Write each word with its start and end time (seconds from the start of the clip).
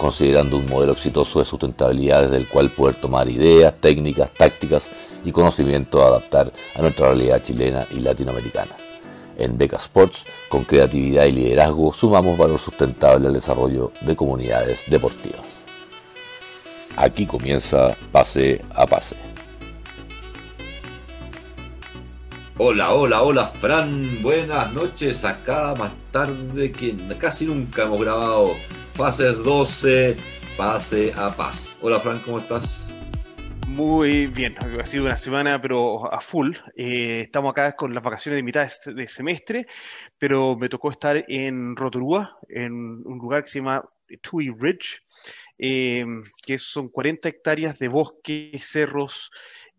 considerando 0.00 0.56
un 0.56 0.66
modelo 0.66 0.92
exitoso 0.92 1.40
de 1.40 1.44
sustentabilidad 1.44 2.22
desde 2.22 2.38
el 2.38 2.48
cual 2.48 2.70
poder 2.70 2.94
tomar 2.94 3.28
ideas, 3.28 3.74
técnicas, 3.78 4.30
tácticas 4.32 4.88
y 5.26 5.30
conocimiento 5.30 6.02
a 6.02 6.06
adaptar 6.06 6.50
a 6.74 6.80
nuestra 6.80 7.08
realidad 7.08 7.42
chilena 7.42 7.86
y 7.90 8.00
latinoamericana. 8.00 8.74
En 9.36 9.58
Beca 9.58 9.76
Sports, 9.76 10.24
con 10.48 10.64
creatividad 10.64 11.26
y 11.26 11.32
liderazgo, 11.32 11.92
sumamos 11.92 12.38
valor 12.38 12.58
sustentable 12.58 13.28
al 13.28 13.34
desarrollo 13.34 13.92
de 14.00 14.16
comunidades 14.16 14.80
deportivas. 14.86 15.42
Aquí 16.96 17.26
comienza 17.26 17.94
Pase 18.10 18.62
a 18.74 18.86
Pase. 18.86 19.16
Hola, 22.56 22.94
hola, 22.94 23.22
hola, 23.22 23.46
Fran. 23.48 24.22
Buenas 24.22 24.72
noches. 24.72 25.26
Acá 25.26 25.74
más 25.78 25.92
tarde 26.10 26.72
que 26.72 26.96
casi 27.18 27.44
nunca 27.44 27.82
hemos 27.82 28.00
grabado 28.00 28.54
Pases 29.00 29.42
12, 29.42 30.14
pase 30.58 31.10
a 31.16 31.34
paz. 31.34 31.74
Hola 31.80 32.00
Frank, 32.00 32.22
¿cómo 32.22 32.38
estás? 32.38 32.86
Muy 33.66 34.26
bien, 34.26 34.54
ha 34.58 34.84
sido 34.84 35.06
una 35.06 35.16
semana 35.16 35.58
pero 35.58 36.12
a 36.12 36.20
full. 36.20 36.54
Eh, 36.76 37.22
estamos 37.22 37.52
acá 37.52 37.74
con 37.74 37.94
las 37.94 38.04
vacaciones 38.04 38.36
de 38.36 38.42
mitad 38.42 38.70
de 38.94 39.08
semestre, 39.08 39.66
pero 40.18 40.54
me 40.54 40.68
tocó 40.68 40.90
estar 40.90 41.24
en 41.28 41.76
Rotorua, 41.76 42.36
en 42.46 42.74
un 42.74 43.16
lugar 43.16 43.42
que 43.42 43.48
se 43.48 43.60
llama 43.60 43.82
Tui 44.20 44.50
Ridge, 44.50 45.02
eh, 45.56 46.04
que 46.44 46.58
son 46.58 46.90
40 46.90 47.26
hectáreas 47.26 47.78
de 47.78 47.88
bosque, 47.88 48.60
cerros, 48.62 49.30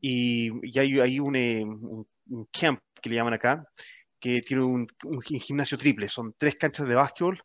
y, 0.02 0.50
hay, 0.80 1.00
hay 1.00 1.18
eh, 1.18 1.64
un, 1.64 2.08
camp 2.52 2.82
que 3.00 3.12
le 3.12 3.18
llaman 3.18 3.36
acá, 3.36 3.68
que 4.20 4.42
tiene 4.42 4.64
un, 4.64 4.88
gimnasio 5.22 5.78
triple, 5.78 6.10
son 6.10 6.34
tres 6.40 6.56
canchas 6.56 6.88
de 6.88 6.96
básquetbol, 6.96 7.40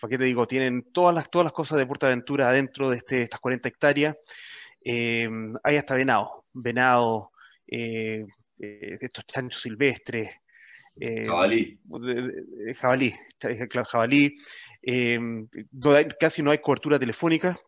¿para 0.00 0.10
qué 0.10 0.18
te 0.18 0.24
digo? 0.24 0.46
Tienen 0.46 0.90
todas 0.92 1.14
las, 1.14 1.30
todas 1.30 1.44
las 1.44 1.52
cosas 1.52 1.78
de 1.78 1.86
Aventura 2.06 2.48
adentro 2.48 2.90
de 2.90 2.98
este, 2.98 3.22
estas 3.22 3.40
40 3.40 3.68
hectáreas. 3.68 4.16
Eh, 4.88 5.28
hay 5.64 5.76
hasta 5.76 5.96
venado, 5.96 6.44
venado, 6.52 7.32
eh, 7.66 8.24
eh, 8.60 8.98
estos 9.00 9.26
chanchos 9.26 9.62
silvestres. 9.62 10.30
jabalí. 11.26 11.76
jabalí, 12.76 13.12
jabalí. 13.90 14.36
casi 16.20 16.40
no 16.40 16.52
hay 16.52 16.58
cobertura 16.58 17.00
telefónica, 17.00 17.58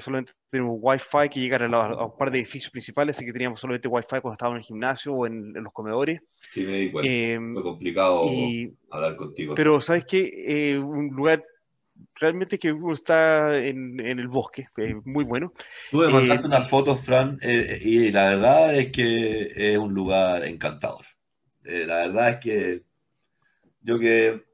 solamente 0.00 0.32
tenemos 0.48 0.78
wifi 0.80 1.28
que 1.30 1.40
llega 1.40 1.58
a, 1.58 2.06
un 2.06 2.16
par 2.16 2.30
de 2.30 2.38
edificios 2.38 2.70
principales, 2.70 3.18
así 3.18 3.26
que 3.26 3.34
teníamos 3.34 3.60
solamente 3.60 3.88
wifi 3.88 4.22
cuando 4.22 4.32
estábamos 4.32 4.56
en 4.56 4.60
el 4.60 4.66
gimnasio 4.66 5.12
o 5.12 5.26
en, 5.26 5.52
los 5.52 5.74
comedores. 5.74 6.22
Sí, 6.36 6.64
me 6.64 6.78
di 6.78 6.90
cuenta. 6.90 7.52
Fue 7.52 7.62
complicado 7.62 8.24
hablar 8.90 9.16
contigo. 9.16 9.54
Pero, 9.54 9.82
¿sabes 9.82 10.06
qué? 10.06 10.80
un 10.82 11.08
lugar 11.08 11.44
realmente 12.14 12.58
que 12.58 12.72
uno 12.72 12.94
está 12.94 13.56
en, 13.58 14.00
el 14.00 14.28
bosque, 14.28 14.68
muy 15.04 15.24
bueno. 15.24 15.52
Tuve 15.90 16.06
que 16.06 16.12
mandarte 16.12 16.44
eh, 16.44 16.46
unas 16.46 16.68
fotos, 16.68 17.00
Fran, 17.04 17.38
eh, 17.42 17.78
y 17.82 18.10
la 18.10 18.30
verdad 18.30 18.74
es 18.74 18.92
que 18.92 19.52
es 19.54 19.78
un 19.78 19.94
lugar 19.94 20.44
encantador. 20.44 21.04
Eh, 21.64 21.84
la 21.86 22.06
verdad 22.06 22.28
es 22.30 22.36
que 22.38 22.82
yo 23.82 23.98
quedé 23.98 24.44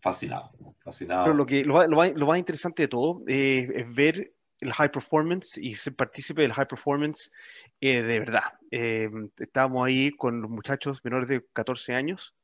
fascinado, 0.00 0.52
fascinado. 0.80 1.24
Pero 1.24 1.36
lo, 1.36 1.46
que, 1.46 1.64
lo, 1.64 2.26
más, 2.26 2.38
interesante 2.38 2.82
de 2.82 2.88
todo 2.88 3.22
es 3.26 3.94
ver 3.94 4.32
el 4.60 4.72
high 4.72 4.90
performance 4.90 5.58
y 5.58 5.74
ser 5.74 5.94
partícipe 5.94 6.42
del 6.42 6.52
high 6.52 6.66
performance 6.66 7.30
de 7.80 8.02
verdad. 8.02 8.54
estábamos 8.70 9.86
ahí 9.86 10.10
con 10.12 10.40
los 10.40 10.50
muchachos 10.50 11.04
menores 11.04 11.28
de 11.28 11.44
14 11.52 11.94
años 11.94 12.34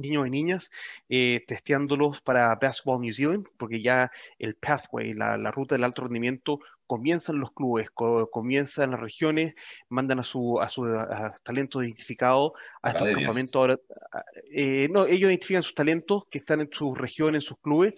niños 0.00 0.26
y 0.26 0.30
niñas, 0.30 0.70
eh, 1.08 1.44
testeándolos 1.46 2.20
para 2.20 2.54
Basketball 2.56 3.00
New 3.00 3.12
Zealand, 3.12 3.46
porque 3.56 3.80
ya 3.82 4.10
el 4.38 4.54
pathway, 4.54 5.14
la, 5.14 5.38
la 5.38 5.50
ruta 5.50 5.74
del 5.74 5.84
alto 5.84 6.02
rendimiento, 6.02 6.60
comienzan 6.88 7.38
los 7.38 7.52
clubes, 7.52 7.90
comienzan 7.90 8.92
las 8.92 9.00
regiones, 9.00 9.54
mandan 9.90 10.20
a 10.20 10.24
su, 10.24 10.58
a 10.58 10.68
su 10.68 10.84
talento 11.42 11.82
identificado 11.82 12.54
a 12.82 12.90
estos 12.90 13.12
campamentos. 13.12 13.60
Ahora, 13.60 13.78
eh, 14.50 14.88
no, 14.90 15.04
ellos 15.04 15.28
identifican 15.28 15.62
sus 15.62 15.74
talentos 15.74 16.24
que 16.30 16.38
están 16.38 16.62
en 16.62 16.70
sus 16.72 16.96
regiones, 16.96 17.44
en 17.44 17.46
sus 17.46 17.58
clubes, 17.58 17.94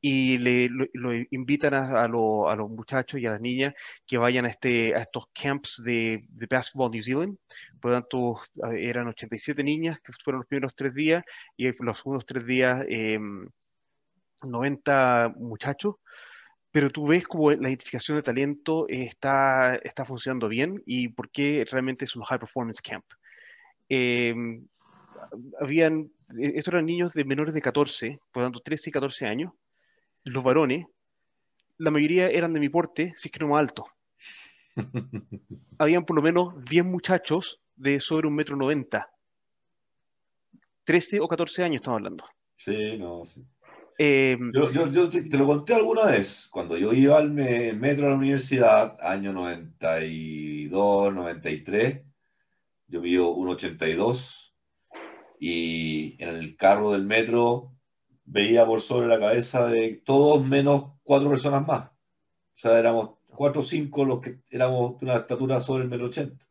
y 0.00 0.36
le, 0.38 0.68
lo, 0.68 1.14
invitan 1.30 1.72
a, 1.72 2.06
los 2.06 2.70
muchachos 2.70 3.18
y 3.18 3.26
a 3.26 3.30
las 3.30 3.40
niñas 3.40 3.72
que 4.06 4.18
vayan 4.18 4.44
a, 4.44 4.50
este, 4.50 4.94
a 4.94 4.98
estos 4.98 5.24
camps 5.32 5.82
de, 5.82 6.26
de 6.28 6.46
Basketball 6.46 6.90
New 6.90 7.02
Zealand. 7.02 7.38
Por 7.80 7.92
lo 7.92 8.00
tanto, 8.00 8.40
eran 8.76 9.08
87 9.08 9.64
niñas 9.64 10.00
que 10.00 10.12
fueron 10.22 10.40
los 10.40 10.48
primeros 10.48 10.76
tres 10.76 10.94
días, 10.94 11.24
y 11.56 11.72
los 11.82 11.96
segundos 11.96 12.26
tres 12.26 12.44
días, 12.44 12.84
90 14.42 15.24
em, 15.24 15.34
muchachos 15.38 15.94
pero 16.74 16.90
tú 16.90 17.06
ves 17.06 17.24
como 17.24 17.52
la 17.52 17.68
identificación 17.68 18.16
de 18.16 18.24
talento 18.24 18.86
está, 18.88 19.76
está 19.76 20.04
funcionando 20.04 20.48
bien 20.48 20.82
y 20.84 21.06
por 21.06 21.30
qué 21.30 21.64
realmente 21.70 22.04
es 22.04 22.16
un 22.16 22.24
high 22.24 22.40
performance 22.40 22.82
camp. 22.82 23.04
Em, 23.88 24.66
habían, 25.60 26.10
e, 26.36 26.58
estos 26.58 26.74
eran 26.74 26.86
niños 26.86 27.12
de 27.12 27.24
menores 27.24 27.54
de 27.54 27.62
14, 27.62 28.18
por 28.32 28.42
lo 28.42 28.46
tanto 28.46 28.58
13 28.58 28.90
y 28.90 28.92
14 28.92 29.24
años, 29.24 29.52
los 30.24 30.42
varones, 30.42 30.84
la 31.78 31.92
mayoría 31.92 32.26
eran 32.26 32.52
de 32.52 32.58
mi 32.58 32.68
porte, 32.68 33.12
si 33.14 33.28
es 33.28 33.32
que 33.32 33.38
no 33.38 33.50
más 33.50 33.60
alto. 33.60 33.86
Habían 35.78 36.04
por 36.04 36.16
lo 36.16 36.22
menos 36.22 36.54
10 36.64 36.84
muchachos 36.86 37.60
de 37.76 38.00
sobre 38.00 38.26
un 38.26 38.34
metro 38.34 38.56
90. 38.56 39.08
13 40.82 41.20
o 41.20 41.28
14 41.28 41.62
años 41.62 41.76
estamos 41.76 41.98
hablando. 41.98 42.24
Sí, 42.56 42.98
no, 42.98 43.24
sí. 43.24 43.46
Eh, 43.98 44.36
yo, 44.52 45.08
te, 45.08 45.36
lo 45.36 45.46
conté 45.46 45.74
alguna 45.74 46.06
vez, 46.06 46.48
cuando 46.50 46.76
yo 46.76 46.92
iba 46.92 47.16
al 47.16 47.30
metro 47.30 48.06
a 48.06 48.10
la 48.10 48.16
universidad, 48.16 48.96
año 49.00 49.32
92, 49.32 51.14
93, 51.14 52.02
yo 52.88 53.00
vivo 53.00 53.36
1,82 53.36 54.52
y 55.38 56.16
en 56.18 56.28
el 56.30 56.56
carro 56.56 56.92
del 56.92 57.04
metro 57.04 57.72
veía 58.24 58.66
por 58.66 58.80
sobre 58.80 59.06
la 59.06 59.20
cabeza 59.20 59.66
de 59.66 60.00
todos 60.04 60.44
menos 60.44 60.92
cuatro 61.02 61.30
personas 61.30 61.66
más. 61.66 61.90
O 61.90 62.56
sea, 62.56 62.78
éramos 62.78 63.18
cuatro 63.28 63.60
o 63.60 63.64
cinco 63.64 64.04
los 64.04 64.20
que 64.20 64.40
éramos 64.50 64.98
de 64.98 65.06
una 65.06 65.16
estatura 65.16 65.60
sobre 65.60 65.84
el 65.84 65.90
metro 65.90 66.06
80. 66.06 66.44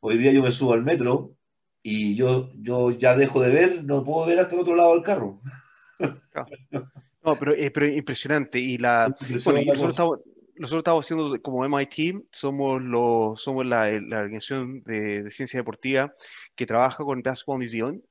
Hoy 0.00 0.18
día 0.18 0.32
yo 0.32 0.42
me 0.42 0.52
subo 0.52 0.74
al 0.74 0.82
metro 0.82 1.36
y 1.82 2.14
yo, 2.14 2.50
yo 2.54 2.90
ya 2.90 3.16
dejo 3.16 3.40
de 3.40 3.52
ver, 3.52 3.84
no 3.84 4.04
puedo 4.04 4.26
ver 4.26 4.40
hasta 4.40 4.54
el 4.54 4.60
otro 4.60 4.76
lado 4.76 4.94
del 4.94 5.02
carro. 5.02 5.40
No, 7.24 7.36
pero, 7.36 7.52
eh, 7.54 7.70
pero 7.70 7.86
impresionante. 7.86 8.58
Y 8.58 8.78
la, 8.78 9.14
bueno, 9.44 9.60
nosotros, 9.64 9.90
estamos, 9.90 10.18
nosotros, 10.56 10.80
estamos, 10.80 11.06
haciendo 11.06 11.42
como 11.42 11.64
MIT, 11.64 12.26
somos, 12.30 12.82
los, 12.82 13.40
somos 13.40 13.64
la, 13.64 13.90
la 14.00 14.18
organización 14.18 14.82
de, 14.82 15.30
ciencia 15.30 15.60
deportiva 15.60 16.12
que 16.56 16.66
trabaja 16.66 17.04
con 17.04 17.22
Basketball 17.22 17.60
New 17.60 17.68
Zealand 17.68 18.02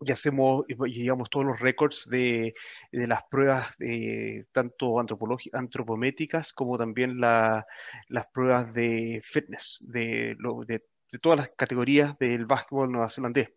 y 0.00 0.12
hacemos, 0.12 0.64
llevamos 0.68 1.28
todos 1.28 1.46
los 1.46 1.58
récords 1.58 2.08
de, 2.08 2.54
de, 2.92 3.06
las 3.08 3.24
pruebas 3.28 3.70
eh, 3.80 4.44
tanto 4.52 5.00
antropométricas 5.00 6.52
como 6.52 6.78
también 6.78 7.18
la, 7.18 7.66
las 8.08 8.26
pruebas 8.28 8.72
de 8.72 9.20
fitness 9.24 9.78
de, 9.80 10.36
de, 10.68 10.84
de, 11.10 11.18
todas 11.20 11.38
las 11.38 11.50
categorías 11.56 12.16
del 12.18 12.46
básquetbol 12.46 12.92
neozelandés. 12.92 13.50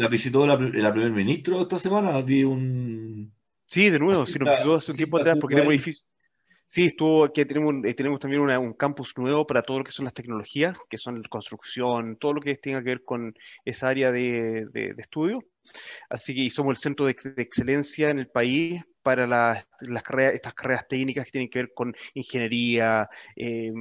¿La 0.00 0.08
visitó 0.08 0.46
la, 0.46 0.56
la 0.56 0.92
primer 0.92 1.12
ministro 1.12 1.62
esta 1.62 1.78
semana? 1.78 2.20
Vi 2.22 2.44
un... 2.44 3.32
Sí, 3.66 3.90
de 3.90 3.98
nuevo, 3.98 4.24
sí, 4.26 4.38
nos 4.38 4.50
visitó 4.50 4.76
hace 4.76 4.90
un 4.92 4.96
tiempo 4.96 5.18
atrás 5.18 5.38
porque 5.40 5.56
tenemos 5.56 6.06
Sí, 6.70 6.84
estuvo 6.84 7.32
que 7.32 7.46
tenemos, 7.46 7.76
eh, 7.84 7.94
tenemos 7.94 8.20
también 8.20 8.42
un 8.42 8.74
campus 8.74 9.16
nuevo 9.16 9.46
para 9.46 9.62
todo 9.62 9.78
lo 9.78 9.84
que 9.84 9.90
son 9.90 10.04
las 10.04 10.12
tecnologías, 10.12 10.76
que 10.90 10.98
son 10.98 11.22
construcción, 11.22 12.18
todo 12.18 12.34
lo 12.34 12.42
que 12.42 12.56
tenga 12.56 12.80
que 12.80 12.90
ver 12.90 13.04
con 13.04 13.34
esa 13.64 13.88
área 13.88 14.12
de, 14.12 14.66
de, 14.66 14.94
estudio. 14.98 15.42
Así 16.08 16.34
que 16.34 16.50
somos 16.50 16.72
el 16.72 16.76
centro 16.76 17.06
de, 17.06 17.16
excelencia 17.36 18.10
en 18.10 18.18
el 18.18 18.28
país 18.28 18.82
para 19.02 19.26
las, 19.26 19.66
las 19.80 20.02
carreras, 20.02 20.34
estas 20.34 20.54
carreras 20.54 20.86
técnicas 20.88 21.24
que 21.26 21.32
tienen 21.32 21.50
que 21.50 21.60
ver 21.60 21.72
con 21.74 21.94
ingeniería, 22.14 23.08
eh, 23.36 23.72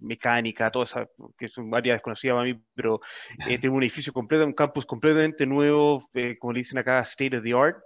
mecánica, 0.00 0.70
todas 0.70 0.90
esas, 0.90 1.08
que 1.38 1.48
son 1.48 1.74
áreas 1.74 1.96
desconocidas 1.96 2.34
para 2.34 2.44
mí, 2.44 2.60
pero 2.74 3.00
eh, 3.48 3.58
tengo 3.60 3.76
un 3.76 3.82
edificio 3.82 4.12
completo, 4.12 4.44
un 4.44 4.52
campus 4.52 4.84
completamente 4.84 5.46
nuevo, 5.46 6.10
eh, 6.14 6.36
como 6.38 6.52
le 6.52 6.60
dicen 6.60 6.78
acá, 6.78 7.00
state 7.00 7.36
of 7.36 7.42
the 7.42 7.52
art, 7.52 7.78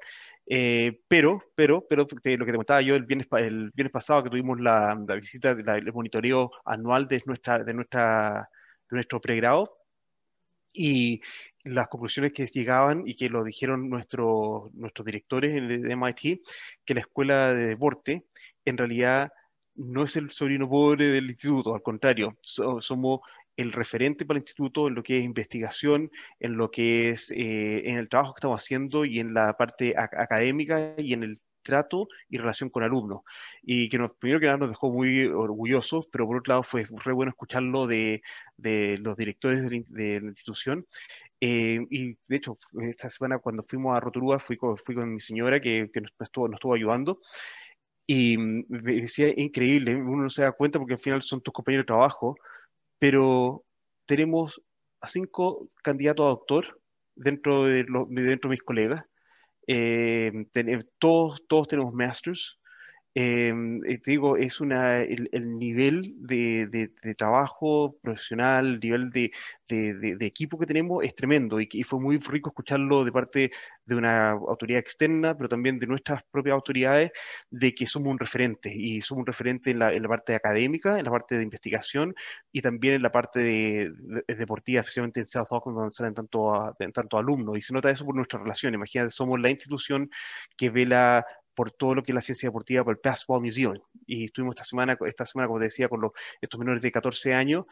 Eh, 0.46 1.00
pero, 1.06 1.40
pero, 1.54 1.86
pero 1.88 2.02
lo 2.02 2.08
que 2.44 2.52
te 2.52 2.56
contaba 2.56 2.82
yo 2.82 2.96
el 2.96 3.04
viernes, 3.04 3.28
el 3.38 3.70
viernes 3.70 3.92
pasado 3.92 4.24
que 4.24 4.30
tuvimos 4.30 4.60
la, 4.60 4.96
visita, 5.14 5.52
el 5.52 5.92
monitoreo 5.92 6.50
anual 6.64 7.06
de, 7.06 7.22
nuestra, 7.26 7.60
de, 7.60 7.72
nuestra, 7.72 8.48
de 8.90 8.96
nuestro 8.96 9.20
pregrado 9.20 9.82
y 10.72 11.20
las 11.64 11.88
conclusiones 11.88 12.32
que 12.32 12.46
llegaban 12.46 13.04
y 13.06 13.14
que 13.14 13.28
lo 13.28 13.44
dijeron 13.44 13.88
nuestros 13.88 14.72
nuestros 14.74 15.04
directores 15.06 15.54
el 15.54 15.90
MIT, 15.90 16.40
que 16.84 16.94
la 16.94 17.00
escuela 17.00 17.54
de 17.54 17.66
deporte 17.66 18.24
en 18.64 18.78
realidad 18.78 19.30
no 19.74 20.04
es 20.04 20.16
el 20.16 20.30
sobrino 20.30 20.68
pobre 20.68 21.06
del 21.06 21.30
instituto, 21.30 21.74
al 21.74 21.82
contrario, 21.82 22.36
somos 22.42 23.20
el 23.56 23.72
referente 23.72 24.24
para 24.24 24.38
el 24.38 24.42
instituto 24.42 24.88
en 24.88 24.94
lo 24.94 25.02
que 25.02 25.18
es 25.18 25.24
investigación, 25.24 26.10
en 26.40 26.56
lo 26.56 26.70
que 26.70 27.10
es 27.10 27.30
eh, 27.30 27.88
en 27.88 27.98
el 27.98 28.08
trabajo 28.08 28.34
que 28.34 28.38
estamos 28.40 28.62
haciendo 28.62 29.04
y 29.04 29.20
en 29.20 29.34
la 29.34 29.54
parte 29.56 29.94
académica 29.96 30.94
y 30.98 31.12
en 31.14 31.22
el 31.22 31.38
trato 31.62 32.08
y 32.28 32.38
relación 32.38 32.70
con 32.70 32.82
alumnos. 32.82 33.22
Y 33.62 33.88
que 33.88 33.98
nos, 33.98 34.12
primero 34.16 34.40
que 34.40 34.46
nada 34.46 34.58
nos 34.58 34.70
dejó 34.70 34.90
muy 34.90 35.26
orgullosos, 35.26 36.06
pero 36.12 36.26
por 36.26 36.38
otro 36.38 36.52
lado 36.52 36.62
fue 36.62 36.84
re 37.04 37.12
bueno 37.12 37.30
escucharlo 37.30 37.86
de, 37.86 38.22
de 38.56 38.98
los 38.98 39.16
directores 39.16 39.68
de 39.68 40.20
la, 40.20 40.28
institución. 40.28 40.86
Eh, 41.40 41.80
y 41.90 42.14
de 42.28 42.36
hecho, 42.36 42.58
esta 42.80 43.10
semana 43.10 43.38
cuando 43.38 43.64
fuimos 43.68 43.96
a 43.96 44.00
Rotorúa 44.00 44.38
fui 44.38 44.56
con, 44.56 44.76
fui 44.76 44.94
con 44.94 45.12
mi 45.12 45.20
señora 45.20 45.60
que, 45.60 45.90
que 45.92 46.00
nos, 46.00 46.12
estuvo, 46.20 46.48
nos 46.48 46.56
estuvo 46.56 46.74
ayudando. 46.74 47.20
Y 48.06 48.36
me 48.36 48.92
decía, 48.94 49.32
increíble, 49.36 49.94
uno 49.94 50.24
no 50.24 50.30
se 50.30 50.42
da 50.42 50.52
cuenta 50.52 50.78
porque 50.78 50.94
al 50.94 51.00
final 51.00 51.22
son 51.22 51.40
tus 51.40 51.54
compañeros 51.54 51.84
de 51.84 51.86
trabajo, 51.86 52.36
pero 52.98 53.64
tenemos 54.06 54.60
a 55.00 55.08
cinco 55.08 55.68
candidatos 55.82 56.24
a 56.26 56.28
doctor 56.28 56.80
dentro 57.14 57.64
de, 57.64 57.84
dentro 58.10 58.48
de 58.48 58.54
mis 58.54 58.62
colegas. 58.62 59.04
Eh, 59.66 60.32
todos, 60.98 61.42
todos 61.48 61.68
tenemos 61.68 61.92
masters. 61.92 62.58
Em, 63.14 63.84
eh, 63.84 63.98
te 63.98 64.12
digo, 64.12 64.38
es 64.38 64.60
una, 64.60 65.00
el, 65.00 65.58
nivel 65.58 66.14
de, 66.16 66.90
trabajo 67.14 67.98
profesional, 68.00 68.66
el 68.66 68.80
nivel 68.80 69.10
de, 69.10 69.30
equipo 70.26 70.58
que 70.58 70.66
tenemos 70.66 71.04
es 71.04 71.14
tremendo 71.14 71.60
y, 71.60 71.82
fue 71.82 72.00
muy 72.00 72.18
rico 72.18 72.50
escucharlo 72.50 73.04
de 73.04 73.12
parte 73.12 73.50
de 73.84 73.94
una 73.94 74.30
autoridad 74.30 74.80
externa, 74.80 75.36
pero 75.36 75.48
también 75.48 75.78
de 75.78 75.86
nuestras 75.86 76.22
propias 76.30 76.54
autoridades, 76.54 77.12
de 77.50 77.74
que 77.74 77.86
somos 77.86 78.10
un 78.12 78.18
referente 78.18 78.72
y 78.74 79.02
somos 79.02 79.20
un 79.22 79.26
referente 79.26 79.70
en 79.72 79.80
la, 79.80 79.92
en 79.92 80.02
parte 80.04 80.34
académica, 80.34 80.98
en 80.98 81.04
la 81.04 81.10
parte 81.10 81.36
de 81.36 81.42
investigación 81.42 82.14
y 82.50 82.62
también 82.62 82.94
en 82.94 83.02
la 83.02 83.12
parte 83.12 83.40
de, 83.40 83.92
deportiva, 84.26 84.80
especialmente 84.80 85.20
en 85.20 85.26
South 85.28 85.48
Auckland, 85.50 85.78
donde 85.78 85.94
salen 85.94 86.14
tanto, 86.14 86.74
tanto 86.94 87.18
alumnos. 87.18 87.58
Y 87.58 87.62
se 87.62 87.74
nota 87.74 87.90
eso 87.90 88.04
por 88.06 88.14
nuestra 88.14 88.38
relación. 88.38 88.74
Imagínate, 88.74 89.10
somos 89.10 89.38
la 89.40 89.50
institución 89.50 90.10
que 90.56 90.70
vela 90.70 91.26
por 91.54 91.70
todo 91.70 91.94
lo 91.94 92.02
que 92.02 92.12
es 92.12 92.14
la 92.14 92.22
ciencia 92.22 92.48
deportiva 92.48 92.84
por 92.84 92.94
el 92.94 93.00
Basketball 93.02 93.42
New 93.42 93.52
Zealand. 93.52 93.80
Y 94.06 94.24
estuvimos 94.24 94.54
esta 94.54 94.64
semana, 94.64 94.96
esta 95.06 95.26
semana 95.26 95.48
como 95.48 95.58
te 95.58 95.66
decía, 95.66 95.88
con 95.88 96.00
los, 96.00 96.12
estos 96.40 96.58
menores 96.58 96.82
de 96.82 96.90
14 96.90 97.34
años, 97.34 97.66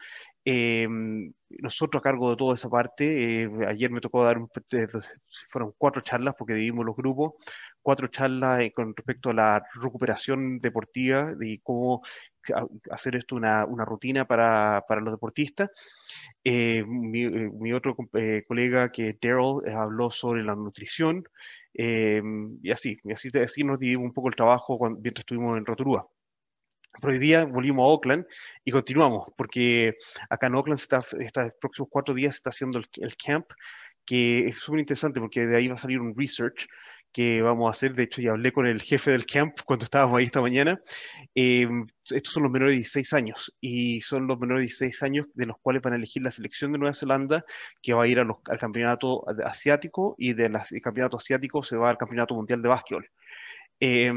em, 0.45 1.33
nosotros 1.49 1.99
a 1.99 2.03
cargo 2.03 2.29
de 2.29 2.35
toda 2.37 2.55
esa 2.55 2.69
parte. 2.69 3.43
Eh, 3.43 3.49
ayer 3.67 3.91
me 3.91 4.01
tocó 4.01 4.23
dar, 4.23 4.37
un, 4.37 4.49
fueron 5.49 5.73
cuatro 5.77 6.01
charlas 6.01 6.35
porque 6.37 6.53
dividimos 6.53 6.85
los 6.85 6.95
grupos, 6.95 7.33
cuatro 7.81 8.07
charlas 8.07 8.61
eh, 8.61 8.71
con 8.71 8.95
respecto 8.95 9.31
a 9.31 9.33
la 9.33 9.63
recuperación 9.81 10.59
deportiva 10.59 11.33
y 11.41 11.59
cómo 11.59 12.01
hacer 12.89 13.15
esto 13.15 13.35
una, 13.35 13.65
una 13.65 13.85
rutina 13.85 14.25
para, 14.25 14.83
para, 14.87 15.01
los 15.01 15.11
deportistas. 15.11 15.69
Eh, 16.43 16.83
mi, 16.85 17.27
mi, 17.29 17.73
otro 17.73 17.95
colega 18.47 18.91
que 18.91 19.09
es 19.09 19.19
Daryl 19.21 19.61
habló 19.75 20.09
sobre 20.11 20.43
la 20.43 20.55
nutrición, 20.55 21.23
Em, 21.73 22.57
y 22.61 22.71
así, 22.71 22.97
y 23.03 23.13
así, 23.13 23.29
así 23.39 23.63
nos 23.63 23.79
dividimos 23.79 24.05
un 24.07 24.13
poco 24.13 24.29
el 24.29 24.35
trabajo 24.35 24.77
cuando, 24.77 24.99
mientras 24.99 25.21
estuvimos 25.23 25.57
en 25.57 25.65
Rotorúa. 25.65 26.07
Pero 27.01 27.13
hoy 27.13 27.19
día 27.19 27.45
volvimos 27.45 27.83
a 27.83 27.87
Oakland 27.87 28.25
y 28.65 28.71
continuamos, 28.71 29.31
porque 29.37 29.95
acá 30.29 30.47
en 30.47 30.55
Oakland 30.55 30.79
está, 30.79 31.01
estos 31.19 31.51
próximos 31.59 31.89
cuatro 31.89 32.13
días 32.13 32.35
está 32.35 32.49
haciendo 32.49 32.79
el, 32.79 32.85
el 32.95 33.15
camp, 33.15 33.45
que 34.05 34.47
es 34.47 34.57
súper 34.59 34.81
interesante 34.81 35.19
porque 35.19 35.45
de 35.45 35.57
ahí 35.57 35.67
va 35.67 35.75
a 35.75 35.77
salir 35.77 36.01
un 36.01 36.13
research 36.17 36.67
que 37.11 37.41
vamos 37.41 37.67
a 37.67 37.71
hacer. 37.71 37.93
De 37.93 38.03
hecho, 38.03 38.21
ya 38.21 38.31
hablé 38.31 38.51
con 38.51 38.67
el 38.67 38.81
jefe 38.81 39.11
del 39.11 39.25
camp 39.25 39.59
cuando 39.65 39.85
estábamos 39.85 40.17
ahí 40.17 40.25
esta 40.25 40.41
mañana. 40.41 40.81
Eh, 41.35 41.67
estos 42.09 42.33
son 42.33 42.43
los 42.43 42.51
menores 42.51 42.73
de 42.73 42.77
16 42.77 43.13
años 43.13 43.53
y 43.61 44.01
son 44.01 44.27
los 44.27 44.39
menores 44.39 44.61
de 44.61 44.67
16 44.67 45.03
años 45.03 45.27
de 45.33 45.45
los 45.45 45.57
cuales 45.61 45.81
van 45.81 45.93
a 45.93 45.95
elegir 45.97 46.23
la 46.23 46.31
selección 46.31 46.71
de 46.71 46.79
Nueva 46.79 46.93
Zelanda 46.93 47.45
que 47.81 47.93
va 47.93 48.03
a 48.03 48.07
ir 48.07 48.19
al 48.19 48.35
campeonato 48.59 49.23
asiático 49.45 50.15
y 50.17 50.33
del 50.33 50.53
campeonato 50.81 51.17
asiático 51.17 51.63
se 51.63 51.77
va 51.77 51.89
al 51.89 51.97
campeonato 51.97 52.35
mundial 52.35 52.61
de 52.61 52.69
básquetbol. 52.69 53.07
Eh, 53.79 54.13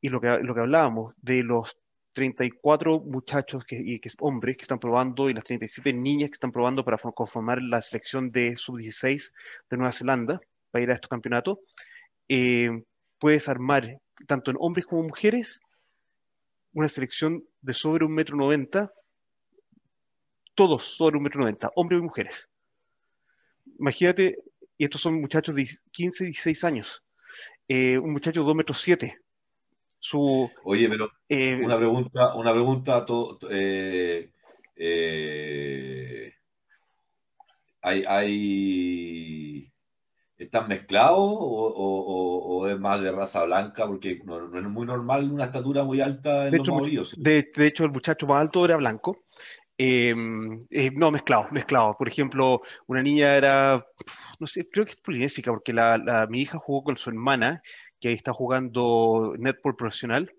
y 0.00 0.08
lo 0.08 0.20
que, 0.20 0.38
lo 0.42 0.54
que 0.54 0.60
hablábamos 0.60 1.14
de 1.18 1.42
los 1.42 1.76
34 2.12 3.00
muchachos 3.00 3.64
que, 3.64 3.76
y 3.76 4.00
que 4.00 4.10
hombres 4.20 4.56
que 4.56 4.62
están 4.62 4.78
probando 4.78 5.30
y 5.30 5.34
las 5.34 5.44
37 5.44 5.92
niñas 5.92 6.30
que 6.30 6.34
están 6.34 6.52
probando 6.52 6.84
para 6.84 6.98
conformar 6.98 7.62
la 7.62 7.80
selección 7.80 8.30
de 8.32 8.56
sub-16 8.56 9.32
de 9.70 9.76
Nueva 9.76 9.92
Zelanda 9.92 10.40
para 10.70 10.84
ir 10.84 10.90
a 10.90 10.94
estos 10.94 11.08
campeonatos. 11.08 11.58
Eh, 12.32 12.84
puedes 13.18 13.48
armar, 13.48 14.00
tanto 14.28 14.52
en 14.52 14.56
hombres 14.60 14.86
como 14.86 15.02
mujeres, 15.02 15.60
una 16.72 16.88
selección 16.88 17.44
de 17.60 17.74
sobre 17.74 18.04
un 18.04 18.14
metro 18.14 18.36
noventa, 18.36 18.92
todos 20.54 20.84
sobre 20.84 21.16
un 21.16 21.24
metro 21.24 21.40
noventa, 21.40 21.72
hombres 21.74 21.98
y 21.98 22.04
mujeres. 22.04 22.48
Imagínate, 23.80 24.36
y 24.78 24.84
estos 24.84 25.00
son 25.00 25.20
muchachos 25.20 25.56
de 25.56 25.68
15, 25.90 26.26
16 26.26 26.62
años, 26.62 27.02
eh, 27.66 27.98
un 27.98 28.12
muchacho 28.12 28.42
de 28.42 28.46
2 28.46 28.54
metros 28.54 28.80
7. 28.80 29.18
Su, 29.98 30.48
Oye, 30.62 30.88
pero 30.88 31.10
eh, 31.28 31.56
una 31.56 31.76
pregunta, 31.78 32.36
una 32.36 32.52
pregunta, 32.52 33.04
hay, 37.82 38.04
hay 38.06 39.39
¿Están 40.40 40.68
mezclados 40.68 41.18
o, 41.18 42.66
es 42.66 42.80
más 42.80 43.02
de 43.02 43.12
raza 43.12 43.44
blanca? 43.44 43.86
Porque 43.86 44.22
no, 44.24 44.58
es 44.58 44.64
muy 44.64 44.86
normal 44.86 45.30
una 45.30 45.44
estatura 45.44 45.84
muy 45.84 46.00
alta 46.00 46.46
en 46.46 46.52
de 46.52 46.58
los 46.58 46.66
hecho, 46.66 47.16
De, 47.18 47.66
hecho, 47.66 47.84
el 47.84 47.90
muchacho 47.90 48.26
más 48.26 48.40
alto 48.40 48.64
era 48.64 48.78
blanco. 48.78 49.26
Em, 49.76 50.66
eh, 50.70 50.90
no, 50.94 51.10
mezclado, 51.10 51.48
mezclado. 51.50 51.94
Por 51.98 52.08
ejemplo, 52.08 52.62
una 52.86 53.02
niña 53.02 53.36
era, 53.36 53.86
no 54.38 54.46
sé, 54.46 54.66
creo 54.66 54.86
que 54.86 54.92
es 54.92 54.96
polinésica, 54.96 55.50
porque 55.50 55.74
la, 55.74 56.26
mi 56.30 56.40
hija 56.40 56.58
jugó 56.58 56.84
con 56.84 56.96
su 56.96 57.10
hermana, 57.10 57.60
que 58.00 58.08
ahí 58.08 58.14
está 58.14 58.32
jugando 58.32 59.34
netball 59.38 59.76
profesional, 59.76 60.32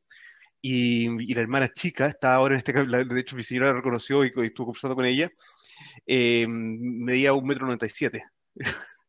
y, 0.64 1.32
la 1.36 1.42
hermana 1.42 1.72
chica 1.72 2.08
está 2.08 2.34
ahora 2.34 2.56
en 2.56 2.58
este 2.58 2.74
de 2.74 3.20
hecho 3.20 3.36
mi 3.36 3.44
señora 3.44 3.68
la 3.68 3.74
reconoció 3.74 4.26
y, 4.26 4.32
estuvo 4.36 4.66
conversando 4.66 4.96
con 4.96 5.06
ella, 5.06 5.30
eh, 6.08 6.48
medía 6.48 7.34
un 7.34 7.46
metro 7.46 7.66
noventa 7.66 7.86
y 7.86 7.90
siete. 7.92 8.24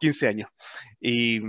15 0.00 0.28
años. 0.28 0.50
Y, 1.00 1.40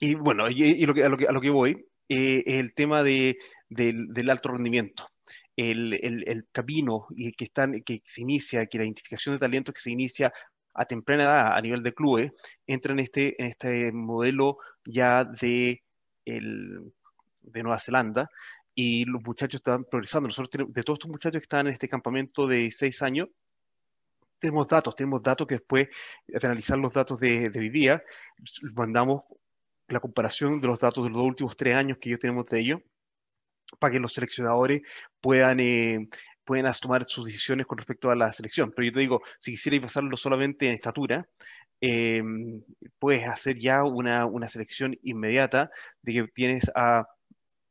y 0.00 0.14
bueno, 0.14 0.48
y, 0.50 0.84
lo 0.86 0.94
que, 0.94 1.04
a, 1.04 1.08
lo 1.08 1.16
que, 1.16 1.26
a, 1.26 1.32
lo 1.32 1.40
que, 1.40 1.50
voy 1.50 1.86
eh, 2.08 2.42
es 2.46 2.60
el 2.60 2.74
tema 2.74 3.02
de, 3.02 3.38
del, 3.68 4.08
del, 4.08 4.30
alto 4.30 4.50
rendimiento. 4.50 5.08
El, 5.56 5.94
el, 5.94 6.24
el, 6.26 6.48
camino 6.50 7.06
y 7.10 7.32
que, 7.32 7.44
están, 7.44 7.80
que 7.82 8.02
se 8.04 8.22
inicia, 8.22 8.66
que 8.66 8.78
la 8.78 8.84
identificación 8.84 9.34
de 9.36 9.38
talentos 9.38 9.74
que 9.74 9.80
se 9.80 9.92
inicia 9.92 10.32
a 10.74 10.84
temprana 10.84 11.24
edad 11.24 11.56
a 11.56 11.60
nivel 11.60 11.82
de 11.82 11.94
clubes, 11.94 12.32
entra 12.66 12.92
en 12.92 12.98
este, 12.98 13.40
en 13.40 13.48
este 13.48 13.92
modelo 13.92 14.58
ya 14.84 15.24
de, 15.24 15.82
el, 16.24 16.92
de 17.42 17.62
Nueva 17.62 17.78
Zelanda 17.78 18.28
y 18.74 19.04
los 19.04 19.22
muchachos 19.22 19.60
están 19.60 19.84
progresando. 19.84 20.28
Nosotros 20.28 20.50
tenemos, 20.50 20.74
de 20.74 20.82
todos 20.82 20.98
estos 20.98 21.10
muchachos 21.10 21.40
que 21.40 21.44
están 21.44 21.66
en 21.68 21.72
este 21.72 21.88
campamento 21.88 22.46
de 22.46 22.70
seis 22.72 23.02
años, 23.02 23.28
tenemos 24.38 24.66
datos, 24.68 24.94
tenemos 24.94 25.22
datos 25.22 25.46
que 25.46 25.56
después 25.56 25.88
de 26.26 26.46
analizar 26.46 26.78
los 26.78 26.92
datos 26.92 27.18
de, 27.18 27.50
de 27.50 27.60
hoy 27.60 27.70
día, 27.70 28.02
mandamos 28.74 29.22
la 29.88 30.00
comparación 30.00 30.60
de 30.60 30.68
los 30.68 30.78
datos 30.78 31.04
de 31.04 31.10
los 31.10 31.22
últimos 31.22 31.56
tres 31.56 31.74
años 31.74 31.98
que 32.00 32.10
yo 32.10 32.18
tenemos 32.18 32.46
de 32.46 32.60
ellos, 32.60 32.80
para 33.78 33.92
que 33.92 34.00
los 34.00 34.12
seleccionadores 34.12 34.82
puedan, 35.20 35.60
eh, 35.60 36.08
puedan 36.44 36.72
tomar 36.80 37.04
sus 37.06 37.26
decisiones 37.26 37.66
con 37.66 37.78
respecto 37.78 38.10
a 38.10 38.16
la 38.16 38.32
selección. 38.32 38.72
Pero 38.74 38.86
yo 38.86 38.92
te 38.92 39.00
digo, 39.00 39.22
si 39.38 39.52
quisierais 39.52 39.82
pasarlo 39.82 40.16
solamente 40.16 40.66
en 40.68 40.74
estatura, 40.74 41.28
eh, 41.80 42.22
puedes 42.98 43.26
hacer 43.28 43.58
ya 43.58 43.84
una, 43.84 44.26
una 44.26 44.48
selección 44.48 44.96
inmediata 45.02 45.70
de 46.02 46.12
que 46.12 46.28
tienes 46.28 46.70
a 46.74 47.06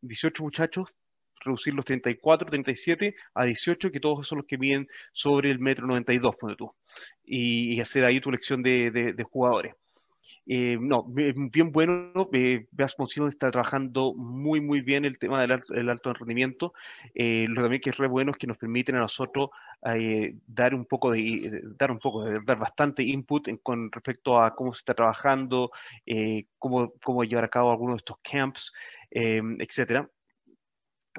18 0.02 0.44
muchachos 0.44 0.96
reducir 1.44 1.74
los 1.74 1.86
34, 1.86 2.50
37 2.50 3.16
a 3.34 3.46
18, 3.46 3.92
que 3.92 4.00
todos 4.00 4.28
son 4.28 4.40
los 4.40 4.48
que 4.48 4.58
miden 4.58 4.88
sobre 5.12 5.52
el 5.52 5.60
metro 5.60 5.88
92, 5.88 6.36
pone 6.36 6.56
tú, 6.56 6.74
y, 7.24 7.76
y 7.76 7.82
hacer 7.82 8.06
ahí 8.06 8.20
tu 8.20 8.30
elección 8.30 8.64
de, 8.64 9.26
jugadores. 9.30 9.76
Eh, 10.46 10.78
no, 10.80 11.06
bien 11.06 11.72
bueno. 11.72 12.30
Eh, 12.34 12.68
está 13.30 13.52
trabajando 13.52 14.14
muy, 14.14 14.62
muy 14.62 14.82
bien 14.82 15.06
el 15.06 15.18
tema 15.18 15.42
del 15.42 15.90
alto, 15.90 16.14
rendimiento. 16.14 16.74
Eh, 17.14 17.48
lo 17.50 17.62
también 17.62 17.82
que 17.82 17.92
es 17.92 17.98
re 17.98 18.08
bueno 18.08 18.32
es 18.32 18.38
que 18.38 18.48
nos 18.48 18.58
permiten 18.58 18.96
a 18.96 19.00
nosotros 19.00 19.50
eh, 19.96 20.36
dar 20.48 20.74
un 20.74 20.86
poco 20.86 21.12
de, 21.12 21.62
dar 21.78 21.92
un 21.92 22.00
poco, 22.00 22.24
de, 22.24 22.40
dar 22.46 22.58
bastante 22.58 23.04
input 23.04 23.50
con 23.62 23.92
respecto 23.92 24.42
a 24.42 24.56
cómo 24.56 24.74
se 24.74 24.80
está 24.80 24.94
trabajando, 24.94 25.72
cómo, 26.58 26.94
cómo 27.04 27.24
llevar 27.24 27.46
a 27.46 27.50
cabo 27.50 27.72
algunos 27.72 27.96
de 27.96 28.00
estos 28.00 28.18
camps, 28.24 28.74
etcétera 29.12 30.10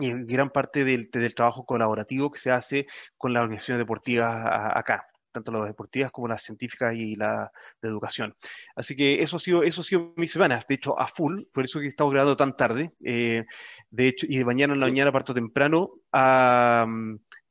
y 0.00 0.12
gran 0.24 0.50
parte 0.50 0.84
del, 0.84 1.10
del, 1.10 1.34
trabajo 1.34 1.64
colaborativo 1.64 2.30
que 2.30 2.40
se 2.40 2.50
hace 2.50 2.86
con 3.16 3.32
las 3.32 3.42
organizaciones 3.42 3.80
deportivas 3.80 4.46
acá 4.74 5.06
tanto 5.34 5.52
las 5.52 5.66
deportivas 5.66 6.12
como 6.12 6.28
las 6.28 6.42
científicas 6.42 6.94
y 6.94 7.16
la 7.16 7.50
de 7.82 7.88
educación. 7.88 8.34
Así 8.76 8.96
que 8.96 9.20
eso 9.20 9.36
ha 9.36 9.40
sido, 9.40 9.62
eso 9.62 9.82
ha 9.82 9.84
sido 9.84 10.14
mi 10.16 10.28
semana, 10.28 10.60
de 10.66 10.74
hecho, 10.76 10.98
a 10.98 11.08
full, 11.08 11.42
por 11.52 11.64
eso 11.64 11.80
que 11.80 11.86
he 11.86 11.88
estado 11.88 12.08
grabando 12.10 12.36
tan 12.36 12.56
tarde. 12.56 12.92
Eh, 13.04 13.44
de 13.90 14.08
hecho, 14.08 14.26
y 14.28 14.38
de 14.38 14.44
mañana 14.44 14.72
en 14.74 14.80
la 14.80 14.86
mañana 14.86 15.12
parto 15.12 15.34
temprano 15.34 15.90
a, 16.12 16.86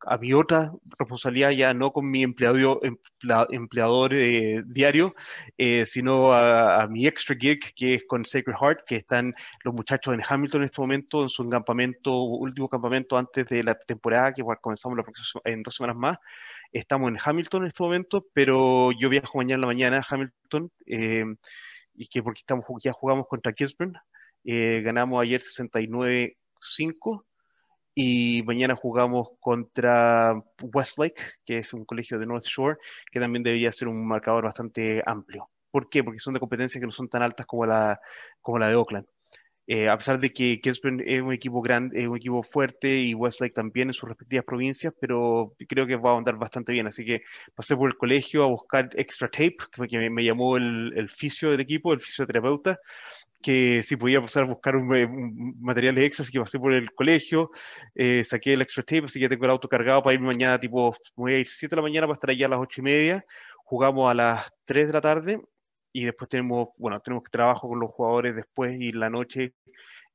a 0.05 0.17
mi 0.17 0.33
otra 0.33 0.71
responsabilidad, 0.97 1.51
ya 1.51 1.73
no 1.73 1.91
con 1.91 2.09
mi 2.09 2.23
empleado, 2.23 2.81
empleador 3.49 4.13
eh, 4.13 4.63
diario, 4.65 5.15
eh, 5.57 5.85
sino 5.85 6.33
a, 6.33 6.87
mi 6.87 7.07
extra 7.07 7.35
gig, 7.35 7.59
que 7.75 7.95
es 7.95 8.03
con 8.05 8.25
Sacred 8.25 8.55
Heart, 8.59 8.85
que 8.85 8.97
están 8.97 9.33
los 9.63 9.73
muchachos 9.73 10.13
en 10.13 10.21
Hamilton 10.27 10.61
en 10.61 10.65
este 10.65 10.81
momento, 10.81 11.23
en 11.23 11.29
su 11.29 11.47
campamento, 11.49 12.23
último 12.23 12.69
campamento 12.69 13.17
antes 13.17 13.47
de 13.47 13.63
la 13.63 13.75
temporada, 13.75 14.33
que 14.33 14.43
comenzamos 14.61 14.99
en 15.45 15.63
dos 15.63 15.75
semanas 15.75 15.97
más. 15.97 16.17
Estamos 16.71 17.09
en 17.09 17.17
Hamilton 17.23 17.63
en 17.63 17.67
este 17.67 17.83
momento, 17.83 18.27
pero 18.33 18.91
yo 18.91 19.09
viajo 19.09 19.37
mañana 19.37 19.55
en 19.55 19.61
la 19.61 19.67
mañana 19.67 19.97
a 19.99 20.05
Hamilton, 20.07 20.71
eh, 20.87 21.25
y 21.95 22.07
que 22.07 22.23
porque 22.23 22.39
estamos, 22.39 22.65
ya 22.81 22.91
jugamos 22.91 23.27
contra 23.27 23.53
Gisborne, 23.55 23.99
ganamos 24.43 25.21
ayer 25.21 25.41
69-5, 25.41 27.23
y 27.95 28.43
mañana 28.43 28.75
jugamos 28.75 29.29
contra 29.39 30.33
Westlake, 30.61 31.21
que 31.45 31.59
es 31.59 31.73
un 31.73 31.85
colegio 31.85 32.19
de 32.19 32.25
North 32.25 32.45
Shore, 32.45 32.77
que 33.11 33.19
también 33.19 33.43
debería 33.43 33.71
ser 33.71 33.87
un 33.87 34.05
marcador 34.05 34.45
bastante 34.45 35.03
amplio. 35.05 35.49
¿Por 35.71 35.89
qué? 35.89 36.03
Porque 36.03 36.19
son 36.19 36.33
de 36.33 36.39
competencias 36.39 36.79
que 36.79 36.85
no 36.85 36.91
son 36.91 37.09
tan 37.09 37.23
altas 37.23 37.45
como 37.45 37.65
la, 37.65 37.99
como 38.41 38.59
la 38.59 38.67
de 38.69 38.75
Oakland. 38.75 39.05
Eh, 39.65 39.87
a 39.87 39.97
pesar 39.97 40.19
de 40.19 40.33
que 40.33 40.59
Gisborne 40.61 41.01
es 41.05 41.21
un 41.21 41.31
equipo 41.31 41.61
grande, 41.61 42.01
es 42.01 42.07
un 42.07 42.17
equipo 42.17 42.43
fuerte 42.43 42.97
y 42.97 43.13
Westlake 43.13 43.53
también 43.53 43.87
en 43.89 43.93
sus 43.93 44.09
respectivas 44.09 44.43
provincias, 44.43 44.93
pero 44.99 45.55
creo 45.69 45.87
que 45.87 45.95
va 45.95 46.13
a 46.13 46.17
andar 46.17 46.35
bastante 46.37 46.73
bien. 46.73 46.87
Así 46.87 47.05
que 47.05 47.21
pasé 47.55 47.75
por 47.77 47.89
el 47.89 47.97
colegio 47.97 48.43
a 48.43 48.47
buscar 48.47 48.89
extra 48.93 49.29
tape, 49.29 49.57
que 49.89 49.97
me, 49.97 50.09
me 50.09 50.23
llamó 50.23 50.57
el, 50.57 50.93
el 50.97 51.09
fisio 51.09 51.49
del 51.49 51.61
equipo, 51.61 51.93
el 51.93 52.01
fisioterapeuta, 52.01 52.79
que 53.43 53.83
si 53.83 53.95
podía 53.95 54.21
pasar 54.21 54.43
a 54.43 54.47
buscar 54.47 54.75
un, 54.75 54.91
un 54.91 55.55
materiales 55.61 56.03
extra, 56.05 56.23
así 56.23 56.31
que 56.31 56.39
pasé 56.39 56.57
por 56.57 56.73
el 56.73 56.91
colegio, 56.93 57.51
eh, 57.93 58.23
saqué 58.23 58.53
el 58.53 58.61
extra 58.61 58.83
tape, 58.83 59.05
así 59.05 59.19
que 59.19 59.29
tengo 59.29 59.45
el 59.45 59.51
auto 59.51 59.69
cargado 59.69 60.01
para 60.01 60.15
ir 60.15 60.21
mañana, 60.21 60.59
tipo, 60.59 60.95
voy 61.15 61.33
a 61.33 61.37
ir 61.39 61.47
7 61.47 61.75
de 61.75 61.81
la 61.81 61.83
mañana 61.83 62.07
para 62.07 62.15
estar 62.15 62.29
allá 62.31 62.47
a 62.47 62.49
las 62.49 62.59
8 62.59 62.81
y 62.81 62.83
media. 62.83 63.25
Jugamos 63.65 64.09
a 64.09 64.15
las 64.15 64.51
3 64.65 64.87
de 64.87 64.93
la 64.93 65.01
tarde 65.01 65.41
y 65.91 66.05
después 66.05 66.29
tenemos, 66.29 66.69
bueno, 66.77 66.99
tenemos 66.99 67.23
que 67.23 67.31
trabajo 67.31 67.69
con 67.69 67.79
los 67.79 67.91
jugadores 67.91 68.35
después 68.35 68.75
y 68.79 68.91
la 68.91 69.09
noche 69.09 69.53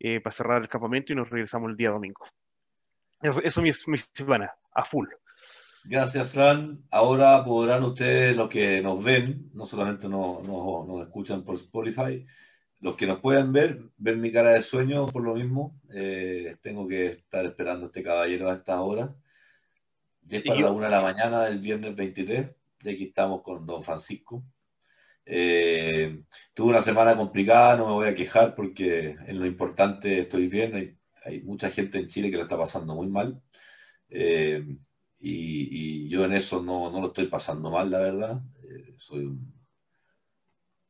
eh, 0.00 0.20
para 0.20 0.34
cerrar 0.34 0.62
el 0.62 0.68
campamento 0.68 1.12
y 1.12 1.16
nos 1.16 1.30
regresamos 1.30 1.70
el 1.70 1.76
día 1.76 1.90
domingo. 1.90 2.26
Eso, 3.22 3.40
eso 3.42 3.62
es 3.62 3.88
mi, 3.88 3.98
semana, 4.14 4.52
a 4.72 4.84
full. 4.84 5.08
Gracias, 5.84 6.30
Fran. 6.30 6.84
Ahora 6.90 7.42
podrán 7.44 7.82
ustedes, 7.84 8.36
los 8.36 8.48
que 8.48 8.80
nos 8.82 9.02
ven, 9.02 9.50
no 9.54 9.64
solamente 9.64 10.08
nos, 10.08 10.42
nos, 10.42 11.02
escuchan 11.02 11.44
por 11.44 11.54
Spotify, 11.56 12.26
los 12.80 12.96
que 12.96 13.06
nos 13.06 13.20
puedan 13.20 13.52
ver, 13.52 13.80
ver 13.96 14.16
mi 14.16 14.30
cara 14.30 14.50
de 14.50 14.62
sueño 14.62 15.06
por 15.08 15.24
lo 15.24 15.34
mismo. 15.34 15.80
Eh, 15.92 16.56
tengo 16.62 16.86
que 16.86 17.08
estar 17.08 17.44
esperando 17.44 17.86
a 17.86 17.88
este 17.88 18.02
caballero 18.02 18.48
a 18.48 18.54
estas 18.54 18.78
horas. 18.78 19.10
Es 20.28 20.42
para 20.42 20.60
la 20.60 20.70
una 20.70 20.86
de 20.86 20.92
la 20.92 21.00
mañana 21.00 21.44
del 21.44 21.58
viernes 21.58 21.96
23. 21.96 22.50
Y 22.84 22.88
aquí 22.90 23.04
estamos 23.04 23.42
con 23.42 23.66
don 23.66 23.82
Francisco. 23.82 24.44
Eh, 25.30 26.22
tuve 26.54 26.70
una 26.70 26.80
semana 26.80 27.14
complicada, 27.14 27.76
no 27.76 27.86
me 27.86 27.92
voy 27.92 28.08
a 28.08 28.14
quejar 28.14 28.54
porque 28.54 29.10
en 29.26 29.38
lo 29.38 29.46
importante 29.46 30.20
estoy 30.20 30.48
bien. 30.48 30.98
Hay, 31.24 31.42
mucha 31.42 31.70
gente 31.70 31.98
en 31.98 32.08
Chile 32.08 32.30
que 32.30 32.38
lo 32.38 32.44
está 32.44 32.56
pasando 32.56 32.94
muy 32.94 33.08
mal. 33.08 33.42
Eh, 34.08 34.64
y, 35.20 36.08
yo 36.08 36.24
en 36.24 36.32
eso 36.32 36.62
no, 36.62 36.90
no, 36.90 37.00
lo 37.00 37.08
estoy 37.08 37.26
pasando 37.26 37.70
mal, 37.70 37.90
la 37.90 37.98
verdad. 37.98 38.40
Eh, 38.62 38.94
soy 38.96 39.24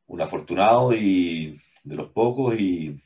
un, 0.07 0.21
afortunado 0.21 0.93
y 0.93 1.59
de 1.83 1.95
los 1.95 2.09
pocos 2.11 2.59
y, 2.59 3.01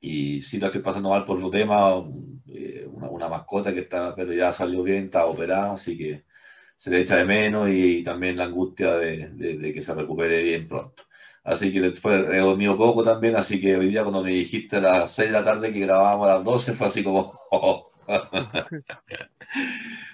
y 0.00 0.40
sí 0.42 0.58
lo 0.58 0.66
estoy 0.66 0.82
pasando 0.82 1.10
mal 1.10 1.24
por 1.24 1.38
otro 1.38 1.50
tema. 1.50 1.96
Una, 1.96 3.08
una, 3.10 3.28
mascota 3.28 3.72
que 3.72 3.80
está, 3.80 4.14
pero 4.14 4.32
ya 4.32 4.52
salió 4.52 4.82
bien, 4.82 5.04
está 5.04 5.26
operado, 5.26 5.74
así 5.74 5.96
que 5.96 6.24
se 6.78 6.90
le 6.90 7.00
echa 7.00 7.16
de 7.16 7.24
menos 7.24 7.68
y, 7.70 8.02
también 8.04 8.36
la 8.36 8.44
angustia 8.44 8.94
de, 8.98 9.72
que 9.74 9.82
se 9.82 9.94
recupere 9.94 10.42
bien 10.42 10.68
pronto. 10.68 11.04
Así 11.44 11.72
que 11.72 11.92
fue, 11.94 12.16
he 12.36 12.40
dormido 12.40 12.76
poco 12.76 13.02
también, 13.04 13.36
así 13.36 13.60
que 13.60 13.76
hoy 13.76 13.88
día 13.88 14.02
cuando 14.02 14.22
me 14.22 14.30
dijiste 14.32 14.76
a 14.76 14.80
las 14.80 15.12
6 15.12 15.28
de 15.28 15.32
la 15.32 15.44
tarde 15.44 15.72
que 15.72 15.80
grabábamos 15.80 16.28
a 16.28 16.34
las 16.36 16.44
12 16.44 16.72
fue 16.74 16.86
así 16.88 17.02
como... 17.04 17.32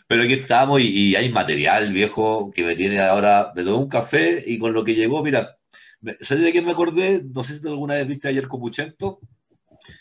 Pero 0.06 0.23
aquí 0.23 0.34
estamos 0.34 0.80
y, 0.80 1.16
hay 1.16 1.30
material 1.30 1.92
viejo 1.92 2.50
que 2.52 2.62
me 2.64 2.76
tiene 2.76 3.00
ahora, 3.00 3.52
de 3.54 3.64
todo 3.64 3.78
un 3.78 3.88
café 3.88 4.42
y 4.46 4.58
con 4.58 4.73
lo 4.73 4.84
que 4.84 4.94
llegó, 4.94 5.23
mira, 5.23 5.58
¿sabes 6.20 6.44
de 6.44 6.52
quién 6.52 6.64
me 6.64 6.73
acordé? 6.73 7.23
No 7.25 7.44
sé 7.44 7.58
si 7.58 7.66
alguna 7.66 7.94
vez 7.94 8.06
viste 8.06 8.28
ayer 8.28 8.49
Copuchento. 8.49 9.20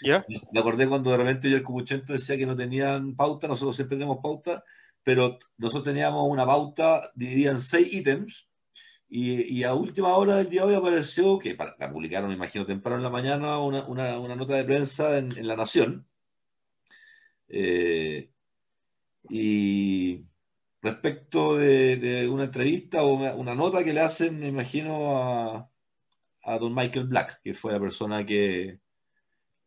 ¿Ya? 0.02 0.26
Me 0.52 0.60
acordé 0.60 0.88
cuando 0.88 1.12
de 1.12 1.18
repente 1.18 1.48
ayer 1.48 1.64
Copuchento 1.64 2.14
decía 2.14 2.38
que 2.38 2.46
no 2.46 2.56
tenían 2.56 3.16
pauta, 3.16 3.48
nosotros 3.48 3.76
siempre 3.76 3.98
tenemos 3.98 4.20
pauta, 4.22 4.64
pero 5.04 5.40
nosotros 5.58 5.84
teníamos 5.84 6.26
una 6.28 6.46
pauta 6.46 7.12
dividida 7.16 7.52
en 7.52 7.60
seis 7.60 7.94
ítems 7.94 8.48
y, 9.16 9.60
y, 9.60 9.64
a 9.64 9.76
última 9.76 10.16
hora 10.16 10.38
del 10.38 10.50
día 10.50 10.62
de 10.62 10.70
hoy 10.70 10.76
apareció, 10.76 11.38
que 11.38 11.54
para, 11.54 11.76
la 11.78 11.92
publicaron, 11.92 12.30
me 12.30 12.36
imagino, 12.36 12.66
temprano 12.66 12.98
en 12.98 13.04
la 13.04 13.12
mañana, 13.12 13.60
una, 13.60 13.86
una, 13.86 14.18
una 14.18 14.36
nota 14.36 14.56
de 14.56 14.64
prensa 14.64 15.20
en, 15.20 15.38
en 15.38 15.48
La 15.48 15.56
Nación. 15.56 16.08
Eh, 17.48 18.32
y 19.30 20.26
respecto 20.82 21.58
de, 21.58 21.98
de, 21.98 22.28
una 22.28 22.46
entrevista 22.46 23.04
o 23.04 23.14
una, 23.14 23.36
una, 23.36 23.54
nota 23.54 23.84
que 23.84 23.94
le 23.94 24.02
hacen, 24.02 24.40
me 24.40 24.48
imagino, 24.48 25.18
a, 25.18 25.70
a 26.44 26.58
don 26.58 26.74
Michael 26.74 27.08
Black, 27.08 27.42
que 27.44 27.54
fue 27.54 27.74
la 27.74 27.80
persona 27.80 28.26
que, 28.26 28.80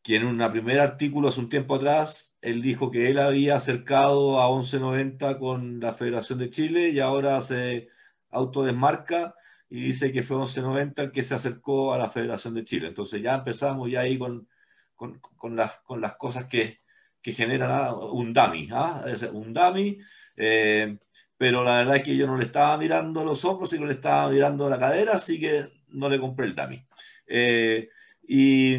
que 0.03 0.17
en 0.17 0.25
un 0.25 0.51
primer 0.53 0.81
artículo 0.81 1.29
hace 1.29 1.41
un 1.41 1.49
tiempo 1.49 1.75
atrás 1.77 2.37
él 2.41 2.63
dijo 2.63 2.93
que 2.93 3.09
él 3.09 3.19
había 3.19 3.57
acercado 3.57 4.41
a 4.41 4.49
1190 4.55 5.39
con 5.39 5.81
la 5.81 5.93
Federación 5.93 6.39
de 6.39 6.51
Chile 6.51 6.91
y 6.91 7.01
ahora 7.01 7.41
se 7.41 7.89
autodesmarca 8.31 9.35
y 9.69 9.81
dice 9.81 10.13
que 10.13 10.23
fue 10.23 10.37
1190 10.37 11.03
el 11.03 11.11
que 11.11 11.25
se 11.25 11.35
acercó 11.35 11.93
a 11.93 11.99
la 11.99 12.09
Federación 12.09 12.55
de 12.55 12.65
Chile. 12.65 12.89
Entonces 12.89 13.21
ya 13.21 13.35
empezamos 13.35 13.91
ya 13.91 14.01
ahí 14.01 14.17
con, 14.17 14.49
con, 14.95 15.19
con, 15.19 15.57
las, 15.57 15.81
con 15.81 16.01
las 16.01 16.15
cosas 16.15 16.47
que, 16.47 16.83
que 17.21 17.33
generan 17.33 17.71
ah, 17.73 17.95
un 17.95 18.33
dummy, 18.33 18.69
¿ah? 18.71 19.05
un 19.33 19.53
dummy, 19.53 19.99
eh, 20.37 20.97
pero 21.37 21.65
la 21.65 21.79
verdad 21.79 21.97
es 21.97 22.03
que 22.05 22.17
yo 22.17 22.29
no 22.29 22.37
le 22.37 22.45
estaba 22.45 22.79
mirando 22.79 23.25
los 23.25 23.45
hombros, 23.45 23.71
sino 23.71 23.87
le 23.87 23.95
estaba 23.95 24.31
mirando 24.31 24.71
la 24.71 24.79
cadera, 24.79 25.15
así 25.15 25.41
que 25.41 25.76
no 25.89 26.09
le 26.09 26.21
compré 26.21 26.47
el 26.47 26.55
dummy. 26.55 26.85
Eh, 27.27 27.89
y, 28.29 28.75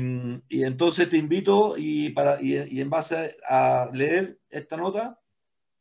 y, 0.50 0.64
entonces 0.64 1.10
te 1.10 1.18
invito 1.18 1.76
y, 1.78 2.10
para, 2.10 2.42
y, 2.42 2.58
y, 2.70 2.82
en 2.82 2.90
base 2.90 3.36
a 3.48 3.90
leer 3.94 4.40
esta 4.50 4.76
nota 4.76 5.20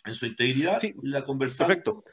en 0.05 0.15
su 0.15 0.27
integridad, 0.27 0.81
sí, 0.81 0.95
la 1.03 1.25
conversamos. 1.25 1.69
Perfecto. 1.69 2.05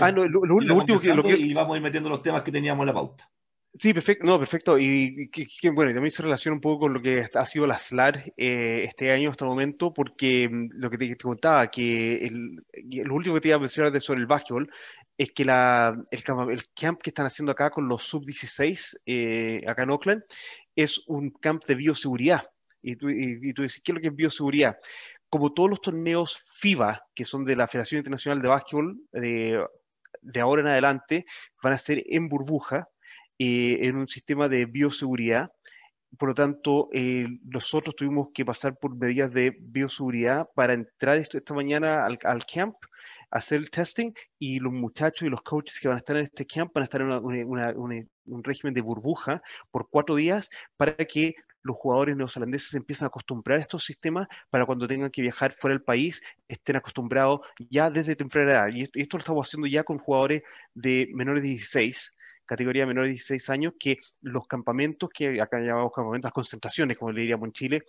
Ah, 0.00 0.12
no, 0.12 0.26
lo, 0.26 0.44
lo, 0.44 0.60
lo 0.60 0.74
último 0.76 0.98
que, 0.98 1.14
lo 1.14 1.22
que... 1.22 1.36
Y 1.36 1.52
vamos 1.52 1.74
a 1.74 1.76
ir 1.76 1.82
metiendo 1.82 2.08
los 2.08 2.22
temas 2.22 2.42
que 2.42 2.52
teníamos 2.52 2.82
en 2.82 2.86
la 2.86 2.94
pauta. 2.94 3.28
Sí, 3.78 3.92
perfecto, 3.92 4.26
no, 4.26 4.38
perfecto. 4.38 4.78
Y, 4.78 5.28
que, 5.30 5.46
que, 5.46 5.70
bueno, 5.70 5.92
también 5.92 6.10
se 6.10 6.22
relaciona 6.22 6.54
un 6.54 6.60
poco 6.60 6.80
con 6.80 6.94
lo 6.94 7.02
que 7.02 7.28
ha 7.32 7.46
sido 7.46 7.66
la 7.66 7.78
SLAR 7.78 8.32
eh, 8.36 8.82
este 8.84 9.12
año 9.12 9.30
hasta 9.30 9.44
el 9.44 9.50
momento, 9.50 9.92
porque 9.92 10.48
mm, 10.48 10.70
lo 10.72 10.90
que 10.90 10.98
te, 10.98 11.08
te 11.08 11.16
contaba, 11.16 11.70
que 11.70 12.26
el, 12.26 12.64
el, 12.72 13.10
último 13.10 13.34
que 13.34 13.42
te 13.42 13.48
iba 13.48 13.56
a 13.56 13.60
mencionar 13.60 13.92
de 13.92 14.00
sobre 14.00 14.20
el 14.20 14.26
básquetbol 14.26 14.70
es 15.18 15.32
que 15.32 15.44
la, 15.44 16.00
el, 16.12 16.22
el, 16.50 16.62
camp 16.74 17.02
que 17.02 17.10
están 17.10 17.26
haciendo 17.26 17.50
acá 17.50 17.70
con 17.70 17.88
los 17.88 18.04
sub-16, 18.04 19.00
eh, 19.04 19.64
acá 19.66 19.82
en 19.82 19.90
Oakland, 19.90 20.22
es 20.76 21.02
un 21.08 21.30
camp 21.30 21.64
de 21.66 21.74
bioseguridad. 21.74 22.48
Y 22.80 22.94
tú, 22.94 23.10
y, 23.10 23.40
y 23.42 23.52
tú 23.52 23.62
dices, 23.62 23.82
¿qué 23.84 23.90
es 23.90 23.96
lo 23.96 24.00
que 24.00 24.08
es 24.08 24.14
bioseguridad? 24.14 24.78
Como 25.28 25.52
todos 25.52 25.70
los 25.70 25.80
torneos 25.80 26.40
FIBA, 26.60 27.02
que 27.16 27.24
son 27.24 27.44
de 27.44 27.56
la 27.56 27.66
Federación 27.66 27.98
Internacional 27.98 28.40
de 28.40 28.48
Básquetbol, 28.48 28.96
de, 29.10 29.66
de 30.22 30.40
ahora 30.40 30.62
en 30.62 30.68
adelante, 30.68 31.26
van 31.64 31.72
a 31.72 31.78
ser 31.78 32.04
en 32.06 32.28
burbuja, 32.28 32.88
eh, 33.40 33.88
en 33.88 33.96
un 33.96 34.06
sistema 34.06 34.48
de 34.48 34.66
bioseguridad. 34.66 35.50
Por 36.16 36.28
lo 36.28 36.34
tanto, 36.34 36.90
eh, 36.92 37.26
nosotros 37.42 37.96
tuvimos 37.96 38.28
que 38.32 38.44
pasar 38.44 38.78
por 38.78 38.96
medidas 38.96 39.32
de 39.32 39.56
bioseguridad 39.58 40.48
para 40.54 40.74
entrar 40.74 41.16
esto, 41.16 41.38
esta 41.38 41.54
mañana 41.54 42.06
al, 42.06 42.18
al 42.22 42.46
camp 42.46 42.76
hacer 43.30 43.58
el 43.58 43.70
testing 43.70 44.12
y 44.38 44.58
los 44.60 44.72
muchachos 44.72 45.26
y 45.26 45.30
los 45.30 45.42
coaches 45.42 45.78
que 45.80 45.88
van 45.88 45.96
a 45.96 45.98
estar 45.98 46.16
en 46.16 46.24
este 46.24 46.46
camp 46.46 46.72
van 46.74 46.82
a 46.82 46.84
estar 46.84 47.00
en 47.00 48.08
un 48.26 48.44
régimen 48.44 48.74
de 48.74 48.80
burbuja 48.80 49.42
por 49.70 49.88
cuatro 49.90 50.16
días 50.16 50.50
para 50.76 50.94
que 50.96 51.34
los 51.62 51.76
jugadores 51.76 52.16
neozelandeses 52.16 52.74
empiezan 52.74 53.06
a 53.06 53.08
acostumbrar 53.08 53.58
a 53.58 53.62
estos 53.62 53.84
sistemas 53.84 54.28
para 54.50 54.64
cuando 54.64 54.86
tengan 54.86 55.10
que 55.10 55.22
viajar 55.22 55.52
fuera 55.52 55.74
del 55.74 55.82
país 55.82 56.22
estén 56.48 56.76
acostumbrados 56.76 57.40
ya 57.70 57.90
desde 57.90 58.16
temprana 58.16 58.52
edad. 58.52 58.68
Y 58.72 58.82
esto, 58.82 59.16
lo 59.16 59.20
estamos 59.20 59.46
haciendo 59.46 59.66
ya 59.66 59.84
con 59.84 59.98
jugadores 59.98 60.42
de 60.74 61.08
menores 61.14 61.42
de 61.42 61.50
16 61.50 62.16
categoría 62.48 62.86
menor 62.86 63.04
de 63.04 63.10
16 63.10 63.50
años, 63.50 63.74
que 63.78 63.98
los 64.22 64.46
campamentos, 64.48 65.10
que 65.10 65.40
acá 65.40 65.60
llamamos 65.60 65.92
campamentos, 65.94 66.28
las 66.28 66.34
concentraciones, 66.34 66.98
como 66.98 67.12
le 67.12 67.20
diríamos 67.20 67.46
en 67.46 67.52
Chile, 67.52 67.82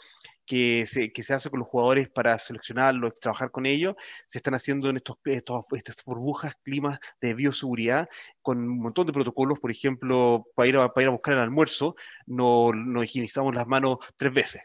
que 0.46 0.86
se, 0.86 1.12
que 1.14 1.24
se 1.24 1.34
hace 1.34 1.50
con 1.50 1.60
los 1.60 1.68
jugadores 1.68 2.10
para 2.10 2.38
seleccionarlos, 2.38 3.20
trabajar 3.20 3.52
con 3.52 3.66
ellos, 3.66 3.96
se 4.28 4.40
están 4.40 4.54
haciendo 4.54 4.90
en 4.90 4.98
estos, 4.98 5.18
estos, 5.26 5.64
estas 5.72 6.04
burbujas, 6.04 6.56
climas 6.64 7.00
de 7.22 7.34
bioseguridad, 7.34 8.10
con 8.42 8.60
un 8.60 8.80
montón 8.80 9.08
de 9.08 9.14
protocolos, 9.14 9.60
por 9.60 9.72
ejemplo, 9.72 10.46
para 10.56 10.68
ir 10.68 10.76
a, 10.76 10.94
para 10.94 11.04
ir 11.04 11.08
a 11.08 11.12
buscar 11.12 11.36
el 11.36 11.42
almuerzo, 11.42 11.96
no, 12.26 12.74
no 12.74 13.04
higienizamos 13.04 13.56
las 13.56 13.68
manos 13.68 13.98
tres 14.18 14.34
veces, 14.34 14.62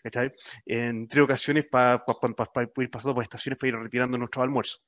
En 0.67 1.07
tres 1.07 1.25
ocasiones 1.25 1.67
para, 1.71 1.99
para, 1.99 2.19
para, 2.19 2.53
para 2.53 2.71
ir 2.79 2.91
pasando 2.91 3.15
por 3.15 3.23
estaciones 3.23 3.59
para 3.59 3.69
ir 3.69 3.77
retirando 3.77 4.19
nuestro 4.19 4.43
almuerzo. 4.43 4.79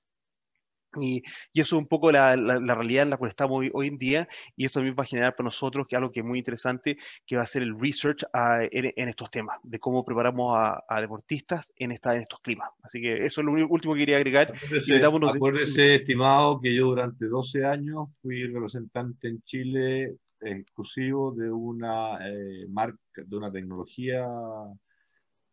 Y, 1.00 1.22
eso 1.54 1.76
es 1.76 1.80
un 1.80 1.86
poco 1.86 2.10
la, 2.12 2.36
realidad 2.36 3.04
en 3.04 3.10
la 3.10 3.16
cual 3.16 3.30
estamos 3.30 3.64
hoy, 3.72 3.88
en 3.88 3.96
día, 3.96 4.28
y 4.56 4.64
esto 4.64 4.78
también 4.78 4.96
va 4.98 5.02
a 5.02 5.06
generar 5.06 5.34
para 5.34 5.46
nosotros 5.46 5.86
que 5.88 5.96
algo 5.96 6.10
que 6.10 6.20
es 6.20 6.26
muy 6.26 6.38
interesante, 6.38 6.98
que 7.26 7.36
va 7.36 7.42
a 7.42 7.46
ser 7.46 7.62
el 7.62 7.78
research 7.78 8.24
ah, 8.32 8.60
en, 8.70 9.08
estos 9.08 9.30
temas, 9.30 9.58
de 9.62 9.78
cómo 9.78 10.04
preparamos 10.04 10.56
a, 10.56 11.00
deportistas 11.00 11.72
en, 11.76 11.92
esta, 11.92 12.14
en 12.14 12.22
estos 12.22 12.40
climas. 12.40 12.70
Así 12.82 13.00
que 13.00 13.24
eso 13.24 13.40
es 13.40 13.44
lo 13.44 13.52
último 13.68 13.94
que 13.94 14.00
quería 14.00 14.16
agregar. 14.16 14.52
Acuérdese, 15.36 15.96
estimado, 15.96 16.60
que 16.60 16.74
yo 16.74 16.86
durante 16.86 17.26
12 17.26 17.64
años 17.64 18.08
fui 18.20 18.46
representante 18.46 19.28
en 19.28 19.42
Chile 19.42 20.16
exclusivo 20.40 21.32
de 21.32 21.50
una 21.50 22.18
eh, 22.28 22.66
marca, 22.68 22.98
de 23.24 23.36
una 23.36 23.50
tecnología 23.50 24.26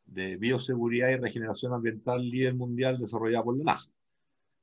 de 0.06 0.36
bioseguridad 0.36 1.10
y 1.10 1.16
regeneración 1.16 1.74
ambiental 1.74 2.30
líder 2.30 2.56
mundial 2.56 3.00
desarrollada 3.00 3.44
por 3.44 3.58
la 3.58 3.64
NASA 3.64 3.90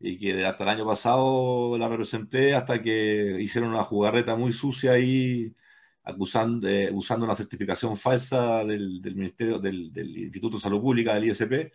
y 0.00 0.18
que 0.18 0.46
hasta 0.46 0.64
el 0.64 0.70
año 0.70 0.86
pasado 0.86 1.76
la 1.78 1.88
representé 1.88 2.54
hasta 2.54 2.82
que 2.82 3.36
hicieron 3.40 3.70
una 3.70 3.84
jugarreta 3.84 4.34
muy 4.36 4.52
sucia 4.52 4.92
ahí 4.92 5.54
acusando, 6.02 6.68
eh, 6.68 6.90
usando 6.92 7.26
una 7.26 7.34
certificación 7.36 7.96
falsa 7.96 8.64
del, 8.64 9.02
del 9.02 9.14
Ministerio 9.16 9.58
del, 9.58 9.92
del, 9.92 10.16
Instituto 10.18 10.56
de 10.56 10.62
Salud 10.62 10.80
Pública 10.80 11.14
del 11.14 11.26
ISP 11.30 11.72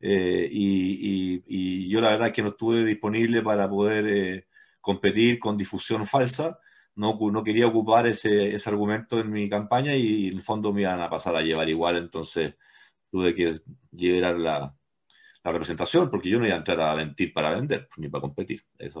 eh, 0.00 0.48
y, 0.50 1.42
y, 1.46 1.88
yo 1.88 2.00
la 2.00 2.10
verdad 2.10 2.28
es 2.28 2.34
que 2.34 2.42
no 2.42 2.48
estuve 2.50 2.84
disponible 2.84 3.42
para 3.42 3.68
poder 3.68 4.06
eh, 4.08 4.46
competir 4.80 5.38
con 5.38 5.56
difusión 5.56 6.06
falsa. 6.06 6.58
No, 6.94 7.16
no 7.32 7.44
quería 7.44 7.66
ocupar 7.66 8.06
ese, 8.06 8.54
ese, 8.54 8.70
argumento 8.70 9.20
en 9.20 9.30
mi 9.30 9.48
campaña 9.48 9.94
y 9.96 10.28
en 10.28 10.34
el 10.34 10.42
fondo 10.42 10.72
me 10.72 10.82
iban 10.82 11.00
a 11.00 11.10
pasar 11.10 11.36
a 11.36 11.42
llevar 11.42 11.68
igual 11.68 11.96
entonces 11.96 12.54
tuve 13.10 13.34
que 13.34 13.60
llevar 13.92 14.36
la, 14.38 14.77
la 15.48 15.52
representación, 15.52 16.10
porque 16.10 16.28
yo 16.28 16.38
no 16.38 16.46
iba 16.46 16.54
a 16.54 16.58
entrar 16.58 16.80
a 16.80 16.94
mentir 16.94 17.32
para 17.32 17.54
vender, 17.54 17.88
ni 17.96 18.08
para 18.08 18.22
competir. 18.22 18.64
Eso 18.78 19.00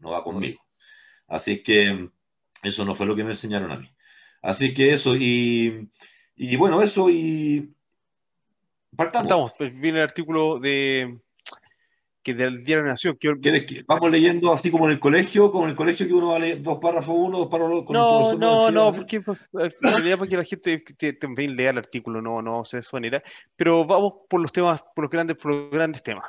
no, 0.00 0.10
va 0.10 0.24
conmigo. 0.24 0.60
Así 1.26 1.62
que 1.62 2.10
eso 2.62 2.84
no 2.84 2.94
fue 2.94 3.06
lo 3.06 3.16
que 3.16 3.24
me 3.24 3.30
enseñaron 3.30 3.70
a 3.70 3.76
mí. 3.76 3.88
Así 4.42 4.74
que 4.74 4.92
eso, 4.92 5.16
y, 5.16 5.88
y 6.36 6.56
bueno, 6.56 6.82
eso, 6.82 7.08
y 7.10 7.74
partamos. 8.96 9.52
Pues, 9.56 9.72
viene 9.78 9.98
el 9.98 10.04
artículo 10.04 10.58
de 10.58 11.18
que 12.36 12.42
del 12.42 12.64
Diario 12.64 12.84
Nación. 12.84 13.16
Que... 13.18 13.84
vamos 13.86 14.10
leyendo 14.10 14.52
así 14.52 14.70
como 14.70 14.86
en 14.86 14.92
el 14.92 15.00
colegio, 15.00 15.50
como 15.50 15.64
en 15.64 15.70
el 15.70 15.76
colegio 15.76 16.06
que 16.06 16.14
uno 16.14 16.28
va 16.28 16.36
a 16.36 16.40
leer 16.40 16.62
dos 16.62 16.78
párrafos 16.80 17.14
uno, 17.16 17.38
dos 17.38 17.48
párrafos 17.48 17.84
con 17.84 17.94
No, 17.94 18.34
no, 18.34 18.70
no, 18.70 18.92
porque 18.92 19.20
pues, 19.20 19.38
en 19.52 19.70
realidad 19.80 20.28
que 20.28 20.36
la 20.36 20.44
gente 20.44 20.82
también 21.14 21.56
lea 21.56 21.70
el 21.70 21.78
artículo, 21.78 22.20
no, 22.20 22.42
no 22.42 22.64
se 22.64 22.78
de 22.78 22.80
esa 22.82 22.96
manera. 22.96 23.22
Pero 23.56 23.84
vamos 23.84 24.12
por 24.28 24.40
los 24.40 24.52
temas, 24.52 24.82
por 24.94 25.04
los 25.04 25.10
grandes, 25.10 25.36
por 25.36 25.52
los 25.52 25.70
grandes 25.70 26.02
temas. 26.02 26.24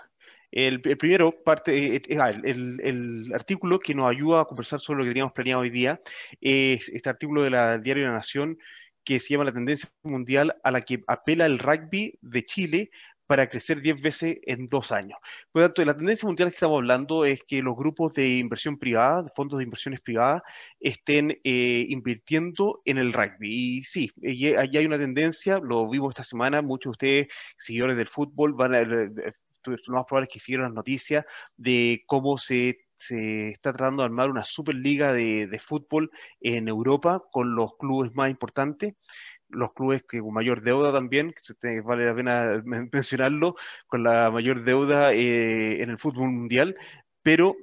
El, 0.51 0.81
primero 0.81 1.31
parte, 1.31 1.95
eh, 1.95 2.01
eh, 2.09 2.17
ah, 2.19 2.29
el, 2.29 2.81
el, 2.83 3.31
artículo 3.33 3.79
que 3.79 3.95
nos 3.95 4.09
ayuda 4.09 4.41
a 4.41 4.45
conversar 4.45 4.81
sobre 4.81 4.99
lo 4.99 5.03
que 5.05 5.11
teníamos 5.11 5.31
planeado 5.31 5.61
hoy 5.61 5.69
día 5.69 6.01
es 6.41 6.89
este 6.89 7.09
artículo 7.09 7.43
de 7.43 7.51
la 7.51 7.77
Diario 7.77 8.03
de 8.03 8.09
la 8.09 8.15
Nación 8.15 8.57
que 9.03 9.19
se 9.19 9.33
llama 9.33 9.45
La 9.45 9.53
tendencia 9.53 9.89
mundial 10.03 10.55
a 10.63 10.71
la 10.71 10.81
que 10.81 11.03
apela 11.07 11.45
el 11.45 11.59
rugby 11.59 12.17
de 12.21 12.45
Chile 12.45 12.91
para 13.31 13.47
crecer 13.47 13.79
10 13.79 14.01
veces 14.01 14.39
en 14.43 14.67
dos 14.67 14.91
años. 14.91 15.17
Por 15.53 15.61
lo 15.61 15.69
tanto, 15.69 15.85
la 15.85 15.95
tendencia 15.95 16.27
mundial 16.27 16.49
que 16.49 16.55
estamos 16.55 16.79
hablando 16.79 17.23
es 17.23 17.41
que 17.45 17.61
los 17.61 17.77
grupos 17.77 18.13
de 18.13 18.27
inversión 18.27 18.77
privada, 18.77 19.31
fondos 19.33 19.59
de 19.59 19.63
inversiones 19.63 20.01
privadas, 20.01 20.41
estén 20.81 21.39
eh, 21.45 21.85
invirtiendo 21.87 22.81
en 22.83 22.97
el 22.97 23.13
rugby. 23.13 23.77
Y 23.77 23.83
sí, 23.85 24.11
allí 24.21 24.77
hay 24.77 24.85
una 24.85 24.97
tendencia, 24.97 25.59
lo 25.59 25.89
vimos 25.89 26.09
esta 26.09 26.25
semana, 26.25 26.61
muchos 26.61 26.89
de 26.89 26.91
ustedes, 26.91 27.27
seguidores 27.57 27.95
del 27.95 28.09
fútbol, 28.09 28.53
van 28.53 28.75
a, 28.75 28.81
lo 28.83 29.13
más 29.87 30.05
probable 30.05 30.27
que 30.27 30.41
siguieron 30.41 30.65
las 30.65 30.73
noticias 30.73 31.23
de 31.55 32.03
cómo 32.07 32.37
se 32.37 32.81
se 32.97 33.49
está 33.49 33.73
tratando 33.73 34.03
de 34.03 34.05
armar 34.05 34.29
una 34.29 34.43
superliga 34.43 35.11
de, 35.11 35.47
de, 35.47 35.57
fútbol 35.57 36.11
en 36.39 36.67
Europa 36.67 37.23
con 37.31 37.55
los 37.55 37.75
clubes 37.77 38.13
más 38.13 38.29
importantes 38.29 38.93
los 39.51 39.73
clubes 39.73 40.03
que 40.03 40.19
con 40.19 40.33
mayor 40.33 40.61
deuda 40.61 40.91
también, 40.91 41.33
que 41.33 41.81
vale 41.81 42.05
la 42.05 42.15
pena 42.15 42.61
mencionarlo, 42.65 43.55
con 43.87 44.03
la 44.03 44.31
mayor 44.31 44.63
deuda 44.63 45.13
eh, 45.13 45.81
en 45.81 45.89
el 45.89 45.97
fútbol 45.97 46.31
mundial, 46.31 46.75
pero 47.21 47.55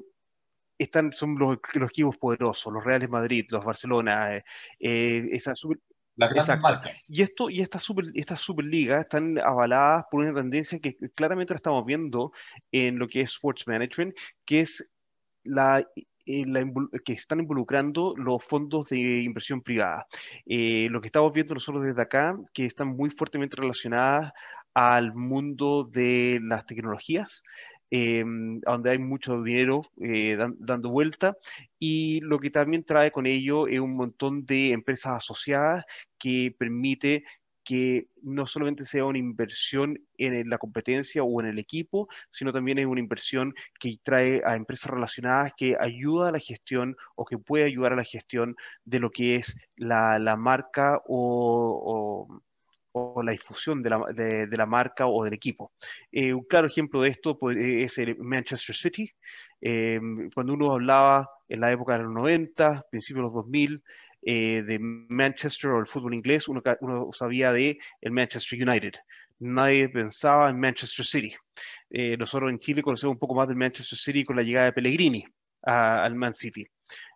están, 0.78 1.12
son 1.12 1.38
los, 1.38 1.58
equipos 1.74 2.16
poderosos, 2.16 2.72
los 2.72 2.84
Reales 2.84 3.10
Madrid, 3.10 3.46
los 3.50 3.64
Barcelona, 3.64 4.36
eh, 4.36 4.44
eh, 4.78 5.28
esa 5.32 5.54
las 6.16 6.30
grandes 6.32 6.60
marcas. 6.60 7.06
Y 7.08 7.22
esto 7.22 7.48
y 7.48 7.60
esta 7.60 7.78
super, 7.78 8.04
esta 8.14 8.36
superliga 8.36 9.00
están 9.00 9.38
avaladas 9.38 10.06
por 10.10 10.24
una 10.24 10.34
tendencia 10.34 10.80
que 10.80 10.96
claramente 11.14 11.52
la 11.52 11.58
estamos 11.58 11.84
viendo 11.86 12.32
en 12.72 12.98
lo 12.98 13.06
que 13.06 13.20
es 13.20 13.30
sports 13.30 13.68
management, 13.68 14.16
que 14.44 14.60
es 14.60 14.90
la 15.44 15.86
eh, 16.28 16.44
que 17.04 17.14
están 17.14 17.40
involucrando 17.40 18.14
los 18.16 18.44
fondos 18.44 18.90
de 18.90 19.22
inversión 19.22 19.62
privada. 19.62 20.06
Eh, 20.44 20.88
lo 20.90 21.00
que 21.00 21.06
estamos 21.06 21.32
viendo 21.32 21.54
nosotros 21.54 21.84
desde 21.84 22.02
acá, 22.02 22.38
que 22.52 22.66
están 22.66 22.88
muy 22.88 23.08
fuertemente 23.08 23.56
relacionadas 23.56 24.32
al 24.74 25.14
mundo 25.14 25.88
de 25.90 26.38
las 26.42 26.66
tecnologías, 26.66 27.42
eh, 27.90 28.22
donde 28.26 28.90
hay 28.90 28.98
mucho 28.98 29.42
dinero 29.42 29.80
dando 30.58 30.90
vuelta 30.90 31.34
y 31.78 32.20
lo 32.20 32.38
que 32.38 32.50
también 32.50 32.84
trae 32.84 33.10
con 33.10 33.26
ello 33.26 33.66
es 33.66 33.80
un 33.80 33.96
montón 33.96 34.44
de 34.44 34.72
empresas 34.72 35.16
asociadas 35.16 35.86
que 36.18 36.54
permite 36.58 37.24
que 37.68 38.08
no 38.22 38.46
solamente 38.46 38.86
sea 38.86 39.04
una 39.04 39.18
inversión 39.18 40.02
en 40.16 40.48
la 40.48 40.56
competencia 40.56 41.22
o 41.22 41.38
en 41.42 41.48
el 41.48 41.58
equipo, 41.58 42.08
sino 42.30 42.50
también 42.50 42.78
es 42.78 42.86
una 42.86 43.00
inversión 43.00 43.54
que 43.78 43.94
trae 44.02 44.40
a 44.46 44.56
empresas 44.56 44.90
relacionadas 44.90 45.52
que 45.54 45.76
ayuda 45.78 46.30
a 46.30 46.32
la 46.32 46.38
gestión 46.38 46.96
o 47.14 47.26
que 47.26 47.36
puede 47.36 47.66
ayudar 47.66 47.92
a 47.92 47.96
la 47.96 48.04
gestión 48.04 48.56
de 48.86 49.00
lo 49.00 49.10
que 49.10 49.34
es 49.34 49.54
la, 49.76 50.18
marca 50.38 51.02
o, 51.08 52.40
la 53.22 53.32
difusión 53.32 53.82
de 53.82 53.90
la, 54.56 54.66
marca 54.66 55.06
o 55.06 55.24
del 55.24 55.34
equipo. 55.34 55.72
Eh, 56.10 56.32
un 56.32 56.44
claro 56.44 56.68
ejemplo 56.68 57.02
de 57.02 57.10
esto 57.10 57.38
pues, 57.38 57.58
es 57.58 57.98
el 57.98 58.16
Manchester 58.16 58.76
City. 58.76 59.12
Eh, 59.60 60.00
cuando 60.34 60.54
uno 60.54 60.72
hablaba 60.72 61.28
en 61.46 61.60
la 61.60 61.70
época 61.70 61.98
de 61.98 62.04
los 62.04 62.14
90, 62.14 62.86
principios 62.90 63.18
de 63.18 63.22
los 63.24 63.34
2000, 63.34 63.82
eh, 64.22 64.62
de 64.62 64.78
Manchester 64.80 65.70
o 65.70 65.80
el 65.80 65.86
fútbol 65.86 66.14
inglés, 66.14 66.48
uno, 66.48 66.62
sabía 67.12 67.52
de 67.52 67.78
el 68.00 68.12
Manchester 68.12 68.68
United. 68.68 68.94
Nadie 69.38 69.88
pensaba 69.88 70.50
en 70.50 70.58
Manchester 70.58 71.04
City. 71.04 71.34
Eh, 71.90 72.16
nosotros 72.16 72.50
en 72.50 72.58
Chile 72.58 72.82
conocemos 72.82 73.14
un 73.14 73.20
poco 73.20 73.34
más 73.34 73.48
del 73.48 73.56
Manchester 73.56 73.98
City 73.98 74.24
con 74.24 74.36
la 74.36 74.42
llegada 74.42 74.66
de 74.66 74.72
Pellegrini 74.72 75.24
al 75.62 76.14
Man 76.14 76.34
City. 76.34 76.66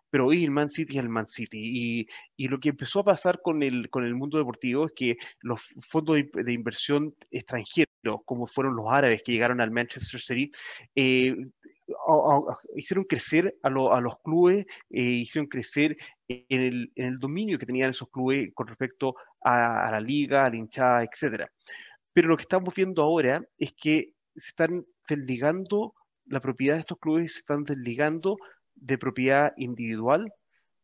Pero 0.09 0.27
hoy 0.27 0.43
el 0.43 0.51
Man 0.51 0.69
City 0.69 0.97
es 0.97 1.03
el 1.03 1.09
Man 1.09 1.27
City. 1.27 1.59
Y, 1.59 2.07
y, 2.37 2.47
lo 2.47 2.59
que 2.59 2.69
empezó 2.69 2.99
a 2.99 3.03
pasar 3.03 3.41
con 3.41 3.63
el, 3.63 3.89
con 3.89 4.05
el 4.05 4.13
mundo 4.13 4.37
deportivo 4.37 4.85
es 4.85 4.91
que 4.95 5.17
los 5.41 5.61
fondos 5.81 6.17
de, 6.17 6.53
inversión 6.53 7.15
extranjeros, 7.31 8.21
como 8.23 8.45
fueron 8.45 8.75
los 8.75 8.85
árabes 8.89 9.23
que 9.23 9.31
llegaron 9.31 9.59
al 9.59 9.71
Manchester 9.71 10.21
City, 10.21 10.51
eh, 10.95 11.35
hicieron 12.75 13.05
crecer 13.05 13.57
a, 13.61 13.69
los 13.69 14.19
clubes, 14.23 14.65
eh, 14.89 15.01
hicieron 15.01 15.47
crecer 15.47 15.97
en 16.27 16.89
el, 16.95 17.19
dominio 17.19 17.57
que 17.57 17.65
tenían 17.65 17.89
esos 17.89 18.09
clubes 18.09 18.51
con 18.53 18.67
respecto 18.67 19.15
a, 19.41 19.89
la 19.91 19.99
liga, 19.99 20.45
a 20.45 20.49
la 20.49 20.55
hinchada, 20.55 21.03
etc. 21.03 21.45
Pero 22.13 22.27
lo 22.27 22.37
que 22.37 22.43
estamos 22.43 22.73
viendo 22.75 23.01
ahora 23.01 23.43
es 23.57 23.73
que 23.73 24.13
se 24.35 24.49
están 24.49 24.85
desligando 25.07 25.93
la 26.25 26.39
propiedad 26.39 26.75
de 26.75 26.81
estos 26.81 26.99
clubes, 26.99 27.33
se 27.33 27.39
están 27.39 27.63
desligando 27.63 28.37
de 28.75 28.97
propiedad 28.97 29.53
individual 29.57 30.31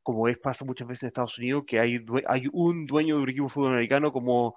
como 0.03 0.27
es 0.27 0.37
pasa 0.37 0.65
muchas 0.65 0.87
veces 0.87 1.03
en 1.03 1.07
Estados 1.07 1.37
Unidos, 1.37 1.63
que 1.67 1.79
hay, 1.79 2.03
hay 2.27 2.47
un 2.51 2.85
dueño 2.85 3.17
de 3.17 3.23
un 3.23 3.29
equipo 3.29 3.45
de 3.45 3.49
fútbol 3.49 3.73
americano 3.73 4.11
como 4.11 4.55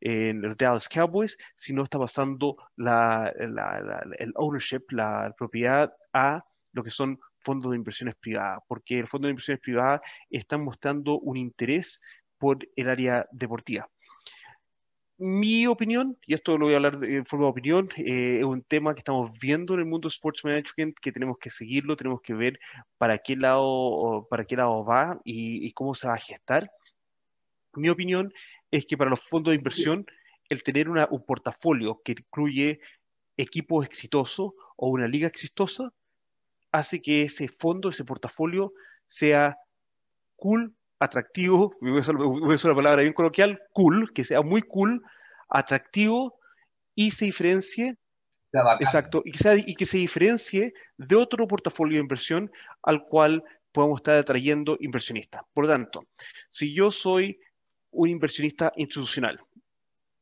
en 0.00 0.42
los 0.42 0.56
Dallas 0.56 0.88
Cowboys, 0.88 1.36
sino 1.56 1.82
está 1.82 1.98
pasando 1.98 2.56
la, 2.76 3.32
el 3.38 4.32
ownership, 4.36 4.82
la 4.90 5.34
propiedad 5.36 5.92
a 6.12 6.44
lo 6.72 6.82
que 6.84 6.90
son 6.90 7.18
fondos 7.38 7.72
de 7.72 7.78
inversiones 7.78 8.14
privadas, 8.16 8.60
porque 8.68 8.98
el 8.98 9.08
fondo 9.08 9.26
de 9.26 9.32
inversiones 9.32 9.60
privadas 9.60 10.00
están 10.28 10.62
mostrando 10.62 11.18
un 11.20 11.36
interés 11.36 12.02
por 12.38 12.58
el 12.76 12.88
área 12.88 13.26
deportiva 13.32 13.88
mi 15.20 15.66
opinión, 15.66 16.16
y 16.26 16.32
esto 16.32 16.56
lo 16.56 16.64
voy 16.64 16.72
a 16.72 16.76
hablar 16.78 17.04
en 17.04 17.26
forma 17.26 17.44
de 17.44 17.50
opinión, 17.50 17.90
eh, 17.98 18.38
es 18.38 18.44
un 18.44 18.62
tema 18.62 18.94
que 18.94 19.00
estamos 19.00 19.30
viendo 19.38 19.74
en 19.74 19.80
el 19.80 19.86
mundo 19.86 20.08
sports 20.08 20.44
management, 20.44 20.98
que 20.98 21.12
tenemos 21.12 21.36
que 21.38 21.50
seguirlo, 21.50 21.94
tenemos 21.94 22.22
que 22.22 22.32
ver 22.32 22.58
para 22.96 23.18
qué 23.18 23.36
lado, 23.36 24.26
para 24.30 24.46
qué 24.46 24.56
lado 24.56 24.82
va 24.82 25.20
y, 25.22 25.70
cómo 25.72 25.94
se 25.94 26.08
va 26.08 26.14
a 26.14 26.18
gestar. 26.18 26.72
Mi 27.74 27.90
opinión 27.90 28.32
es 28.70 28.86
que 28.86 28.96
para 28.96 29.10
los 29.10 29.20
fondos 29.20 29.52
de 29.52 29.56
inversión, 29.56 30.06
el 30.48 30.62
tener 30.62 30.88
un 30.88 31.24
portafolio 31.26 32.00
que 32.02 32.12
incluye 32.12 32.80
equipos 33.36 33.84
exitosos 33.84 34.52
o 34.76 34.88
una 34.88 35.06
liga 35.06 35.28
exitosa, 35.28 35.92
hace 36.72 37.02
que 37.02 37.22
ese 37.24 37.48
fondo, 37.48 37.90
ese 37.90 38.04
portafolio, 38.04 38.72
sea 39.06 39.58
cool 40.36 40.74
atractivo, 41.00 41.74
voy 41.80 41.96
a 41.96 42.00
usar 42.00 42.16
una 42.16 42.76
palabra 42.76 43.02
bien 43.02 43.14
coloquial, 43.14 43.60
cool, 43.72 44.12
que 44.12 44.24
sea 44.24 44.42
muy 44.42 44.62
cool, 44.62 45.02
atractivo 45.48 46.38
y 46.94 47.10
se 47.10 47.24
diferencie 47.24 47.96
Exacto, 48.80 49.22
y 49.24 49.30
que, 49.30 49.38
sea, 49.38 49.54
y 49.56 49.74
que 49.74 49.86
se 49.86 49.98
diferencie 49.98 50.74
de 50.96 51.16
otro 51.16 51.46
portafolio 51.46 51.98
de 51.98 52.02
inversión 52.02 52.50
al 52.82 53.04
cual 53.04 53.44
podamos 53.70 54.00
estar 54.00 54.16
atrayendo 54.16 54.76
inversionistas. 54.80 55.42
Por 55.52 55.64
lo 55.64 55.70
tanto, 55.70 56.04
si 56.48 56.74
yo 56.74 56.90
soy 56.90 57.38
un 57.92 58.08
inversionista 58.08 58.72
institucional, 58.76 59.40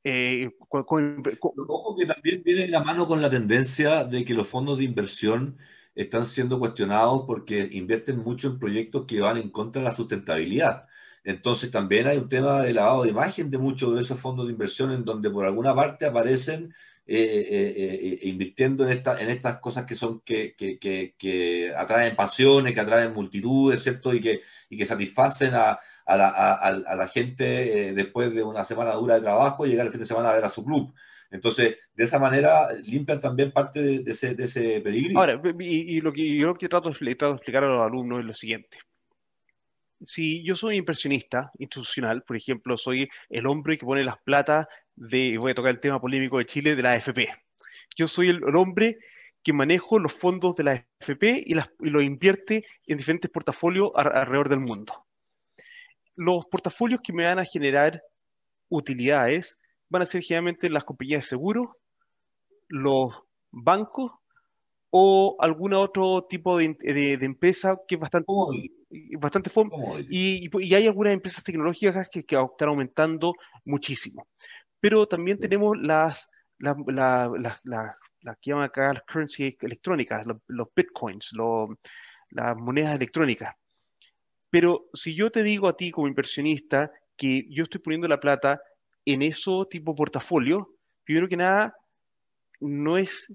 eh, 0.05 0.51
Ojo 0.71 1.97
que 1.97 2.07
también 2.07 2.43
viene 2.43 2.65
en 2.65 2.71
la 2.71 2.83
mano 2.83 3.07
con 3.07 3.21
la 3.21 3.29
tendencia 3.29 4.05
de 4.05 4.25
que 4.25 4.33
los 4.33 4.47
fondos 4.47 4.79
de 4.79 4.85
inversión 4.85 5.59
están 5.99 6.25
siendo 6.25 6.59
cuestionados 6.61 7.25
porque 7.27 7.69
invierten 7.73 8.19
mucho 8.19 8.49
en 8.49 8.59
proyectos 8.59 9.05
que 9.07 9.21
van 9.21 9.37
en 9.37 9.51
contra 9.51 9.83
de 9.83 9.89
la 9.89 9.95
sustentabilidad. 9.95 10.87
Entonces 11.25 11.71
también 11.73 12.07
hay 12.07 12.19
un 12.19 12.29
tema 12.29 12.63
de 12.63 12.73
lavado 12.73 13.03
de 13.03 13.11
imagen 13.11 13.51
de 13.51 13.59
muchos 13.59 13.95
de 13.95 14.03
esos 14.03 14.19
fondos 14.21 14.47
de 14.47 14.53
inversión 14.53 14.93
en 14.93 15.05
donde 15.05 15.29
por 15.29 15.45
alguna 15.45 15.75
parte 15.75 16.07
aparecen 16.07 16.73
eh, 17.05 17.47
eh, 17.51 18.19
eh, 18.23 18.29
invirtiendo 18.29 18.85
en, 18.85 18.91
esta, 18.99 19.21
en 19.21 19.29
estas 19.31 19.59
cosas 19.59 19.85
que 19.87 19.97
son 19.97 20.21
que, 20.21 20.55
que, 20.55 20.79
que, 20.79 21.75
atraen 21.77 22.15
pasiones, 22.15 22.75
que 22.75 22.81
atraen 22.81 23.13
multitudes, 23.13 23.83
¿cierto? 23.83 24.15
Y 24.15 24.21
que, 24.21 24.43
y 24.71 24.79
que 24.79 24.87
satisfacen 24.87 25.55
a, 25.55 25.81
a, 26.07 26.17
la, 26.17 26.29
a, 26.29 26.95
la, 26.97 27.09
gente 27.09 27.93
después 27.95 28.33
de 28.33 28.43
una 28.45 28.65
semana 28.65 28.93
dura 28.93 29.17
de 29.17 29.23
trabajo 29.23 29.67
y 29.67 29.71
llegar 29.71 29.87
el 29.87 29.93
fin 29.93 30.03
de 30.03 30.07
semana 30.07 30.31
a 30.31 30.35
ver 30.35 30.45
a 30.45 30.49
su 30.49 30.65
club. 30.65 30.95
Entonces, 31.31 31.77
de 31.95 32.05
esa 32.05 32.19
manera 32.19 32.73
limpian 32.83 33.21
también 33.21 33.53
parte 33.53 33.83
de, 33.83 34.11
ese, 34.11 34.81
peligro. 34.81 35.21
Ahora, 35.21 35.41
y, 35.61 36.01
lo 36.01 36.13
que 36.13 36.37
yo 36.37 36.55
trato, 36.55 36.89
de 36.89 36.95
explicar 36.95 37.65
a 37.65 37.69
los 37.69 37.85
alumnos 37.85 38.21
es 38.21 38.25
lo 38.25 38.33
siguiente. 38.33 38.79
Si 40.01 40.43
yo 40.45 40.55
soy 40.55 40.77
inversionista 40.77 41.51
institucional, 41.59 42.23
por 42.23 42.37
ejemplo, 42.37 42.77
soy 42.77 43.11
el 43.29 43.47
hombre 43.47 43.77
que 43.77 43.85
pone 43.85 44.05
las 44.05 44.19
platas 44.19 44.67
de, 44.95 45.37
voy 45.39 45.51
a 45.51 45.55
tocar 45.55 45.73
el 45.73 45.81
tema 45.81 46.01
polémico 46.01 46.39
de 46.39 46.47
Chile, 46.47 46.77
de 46.77 46.83
la 46.83 46.93
AFP. 46.93 47.29
Yo 47.97 48.09
soy 48.09 48.29
el, 48.29 48.57
hombre 48.57 48.99
que 49.43 49.53
manejo 49.53 49.99
los 49.99 50.13
fondos 50.13 50.55
de 50.55 50.65
la 50.65 50.87
AFP 51.01 51.45
y 51.45 51.55
los 51.55 52.03
invierte 52.03 52.65
en 52.87 52.97
diferentes 52.97 53.31
portafolios 53.31 53.91
alrededor 53.95 54.49
del 54.49 54.61
mundo. 54.61 55.07
Los 56.15 56.47
portafolios 56.47 57.01
que 57.03 57.13
me 57.13 57.25
van 57.25 57.39
a 57.39 57.45
generar 57.45 58.03
utilidades 58.69 59.59
van 59.89 60.03
a 60.03 60.07
ser 60.07 60.23
generalmente 60.23 60.71
las 60.71 60.85
compañías 60.85 61.23
de 61.23 61.29
seguro, 61.29 61.77
los 62.69 63.23
bancos 63.51 64.13
o 64.91 65.37
algún 65.41 65.75
otro 65.75 66.27
tipo 66.29 66.59
de, 66.59 66.77
empresa 67.21 67.79
que 67.87 67.97
es 67.97 68.01
bastante, 68.01 68.33
bastante 69.19 69.51
y, 70.09 70.49
y, 70.51 70.75
hay 70.75 70.87
algunas 70.87 71.13
empresas 71.13 71.45
tecnológicas 71.45 72.09
que, 72.11 72.25
que, 72.25 72.37
están 72.37 72.69
aumentando 72.69 73.35
muchísimo. 73.65 74.27
Pero 74.81 75.07
también 75.07 75.39
tenemos 75.39 75.77
las, 75.79 76.31
las, 76.59 76.77
que 78.41 78.51
llaman 78.51 78.65
acá 78.65 78.93
las 78.93 79.03
currency 79.03 79.57
electrónicas, 79.61 80.27
los, 80.47 80.69
bitcoins, 80.75 81.31
las 82.31 82.57
monedas 82.57 82.97
electrónicas. 82.97 83.55
Pero 84.51 84.89
si 84.95 85.15
yo 85.15 85.31
te 85.31 85.43
digo 85.43 85.69
a 85.69 85.77
ti 85.77 85.91
como 85.91 86.09
inversionista 86.09 86.91
que 87.17 87.45
yo 87.51 87.65
estoy 87.65 87.81
poniendo 87.81 88.09
la 88.09 88.21
plata 88.21 88.61
en 89.05 89.23
eso 89.23 89.67
tipo 89.67 89.95
portafolio, 89.95 90.71
primero 91.05 91.29
que 91.29 91.37
nada, 91.37 91.75
no 92.61 92.99
es 92.99 93.33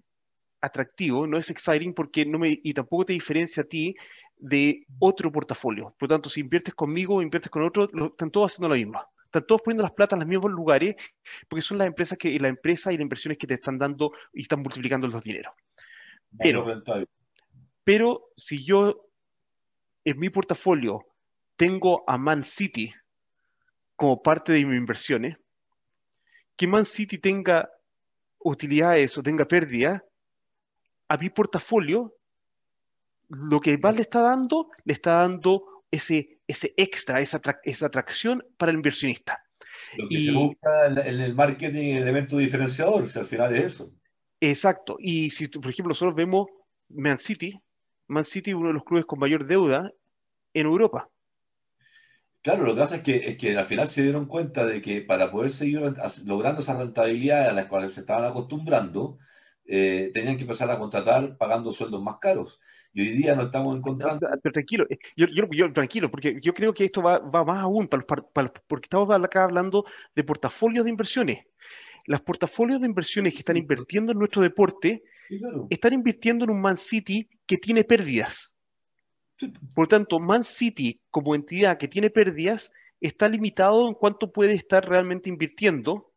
atractivo, 0.62 1.28
no 1.28 1.38
es 1.38 1.50
exciting 1.50 1.94
porque 1.94 2.26
no 2.26 2.40
me, 2.40 2.60
y 2.64 2.74
tampoco 2.74 3.06
te 3.06 3.14
diferencia 3.14 3.64
a 3.64 3.66
ti 3.66 3.96
de 4.38 4.86
otro 5.00 5.32
portafolio. 5.32 5.94
Por 6.00 6.10
lo 6.10 6.16
tanto, 6.16 6.30
si 6.30 6.40
inviertes 6.40 6.74
conmigo 6.74 7.16
o 7.16 7.22
inviertes 7.22 7.52
con 7.52 7.64
otro, 7.64 7.90
están 8.08 8.32
todos 8.32 8.52
haciendo 8.52 8.70
lo 8.70 8.76
mismo. 8.76 9.02
Están 9.26 9.46
todos 9.46 9.62
poniendo 9.62 9.84
las 9.84 9.92
plata 9.92 10.16
en 10.16 10.20
los 10.20 10.28
mismos 10.28 10.52
lugares 10.52 10.96
porque 11.50 11.62
son 11.62 11.80
las 11.80 11.88
empresas 11.88 12.18
que, 12.18 12.40
la 12.40 12.48
empresa 12.48 12.92
y 12.92 12.96
las 12.96 13.02
inversiones 13.02 13.38
que 13.38 13.48
te 13.48 13.56
están 13.56 13.78
dando 13.78 14.14
y 14.32 14.44
están 14.44 14.62
multiplicando 14.62 15.08
los 15.08 15.24
dineros. 15.24 15.54
Pero, 16.38 16.66
pero 17.84 18.30
si 18.38 18.64
yo 18.64 19.10
en 20.06 20.20
mi 20.20 20.30
portafolio 20.30 21.06
tengo 21.56 22.04
a 22.08 22.18
Man 22.18 22.44
City 22.44 22.94
como 23.96 24.22
parte 24.22 24.54
de 24.54 24.66
mis 24.66 24.78
inversiones, 24.78 25.38
que 26.56 26.68
Man 26.68 26.86
City 26.86 27.18
tenga 27.18 27.70
utilidades 28.40 29.18
o 29.18 29.24
tenga 29.24 29.46
pérdida, 29.46 30.04
a 31.08 31.18
mi 31.18 31.30
portafolio, 31.30 32.16
lo 33.30 33.60
que 33.60 33.78
más 33.78 33.96
le 33.96 34.02
está 34.02 34.22
dando, 34.22 34.70
le 34.84 34.94
está 34.94 35.14
dando 35.22 35.84
ese, 35.92 36.40
ese 36.48 36.74
extra, 36.78 37.20
esa, 37.22 37.42
esa 37.64 37.86
atracción 37.86 38.44
para 38.58 38.72
el 38.72 38.78
inversionista. 38.78 39.44
Lo 39.98 40.08
que 40.10 40.26
se 40.26 40.32
busca 40.32 40.88
en 40.88 41.22
el 41.22 41.36
marketing, 41.36 41.96
el 41.96 42.04
elemento 42.04 42.38
diferenciador, 42.38 43.10
si 43.10 43.20
al 43.20 43.26
final 43.26 43.56
es 43.56 43.66
eso. 43.66 43.92
Exacto. 44.40 44.98
Y 45.00 45.30
si, 45.30 45.48
por 45.48 45.70
ejemplo, 45.70 45.92
nosotros 45.92 46.16
vemos 46.16 46.48
Man 46.90 47.20
City, 47.20 47.60
Man 48.08 48.26
City 48.26 48.54
uno 48.54 48.68
de 48.68 48.74
los 48.74 48.84
clubes 48.84 49.06
con 49.06 49.20
mayor 49.20 49.46
deuda 49.46 49.92
en 50.54 50.66
Europa. 50.66 51.10
Claro, 52.44 52.66
lo 52.66 52.76
que 52.76 52.82
pasa 52.82 52.98
es 52.98 53.04
que, 53.04 53.16
es 53.16 53.38
que 53.38 53.58
al 53.58 53.64
final 53.64 53.88
se 53.88 54.02
dieron 54.02 54.26
cuenta 54.26 54.66
de 54.66 54.82
que 54.82 55.02
para 55.02 55.32
poder 55.32 55.50
seguir 55.50 55.82
logrando 56.26 56.62
esa 56.62 56.78
rentabilidad 56.78 57.48
a 57.48 57.54
la 57.54 57.70
cual 57.70 57.90
se 57.90 58.02
estaban 58.02 58.26
acostumbrando, 58.26 59.18
eh, 59.66 60.12
tenían 60.14 60.36
que 60.36 60.42
empezar 60.42 60.70
a 60.70 60.78
contratar 60.78 61.38
pagando 61.38 61.72
sueldos 61.72 62.04
más 62.04 62.18
caros. 62.20 62.60
Y 62.92 63.02
hoy 63.02 63.10
día 63.12 63.34
no 63.34 63.44
estamos 63.44 63.78
encontrando. 63.78 64.28
Pero 64.42 64.54
tranquilo, 64.54 64.86
eh, 64.90 65.00
yo, 65.16 65.28
yo, 65.52 65.72
tranquilo, 65.72 66.12
porque 66.12 66.38
yo 66.42 66.54
creo 66.54 66.74
que 66.74 66.84
esto 66.84 67.02
va, 67.02 67.18
va 67.20 67.46
más 67.46 67.60
aún, 67.64 67.88
para, 67.88 68.04
porque 68.04 68.86
estamos 68.86 69.10
acá 69.10 69.46
hablando 69.46 69.86
de 70.14 70.24
portafolios 70.26 70.84
de 70.84 70.92
inversiones. 70.92 71.46
Las 72.08 72.20
portafolios 72.20 72.82
de 72.82 72.88
inversiones 72.88 73.32
que 73.32 73.40
están 73.40 73.56
invirtiendo 73.56 74.12
en 74.12 74.20
nuestro 74.20 74.42
deporte 74.42 75.04
están 75.70 75.94
invirtiendo 75.94 76.44
en 76.44 76.52
un 76.52 76.60
Man 76.60 76.78
City 76.78 77.30
que 77.46 77.58
tiene 77.58 77.86
pérdidas. 77.86 78.53
Por 79.74 79.88
tanto, 79.88 80.20
Man 80.20 80.44
City 80.44 81.00
como 81.10 81.36
entidad 81.36 81.78
que 81.78 81.88
tiene 81.88 82.10
pérdidas 82.10 82.72
está 83.02 83.28
limitado 83.28 83.88
en 83.88 83.94
cuánto 83.94 84.32
puede 84.32 84.54
estar 84.54 84.88
realmente 84.88 85.30
invirtiendo 85.30 86.12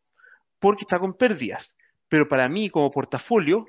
porque 0.58 0.82
está 0.82 0.98
con 0.98 1.14
pérdidas. 1.14 1.76
Pero 2.08 2.28
para 2.28 2.48
mí 2.48 2.70
como 2.70 2.90
portafolio, 2.90 3.66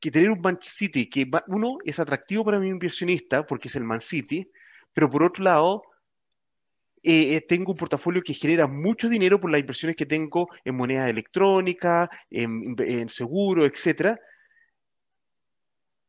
que 0.00 0.10
tener 0.10 0.30
un 0.30 0.40
Man 0.40 0.58
City 0.62 1.08
que 1.08 1.28
uno 1.48 1.78
es 1.84 1.98
atractivo 1.98 2.44
para 2.44 2.58
mi 2.58 2.68
inversionista 2.68 3.44
porque 3.44 3.68
es 3.68 3.76
el 3.76 3.84
Man 3.84 4.00
City, 4.00 4.50
pero 4.94 5.10
por 5.10 5.22
otro 5.22 5.44
lado, 5.44 5.82
eh, 7.02 7.34
eh, 7.34 7.40
tengo 7.40 7.72
un 7.72 7.78
portafolio 7.78 8.22
que 8.22 8.34
genera 8.34 8.66
mucho 8.66 9.08
dinero 9.08 9.38
por 9.38 9.50
las 9.50 9.60
inversiones 9.60 9.96
que 9.96 10.06
tengo 10.06 10.48
en 10.64 10.76
moneda 10.76 11.08
electrónica, 11.08 12.08
en 12.30 13.08
seguro, 13.08 13.64
etcétera, 13.64 14.18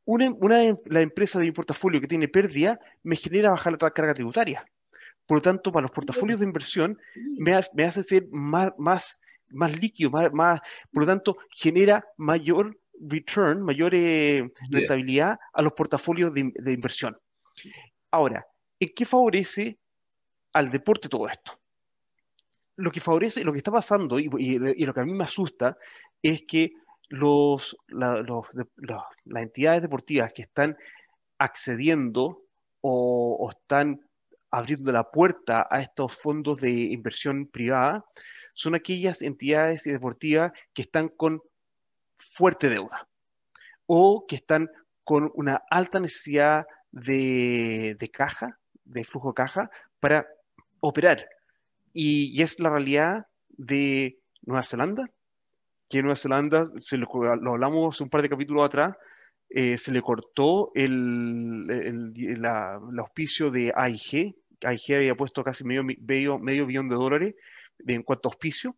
una, 0.09 0.31
una 0.39 0.75
la 0.85 1.01
empresa 1.01 1.37
de 1.37 1.45
mi 1.45 1.51
portafolio 1.51 2.01
que 2.01 2.07
tiene 2.07 2.27
pérdida 2.27 2.79
me 3.03 3.15
genera 3.15 3.51
bajar 3.51 3.77
la 3.79 3.91
carga 3.91 4.15
tributaria. 4.15 4.65
Por 5.27 5.37
lo 5.37 5.41
tanto, 5.43 5.71
para 5.71 5.83
los 5.83 5.91
portafolios 5.91 6.39
de 6.39 6.47
inversión 6.47 6.97
me, 7.37 7.53
hace 7.53 8.01
ser 8.01 8.27
más, 8.31 8.71
más, 8.79 9.21
más 9.49 9.79
líquido, 9.79 10.09
más, 10.09 10.61
por 10.91 11.03
lo 11.03 11.05
tanto, 11.05 11.37
genera 11.51 12.03
mayor 12.17 12.75
return, 12.99 13.61
mayor 13.61 13.93
eh, 13.93 14.49
rentabilidad 14.71 15.37
a 15.53 15.61
los 15.61 15.73
portafolios 15.73 16.33
de, 16.33 16.73
inversión. 16.73 17.15
Ahora, 18.09 18.47
¿en 18.79 18.89
qué 18.95 19.05
favorece 19.05 19.77
al 20.53 20.71
deporte 20.71 21.07
todo 21.07 21.27
esto? 21.29 21.59
Lo 22.77 22.89
que 22.91 22.99
favorece, 22.99 23.43
lo 23.43 23.51
que 23.51 23.59
está 23.59 23.71
pasando 23.71 24.17
y, 24.17 24.57
lo 24.57 24.93
que 24.93 24.99
a 24.99 25.05
mí 25.05 25.13
me 25.13 25.25
asusta 25.25 25.77
es 26.23 26.41
que 26.47 26.71
los, 27.09 27.75
las 27.87 28.23
entidades 29.35 29.81
deportivas 29.81 30.31
que 30.33 30.43
están 30.43 30.77
accediendo 31.37 32.43
o, 32.81 33.49
están 33.51 34.01
abriendo 34.51 34.91
la 34.91 35.09
puerta 35.09 35.67
a 35.69 35.81
estos 35.81 36.15
fondos 36.15 36.59
de 36.59 36.71
inversión 36.71 37.47
privada 37.47 38.05
son 38.53 38.75
aquellas 38.75 39.21
entidades 39.21 39.83
deportivas 39.83 40.51
que 40.73 40.81
están 40.83 41.09
con 41.09 41.41
fuerte 42.17 42.69
deuda 42.69 43.07
o 43.85 44.25
que 44.27 44.35
están 44.35 44.69
con 45.03 45.31
una 45.33 45.63
alta 45.69 45.99
necesidad 45.99 46.65
de, 46.91 48.09
caja, 48.13 48.59
de 48.83 49.03
flujo 49.03 49.29
de 49.29 49.35
caja, 49.35 49.71
para 49.99 50.27
operar. 50.79 51.27
Y, 51.93 52.41
es 52.41 52.59
la 52.59 52.69
realidad 52.69 53.25
de 53.49 54.19
Nueva 54.41 54.63
Zelanda, 54.63 55.09
que 55.89 56.01
Nueva 56.01 56.15
Zelanda, 56.15 56.69
se 56.81 56.97
lo, 56.97 57.07
hablamos 57.23 57.99
un 57.99 58.09
par 58.09 58.21
de 58.21 58.29
capítulos 58.29 58.63
atrás, 58.63 58.95
eh, 59.49 59.77
se 59.77 59.91
le 59.91 60.01
cortó 60.01 60.71
el, 60.75 61.65
el, 61.69 62.45
auspicio 62.99 63.49
de 63.49 63.73
AIG. 63.75 64.35
AIG 64.61 64.95
había 64.95 65.15
puesto 65.15 65.43
casi 65.43 65.63
medio, 65.63 65.83
medio, 65.83 66.37
medio 66.37 66.67
billón 66.67 66.89
de 66.89 66.95
dólares 66.95 67.35
en 67.87 68.03
cuanto 68.03 68.29
a 68.29 68.31
auspicio. 68.31 68.77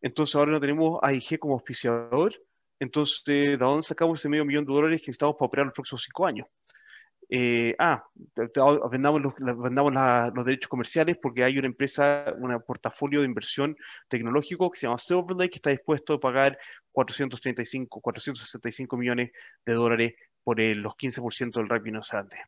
Entonces 0.00 0.36
ahora 0.36 0.52
no 0.52 0.60
tenemos 0.60 1.00
AIG 1.02 1.38
como 1.40 1.54
auspiciador. 1.54 2.32
Entonces, 2.78 3.22
¿de 3.26 3.56
dónde 3.56 3.82
sacamos 3.82 4.20
ese 4.20 4.28
medio 4.28 4.44
millón 4.44 4.64
de 4.64 4.72
dólares 4.72 5.00
que 5.00 5.08
necesitamos 5.08 5.36
para 5.36 5.46
operar 5.46 5.66
los 5.66 5.74
próximos 5.74 6.02
cinco 6.02 6.26
años? 6.26 6.46
Eh, 7.30 7.74
ah, 7.78 8.04
vendamos, 8.90 9.22
los, 9.22 9.34
los, 9.38 10.44
derechos 10.44 10.68
comerciales 10.68 11.16
porque 11.20 11.44
hay 11.44 11.58
una 11.58 11.66
empresa, 11.66 12.34
un 12.38 12.62
portafolio 12.66 13.20
de 13.20 13.26
inversión 13.26 13.76
tecnológico 14.08 14.70
que 14.70 14.80
se 14.80 14.86
llama 14.86 14.98
Silver 14.98 15.36
Lake 15.36 15.50
que 15.50 15.56
está 15.56 15.70
dispuesto 15.70 16.14
a 16.14 16.20
pagar 16.20 16.58
435, 16.92 18.00
465 18.00 18.96
millones 18.96 19.30
de 19.64 19.74
dólares 19.74 20.14
por 20.42 20.60
los 20.60 20.92
15% 20.94 21.52
del 21.52 21.68
rugby 21.68 21.92
neozelandés. 21.92 22.40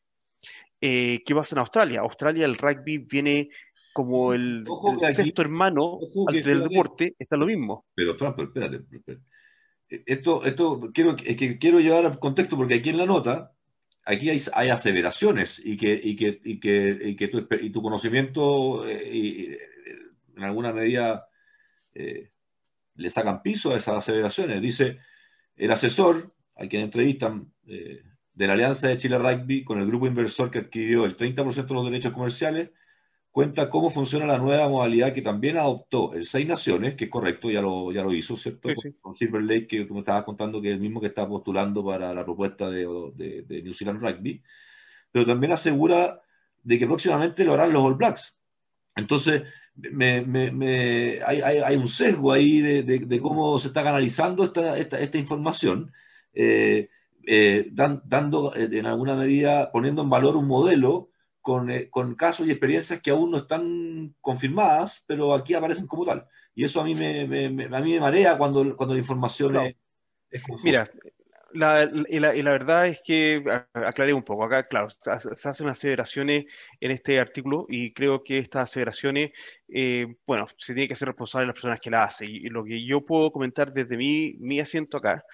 Eh, 0.80 1.22
¿Qué 1.24 1.34
pasa 1.34 1.54
en 1.54 1.60
Australia? 1.60 2.00
Australia 2.00 2.44
el 2.44 2.58
rugby 2.58 2.98
viene 2.98 3.48
como 3.94 4.34
el, 4.34 4.66
sexto 5.10 5.40
hermano 5.40 5.98
del 6.30 6.62
deporte, 6.62 7.14
está 7.18 7.36
lo 7.36 7.46
mismo. 7.46 7.86
Pero 7.94 8.14
Fran, 8.14 8.34
espérate, 8.38 8.76
espérate. 8.76 9.24
Esto, 9.88 10.44
esto 10.44 10.90
quiero, 10.92 11.16
es 11.24 11.36
que 11.36 11.58
quiero 11.58 11.80
llevar 11.80 12.04
al 12.04 12.18
contexto 12.18 12.56
porque 12.56 12.74
aquí 12.74 12.90
en 12.90 12.98
la 12.98 13.06
nota 13.06 13.55
aquí 14.06 14.30
hay, 14.30 14.70
aseveraciones 14.70 15.60
y 15.62 15.76
que, 15.76 16.00
y 16.02 16.16
que, 16.16 16.40
y 16.44 16.60
que, 16.60 16.98
y 17.02 17.16
que 17.16 17.28
tu, 17.28 17.46
tu, 17.46 17.82
conocimiento 17.82 18.88
eh, 18.88 19.58
en 20.36 20.42
alguna 20.44 20.72
medida 20.72 21.28
eh, 21.92 22.30
le 22.94 23.10
sacan 23.10 23.42
piso 23.42 23.74
a 23.74 23.76
esas 23.76 23.98
aseveraciones. 23.98 24.62
Dice, 24.62 24.98
el 25.56 25.70
asesor, 25.72 26.32
a 26.54 26.66
quien 26.66 26.82
entrevistan, 26.82 27.52
eh, 27.66 28.02
de 28.32 28.46
la 28.46 28.52
Alianza 28.52 28.88
de 28.88 28.96
Chile 28.96 29.18
Rugby 29.18 29.64
con 29.64 29.80
el 29.80 29.86
grupo 29.86 30.06
inversor 30.06 30.50
que 30.50 30.58
adquirió 30.60 31.04
el 31.04 31.16
30% 31.16 31.66
de 31.66 31.74
los 31.74 31.84
derechos 31.86 32.12
comerciales, 32.12 32.70
cuenta 33.36 33.68
cómo 33.68 33.90
funciona 33.90 34.24
la 34.24 34.38
nueva 34.38 34.66
modalidad 34.66 35.12
que 35.12 35.20
también 35.20 35.58
adoptó 35.58 36.14
el 36.14 36.24
Seis 36.24 36.46
Naciones, 36.46 36.94
que 36.94 37.04
es 37.04 37.10
correcto, 37.10 37.50
ya 37.50 37.60
lo, 37.60 37.92
ya 37.92 38.02
lo 38.02 38.14
hizo, 38.14 38.34
¿cierto? 38.34 38.70
Con 39.02 39.12
Silver 39.12 39.42
Lake, 39.42 39.66
que 39.66 39.84
tú 39.84 39.92
me 39.92 40.00
estabas 40.00 40.24
contando 40.24 40.58
que 40.62 40.68
es 40.68 40.74
el 40.74 40.80
mismo 40.80 41.02
que 41.02 41.08
está 41.08 41.28
postulando 41.28 41.84
para 41.84 42.14
la 42.14 42.24
propuesta 42.24 42.70
de, 42.70 42.86
de, 43.14 43.62
New 43.62 43.74
Zealand 43.74 44.00
Rugby, 44.00 44.42
pero 45.12 45.26
también 45.26 45.52
asegura 45.52 46.22
de 46.62 46.78
que 46.78 46.86
próximamente 46.86 47.44
lo 47.44 47.52
harán 47.52 47.74
los 47.74 47.82
All 47.82 47.96
Blacks. 47.96 48.34
Entonces, 48.94 49.42
me, 49.74 50.22
me, 50.22 51.20
hay, 51.22 51.42
hay, 51.42 51.76
un 51.76 51.88
sesgo 51.88 52.32
ahí 52.32 52.62
de, 52.62 52.84
de, 52.84 53.20
cómo 53.20 53.58
se 53.58 53.68
está 53.68 53.82
canalizando 53.82 54.44
esta, 54.44 54.78
esta, 54.78 54.98
esta 54.98 55.18
información, 55.18 55.92
eh, 56.32 56.88
eh, 57.26 57.68
dando 57.70 58.54
eh, 58.56 58.70
en 58.72 58.86
alguna 58.86 59.14
medida, 59.14 59.70
poniendo 59.72 60.00
en 60.00 60.08
valor 60.08 60.38
un 60.38 60.46
modelo 60.46 61.10
eh, 61.68 61.88
con, 61.90 62.14
casos 62.14 62.46
y 62.46 62.50
experiencias 62.50 63.00
que 63.00 63.10
aún 63.10 63.30
no 63.30 63.38
están 63.38 64.14
confirmadas, 64.20 65.04
pero 65.06 65.34
aquí 65.34 65.54
aparecen 65.54 65.86
como 65.86 66.04
tal. 66.04 66.26
Y 66.54 66.64
eso 66.64 66.80
a 66.80 66.84
mí 66.84 66.94
me, 66.94 67.22
a 67.22 67.80
mí 67.80 67.92
me 67.92 68.00
marea 68.00 68.36
cuando, 68.38 68.76
cuando 68.76 68.94
la 68.94 69.00
información 69.00 69.56
es, 69.56 69.74
Mira, 70.64 70.90
la, 71.52 71.90
y 72.08 72.18
la, 72.18 72.34
la, 72.34 72.50
verdad 72.50 72.88
es 72.88 73.00
que, 73.04 73.42
aclaré 73.72 74.12
un 74.12 74.22
poco, 74.22 74.44
acá, 74.44 74.64
claro, 74.64 74.88
se 74.90 75.48
hacen 75.48 75.68
aseveraciones 75.68 76.46
en 76.80 76.90
este 76.90 77.20
artículo 77.20 77.66
y 77.68 77.92
creo 77.92 78.22
que 78.22 78.38
estas 78.38 78.64
aseveraciones, 78.64 79.30
eh, 79.68 80.16
bueno, 80.26 80.46
se 80.58 80.74
tiene 80.74 80.88
que 80.88 80.94
hacer 80.94 81.08
responsable 81.08 81.46
las 81.46 81.54
personas 81.54 81.80
que 81.80 81.90
la 81.90 82.04
hacen. 82.04 82.28
Y, 82.30 82.48
lo 82.48 82.64
que 82.64 82.84
yo 82.84 83.04
puedo 83.04 83.30
comentar 83.30 83.72
desde 83.72 83.96
mi, 83.96 84.34
mi 84.38 84.60
asiento 84.60 84.98
acá 84.98 85.24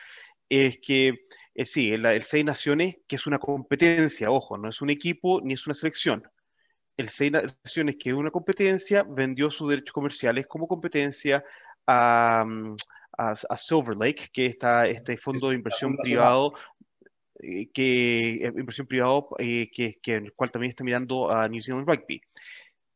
es 0.48 0.78
que 0.80 1.26
eh, 1.54 1.66
sí, 1.66 1.92
el, 1.92 2.22
Seis 2.22 2.44
Naciones, 2.44 2.96
que 3.06 3.16
es 3.16 3.26
una 3.26 3.38
competencia, 3.38 4.30
ojo, 4.30 4.56
no 4.56 4.68
es 4.68 4.80
un 4.80 4.90
equipo 4.90 5.40
ni 5.42 5.54
es 5.54 5.66
una 5.66 5.74
selección. 5.74 6.26
El 6.96 7.08
Seis 7.08 7.32
Naciones, 7.32 7.96
que 7.98 8.10
es 8.10 8.14
una 8.14 8.30
competencia, 8.30 9.02
vendió 9.02 9.50
sus 9.50 9.70
derechos 9.70 9.92
comerciales 9.92 10.46
como 10.46 10.66
competencia 10.66 11.44
a, 11.86 12.44
mm, 12.46 12.76
Silver 13.56 13.96
Lake, 13.96 14.28
que 14.32 14.46
está 14.46 14.86
este 14.86 15.16
fondo 15.16 15.50
de 15.50 15.56
inversión 15.56 15.96
privado 15.96 16.54
eh, 17.40 17.68
que 17.72 18.34
eh, 18.34 18.52
inversión 18.56 18.86
privado 18.86 19.28
que, 19.38 19.98
que, 20.02 20.14
el 20.14 20.32
cual 20.32 20.50
también 20.50 20.70
está 20.70 20.82
mirando 20.84 21.30
a 21.30 21.48
New 21.48 21.62
Zealand 21.62 21.86
Rugby. 21.88 22.20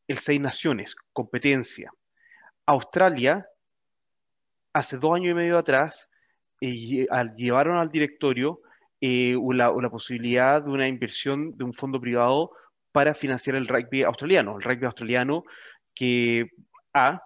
El 0.09 0.19
Seis 0.19 0.41
Naciones, 0.41 0.97
competencia. 1.13 1.93
Australia, 2.65 3.47
hace 4.73 4.99
dos 4.99 5.15
años 5.15 5.33
y 5.33 5.35
medio 5.35 5.59
atrás, 5.59 6.11
llevaron 6.61 7.77
al 7.77 7.91
directorio 7.91 8.61
eh, 9.01 9.37
la, 9.53 9.91
posibilidad 9.91 10.63
de 10.63 10.71
una 10.71 10.89
inversión 10.89 11.57
de 11.57 11.65
un 11.65 11.75
fondo 11.75 12.01
privado 12.01 12.53
para 12.93 13.15
financiar 13.15 13.57
el 13.57 13.69
rugby 13.69 14.03
australiano. 14.03 14.57
El 14.57 14.63
rugby 14.63 14.87
australiano 14.87 15.45
que 15.95 16.51
A, 16.95 17.23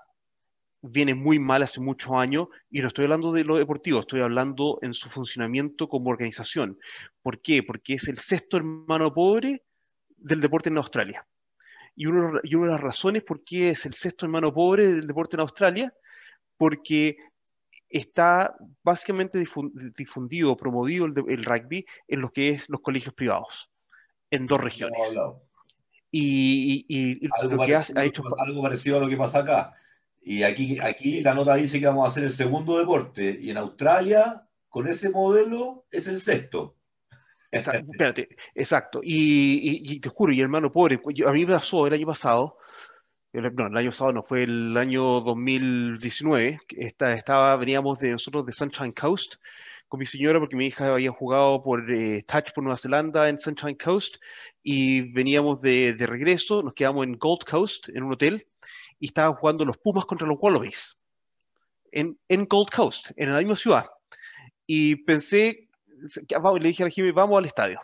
viene 0.83 1.15
muy 1.15 1.39
mal 1.39 1.63
hace 1.63 1.81
muchos 1.81 2.13
años, 2.13 2.49
y 2.71 2.81
no 2.81 2.89
estoy 2.89 3.05
hablando 3.05 3.33
de 3.33 3.45
lo 3.45 3.57
deportivo, 3.57 4.01
estoy 4.01 4.21
hablando 4.21 4.79
en 4.83 4.95
su 4.95 5.09
funcionamiento 5.11 5.89
como 5.89 6.11
organización. 6.11 6.79
¿Por 7.23 7.41
qué? 7.41 7.63
Porque 7.63 7.95
es 7.95 8.09
el 8.09 8.19
sexto 8.19 8.57
hermano 8.57 9.13
pobre 9.13 9.63
del 10.17 10.41
deporte 10.41 10.71
en 10.71 10.79
Australia. 10.79 11.27
Y, 11.95 12.07
uno, 12.07 12.41
y 12.43 12.55
una 12.55 12.67
de 12.67 12.73
las 12.73 12.81
razones 12.81 13.23
por 13.23 13.45
qué 13.45 13.71
es 13.71 13.85
el 13.87 13.95
sexto 13.95 14.27
hermano 14.27 14.53
pobre 14.53 14.87
del 14.87 15.07
deporte 15.07 15.37
en 15.37 15.41
Australia, 15.41 15.95
porque 16.57 17.17
está 17.91 18.55
básicamente 18.83 19.45
difundido, 19.97 20.57
promovido 20.57 21.07
el, 21.07 21.45
rugby 21.45 21.85
en 22.09 22.21
lo 22.21 22.31
que 22.31 22.51
es 22.51 22.69
los 22.69 22.81
colegios 22.81 23.15
privados, 23.15 23.71
en 24.31 24.47
dos 24.47 24.61
regiones. 24.61 24.99
y, 26.11 27.21
algo, 27.41 27.57
parecido, 27.57 28.01
algo 28.39 28.63
parecido 28.63 28.97
a 28.97 29.01
lo 29.01 29.09
que 29.09 29.17
pasa 29.17 29.41
acá. 29.41 29.75
Y 30.23 30.43
aquí, 30.43 30.79
aquí 30.81 31.21
la 31.23 31.35
nota 31.35 31.55
dice 31.55 31.81
que 31.81 31.87
vamos 31.87 32.05
a 32.05 32.09
hacer 32.09 32.25
el 32.25 32.31
segundo 32.31 32.79
deporte. 32.79 33.39
Y 33.41 33.51
en 33.51 33.57
Australia, 33.57 34.47
con 34.69 34.87
ese 34.87 35.11
modelo, 35.11 35.87
es 35.91 36.07
el 36.09 36.17
sexto. 36.17 36.77
Exacto, 37.51 37.91
espérate, 37.91 38.29
exacto. 38.55 39.01
Y, 39.03 39.99
te 39.99 40.09
juro, 40.09 40.33
y 40.33 40.41
hermano 40.41 40.71
pobre, 40.71 41.01
a 41.27 41.33
mí 41.33 41.45
me 41.45 41.55
pasó 41.55 41.87
el 41.87 41.95
año 41.95 42.07
pasado, 42.07 42.59
no, 43.33 43.67
el 43.67 43.77
año 43.77 43.91
pasado 43.91 44.13
no, 44.13 44.23
fue 44.23 44.43
el 44.43 44.77
año 44.77 45.21
2019, 45.21 46.61
estaba, 46.77 47.57
veníamos 47.57 47.99
de 47.99 48.13
nosotros 48.13 48.45
de 48.47 48.53
Sunshine 48.53 48.93
Coast 48.93 49.37
con 49.89 49.99
mi 49.99 50.07
señora 50.07 50.39
porque 50.39 50.55
mi 50.55 50.67
hija 50.67 50.93
había 50.93 51.11
jugado 51.11 51.63
por 51.63 51.91
eh, 51.91 52.23
Touch 52.23 52.53
por 52.55 52.63
Nueva 52.63 52.77
Zelanda 52.77 53.29
en 53.29 53.41
Sunshine 53.41 53.77
Coast 53.77 54.17
y 54.63 55.13
veníamos 55.13 55.61
de, 55.63 55.95
de, 55.95 56.07
regreso, 56.07 56.63
nos 56.63 56.75
quedamos 56.75 57.05
en 57.07 57.19
Gold 57.19 57.45
Coast 57.45 57.89
en 57.89 58.05
un 58.05 58.13
hotel 58.13 58.47
y 59.01 59.07
estaban 59.07 59.35
jugando 59.35 59.65
los 59.65 59.79
Pumas 59.79 60.07
contra 60.07 60.29
los 60.29 60.37
Wallabies 60.41 60.97
en, 61.91 62.19
en 62.29 62.47
Gold 62.47 62.71
Coast, 62.71 63.11
en 63.17 63.33
la 63.33 63.39
misma 63.39 63.57
ciudad. 63.57 63.87
Y 64.67 64.97
pensé, 64.97 65.69
le 65.89 66.69
dije 66.69 66.85
a 66.85 66.87
la 66.87 66.91
Jimmy, 66.91 67.11
vamos 67.11 67.39
al 67.39 67.47
estadio. 67.47 67.81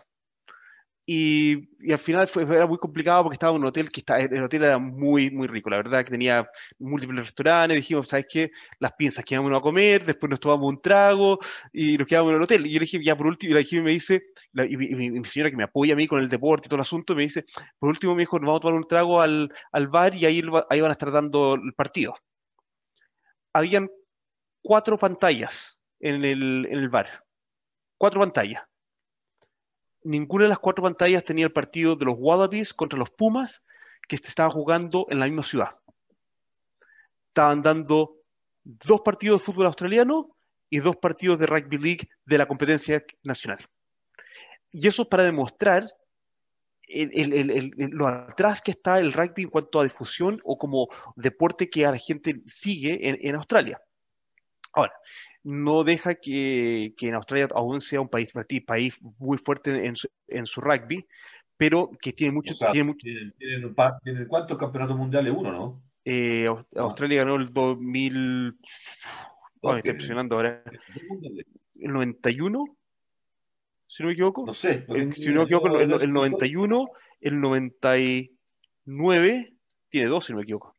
Y, 1.09 1.69
y, 1.79 1.93
al 1.93 1.99
final 1.99 2.27
fue, 2.27 2.43
era 2.43 2.67
muy 2.67 2.77
complicado 2.77 3.23
porque 3.23 3.35
estaba 3.35 3.55
en 3.55 3.61
un 3.61 3.67
hotel 3.67 3.89
que 3.89 4.01
está, 4.01 4.17
el 4.17 4.43
hotel 4.43 4.65
era 4.65 4.77
muy, 4.77 5.31
muy 5.31 5.47
rico, 5.47 5.69
la 5.69 5.77
verdad 5.77 6.03
que 6.03 6.11
tenía 6.11 6.45
múltiples 6.79 7.27
restaurantes, 7.27 7.77
dijimos, 7.77 8.09
¿sabes 8.09 8.25
qué? 8.29 8.51
Las 8.79 8.91
piezas 8.91 9.23
que 9.23 9.35
íbamos 9.35 9.57
a 9.57 9.61
comer, 9.61 10.03
después 10.03 10.29
nos 10.29 10.41
tomamos 10.41 10.67
un 10.67 10.81
trago 10.81 11.39
y 11.71 11.97
nos 11.97 12.07
quedamos 12.07 12.31
en 12.31 12.35
el 12.35 12.43
hotel. 12.43 12.67
Y 12.67 12.73
yo 12.73 12.79
le 12.79 12.85
dije, 12.85 13.01
ya 13.01 13.15
por 13.15 13.27
último, 13.27 13.51
y 13.51 13.53
la 13.53 13.59
dije, 13.59 13.81
me 13.81 13.91
dice, 13.91 14.21
y, 14.53 14.75
mi, 14.75 15.23
señora 15.23 15.49
que 15.49 15.55
me 15.55 15.63
apoya 15.63 15.93
a 15.93 15.95
mí 15.95 16.07
con 16.07 16.19
el 16.19 16.27
deporte 16.27 16.67
y 16.67 16.69
todo 16.69 16.75
el 16.75 16.81
asunto, 16.81 17.15
me 17.15 17.21
dice, 17.21 17.45
por 17.79 17.87
último 17.87 18.13
me 18.13 18.23
dijo, 18.23 18.37
nos 18.37 18.47
vamos 18.47 18.59
a 18.59 18.61
tomar 18.63 18.75
un 18.75 18.87
trago 18.87 19.21
al, 19.21 19.49
al 19.71 19.87
bar 19.87 20.13
y 20.13 20.25
ahí, 20.25 20.43
ahí 20.69 20.81
van 20.81 20.91
a 20.91 20.93
estar 20.93 21.09
dando 21.09 21.55
el 21.55 21.73
partido. 21.73 22.15
Habían 23.53 23.89
cuatro 24.61 24.97
pantallas 24.97 25.79
en 26.01 26.25
el, 26.25 26.67
en 26.69 26.79
el 26.79 26.89
bar, 26.89 27.23
cuatro 27.97 28.19
pantallas 28.19 28.63
ninguna 30.07 30.43
de 30.43 30.49
las 30.49 30.59
cuatro 30.59 30.83
pantallas 30.83 31.23
tenía 31.23 31.45
el 31.45 31.51
partido 31.51 31.95
de 31.95 32.05
los 32.05 32.15
Wallabies 32.17 32.73
contra 32.73 32.97
los 32.97 33.09
Pumas 33.09 33.63
que 34.07 34.17
se 34.17 34.29
estaban 34.29 34.51
jugando 34.51 35.05
en 35.09 35.19
la 35.19 35.25
misma 35.25 35.43
ciudad. 35.43 35.75
Estaban 37.27 37.61
dando 37.61 38.15
dos 38.63 39.01
partidos 39.01 39.41
de 39.41 39.45
fútbol 39.45 39.67
australiano 39.67 40.35
y 40.69 40.79
dos 40.79 40.95
partidos 40.95 41.39
de 41.39 41.45
rugby 41.45 41.77
league 41.77 42.09
de 42.25 42.37
la 42.37 42.47
competencia 42.47 43.03
nacional. 43.23 43.59
Y 44.71 44.87
eso 44.87 45.03
es 45.03 45.07
para 45.07 45.23
demostrar 45.23 45.91
lo 46.87 48.07
atrás 48.07 48.61
que 48.61 48.71
está 48.71 48.99
el 48.99 49.11
rugby 49.11 49.43
en 49.43 49.49
cuanto 49.49 49.81
a 49.81 49.83
difusión 49.83 50.39
o 50.45 50.57
como 50.57 50.87
deporte 51.15 51.69
que 51.69 51.85
a 51.85 51.91
la 51.91 51.97
gente 51.97 52.41
sigue 52.47 52.99
en, 53.01 53.35
Australia. 53.35 53.81
Ahora, 54.71 54.93
no 55.47 55.83
deja 55.85 56.15
que, 56.15 56.93
en 56.99 57.13
Australia 57.13 57.47
aún 57.55 57.79
sea 57.79 58.01
un 58.01 58.09
país, 58.09 58.33
país 58.65 58.99
muy 59.17 59.37
fuerte 59.37 59.87
en 59.87 59.95
su, 59.95 60.09
en 60.27 60.45
su 60.45 60.59
rugby, 60.59 61.07
pero 61.55 61.89
que 62.01 62.11
tiene 62.11 62.33
mucho... 62.33 62.53
tiene, 62.73 62.93
tienen, 63.37 63.73
¿Cuántos 64.27 64.57
campeonatos 64.57 64.97
mundiales? 64.97 65.33
Uno, 65.33 65.53
¿no? 65.53 65.81
Eh, 66.03 66.47
ah. 66.49 66.65
Australia 66.75 67.19
ganó 67.19 67.37
el 67.37 67.53
2000... 67.53 68.57
Oh, 69.61 69.71
me 69.71 69.79
está 69.79 69.91
impresionando 69.91 70.35
ahora. 70.35 70.61
¿El 71.79 71.93
91? 71.93 72.65
Si 73.87 74.03
no 74.03 74.07
me 74.07 74.13
equivoco. 74.13 74.45
No 74.45 74.53
sé. 74.53 74.85
Eh, 74.89 75.13
si 75.15 75.29
no 75.29 75.39
me 75.39 75.45
equivoco, 75.45 75.79
el, 75.79 75.93
el 75.93 76.11
91, 76.11 76.89
el 77.21 77.39
99, 77.39 79.53
tiene 79.87 80.07
dos, 80.07 80.25
si 80.25 80.33
no 80.33 80.39
me 80.39 80.43
equivoco. 80.43 80.76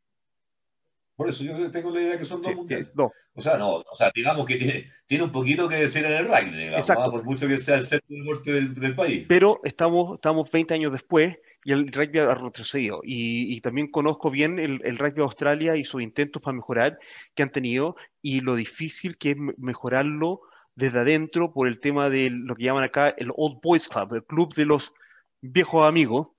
Por 1.19 1.27
eso 1.27 1.43
yo 1.43 1.69
tengo 1.69 1.91
la 1.91 1.99
idea 1.99 2.17
que 2.17 2.23
son 2.23 2.41
dos 2.41 2.55
mundiales. 2.55 2.95
O 2.95 3.41
sea, 3.41 3.57
no, 3.57 3.71
o 3.75 3.95
sea, 3.97 4.09
digamos 4.15 4.45
que 4.45 4.55
tiene, 4.55 4.89
tiene, 5.05 5.25
un 5.25 5.33
poquito 5.33 5.67
que 5.67 5.75
decir 5.75 6.05
en 6.05 6.13
el 6.13 6.25
rugby, 6.25 6.57
digamos, 6.57 6.87
por 6.87 7.25
mucho 7.25 7.45
que 7.45 7.57
sea 7.57 7.75
el 7.75 7.81
centro 7.81 8.07
deporte 8.15 8.53
del, 8.53 8.73
del, 8.73 8.95
país. 8.95 9.25
Pero 9.27 9.59
estamos, 9.65 10.15
estamos 10.15 10.49
20 10.49 10.75
años 10.75 10.93
después 10.93 11.37
y 11.65 11.73
el 11.73 11.91
rugby 11.91 12.19
ha 12.19 12.35
retrocedido. 12.35 13.01
Y, 13.03 13.53
y 13.53 13.59
también 13.59 13.91
conozco 13.91 14.31
bien 14.31 14.59
el, 14.59 14.79
el, 14.85 14.97
rugby 14.97 15.15
de 15.15 15.23
Australia 15.23 15.75
y 15.75 15.83
sus 15.83 16.01
intentos 16.01 16.41
para 16.41 16.55
mejorar 16.55 16.97
que 17.35 17.43
han 17.43 17.51
tenido 17.51 17.97
y 18.21 18.39
lo 18.39 18.55
difícil 18.55 19.17
que 19.17 19.31
es 19.31 19.37
mejorarlo 19.57 20.39
desde 20.75 20.99
adentro 20.99 21.51
por 21.51 21.67
el 21.67 21.81
tema 21.81 22.09
de 22.09 22.29
lo 22.29 22.55
que 22.55 22.63
llaman 22.63 22.85
acá 22.85 23.09
el 23.09 23.33
Old 23.35 23.59
Boys 23.61 23.89
Club, 23.89 24.13
el 24.13 24.23
club 24.23 24.55
de 24.55 24.65
los 24.65 24.93
viejos 25.41 25.85
amigos, 25.85 26.29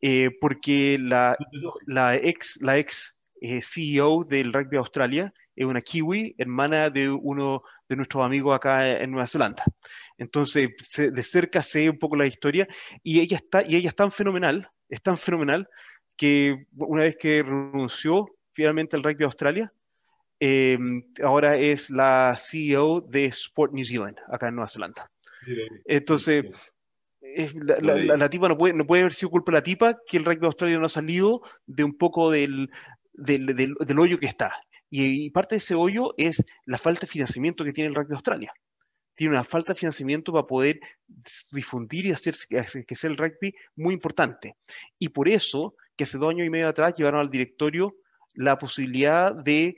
eh, 0.00 0.30
porque 0.40 0.98
la, 1.00 1.36
la 1.86 2.16
ex, 2.16 2.60
la 2.60 2.78
ex 2.78 3.14
eh, 3.40 3.60
CEO 3.62 4.24
del 4.24 4.52
rugby 4.52 4.76
Australia 4.76 5.32
es 5.56 5.66
una 5.66 5.80
kiwi, 5.80 6.34
hermana 6.38 6.90
de 6.90 7.10
uno 7.10 7.62
de 7.88 7.96
nuestros 7.96 8.24
amigos 8.24 8.54
acá 8.56 8.98
en 9.00 9.10
Nueva 9.10 9.26
Zelanda. 9.26 9.64
Entonces, 10.18 10.70
de 10.96 11.22
cerca 11.22 11.62
sé 11.62 11.90
un 11.90 11.98
poco 11.98 12.16
la 12.16 12.26
historia 12.26 12.66
y 13.02 13.20
ella 13.20 13.36
está 13.36 13.62
y 13.66 13.76
ella 13.76 13.88
es 13.88 13.94
tan 13.94 14.10
fenomenal, 14.10 14.68
es 14.88 15.02
tan 15.02 15.16
fenomenal 15.16 15.68
que 16.16 16.66
una 16.76 17.02
vez 17.02 17.16
que 17.16 17.42
renunció 17.42 18.26
finalmente 18.52 18.96
al 18.96 19.02
rugby 19.02 19.24
Australia, 19.24 19.72
eh, 20.40 20.78
ahora 21.22 21.56
es 21.56 21.90
la 21.90 22.36
CEO 22.38 23.00
de 23.00 23.26
Sport 23.26 23.72
New 23.72 23.84
Zealand, 23.84 24.18
acá 24.28 24.48
en 24.48 24.56
Nueva 24.56 24.68
Zelanda. 24.68 25.10
Entonces, 25.84 26.44
la, 27.54 28.30
tipa 28.30 28.48
no 28.48 28.56
puede, 28.56 28.74
no 28.74 28.86
puede 28.86 29.02
haber 29.02 29.12
sido 29.12 29.30
culpa 29.30 29.52
de 29.52 29.58
la 29.58 29.62
tipa 29.62 29.98
que 30.06 30.16
el 30.16 30.24
rugby 30.24 30.40
de 30.40 30.46
Australia 30.46 30.78
no 30.78 30.86
ha 30.86 30.90
salido 30.90 31.42
de 31.66 31.84
un 31.84 31.96
poco 31.96 32.30
del, 32.30 32.70
del, 33.14 33.98
hoyo 33.98 34.18
que 34.18 34.26
está. 34.26 34.52
Y, 34.90 35.30
parte 35.30 35.54
de 35.54 35.58
ese 35.58 35.74
hoyo 35.74 36.14
es 36.16 36.44
la 36.66 36.78
falta 36.78 37.02
de 37.02 37.06
financiamiento 37.06 37.64
que 37.64 37.72
tiene 37.72 37.88
el 37.88 37.94
rugby 37.94 38.08
de 38.08 38.14
Australia. 38.14 38.52
Tiene 39.14 39.34
una 39.34 39.44
falta 39.44 39.72
de 39.72 39.78
financiamiento 39.78 40.32
para 40.32 40.46
poder 40.46 40.80
difundir 41.52 42.06
y 42.06 42.10
hacer 42.10 42.34
que 42.86 42.94
sea 42.94 43.10
el 43.10 43.16
rugby 43.16 43.54
muy 43.76 43.94
importante. 43.94 44.56
Y 44.98 45.08
por 45.08 45.28
eso, 45.28 45.76
que 45.96 46.04
hace 46.04 46.18
dos 46.18 46.30
años 46.30 46.46
y 46.46 46.50
medio 46.50 46.68
atrás 46.68 46.94
llevaron 46.96 47.20
al 47.20 47.30
directorio 47.30 47.94
la 48.34 48.58
posibilidad 48.58 49.32
de 49.32 49.76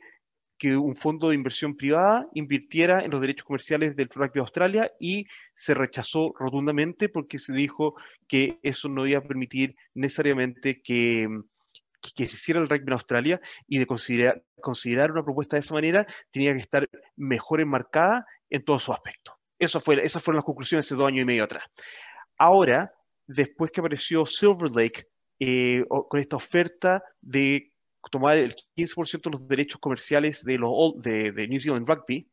que 0.58 0.76
un 0.76 0.96
fondo 0.96 1.28
de 1.28 1.34
inversión 1.34 1.76
privada 1.76 2.26
invirtiera 2.32 3.04
en 3.04 3.10
los 3.10 3.20
derechos 3.20 3.44
comerciales 3.44 3.94
del 3.94 4.08
rugby 4.08 4.30
de 4.34 4.40
Australia 4.40 4.92
y 4.98 5.26
se 5.54 5.74
rechazó 5.74 6.32
rotundamente 6.38 7.10
porque 7.10 7.38
se 7.38 7.52
dijo 7.52 7.94
que 8.26 8.58
eso 8.62 8.88
no 8.88 9.06
iba 9.06 9.18
a 9.18 9.26
permitir 9.26 9.76
necesariamente 9.94 10.80
que, 10.80 11.28
que 12.14 12.24
hiciera 12.24 12.60
el 12.60 12.68
rugby 12.68 12.84
en 12.86 12.92
Australia 12.92 13.40
y 13.66 13.78
de 13.78 13.86
considerar, 13.86 14.42
considerar 14.60 15.12
una 15.12 15.24
propuesta 15.24 15.56
de 15.56 15.60
esa 15.60 15.74
manera 15.74 16.06
tenía 16.30 16.52
que 16.54 16.60
estar 16.60 16.88
mejor 17.16 17.60
enmarcada 17.60 18.26
en 18.50 18.64
todos 18.64 18.84
sus 18.84 18.94
aspectos. 18.94 19.34
Eso 19.58 19.80
fue, 19.80 20.04
esas 20.04 20.22
fueron 20.22 20.36
las 20.36 20.44
conclusiones 20.44 20.86
hace 20.86 20.94
dos 20.94 21.08
años 21.08 21.22
y 21.22 21.26
medio 21.26 21.44
atrás. 21.44 21.64
Ahora, 22.38 22.92
después 23.26 23.70
que 23.70 23.80
apareció 23.80 24.26
Silver 24.26 24.70
Lake 24.70 25.08
eh, 25.40 25.84
con 25.88 26.20
esta 26.20 26.36
oferta 26.36 27.02
de 27.20 27.72
tomar 28.10 28.38
el 28.38 28.54
15% 28.76 29.22
de 29.22 29.30
los 29.30 29.48
derechos 29.48 29.80
comerciales 29.80 30.44
de, 30.44 30.58
los, 30.58 30.72
de, 30.98 31.32
de 31.32 31.48
New 31.48 31.60
Zealand 31.60 31.88
Rugby, 31.88 32.28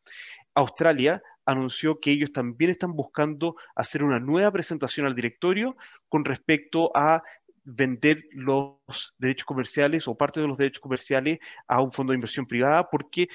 Australia 0.54 1.21
anunció 1.45 1.99
que 1.99 2.12
ellos 2.12 2.32
también 2.32 2.71
están 2.71 2.93
buscando 2.93 3.56
hacer 3.76 4.04
una 4.04 4.19
nueva 4.19 4.52
presentación 4.52 5.06
al 5.06 5.15
directorio 5.15 5.76
con 6.08 6.23
respecto 6.23 6.91
a 6.95 7.23
vender 7.63 8.23
los 8.32 8.78
derechos 9.17 9.45
comerciales 9.45 10.08
o 10.08 10.17
parte 10.17 10.41
de 10.41 10.47
los 10.47 10.58
derechos 10.58 10.82
comerciales 10.82 11.39
a 11.67 11.82
un 11.82 11.91
fondo 11.91 12.12
de 12.12 12.17
inversión 12.17 12.45
privada. 12.45 12.89
¿Por 12.89 13.10
qué? 13.10 13.28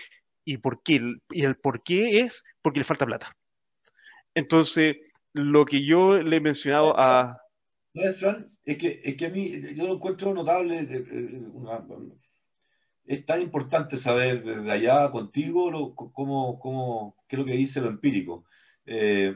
¿Y 0.45 0.59
por 0.59 0.83
qué? 0.83 1.01
Y 1.31 1.45
el 1.45 1.57
por 1.57 1.83
qué 1.83 2.21
es 2.21 2.45
porque 2.63 2.81
le 2.81 2.85
falta 2.85 3.07
plata. 3.07 3.37
Entonces, 4.35 4.97
lo 5.33 5.65
que 5.65 5.85
yo 5.85 6.23
le 6.23 6.37
he 6.37 6.41
mencionado 6.41 6.99
a... 6.99 7.41
No, 7.95 8.03
es 8.03 8.77
que, 8.77 9.01
es 9.03 9.17
que 9.17 9.27
a 9.27 9.31
mí 9.31 9.75
yo 9.75 9.87
lo 9.87 9.95
encuentro 9.95 10.33
notable, 10.35 10.87
una, 11.53 11.85
es 13.09 13.25
tan 13.25 13.41
importante 13.41 13.97
saber 13.97 14.45
desde 14.45 14.71
allá 14.71 15.11
contigo 15.11 15.95
cómo, 15.95 16.59
cómo, 16.61 17.17
qué 17.27 17.37
es 17.37 17.41
lo 17.41 17.47
que 17.47 17.57
dice 17.57 17.81
lo 17.81 17.89
empírico. 17.89 18.45
Eh, 18.85 19.35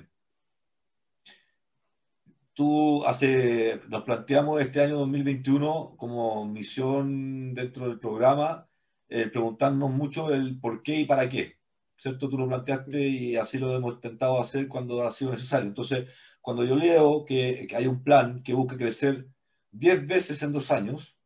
tú 2.55 3.05
hace, 3.07 3.81
nos 3.89 4.03
planteamos 4.03 4.61
este 4.61 4.81
año 4.83 4.99
2021 4.99 5.95
como 5.97 6.47
misión 6.47 7.55
dentro 7.55 7.89
del 7.89 7.99
programa, 7.99 8.69
eh, 9.09 9.29
preguntarnos 9.29 9.91
mucho 9.91 10.33
el 10.33 10.59
por 10.61 10.83
qué 10.83 11.01
y 11.01 11.05
para 11.05 11.29
qué. 11.29 11.59
¿Cierto? 11.97 12.29
Tú 12.29 12.37
lo 12.39 12.49
planteaste 12.49 13.01
y 13.01 13.37
así 13.37 13.59
lo 13.59 13.75
hemos 13.77 13.95
intentado 13.95 14.41
hacer 14.41 14.69
cuando 14.69 15.07
ha 15.07 15.11
sido 15.11 15.33
necesario. 15.33 15.69
Entonces, 15.69 16.09
cuando 16.41 16.65
yo 16.65 16.77
leo 16.77 17.25
que, 17.25 17.69
hay 17.77 17.87
un 17.87 18.03
plan 18.03 18.43
que 18.43 18.55
busca 18.55 18.77
crecer 18.77 19.29
10 19.73 20.07
veces 20.07 20.43
en 20.43 20.53
dos 20.53 20.71
años, 20.73 21.17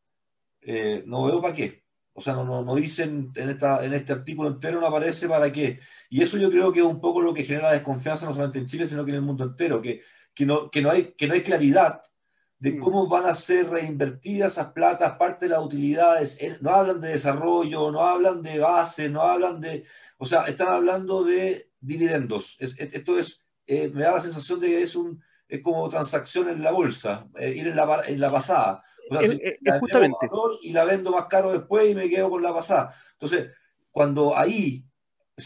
eh, 0.62 1.02
no 1.06 1.24
veo 1.24 1.40
para 1.40 1.54
qué. 1.54 1.84
O 2.12 2.20
sea, 2.20 2.34
no, 2.34 2.64
no, 2.64 2.74
dicen 2.74 3.30
en, 3.36 3.50
esta, 3.50 3.84
en 3.84 3.94
este 3.94 4.12
artículo 4.12 4.48
entero, 4.48 4.80
no 4.80 4.86
aparece 4.86 5.28
para 5.28 5.52
qué. 5.52 5.80
Y 6.10 6.22
eso 6.22 6.38
yo 6.38 6.50
creo 6.50 6.72
que 6.72 6.80
es 6.80 6.86
un 6.86 7.00
poco 7.00 7.20
lo 7.22 7.34
que 7.34 7.44
genera 7.44 7.72
desconfianza 7.72 8.26
no 8.26 8.32
solamente 8.32 8.58
en 8.58 8.66
Chile, 8.66 8.86
sino 8.86 9.04
que 9.04 9.10
en 9.10 9.16
el 9.16 9.22
mundo 9.22 9.44
entero, 9.44 9.82
que, 9.82 10.02
que, 10.36 10.46
no, 10.46 10.70
que, 10.70 10.82
no, 10.82 10.90
hay, 10.90 11.14
que 11.14 11.26
no 11.26 11.34
hay 11.34 11.42
claridad 11.42 12.02
de 12.58 12.72
mm. 12.72 12.78
cómo 12.78 13.08
van 13.08 13.26
a 13.26 13.34
ser 13.34 13.68
reinvertidas 13.70 14.52
esas 14.52 14.72
platas, 14.72 15.16
parte 15.16 15.46
de 15.46 15.50
las 15.50 15.64
utilidades. 15.64 16.38
No 16.60 16.70
hablan 16.70 17.00
de 17.00 17.08
desarrollo, 17.08 17.90
no 17.90 18.00
hablan 18.02 18.42
de 18.42 18.60
base, 18.60 19.08
no 19.08 19.22
hablan 19.22 19.60
de... 19.60 19.84
O 20.18 20.24
sea, 20.24 20.44
están 20.44 20.68
hablando 20.68 21.24
de 21.24 21.70
dividendos. 21.80 22.56
esto 22.60 23.18
es, 23.18 23.40
eh, 23.66 23.90
me 23.92 24.02
da 24.02 24.12
la 24.12 24.20
sensación 24.20 24.60
de 24.60 24.68
que 24.68 24.82
es, 24.82 24.94
un, 24.94 25.22
es 25.48 25.60
como 25.62 25.88
transacción 25.88 26.48
en 26.48 26.62
la 26.62 26.70
bolsa, 26.70 27.26
eh, 27.38 27.50
ir 27.50 27.66
en 27.68 27.76
la, 27.76 28.02
en 28.06 28.20
la 28.20 28.30
pasada. 28.30 28.84
O 29.10 29.20
sea, 29.20 29.78
justamente. 29.80 30.28
Y 30.62 30.72
la 30.72 30.84
vendo 30.84 31.12
más 31.12 31.26
caro 31.26 31.52
después 31.52 31.88
y 31.88 31.94
me 31.94 32.08
quedo 32.08 32.30
con 32.30 32.42
la 32.42 32.52
pasada. 32.52 32.94
Entonces, 33.12 33.50
cuando 33.90 34.36
ahí, 34.36 34.84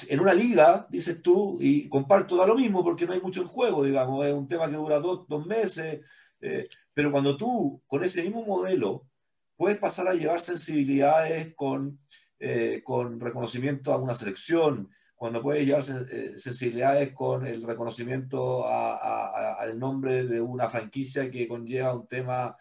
en 0.09 0.21
una 0.21 0.35
liga, 0.35 0.87
dices 0.89 1.21
tú, 1.21 1.59
y 1.61 1.89
comparto, 1.89 2.37
da 2.37 2.47
lo 2.47 2.55
mismo 2.55 2.85
porque 2.85 3.07
no 3.07 3.13
hay 3.13 3.21
mucho 3.21 3.43
en 3.43 3.49
juego, 3.49 3.83
digamos, 3.83 4.25
es 4.25 4.35
un 4.35 4.47
tema 4.47 4.69
que 4.69 4.77
dura 4.77 5.01
dos, 5.01 5.27
dos 5.29 5.47
meses, 5.47 6.01
eh, 6.41 6.69
pero 6.95 7.11
cuando 7.11 7.37
tú, 7.37 7.83
con 7.87 8.05
ese 8.05 8.23
mismo 8.23 8.45
modelo, 8.45 9.09
puedes 9.57 9.79
pasar 9.79 10.09
a 10.09 10.15
llevar 10.15 10.41
sensibilidades 10.41 11.55
con, 11.57 11.99
eh, 12.39 12.83
con 12.85 13.19
reconocimiento 13.21 13.93
a 13.93 13.99
una 13.99 14.15
selección, 14.15 14.91
cuando 15.17 15.43
puedes 15.43 15.67
llevar 15.67 15.83
eh, 16.11 16.39
sensibilidades 16.39 17.13
con 17.13 17.45
el 17.45 17.63
reconocimiento 17.63 18.67
al 18.67 19.79
nombre 19.79 20.25
de 20.25 20.41
una 20.41 20.69
franquicia 20.69 21.31
que 21.31 21.47
conlleva 21.49 21.95
un 21.95 22.07
tema 22.09 22.57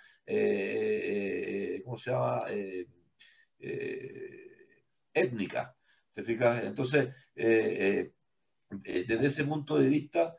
¿cómo 1.86 1.98
se 1.98 2.12
llama? 2.12 2.44
Étnica. 5.14 5.79
¿Te 6.14 6.24
fijas? 6.24 6.64
Entonces, 6.64 7.10
desde 7.36 8.14
ese 9.26 9.44
punto 9.46 9.78
de 9.78 9.90
vista, 9.90 10.36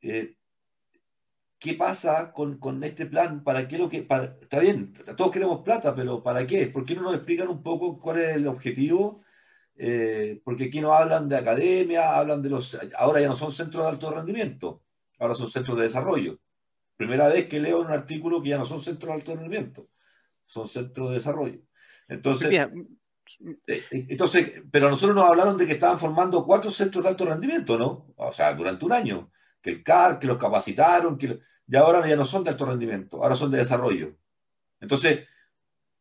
¿qué 0.00 1.74
pasa 1.76 2.32
con, 2.32 2.84
este 2.84 3.06
plan? 3.06 3.42
¿Para 3.42 3.66
qué 3.66 3.78
lo 3.78 3.88
que.? 3.88 4.06
está 4.40 4.60
bien, 4.60 4.92
todos 5.16 5.30
queremos 5.30 5.62
plata, 5.62 5.94
pero 5.94 6.22
¿para 6.22 6.46
qué? 6.46 6.66
¿Por 6.68 6.84
qué 6.84 6.94
no 6.94 7.02
nos 7.02 7.14
explican 7.14 7.48
un 7.48 7.62
poco 7.62 7.98
cuál 7.98 8.18
es 8.20 8.36
el 8.36 8.46
objetivo? 8.46 9.22
porque 10.44 10.64
aquí 10.66 10.80
no 10.80 10.94
hablan 10.94 11.28
de 11.28 11.36
academia, 11.36 12.16
hablan 12.16 12.40
de 12.42 12.50
los. 12.50 12.78
Ahora 12.96 13.20
ya 13.20 13.28
no 13.28 13.36
son 13.36 13.50
centros 13.50 13.84
de 13.84 13.90
alto 13.90 14.10
rendimiento, 14.10 14.82
ahora 15.18 15.34
son 15.34 15.48
centros 15.48 15.76
de 15.76 15.84
desarrollo. 15.84 16.38
Primera 16.96 17.28
vez 17.28 17.48
que 17.48 17.60
leo 17.60 17.80
un 17.80 17.90
artículo 17.90 18.42
que 18.42 18.50
ya 18.50 18.58
no 18.58 18.64
son 18.64 18.80
centros 18.80 19.08
de 19.08 19.14
alto 19.14 19.34
rendimiento, 19.34 19.88
son 20.46 20.68
centros 20.68 21.08
de 21.08 21.14
desarrollo. 21.14 21.60
Entonces, 22.08 22.52
eh, 22.52 22.60
eh, 22.60 22.86
entonces, 23.90 24.62
pero 24.70 24.90
nosotros 24.90 25.16
nos 25.16 25.26
hablaron 25.26 25.56
de 25.56 25.66
que 25.66 25.72
estaban 25.74 25.98
formando 25.98 26.44
cuatro 26.44 26.70
centros 26.70 27.04
de 27.04 27.10
alto 27.10 27.24
rendimiento, 27.24 27.78
¿no? 27.78 28.12
O 28.16 28.32
sea, 28.32 28.54
durante 28.54 28.84
un 28.84 28.92
año. 28.92 29.30
Que 29.60 29.70
el 29.70 29.82
CAR, 29.82 30.18
que 30.18 30.26
los 30.26 30.36
capacitaron, 30.36 31.16
que 31.16 31.40
y 31.66 31.76
ahora 31.76 32.06
ya 32.06 32.16
no 32.16 32.24
son 32.24 32.44
de 32.44 32.50
alto 32.50 32.66
rendimiento, 32.66 33.22
ahora 33.22 33.34
son 33.34 33.50
de 33.50 33.58
desarrollo. 33.58 34.16
Entonces, 34.80 35.26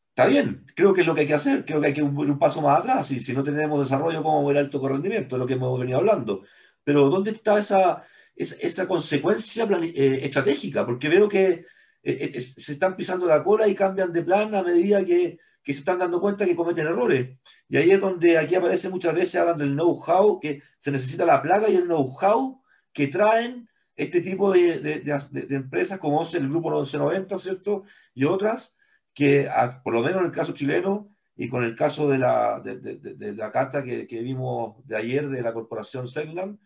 está 0.09 0.26
bien, 0.28 0.65
creo 0.76 0.93
que 0.93 1.01
es 1.01 1.07
lo 1.07 1.15
que 1.15 1.21
hay 1.21 1.28
que 1.28 1.34
hacer, 1.34 1.65
creo 1.65 1.82
que 1.82 1.88
hay 1.88 1.93
que 1.93 2.01
ir 2.01 2.05
un, 2.05 2.39
paso 2.39 2.61
más 2.61 2.80
atrás, 2.80 3.11
y 3.11 3.19
si 3.19 3.34
no 3.34 3.43
tenemos 3.43 3.80
desarrollo, 3.80 4.24
¿cómo 4.24 4.45
ver 4.47 4.57
alto 4.57 4.86
rendimiento? 4.88 5.36
Es 5.36 5.39
lo 5.39 5.45
que 5.45 5.53
hemos 5.53 5.80
venido 5.80 5.99
hablando. 5.99 6.43
Pero 6.84 7.09
¿dónde 7.09 7.32
está 7.32 7.59
esa, 7.59 8.03
esa, 8.36 8.88
consecuencia 8.88 9.65
eh, 9.65 10.19
estratégica? 10.24 10.86
Porque 10.86 11.09
veo 11.09 11.30
que 11.30 11.65
eh, 12.03 12.32
eh, 12.36 12.41
se 12.41 12.74
están 12.74 12.95
pisando 12.97 13.26
la 13.26 13.43
cola 13.43 13.67
y 13.67 13.76
cambian 13.76 14.11
de 14.11 14.24
plan 14.24 14.53
a 14.55 14.63
medida 14.63 15.05
que, 15.05 15.39
que 15.64 15.74
se 15.74 15.80
están 15.80 15.99
dando 15.99 16.20
cuenta 16.20 16.45
que 16.45 16.55
cometen 16.55 16.88
errores. 16.88 17.38
Y 17.70 17.78
ahí 17.78 17.91
es 17.91 17.99
donde 17.99 18.38
aquí 18.38 18.55
aparece 18.55 18.89
muchas 18.89 19.14
veces, 19.14 19.36
hablan 19.36 19.57
del 19.57 19.74
know-how, 19.74 20.39
que 20.39 20.61
se 20.78 20.91
necesita 20.91 21.26
la 21.26 21.41
plaga 21.41 21.70
y 21.70 21.76
el 21.76 21.86
know-how 21.86 22.61
que 22.91 23.07
traen 23.07 23.68
este 23.95 24.22
tipo 24.22 24.51
de, 24.51 24.80
de, 24.80 25.55
empresas 25.55 25.99
como 25.99 26.22
el 26.22 26.49
Grupo 26.49 26.70
1190, 26.70 27.38
¿cierto? 27.38 27.84
Y 28.14 28.26
otras 28.26 28.76
que, 29.14 29.49
por 29.84 29.93
lo 29.93 30.01
menos 30.01 30.20
en 30.20 30.26
el 30.26 30.32
caso 30.32 30.53
chileno 30.53 31.09
y 31.36 31.47
con 31.47 31.64
el 31.64 31.76
caso 31.76 32.09
de 32.09 32.18
la, 32.18 32.59
de, 32.59 33.34
la 33.34 33.51
carta 33.51 33.84
que, 33.84 34.07
que, 34.07 34.22
vimos 34.22 34.86
de 34.86 34.97
ayer 34.97 35.30
de 35.30 35.41
la 35.41 35.53
corporación 35.53 36.07
Seglam, 36.07 36.59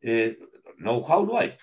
eh, 0.00 0.38
know-how 0.78 1.26
no 1.26 1.38
hay. 1.38 1.56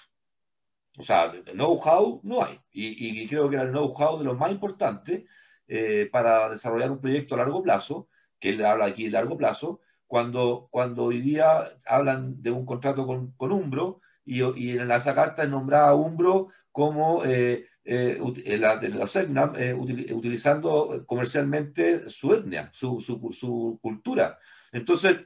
O 0.97 1.03
sea, 1.03 1.31
know-how 1.53 2.21
no 2.23 2.43
hay. 2.43 2.59
Y, 2.71 3.21
y, 3.21 3.27
creo 3.27 3.49
que 3.49 3.55
era 3.55 3.65
el 3.65 3.71
know-how 3.71 4.17
de 4.17 4.25
lo 4.25 4.35
más 4.35 4.51
importante 4.51 5.25
eh, 5.73 6.09
para 6.11 6.49
desarrollar 6.49 6.91
un 6.91 6.99
proyecto 6.99 7.35
a 7.35 7.37
largo 7.37 7.63
plazo, 7.63 8.09
que 8.39 8.49
él 8.49 8.65
habla 8.65 8.85
aquí 8.87 9.05
de 9.05 9.11
largo 9.11 9.37
plazo, 9.37 9.79
cuando, 10.05 10.67
cuando 10.69 11.05
hoy 11.05 11.21
día 11.21 11.63
hablan 11.85 12.41
de 12.41 12.51
un 12.51 12.65
contrato 12.65 13.07
con, 13.07 13.31
con 13.37 13.53
Umbro 13.53 14.01
y, 14.25 14.43
y 14.59 14.71
en 14.71 14.89
la 14.89 14.97
esa 14.97 15.13
carta 15.13 15.47
nombraba 15.47 15.87
a 15.87 15.95
Umbro 15.95 16.49
como 16.73 17.23
eh, 17.23 17.67
eh, 17.85 18.19
la, 18.59 18.75
de 18.75 18.89
los 18.89 19.15
eh, 19.15 19.73
utilizando 19.73 21.05
comercialmente 21.05 22.09
su 22.09 22.33
etnia, 22.33 22.69
su, 22.73 22.99
su, 22.99 23.31
su 23.31 23.79
cultura. 23.81 24.37
Entonces, 24.73 25.17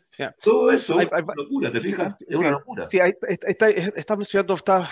todo 0.42 0.72
eso 0.72 1.00
es 1.00 1.10
una 1.12 1.34
locura, 1.36 1.72
¿te 1.72 1.80
fijas? 1.80 2.16
Es 2.28 2.36
una 2.36 2.52
locura. 2.52 2.88
Sí, 2.88 3.00
está, 3.00 3.70
está, 3.70 4.16
mencionando, 4.16 4.56
está, 4.56 4.90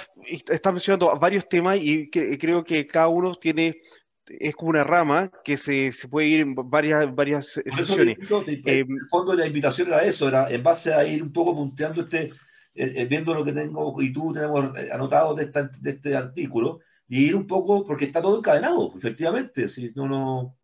está, 0.47 0.71
mencionando 0.71 1.17
varios 1.19 1.47
temas 1.49 1.79
y 1.81 2.09
que, 2.11 2.37
creo 2.37 2.63
que 2.63 2.85
cada 2.85 3.07
uno 3.07 3.33
tiene 3.33 3.81
es 4.27 4.55
como 4.55 4.69
una 4.69 4.83
rama 4.83 5.31
que 5.43 5.57
se, 5.57 5.91
se 5.93 6.07
puede 6.07 6.27
ir 6.27 6.39
en 6.41 6.55
varias, 6.55 7.13
varias 7.13 7.61
sesiones. 7.75 8.17
en 8.45 8.91
el 8.91 9.07
fondo 9.09 9.33
la 9.33 9.45
invitación 9.45 9.87
era 9.89 10.03
eso, 10.03 10.27
era 10.27 10.49
en 10.49 10.63
base 10.63 10.93
a 10.93 11.05
ir 11.05 11.21
un 11.21 11.31
poco 11.31 11.55
punteando 11.55 12.01
este, 12.01 12.31
eh, 12.75 12.93
eh, 12.95 13.05
viendo 13.05 13.33
lo 13.33 13.43
que 13.43 13.51
tengo 13.51 14.01
y 14.01 14.11
tú 14.13 14.33
tenemos 14.33 14.77
eh, 14.77 14.89
anotado 14.91 15.35
de, 15.35 15.51
de 15.79 15.89
este 15.91 16.15
artículo, 16.15 16.79
y 17.07 17.25
ir 17.25 17.35
un 17.35 17.45
poco, 17.45 17.85
porque 17.85 18.05
está 18.05 18.21
todo 18.21 18.37
encadenado, 18.37 18.93
efectivamente, 18.97 19.67
si 19.67 19.91
no, 19.95 20.07
no... 20.07 20.57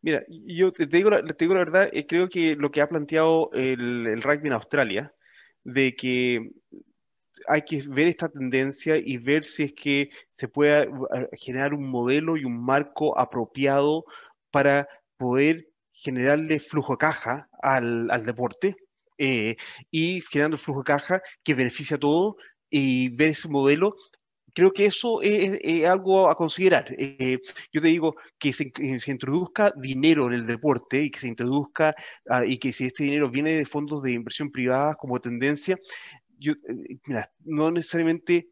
Mira, 0.00 0.24
yo 0.28 0.72
te 0.72 0.86
digo, 0.86 1.10
te 1.10 1.44
digo 1.44 1.54
la 1.54 1.64
verdad, 1.64 1.90
creo 2.08 2.28
que 2.28 2.54
lo 2.56 2.70
que 2.70 2.80
ha 2.80 2.88
planteado 2.88 3.50
el, 3.52 4.06
el 4.06 4.22
rugby 4.22 4.46
en 4.46 4.52
Australia, 4.52 5.14
de 5.64 5.96
que 5.96 6.50
hay 7.48 7.62
que 7.62 7.82
ver 7.86 8.08
esta 8.08 8.28
tendencia 8.28 8.96
y 8.96 9.16
ver 9.18 9.44
si 9.44 9.64
es 9.64 9.72
que 9.72 10.10
se 10.30 10.48
puede 10.48 10.88
generar 11.32 11.74
un 11.74 11.88
modelo 11.90 12.36
y 12.36 12.44
un 12.44 12.64
marco 12.64 13.18
apropiado 13.18 14.04
para 14.50 14.88
poder 15.16 15.68
generarle 15.92 16.60
flujo 16.60 16.94
de 16.94 16.98
caja 16.98 17.48
al, 17.62 18.10
al 18.10 18.24
deporte 18.24 18.76
eh, 19.18 19.56
y 19.90 20.22
generando 20.22 20.58
flujo 20.58 20.80
de 20.80 20.84
caja 20.84 21.22
que 21.42 21.54
beneficia 21.54 21.96
a 21.96 22.00
todo 22.00 22.36
y 22.68 23.10
ver 23.10 23.28
ese 23.28 23.48
modelo 23.48 23.94
creo 24.54 24.72
que 24.72 24.86
eso 24.86 25.20
es, 25.20 25.84
algo 25.84 26.30
a 26.30 26.36
considerar. 26.36 26.86
Eh, 26.96 27.38
yo 27.72 27.80
te 27.80 27.88
digo 27.88 28.14
que 28.38 28.52
se, 28.52 28.72
se, 28.98 29.10
introduzca 29.10 29.72
dinero 29.76 30.26
en 30.28 30.34
el 30.34 30.46
deporte 30.46 31.02
y 31.02 31.10
que 31.10 31.18
se 31.18 31.28
introduzca 31.28 31.94
ah, 32.28 32.44
y 32.46 32.58
que 32.58 32.72
si 32.72 32.86
este 32.86 33.04
dinero 33.04 33.28
viene 33.30 33.50
de 33.50 33.66
fondos 33.66 34.02
de 34.02 34.12
inversión 34.12 34.50
privada 34.50 34.94
como 34.94 35.20
tendencia, 35.20 35.78
yo, 36.44 36.52
eh, 36.52 36.98
mira, 37.06 37.32
no 37.40 37.70
necesariamente 37.70 38.50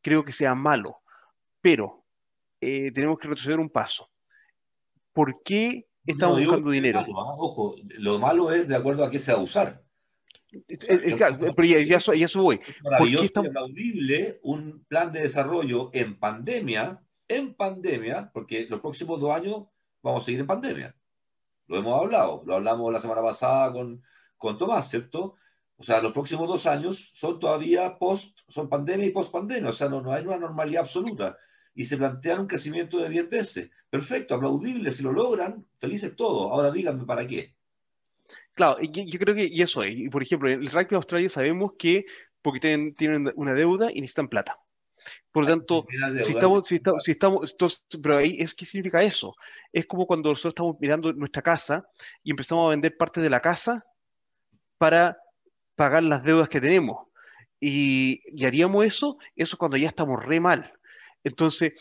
creo 0.00 0.24
que 0.24 0.32
sea 0.32 0.54
malo, 0.54 0.98
pero 1.60 2.04
tenemos 2.60 3.18
que 3.18 3.26
retroceder 3.26 3.58
un 3.58 3.70
paso. 3.70 4.08
¿Por 5.12 5.42
qué 5.42 5.88
estamos 6.06 6.38
buscando 6.38 6.70
dinero? 6.70 7.00
¿ah? 7.00 7.34
ojo, 7.36 7.74
lo 7.98 8.18
malo 8.18 8.52
es 8.52 8.68
de 8.68 8.76
acuerdo 8.76 9.04
a 9.04 9.10
qué 9.10 9.18
se 9.18 9.32
va 9.32 9.38
a 9.38 9.42
usar. 9.42 9.82
Pero 10.68 11.64
ya, 11.64 11.82
ya, 11.82 11.96
eso, 11.96 12.14
ya 12.14 12.26
voy. 12.34 12.60
Maravilloso 12.84 13.42
y 13.42 13.46
aplaudible 13.46 14.40
un 14.42 14.84
plan 14.86 15.12
de 15.12 15.20
desarrollo 15.20 15.90
en 15.92 16.18
pandemia, 16.18 17.02
en 17.26 17.54
pandemia, 17.54 18.30
porque 18.32 18.66
los 18.68 18.80
próximos 18.80 19.18
dos 19.18 19.32
años 19.32 19.64
vamos 20.02 20.22
a 20.22 20.26
seguir 20.26 20.40
en 20.40 20.46
pandemia. 20.46 20.94
Lo 21.68 21.78
hemos 21.78 22.02
hablado, 22.02 22.42
lo 22.44 22.54
hablamos 22.54 22.92
la 22.92 23.00
semana 23.00 23.22
pasada 23.22 23.72
con, 23.72 24.02
con 24.36 24.58
Tomás, 24.58 24.90
¿cierto? 24.90 25.36
O 25.82 25.84
sea, 25.84 26.00
los 26.00 26.12
próximos 26.12 26.46
dos 26.46 26.66
años 26.66 27.10
son 27.12 27.40
todavía 27.40 27.98
post, 27.98 28.38
son 28.46 28.68
pandemia 28.68 29.04
y 29.04 29.10
post 29.10 29.32
pandemia, 29.32 29.70
o 29.70 29.72
sea, 29.72 29.88
no, 29.88 30.00
no 30.00 30.12
hay 30.12 30.24
una 30.24 30.36
normalidad 30.36 30.82
absoluta. 30.82 31.36
Y 31.74 31.82
se 31.82 31.96
plantean 31.96 32.42
un 32.42 32.46
crecimiento 32.46 32.98
de 32.98 33.08
10 33.08 33.28
veces. 33.28 33.70
Perfecto, 33.90 34.36
aplaudible, 34.36 34.92
si 34.92 35.02
lo 35.02 35.10
logran, 35.10 35.66
felices 35.80 36.14
todos. 36.14 36.52
Ahora 36.52 36.70
díganme 36.70 37.04
para 37.04 37.26
qué. 37.26 37.56
Claro, 38.54 38.76
yo, 38.80 39.18
creo 39.18 39.34
que 39.34 39.46
y 39.46 39.60
eso 39.60 39.82
es. 39.82 39.96
Y 39.96 40.08
por 40.08 40.22
ejemplo, 40.22 40.48
en 40.48 40.60
el 40.60 40.70
rugby 40.70 40.90
de 40.90 40.96
Australia 40.96 41.28
sabemos 41.28 41.72
que 41.76 42.04
porque 42.42 42.60
tienen, 42.60 42.94
tienen 42.94 43.32
una 43.34 43.52
deuda 43.52 43.90
y 43.90 44.00
necesitan 44.00 44.28
plata. 44.28 44.60
Por 45.32 45.42
lo 45.42 45.50
tanto, 45.50 45.84
si 46.24 46.30
estamos, 46.30 46.64
si 47.00 47.10
estamos, 47.10 47.56
pero 48.00 48.18
ahí 48.18 48.36
es 48.38 48.54
qué 48.54 48.66
significa 48.66 49.02
eso. 49.02 49.34
Es 49.72 49.86
como 49.86 50.06
cuando 50.06 50.28
nosotros 50.28 50.52
estamos 50.52 50.76
mirando 50.78 51.12
nuestra 51.12 51.42
casa 51.42 51.88
y 52.22 52.30
empezamos 52.30 52.68
a 52.68 52.70
vender 52.70 52.96
parte 52.96 53.20
de 53.20 53.30
la 53.30 53.40
casa 53.40 53.84
para 54.78 55.16
pagar 55.82 56.02
las 56.04 56.22
deudas 56.22 56.48
que 56.48 56.60
tenemos. 56.60 57.08
Y, 57.60 58.22
y 58.26 58.44
haríamos 58.44 58.84
eso, 58.84 59.18
eso 59.36 59.56
cuando 59.56 59.76
ya 59.76 59.88
estamos 59.88 60.24
re 60.24 60.40
mal. 60.40 60.72
Entonces, 61.24 61.74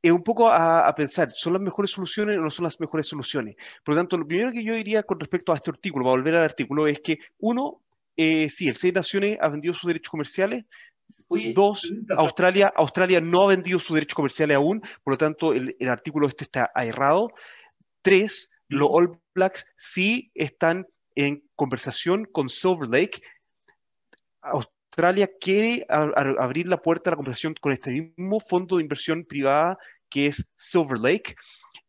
es 0.00 0.12
un 0.12 0.22
poco 0.22 0.48
a, 0.48 0.94
pensar, 0.94 1.32
¿son 1.32 1.54
las 1.54 1.62
mejores 1.62 1.90
soluciones 1.90 2.38
o 2.38 2.40
no 2.40 2.50
son 2.50 2.64
las 2.64 2.78
mejores 2.78 3.06
soluciones? 3.06 3.56
Por 3.84 3.94
lo 3.94 4.00
tanto, 4.00 4.16
lo 4.16 4.26
primero 4.26 4.52
que 4.52 4.62
yo 4.62 4.74
diría 4.74 5.02
con 5.02 5.18
respecto 5.18 5.52
a 5.52 5.56
este 5.56 5.70
artículo, 5.70 6.04
para 6.04 6.16
volver 6.16 6.36
al 6.36 6.44
artículo, 6.44 6.86
es 6.86 7.00
que 7.00 7.18
uno, 7.38 7.82
eh, 8.16 8.48
sí, 8.48 8.68
el 8.68 8.76
Seis 8.76 8.94
Naciones 8.94 9.38
ha 9.40 9.48
vendido 9.48 9.74
sus 9.74 9.88
derechos 9.88 10.10
comerciales. 10.10 10.64
Dos, 11.54 11.92
Australia, 12.16 12.72
Australia 12.76 13.20
no 13.20 13.42
ha 13.42 13.48
vendido 13.48 13.78
sus 13.78 13.94
derechos 13.94 14.14
comerciales 14.14 14.56
aún, 14.56 14.80
por 15.02 15.14
lo 15.14 15.18
tanto, 15.18 15.52
el, 15.52 15.76
artículo 15.88 16.26
este 16.26 16.44
está 16.44 16.70
errado. 16.74 17.28
Tres, 18.00 18.50
los 18.68 18.88
All 18.90 19.18
Blacks 19.34 19.66
sí 19.76 20.30
están 20.34 20.86
en 21.16 21.42
conversación 21.54 22.24
con 22.24 22.48
Silver 22.48 22.88
Lake. 22.88 23.20
Australia 24.42 25.30
quiere 25.40 25.86
abrir 25.88 26.66
la 26.66 26.82
puerta 26.82 27.10
a 27.10 27.12
la 27.12 27.16
conversación 27.16 27.54
con 27.60 27.72
este 27.72 27.92
mismo 27.92 28.40
fondo 28.40 28.76
de 28.76 28.82
inversión 28.82 29.24
privada 29.24 29.78
que 30.10 30.26
es 30.26 30.50
Silver 30.56 30.98
Lake. 30.98 31.34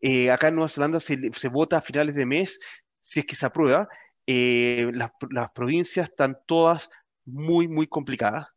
Eh, 0.02 0.32
acá 0.32 0.48
en 0.48 0.56
Nueva 0.56 0.70
Zelanda 0.70 1.00
se, 1.00 1.50
vota 1.50 1.78
a 1.78 1.82
finales 1.82 2.16
de 2.16 2.26
mes 2.26 2.60
si 3.02 3.20
es 3.20 3.26
que 3.26 3.36
se 3.36 3.46
aprueba. 3.46 3.88
Eh, 4.28 4.92
las, 4.94 5.12
provincias 5.54 6.10
están 6.10 6.38
todas 6.46 6.90
muy, 7.26 7.68
muy 7.68 7.88
complicadas, 7.88 8.48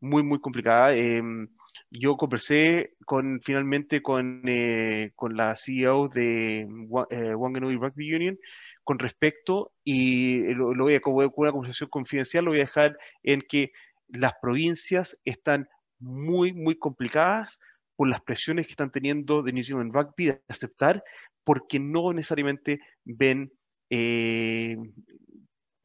muy, 0.00 0.22
muy 0.22 0.40
complicadas. 0.40 0.96
Em, 0.96 1.48
yo 1.90 2.16
conversé 2.16 2.94
con, 3.06 3.40
finalmente 3.42 4.02
con, 4.02 4.42
eh, 4.46 5.12
con 5.14 5.36
la 5.36 5.56
CEO 5.56 6.08
de 6.08 6.66
Wanganui 6.88 7.76
Rugby 7.76 8.14
Union 8.14 8.38
con 8.84 8.98
respecto, 8.98 9.72
y 9.84 10.38
lo, 10.54 10.74
lo 10.74 10.84
voy 10.84 10.94
a, 10.94 11.00
con 11.00 11.14
una 11.14 11.52
conversación 11.52 11.88
confidencial, 11.90 12.44
lo 12.44 12.50
voy 12.50 12.60
a 12.60 12.64
dejar 12.64 12.98
en 13.22 13.42
que 13.42 13.72
las 14.08 14.32
provincias 14.40 15.18
están 15.24 15.68
muy, 15.98 16.52
muy 16.52 16.78
complicadas 16.78 17.60
por 17.96 18.08
las 18.08 18.20
presiones 18.22 18.66
que 18.66 18.72
están 18.72 18.90
teniendo 18.90 19.42
de 19.42 19.52
New 19.52 19.62
Zealand 19.62 19.94
Rugby 19.94 20.26
de 20.26 20.42
aceptar, 20.48 21.02
porque 21.44 21.78
no 21.78 22.12
necesariamente 22.12 22.80
ven 23.04 23.52
eh, 23.90 24.76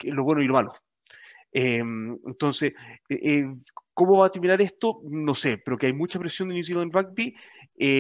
lo 0.03 0.23
bueno 0.23 0.41
y 0.41 0.47
lo 0.47 0.53
malo. 0.53 0.73
Em, 1.51 2.17
entonces, 2.25 2.73
eh, 3.09 3.19
eh, 3.21 3.55
¿cómo 3.93 4.17
va 4.17 4.27
a 4.27 4.31
terminar 4.31 4.61
esto? 4.61 5.01
No 5.03 5.35
sé, 5.35 5.57
pero 5.57 5.77
que 5.77 5.87
hay 5.87 5.93
mucha 5.93 6.19
presión 6.19 6.47
de 6.47 6.55
New 6.55 6.63
Zealand 6.63 6.93
Rugby, 6.93 7.35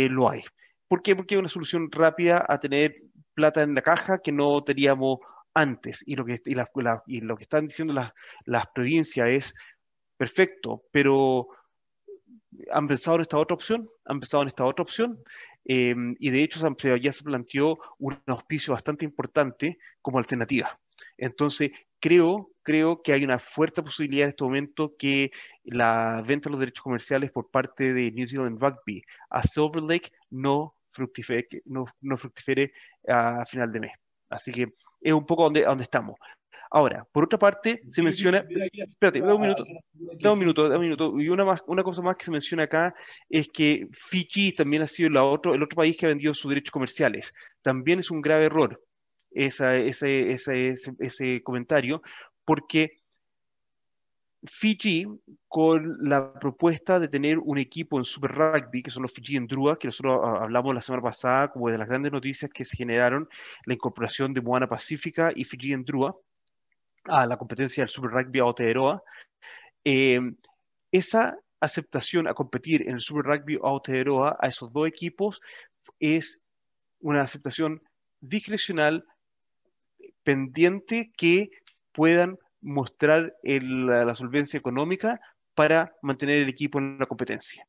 lo 0.09 0.29
hay. 0.29 0.41
¿Por 0.87 1.01
qué? 1.01 1.15
Porque 1.15 1.35
hay 1.35 1.39
una 1.39 1.49
solución 1.49 1.91
rápida 1.91 2.45
a 2.47 2.59
tener 2.59 2.95
plata 3.37 3.61
en 3.61 3.75
la 3.75 3.83
caja 3.83 4.19
que 4.19 4.31
no 4.31 4.63
teníamos 4.63 5.19
antes. 5.53 6.03
Y 6.07 6.15
lo 6.15 6.25
que, 6.25 6.41
y 6.43 7.21
lo 7.21 7.37
que 7.37 7.43
están 7.43 7.67
diciendo 7.67 7.93
las, 7.93 8.11
las 8.45 8.65
provincias 8.73 9.29
es, 9.29 9.53
perfecto, 10.17 10.83
pero 10.91 11.47
han 12.71 12.87
pensado 12.87 13.17
en 13.17 13.21
esta 13.21 13.37
otra 13.37 13.55
opción, 13.55 13.89
han 14.05 14.19
pensado 14.19 14.43
en 14.43 14.49
esta 14.49 14.65
otra 14.65 14.83
opción, 14.83 15.23
em, 15.65 16.15
y 16.19 16.31
de 16.31 16.43
hecho 16.43 16.59
ya 16.97 17.13
se 17.13 17.23
planteó 17.23 17.77
un 17.99 18.19
auspicio 18.25 18.73
bastante 18.73 19.05
importante 19.05 19.77
como 20.01 20.17
alternativa. 20.17 20.79
Entonces, 21.17 21.71
creo, 21.99 22.51
creo 22.63 23.01
que 23.01 23.13
hay 23.13 23.23
una 23.23 23.39
fuerte 23.39 23.83
posibilidad 23.83 24.25
en 24.25 24.29
este 24.29 24.43
momento 24.43 24.95
que 24.97 25.31
la 25.63 26.23
venta 26.25 26.49
de 26.49 26.51
los 26.51 26.59
derechos 26.59 26.83
comerciales 26.83 27.31
por 27.31 27.51
parte 27.51 27.93
de 27.93 28.11
New 28.11 28.27
Zealand 28.27 28.59
Rugby 28.61 29.03
a 29.29 29.43
Silver 29.43 29.83
Lake 29.83 30.11
no 30.29 30.76
fructifere, 30.97 31.47
no, 31.65 31.85
no 32.01 32.17
fructifere 32.17 32.71
a 33.07 33.45
final 33.45 33.71
de 33.71 33.79
mes. 33.79 33.91
Así 34.29 34.51
que 34.51 34.73
es 35.01 35.13
un 35.13 35.25
poco 35.25 35.43
donde, 35.43 35.63
donde 35.63 35.83
estamos. 35.83 36.15
Ahora, 36.69 37.07
por 37.11 37.23
otra 37.23 37.39
parte, 37.39 37.81
se 37.95 38.01
menciona. 38.01 38.45
Espérate, 38.49 39.21
da 39.21 39.33
un 39.33 39.41
minuto. 39.41 39.63
Da 40.19 40.31
un 40.33 40.39
minuto, 40.39 40.67
da 40.67 40.75
un 40.75 40.81
minuto. 40.81 41.19
Y 41.19 41.29
una, 41.29 41.45
más, 41.45 41.61
una 41.67 41.83
cosa 41.83 42.01
más 42.01 42.17
que 42.17 42.25
se 42.25 42.31
menciona 42.31 42.63
acá 42.63 42.93
es 43.29 43.47
que 43.47 43.87
Fiji 43.93 44.51
también 44.51 44.81
ha 44.81 44.87
sido 44.87 45.09
la 45.09 45.23
otro, 45.23 45.53
el 45.53 45.63
otro 45.63 45.77
país 45.77 45.95
que 45.95 46.05
ha 46.05 46.09
vendido 46.09 46.33
sus 46.33 46.49
derechos 46.49 46.71
comerciales. 46.71 47.33
También 47.61 47.99
es 47.99 48.11
un 48.11 48.21
grave 48.21 48.45
error 48.45 48.81
esa, 49.31 49.77
ese, 49.77 50.31
ese, 50.31 50.75
ese, 50.99 51.43
comentario, 51.43 52.01
porque 52.43 52.97
Fiji, 54.43 55.07
con 55.47 55.97
la 56.01 56.33
propuesta 56.33 56.99
de 56.99 57.07
tener 57.07 57.39
un 57.39 57.57
equipo 57.57 57.97
en 57.97 58.05
Super 58.05 58.31
Rugby, 58.31 58.83
que 58.83 58.91
son 58.91 59.03
los 59.03 59.11
Fiji 59.11 59.39
Drua, 59.39 59.79
que 59.79 59.87
nosotros 59.87 60.19
ah, 60.23 60.43
hablamos 60.43 60.75
la 60.75 60.81
semana 60.81 61.03
pasada 61.03 61.49
como 61.49 61.69
de 61.69 61.77
las 61.77 61.87
grandes 61.87 62.11
noticias 62.11 62.51
que 62.53 62.65
se 62.65 62.77
generaron, 62.77 63.27
la 63.65 63.73
incorporación 63.73 64.33
de 64.33 64.41
Moana 64.41 64.67
Pacífica 64.67 65.31
y 65.35 65.43
Fiji 65.43 65.75
Drua 65.83 66.15
a 67.05 67.25
la 67.25 67.37
competencia 67.37 67.83
del 67.83 67.89
Super 67.89 68.11
Rugby 68.11 68.39
Aotearoa, 68.39 69.01
eh, 69.83 70.19
esa 70.91 71.37
aceptación 71.59 72.27
a 72.27 72.33
competir 72.33 72.83
en 72.83 72.95
el 72.95 72.99
Super 72.99 73.25
Rugby 73.25 73.57
Aotearoa 73.61 74.37
a 74.39 74.47
esos 74.47 74.71
dos 74.71 74.87
equipos 74.87 75.41
es 75.99 76.43
una 76.99 77.21
aceptación 77.21 77.81
discrecional 78.19 79.05
pendiente 80.23 81.11
que 81.17 81.49
puedan 81.91 82.37
mostrar 82.61 83.35
la, 83.43 84.15
solvencia 84.15 84.57
económica 84.57 85.19
para 85.53 85.93
mantener 86.01 86.37
el 86.37 86.49
equipo 86.49 86.79
en 86.79 86.97
la 86.99 87.05
competencia. 87.05 87.65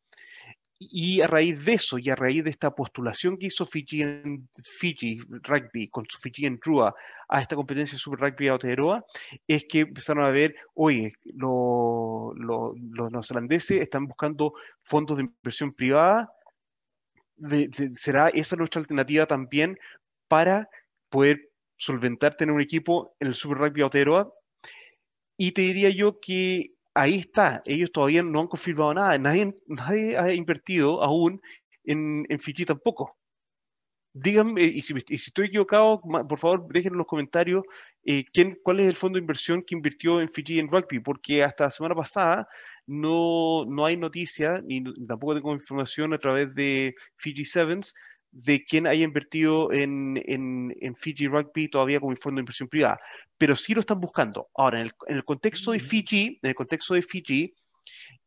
Y 0.80 1.20
a 1.22 1.26
raíz 1.26 1.64
de 1.64 1.72
eso, 1.72 1.99
y 1.99 2.09
a 2.09 2.14
raíz 2.14 2.45
de 2.45 2.51
esta 2.51 2.70
postulación 2.70 3.36
que 3.36 3.47
hizo 3.47 3.66
Fiji, 3.66 4.05
Fiji 4.62 5.20
Rugby 5.43 5.89
con 5.89 6.07
su 6.09 6.18
Fiji 6.20 6.57
Trua 6.59 6.95
a 7.28 7.41
esta 7.41 7.57
competencia 7.57 7.99
Super 7.99 8.20
Rugby 8.20 8.47
Aotearoa, 8.47 9.05
es 9.49 9.64
que 9.68 9.80
empezaron 9.80 10.24
a 10.24 10.30
ver, 10.30 10.55
oye, 10.74 11.12
los 11.24 12.32
neozelandeses 13.11 13.80
están 13.80 14.07
buscando 14.07 14.55
fondos 14.82 15.16
de 15.16 15.24
inversión 15.24 15.72
privada, 15.72 16.30
¿será 17.97 18.28
esa 18.28 18.55
nuestra 18.55 18.80
alternativa 18.80 19.26
también 19.26 19.78
para 20.28 20.68
poder 21.09 21.51
solventar 21.76 22.36
tener 22.36 22.55
un 22.55 22.61
equipo 22.61 23.16
en 23.18 23.28
el 23.28 23.34
Super 23.34 23.59
Rugby 23.59 23.82
Aotearoa? 23.82 24.32
Y 25.39 25.53
te 25.53 25.62
diría 25.62 25.91
yo 25.91 26.20
que 26.20 26.74
ahí 26.95 27.14
está, 27.20 27.62
ellos 27.64 27.93
todavía 27.93 28.22
no 28.22 28.41
han 28.41 28.49
confirmado 28.49 28.93
nada, 28.93 29.16
nadie, 29.18 29.55
nadie 29.66 30.18
ha 30.18 30.34
invertido 30.34 31.03
aún 31.03 31.41
en, 31.84 32.26
en 32.28 32.39
Fiji 32.41 32.64
tampoco. 32.64 33.16
Díganme, 34.12 34.64
y 34.64 34.82
si, 34.82 34.95
estoy 35.11 35.47
equivocado, 35.47 36.01
por 36.01 36.39
favor, 36.39 36.66
déjenme 36.72 36.97
en 36.97 36.99
los 36.99 37.07
comentarios 37.07 37.62
eh, 38.05 38.24
¿quién, 38.32 38.59
cuál 38.64 38.80
es 38.80 38.86
el 38.86 38.97
fondo 38.97 39.16
de 39.16 39.20
inversión 39.20 39.62
que 39.62 39.76
invirtió 39.76 40.20
en 40.20 40.30
Fiji 40.32 40.59
en 40.59 40.68
rugby, 40.68 40.99
porque 40.99 41.45
hasta 41.45 41.64
la 41.64 41.70
semana 41.70 41.95
pasada 41.95 42.49
no, 42.86 43.64
no 43.66 43.86
hay 43.86 43.97
noticia, 43.97 44.61
ni 44.64 44.82
tampoco 45.07 45.34
tengo 45.34 45.53
información 45.53 46.14
a 46.14 46.18
través 46.18 46.55
de 46.55 46.95
Fiji 47.16 47.45
Sevens 47.45 47.95
de 48.31 48.64
quién 48.64 48.87
haya 48.87 49.05
invertido 49.05 49.72
en, 49.72 50.22
en, 50.26 50.74
en, 50.81 50.95
Fiji 50.97 51.29
Rugby 51.29 51.68
todavía 51.68 52.01
como 52.01 52.14
fondo 52.16 52.39
de 52.39 52.43
inversión 52.43 52.68
privada, 52.68 52.99
pero 53.39 53.57
sí 53.57 53.74
lo 53.74 53.81
están 53.81 54.01
buscando. 54.01 54.49
Ahora, 54.55 54.81
en 54.81 54.87
el, 54.87 54.93
en 55.07 55.16
el 55.16 55.24
contexto 55.24 55.72
de 55.72 55.81
Fiji, 55.81 56.39
en 56.43 56.49
el 56.51 56.55
contexto 56.55 56.95
de 56.95 57.03
Fiji, 57.03 57.55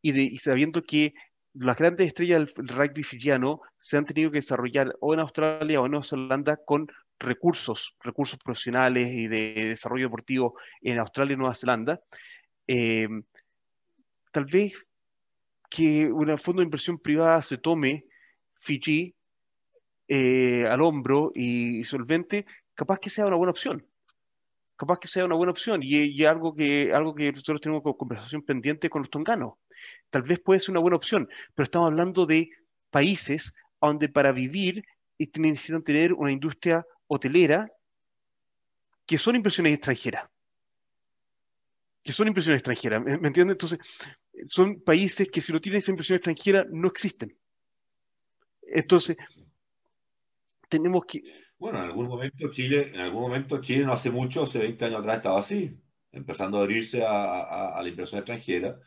y, 0.01 0.11
de, 0.11 0.21
y 0.23 0.37
sabiendo 0.37 0.81
que 0.81 1.13
las 1.53 1.75
grandes 1.75 2.07
estrellas 2.07 2.53
del 2.55 2.67
rugby 2.67 3.03
fijiano 3.03 3.61
se 3.77 3.97
han 3.97 4.05
tenido 4.05 4.31
que 4.31 4.37
desarrollar 4.37 4.95
o 5.01 5.13
en 5.13 5.19
Australia 5.19 5.81
o 5.81 5.85
en 5.85 5.91
Nueva 5.91 6.05
Zelanda 6.05 6.57
con 6.65 6.87
recursos, 7.19 7.95
recursos 7.99 8.39
profesionales 8.39 9.07
y 9.09 9.27
de 9.27 9.53
desarrollo 9.67 10.05
deportivo 10.05 10.55
en 10.81 10.97
Australia 10.97 11.33
y 11.33 11.37
Nueva 11.37 11.55
Zelanda, 11.55 12.01
eh, 12.67 13.07
tal 14.31 14.45
vez 14.45 14.73
que 15.69 16.05
un 16.05 16.37
fondo 16.37 16.61
de 16.61 16.65
inversión 16.65 16.97
privada 16.97 17.41
se 17.41 17.57
tome 17.57 18.05
Fiji 18.55 19.13
eh, 20.13 20.67
al 20.67 20.81
hombro 20.81 21.31
y, 21.33 21.85
solvente, 21.85 22.45
capaz 22.75 22.99
que 22.99 23.09
sea 23.09 23.25
una 23.25 23.37
buena 23.37 23.51
opción. 23.51 23.87
Capaz 24.75 24.99
que 24.99 25.07
sea 25.07 25.23
una 25.23 25.35
buena 25.35 25.51
opción 25.51 25.79
y, 25.81 26.21
algo, 26.25 26.53
que, 26.53 26.91
algo 26.93 27.15
que 27.15 27.31
nosotros 27.31 27.61
tenemos 27.61 27.81
como 27.81 27.95
conversación 27.95 28.41
pendiente 28.41 28.89
con 28.89 29.03
los 29.03 29.09
tonganos. 29.09 29.53
Tal 30.09 30.23
vez 30.23 30.41
puede 30.41 30.59
ser 30.59 30.71
una 30.71 30.81
buena 30.81 30.97
opción, 30.97 31.29
pero 31.55 31.63
estamos 31.63 31.87
hablando 31.87 32.25
de 32.25 32.49
países 32.89 33.55
donde 33.79 34.09
para 34.09 34.33
vivir 34.33 34.83
necesitan 35.17 35.81
tener 35.81 36.11
una 36.11 36.33
industria 36.33 36.85
hotelera 37.07 37.71
que 39.05 39.17
son 39.17 39.37
impresiones 39.37 39.75
extranjeras. 39.75 40.29
Que 42.03 42.11
son 42.11 42.27
impresiones 42.27 42.59
extranjeras, 42.59 43.01
¿me, 43.01 43.13
entiendes? 43.13 43.53
Entonces, 43.53 43.79
son 44.45 44.81
países 44.81 45.31
que 45.31 45.41
si 45.41 45.53
no 45.53 45.61
tienen 45.61 45.79
esa 45.79 45.91
impresión 45.91 46.17
extranjera 46.17 46.65
no 46.69 46.89
existen. 46.89 47.33
Entonces, 48.63 49.15
tenemos 50.71 51.03
que... 51.05 51.21
Bueno, 51.59 51.79
en 51.79 51.85
algún 51.85 52.07
momento 52.07 52.49
Chile, 52.49 52.91
en 52.93 53.01
algún 53.01 53.21
momento 53.21 53.61
Chile 53.61 53.85
no 53.85 53.93
hace 53.93 54.09
mucho, 54.09 54.43
hace 54.43 54.57
20 54.57 54.85
años 54.85 55.01
atrás 55.01 55.17
estaba 55.17 55.39
así, 55.39 55.77
empezando 56.11 56.57
a 56.57 56.61
abrirse 56.61 57.03
a, 57.05 57.75
a, 57.77 57.83
la 57.83 57.89
inversión 57.89 58.19
extranjera 58.19 58.79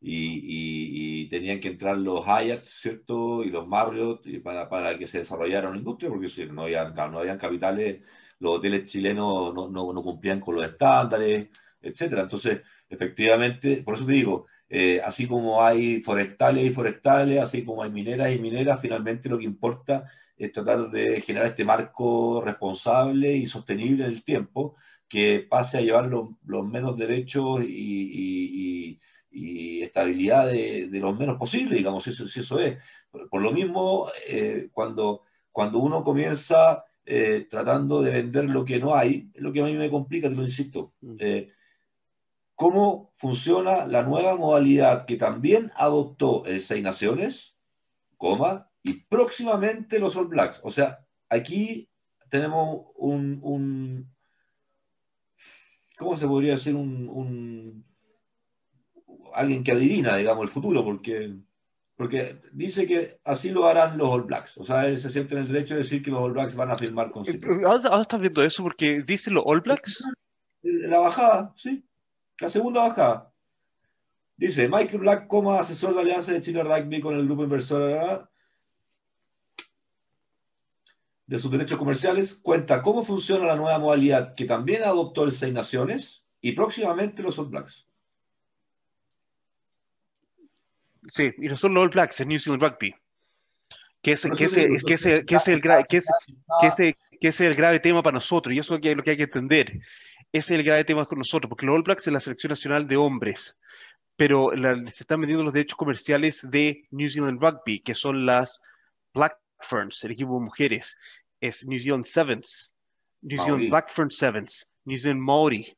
y, 0.00 1.24
y, 1.24 1.28
tenían 1.28 1.60
que 1.60 1.68
entrar 1.68 1.98
los 1.98 2.24
Hyatt, 2.24 2.64
¿cierto? 2.64 3.44
Y 3.44 3.50
los 3.50 3.66
Marriott 3.66 4.26
para, 4.42 4.68
para 4.68 4.96
que 4.98 5.06
se 5.06 5.18
desarrollara 5.18 5.68
una 5.68 5.78
industria, 5.78 6.10
porque 6.10 6.28
si 6.28 6.46
no 6.46 6.62
habían, 6.62 6.94
no 6.94 7.18
habían 7.18 7.38
capitales, 7.38 8.02
los 8.38 8.56
hoteles 8.56 8.90
chilenos 8.90 9.52
no, 9.54 9.68
no, 9.68 9.92
no 9.92 10.02
cumplían 10.02 10.40
con 10.40 10.54
los 10.54 10.64
estándares, 10.64 11.48
etcétera. 11.80 12.22
Entonces, 12.22 12.62
efectivamente, 12.88 13.82
por 13.82 13.94
eso 13.94 14.06
te 14.06 14.12
digo, 14.12 14.46
eh, 14.68 15.00
así 15.04 15.26
como 15.26 15.62
hay 15.62 16.00
forestales 16.00 16.66
y 16.66 16.70
forestales, 16.70 17.40
así 17.40 17.64
como 17.64 17.82
hay 17.82 17.90
mineras 17.90 18.32
y 18.32 18.38
mineras, 18.38 18.80
finalmente 18.80 19.28
lo 19.28 19.38
que 19.38 19.44
importa 19.44 20.04
es 20.36 20.52
tratar 20.52 20.90
de 20.90 21.20
generar 21.20 21.48
este 21.48 21.64
marco 21.64 22.42
responsable 22.44 23.34
y 23.36 23.46
sostenible 23.46 24.04
en 24.04 24.10
el 24.10 24.22
tiempo 24.22 24.76
que 25.08 25.46
pase 25.48 25.78
a 25.78 25.80
llevar 25.80 26.06
los 26.08 26.66
menos 26.66 26.96
derechos 26.96 27.62
y, 27.64 29.00
estabilidad 29.82 30.48
de, 30.48 30.88
los 30.92 31.16
menos 31.16 31.38
posible, 31.38 31.76
digamos, 31.76 32.04
si 32.04 32.10
eso, 32.10 32.26
si 32.26 32.40
eso 32.40 32.58
es. 32.58 32.76
Por, 33.10 33.40
lo 33.40 33.52
mismo, 33.52 34.08
eh, 34.28 34.68
cuando, 34.72 35.22
cuando 35.52 35.78
uno 35.78 36.02
comienza 36.02 36.84
eh, 37.04 37.46
tratando 37.48 38.02
de 38.02 38.10
vender 38.10 38.46
lo 38.46 38.64
que 38.64 38.80
no 38.80 38.96
hay, 38.96 39.30
es 39.32 39.40
lo 39.40 39.52
que 39.52 39.60
a 39.60 39.64
mí 39.64 39.74
me 39.74 39.90
complica, 39.90 40.28
te 40.28 40.34
lo 40.34 40.42
insisto. 40.42 40.92
Mm. 41.00 41.16
Eh, 41.20 41.52
¿Cómo 42.56 43.10
funciona 43.12 43.86
la 43.86 44.02
nueva 44.02 44.34
modalidad 44.34 45.06
que 45.06 45.16
también 45.16 45.70
adoptó 45.76 46.44
el 46.46 46.60
Seis 46.60 46.82
Naciones, 46.82 47.54
coma, 48.16 48.65
y 48.86 48.94
próximamente 48.94 49.98
los 49.98 50.14
All 50.14 50.28
Blacks. 50.28 50.60
O 50.62 50.70
sea, 50.70 51.04
aquí 51.28 51.90
tenemos 52.30 52.86
un, 52.94 54.08
¿cómo 55.96 56.16
se 56.16 56.28
podría 56.28 56.52
decir? 56.52 56.76
Un, 56.76 57.84
alguien 59.34 59.64
que 59.64 59.72
adivina, 59.72 60.16
digamos, 60.16 60.44
el 60.44 60.50
futuro, 60.50 60.84
porque, 60.84 61.34
porque 61.96 62.40
dice 62.52 62.86
que 62.86 63.18
así 63.24 63.50
lo 63.50 63.66
harán 63.66 63.98
los 63.98 64.08
All 64.08 64.22
Blacks. 64.22 64.56
O 64.58 64.62
sea, 64.62 64.86
él 64.86 65.00
se 65.00 65.10
siente 65.10 65.34
en 65.34 65.40
el 65.40 65.48
derecho 65.48 65.74
de 65.74 65.80
decir 65.80 66.00
que 66.00 66.12
los 66.12 66.20
All 66.20 66.32
Blacks 66.32 66.54
van 66.54 66.70
a 66.70 66.78
firmar 66.78 67.10
con 67.10 67.28
eh, 67.28 67.40
Ahora 67.66 68.02
estás 68.02 68.20
viendo 68.20 68.44
eso 68.44 68.62
porque 68.62 69.02
dice 69.02 69.32
los 69.32 69.42
All 69.44 69.62
Blacks. 69.62 70.00
La 70.62 71.00
bajada, 71.00 71.52
sí. 71.56 71.84
La 72.38 72.48
segunda 72.48 72.82
bajada. 72.82 73.32
Dice 74.36 74.68
Michael 74.68 74.98
Black 74.98 75.26
como 75.26 75.54
asesor 75.54 75.92
de 75.92 76.02
alianza 76.02 76.30
de 76.30 76.40
Chile 76.40 76.62
Rugby 76.62 77.00
con 77.00 77.16
el 77.16 77.26
grupo 77.26 77.42
inversor 77.42 78.30
de 81.26 81.38
sus 81.38 81.50
derechos 81.50 81.78
comerciales, 81.78 82.34
cuenta 82.34 82.82
cómo 82.82 83.04
funciona 83.04 83.46
la 83.46 83.56
nueva 83.56 83.78
modalidad 83.78 84.34
que 84.34 84.44
también 84.44 84.84
adoptó 84.84 85.24
el 85.24 85.32
Seis 85.32 85.52
Naciones 85.52 86.24
y 86.40 86.52
próximamente 86.52 87.22
los 87.22 87.38
All 87.38 87.48
Blacks. 87.48 87.86
Sí, 91.08 91.32
y 91.38 91.46
no 91.46 91.56
son 91.56 91.74
los 91.74 91.82
All 91.82 91.90
Blacks, 91.90 92.20
es 92.20 92.26
New 92.26 92.38
Zealand 92.38 92.62
Rugby. 92.62 92.94
Que 94.02 94.12
es, 94.12 94.22
que 94.22 94.44
es 97.28 97.40
el 97.40 97.54
grave 97.54 97.80
tema 97.80 98.02
para 98.02 98.14
nosotros, 98.14 98.54
y 98.54 98.58
eso 98.58 98.76
es 98.76 98.96
lo 98.96 99.02
que 99.02 99.10
hay 99.10 99.16
que 99.16 99.24
entender. 99.24 99.80
Ese 100.32 100.54
es 100.54 100.58
el 100.60 100.64
grave 100.64 100.84
tema 100.84 101.06
con 101.06 101.18
nosotros, 101.18 101.48
porque 101.48 101.66
los 101.66 101.74
All 101.74 101.82
Blacks 101.82 102.06
es 102.06 102.12
la 102.12 102.20
selección 102.20 102.50
nacional 102.50 102.86
de 102.86 102.96
hombres, 102.96 103.58
pero 104.16 104.52
se 104.54 105.02
están 105.02 105.20
vendiendo 105.20 105.42
los 105.42 105.52
derechos 105.52 105.76
comerciales 105.76 106.48
de 106.50 106.86
New 106.90 107.10
Zealand 107.10 107.42
Rugby, 107.42 107.80
que 107.80 107.94
son 107.94 108.26
las 108.26 108.62
Black 109.12 109.38
Ferns, 109.60 110.04
el 110.04 110.12
equipo 110.12 110.34
de 110.34 110.44
mujeres, 110.44 110.96
es 111.40 111.66
New 111.66 111.78
Zealand 111.78 112.04
Sevens, 112.04 112.74
New 113.22 113.40
Zealand 113.40 113.68
Blackburn 113.68 114.10
Sevens, 114.10 114.72
New 114.84 114.96
Zealand 114.96 115.22
Maori, 115.22 115.76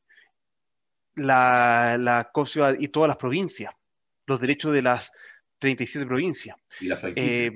la, 1.17 1.97
la 1.99 2.31
cosa 2.33 2.75
y 2.79 2.89
todas 2.89 3.09
las 3.09 3.17
provincias, 3.17 3.73
los 4.27 4.41
derechos 4.41 4.73
de 4.73 4.83
las 4.83 5.11
37 5.59 6.07
provincias. 6.07 6.57
Y 6.81 6.87
la 6.87 6.97
franquicia, 6.97 7.47
eh, 7.47 7.53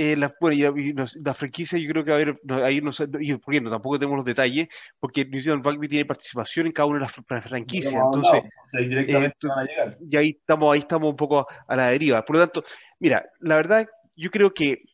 Eh, 0.00 0.14
la, 0.16 0.32
bueno, 0.40 0.78
y 0.78 0.94
la, 1.24 1.34
franquicia 1.34 1.76
yo 1.76 1.88
creo 1.90 2.04
que 2.04 2.12
va 2.12 2.18
a 2.18 2.20
haber, 2.20 2.40
ahí 2.62 2.80
no 2.80 2.92
y 3.18 3.34
por 3.34 3.52
qué 3.52 3.60
no, 3.60 3.68
tampoco 3.68 3.98
tenemos 3.98 4.18
los 4.18 4.24
detalles, 4.24 4.68
porque 5.00 5.24
New 5.24 5.42
Zealand 5.42 5.66
Rugby 5.66 5.88
tiene 5.88 6.04
participación 6.04 6.66
en 6.66 6.72
cada 6.72 6.86
una 6.86 7.00
de 7.00 7.06
las 7.28 7.44
franquicias, 7.44 7.94
entonces, 7.94 8.44
directamente 8.72 9.36
eh, 9.42 9.48
van 9.48 9.58
a 9.58 9.64
llegar. 9.64 9.98
Y 10.08 10.16
ahí 10.16 10.30
estamos, 10.38 10.72
ahí 10.72 10.78
estamos 10.78 11.10
un 11.10 11.16
poco 11.16 11.48
a 11.66 11.74
la 11.74 11.88
deriva. 11.88 12.24
Por 12.24 12.36
lo 12.36 12.42
tanto, 12.42 12.62
mira, 13.00 13.28
la 13.40 13.56
verdad, 13.56 13.88
yo 14.14 14.30
creo 14.30 14.54
que, 14.54 14.84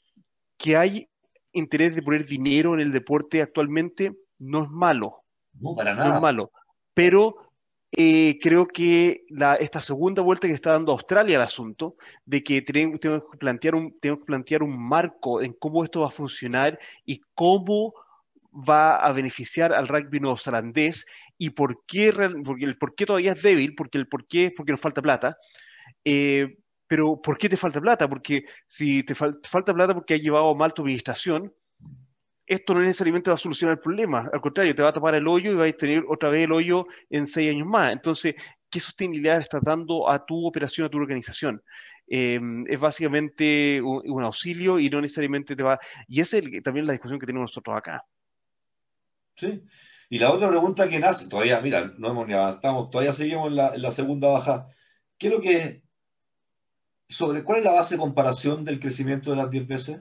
que 0.57 0.75
hay 0.75 1.07
interés 1.55 1.95
de 1.95 2.03
poner 2.03 2.27
dinero 2.27 2.75
en 2.75 2.81
el 2.81 2.93
deporte 2.93 3.43
actualmente, 3.43 4.17
no 4.39 4.65
es 4.65 4.71
malo. 4.71 5.23
No, 5.61 5.75
para 5.75 5.95
nada. 5.95 6.09
No 6.09 6.15
es 6.17 6.21
malo. 6.21 6.51
Pero 6.93 7.37
eh, 7.97 8.39
creo 8.41 8.67
que 8.67 9.25
esta 9.61 9.81
segunda 9.81 10.21
vuelta 10.21 10.49
que 10.49 10.55
está 10.55 10.73
dando 10.73 10.93
Australia 10.93 11.37
al 11.37 11.45
asunto, 11.45 11.97
de 12.25 12.43
que 12.43 12.61
tenemos, 12.63 12.99
que 12.99 13.21
plantear 13.39 13.77
un, 13.77 13.99
tenemos 14.01 14.21
que 14.21 14.27
plantear 14.27 14.63
un 14.65 14.77
marco 14.77 15.41
en 15.41 15.53
cómo 15.53 15.85
esto 15.85 16.01
va 16.01 16.09
a 16.09 16.11
funcionar 16.11 16.79
y 17.05 17.21
cómo 17.35 17.95
va 18.53 18.97
a 18.97 19.13
beneficiar 19.13 19.73
al 19.73 19.87
rugby 19.87 20.21
neozelandés 20.21 21.07
y 21.39 21.51
por 21.51 21.85
qué, 21.87 22.13
porque 22.45 22.65
el 22.65 22.79
por 22.79 22.95
qué 22.95 23.07
todavía 23.07 23.33
es 23.33 23.43
débil, 23.43 23.75
porque 23.77 23.99
el 23.99 24.09
por 24.09 24.27
qué 24.27 24.47
es 24.47 24.53
porque 24.57 24.73
nos 24.73 24.81
falta 24.81 25.03
plata. 25.03 25.37
Eh, 26.05 26.59
pero 26.87 27.21
¿por 27.21 27.39
qué 27.39 27.49
te 27.49 27.57
falta 27.57 27.81
plata? 27.81 28.09
Porque 28.09 28.45
si 28.67 29.03
te, 29.03 29.15
falta 29.15 29.75
plata 29.75 29.95
porque 29.95 30.15
has 30.15 30.21
llevado 30.21 30.55
mal 30.55 30.75
tu 30.75 30.83
administración, 30.83 31.53
esto 32.47 32.75
no 32.75 32.81
necesariamente 32.81 33.31
va 33.31 33.35
a 33.35 33.39
solucionar 33.39 33.77
el 33.77 33.83
problema, 33.83 34.29
al 34.33 34.41
contrario, 34.41 34.75
te 34.75 34.83
va 34.83 34.91
a 34.91 34.93
tapar 34.93 35.15
el 35.15 35.27
hoyo 35.27 35.53
y 35.53 35.55
vas 35.55 35.69
a 35.69 35.73
tener 35.73 36.05
otra 36.09 36.29
vez 36.29 36.45
el 36.45 36.53
hoyo 36.53 36.87
en 37.09 37.27
seis 37.27 37.51
años 37.51 37.67
más. 37.67 37.93
Entonces, 37.93 38.35
¿qué 38.71 38.81
sostenibilidad 38.81 39.41
estás 39.41 39.63
dando 39.63 40.11
a 40.11 40.25
tu 40.25 40.47
operación, 40.47 40.87
a 40.87 40.91
tu 40.91 40.99
organización? 40.99 41.63
Em, 42.07 42.67
es 42.69 42.79
básicamente 42.79 43.81
un, 43.83 44.23
auxilio 44.23 44.79
y 44.79 44.91
no 44.91 45.01
necesariamente 45.01 45.57
te 45.57 45.63
va... 45.63 45.79
Y 46.07 46.21
esa 46.21 46.39
es 46.39 46.63
también 46.63 46.87
la 46.87 46.93
discusión 46.93 47.19
que 47.19 47.27
tenemos 47.27 47.51
nosotros 47.51 47.77
acá. 47.77 48.05
Sí. 49.37 49.63
Y 50.11 50.19
la 50.19 50.31
otra 50.31 50.49
pregunta 50.49 50.89
que 50.89 50.99
nace, 50.99 51.29
todavía, 51.29 51.61
mira, 51.61 51.93
no 51.97 52.11
hemos 52.11 52.27
ni 52.27 52.35
avanzado, 52.35 52.91
todavía 52.91 53.13
seguimos 53.13 53.49
en 53.49 53.57
la, 53.57 53.91
segunda 53.91 54.29
baja. 54.29 54.69
¿Qué 55.19 55.29
es 55.29 55.33
lo 55.33 55.41
que... 55.41 55.83
sobre 57.15 57.45
cuál 57.45 57.61
es 57.61 57.65
la 57.65 57.73
base 57.73 57.95
de 57.95 58.01
comparación 58.01 58.65
del 58.65 58.81
crecimiento 58.81 59.31
de 59.31 59.37
las 59.37 59.51
10 59.51 59.67
veces? 59.67 60.01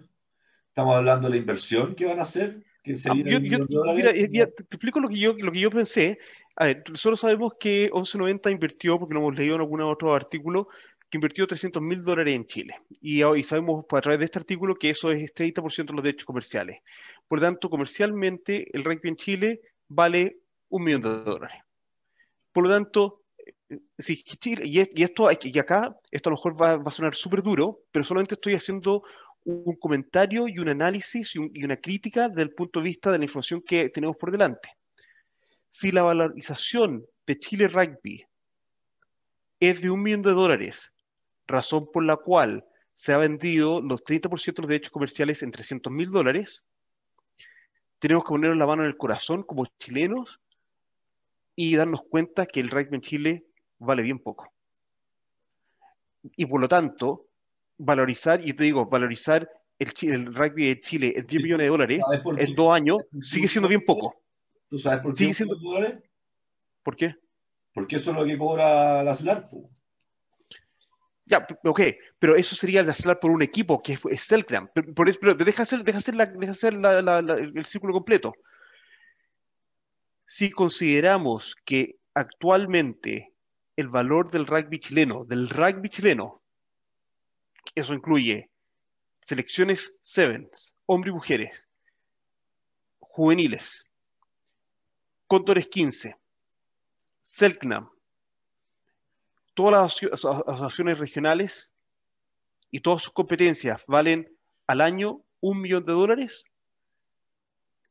Estamos 0.67 0.95
hablando 0.95 1.27
de 1.27 1.35
la 1.35 1.39
inversión 1.39 1.93
que 1.93 2.05
van 2.05 2.19
a 2.19 2.23
hacer, 2.23 2.63
que 2.83 2.93
ah, 2.93 3.13
yo, 3.15 3.39
mira, 3.39 4.11
te 4.11 4.63
explico 4.63 4.99
lo 4.99 5.07
que 5.07 5.19
yo, 5.19 5.33
lo 5.33 5.51
que 5.51 5.59
yo 5.59 5.69
pensé. 5.69 6.17
A 6.55 6.65
ver, 6.65 6.83
solo 6.95 7.15
sabemos 7.15 7.53
que 7.59 7.89
1190 7.93 8.51
invirtió, 8.51 8.99
porque 8.99 9.13
lo 9.13 9.19
hemos 9.21 9.35
leído 9.35 9.55
en 9.55 9.61
algún 9.61 9.81
otro 9.81 10.13
artículo, 10.13 10.67
que 11.09 11.17
invirtió 11.17 11.45
300 11.45 11.81
mil 11.81 12.01
dólares 12.01 12.35
en 12.35 12.47
Chile. 12.47 12.75
Y, 12.99 13.23
y, 13.23 13.43
sabemos 13.43 13.85
a 13.89 14.01
través 14.01 14.19
de 14.19 14.25
este 14.25 14.39
artículo 14.39 14.75
que 14.75 14.89
eso 14.89 15.11
es 15.11 15.33
30% 15.33 15.85
de 15.85 15.93
los 15.93 16.03
derechos 16.03 16.25
comerciales. 16.25 16.79
Por 17.27 17.39
lo 17.39 17.45
tanto, 17.45 17.69
comercialmente, 17.69 18.75
el 18.75 18.83
ranking 18.83 19.09
en 19.09 19.15
Chile 19.15 19.61
vale 19.87 20.39
un 20.69 20.83
millón 20.83 21.01
de 21.01 21.09
dólares. 21.09 21.61
Por 22.51 22.63
lo 22.63 22.69
tanto, 22.71 23.22
Chile, 24.39 24.63
y, 24.65 24.79
esto, 24.79 25.29
y 25.41 25.59
acá, 25.59 25.97
esto 26.11 26.29
a 26.29 26.31
lo 26.31 26.37
mejor 26.37 26.61
va, 26.61 26.73
a 26.85 26.91
sonar 26.91 27.15
súper 27.15 27.41
duro, 27.41 27.81
pero 27.91 28.05
solamente 28.05 28.35
estoy 28.35 28.53
haciendo 28.53 29.03
un 29.45 29.75
comentario 29.75 30.47
y 30.47 30.59
un 30.59 30.69
análisis 30.69 31.35
y, 31.35 31.63
una 31.63 31.77
crítica 31.77 32.29
del 32.29 32.53
punto 32.53 32.79
de 32.79 32.85
vista 32.85 33.11
de 33.11 33.17
la 33.17 33.25
información 33.25 33.61
que 33.61 33.89
tenemos 33.89 34.15
por 34.17 34.31
delante. 34.31 34.69
Si 35.69 35.91
la 35.91 36.03
valorización 36.03 37.05
de 37.25 37.39
Chile 37.39 37.67
Rugby 37.67 38.25
es 39.59 39.81
de 39.81 39.89
un 39.89 40.01
millón 40.03 40.21
de 40.21 40.31
dólares, 40.31 40.93
razón 41.47 41.89
por 41.91 42.03
la 42.03 42.17
cual 42.17 42.65
se 42.93 43.13
ha 43.13 43.17
vendido 43.17 43.81
los 43.81 44.03
30% 44.03 44.53
de 44.53 44.61
los 44.61 44.69
derechos 44.69 44.91
comerciales 44.91 45.41
en 45.41 45.51
300 45.51 45.91
mil 45.91 46.11
dólares, 46.11 46.63
tenemos 47.99 48.23
que 48.23 48.29
ponernos 48.29 48.57
la 48.57 48.67
mano 48.67 48.83
en 48.83 48.89
el 48.89 48.97
corazón 48.97 49.43
como 49.43 49.65
chilenos 49.79 50.39
y 51.55 51.75
darnos 51.75 52.01
cuenta 52.03 52.45
que 52.45 52.59
el 52.59 52.69
rugby 52.69 52.95
en 52.95 53.01
Chile 53.01 53.45
vale 53.85 54.03
bien 54.03 54.19
poco. 54.19 54.51
Y 56.35 56.45
por 56.45 56.61
lo 56.61 56.67
tanto, 56.67 57.27
valorizar, 57.77 58.45
y 58.47 58.53
te 58.53 58.63
digo, 58.63 58.85
valorizar 58.85 59.49
el, 59.79 59.93
el 60.01 60.33
rugby 60.33 60.67
de 60.67 60.81
Chile 60.81 61.13
en 61.15 61.25
10 61.25 61.43
millones 61.43 61.65
de 61.65 61.69
dólares 61.69 62.01
en 62.37 62.55
dos 62.55 62.73
años 62.73 62.97
sigue 63.23 63.47
siendo 63.47 63.67
bien 63.67 63.83
poco. 63.85 64.15
¿Tú 64.69 64.79
sabes 64.79 64.99
por 65.01 65.15
qué? 65.15 65.33
Sigue 65.33 65.49
dólares? 65.61 66.03
¿Por 66.81 66.95
qué? 66.95 67.15
Porque 67.73 67.95
eso 67.95 68.11
es 68.11 68.17
lo 68.17 68.25
que 68.25 68.37
cobra 68.37 69.03
la 69.03 69.13
SLAR. 69.13 69.49
Ya, 71.25 71.47
ok, 71.63 71.81
pero 72.19 72.35
eso 72.35 72.55
sería 72.55 72.83
la 72.83 72.93
SLAR 72.93 73.19
por 73.19 73.31
un 73.31 73.41
equipo 73.41 73.81
que 73.81 73.97
es, 74.09 74.21
Selknam. 74.21 74.69
Pero, 74.73 74.93
pero, 74.93 75.33
deja 75.35 75.63
hacer, 75.63 75.83
deja 75.83 75.97
hacer, 75.99 76.15
la, 76.15 76.25
deja 76.25 76.51
hacer 76.51 76.73
el 76.73 77.65
círculo 77.65 77.93
completo. 77.93 78.33
Si 80.25 80.51
consideramos 80.51 81.55
que 81.65 81.97
actualmente 82.13 83.32
el 83.75 83.87
valor 83.89 84.29
del 84.31 84.45
rugby 84.45 84.79
chileno, 84.79 85.25
del 85.25 85.49
rugby 85.49 85.89
chileno, 85.89 86.41
eso 87.75 87.93
incluye 87.93 88.49
selecciones 89.21 89.97
sevens, 90.01 90.73
hombres 90.85 91.11
y 91.11 91.15
mujeres, 91.15 91.67
juveniles, 92.99 93.87
Contores 95.27 95.67
15, 95.67 96.15
Selknam, 97.23 97.89
todas 99.53 100.01
las 100.01 100.25
asociaciones 100.25 100.99
regionales 100.99 101.73
y 102.69 102.81
todas 102.81 103.01
sus 103.03 103.13
competencias 103.13 103.83
valen 103.87 104.35
al 104.67 104.81
año 104.81 105.21
un 105.39 105.61
millón 105.61 105.85
de 105.85 105.93
dólares, 105.93 106.45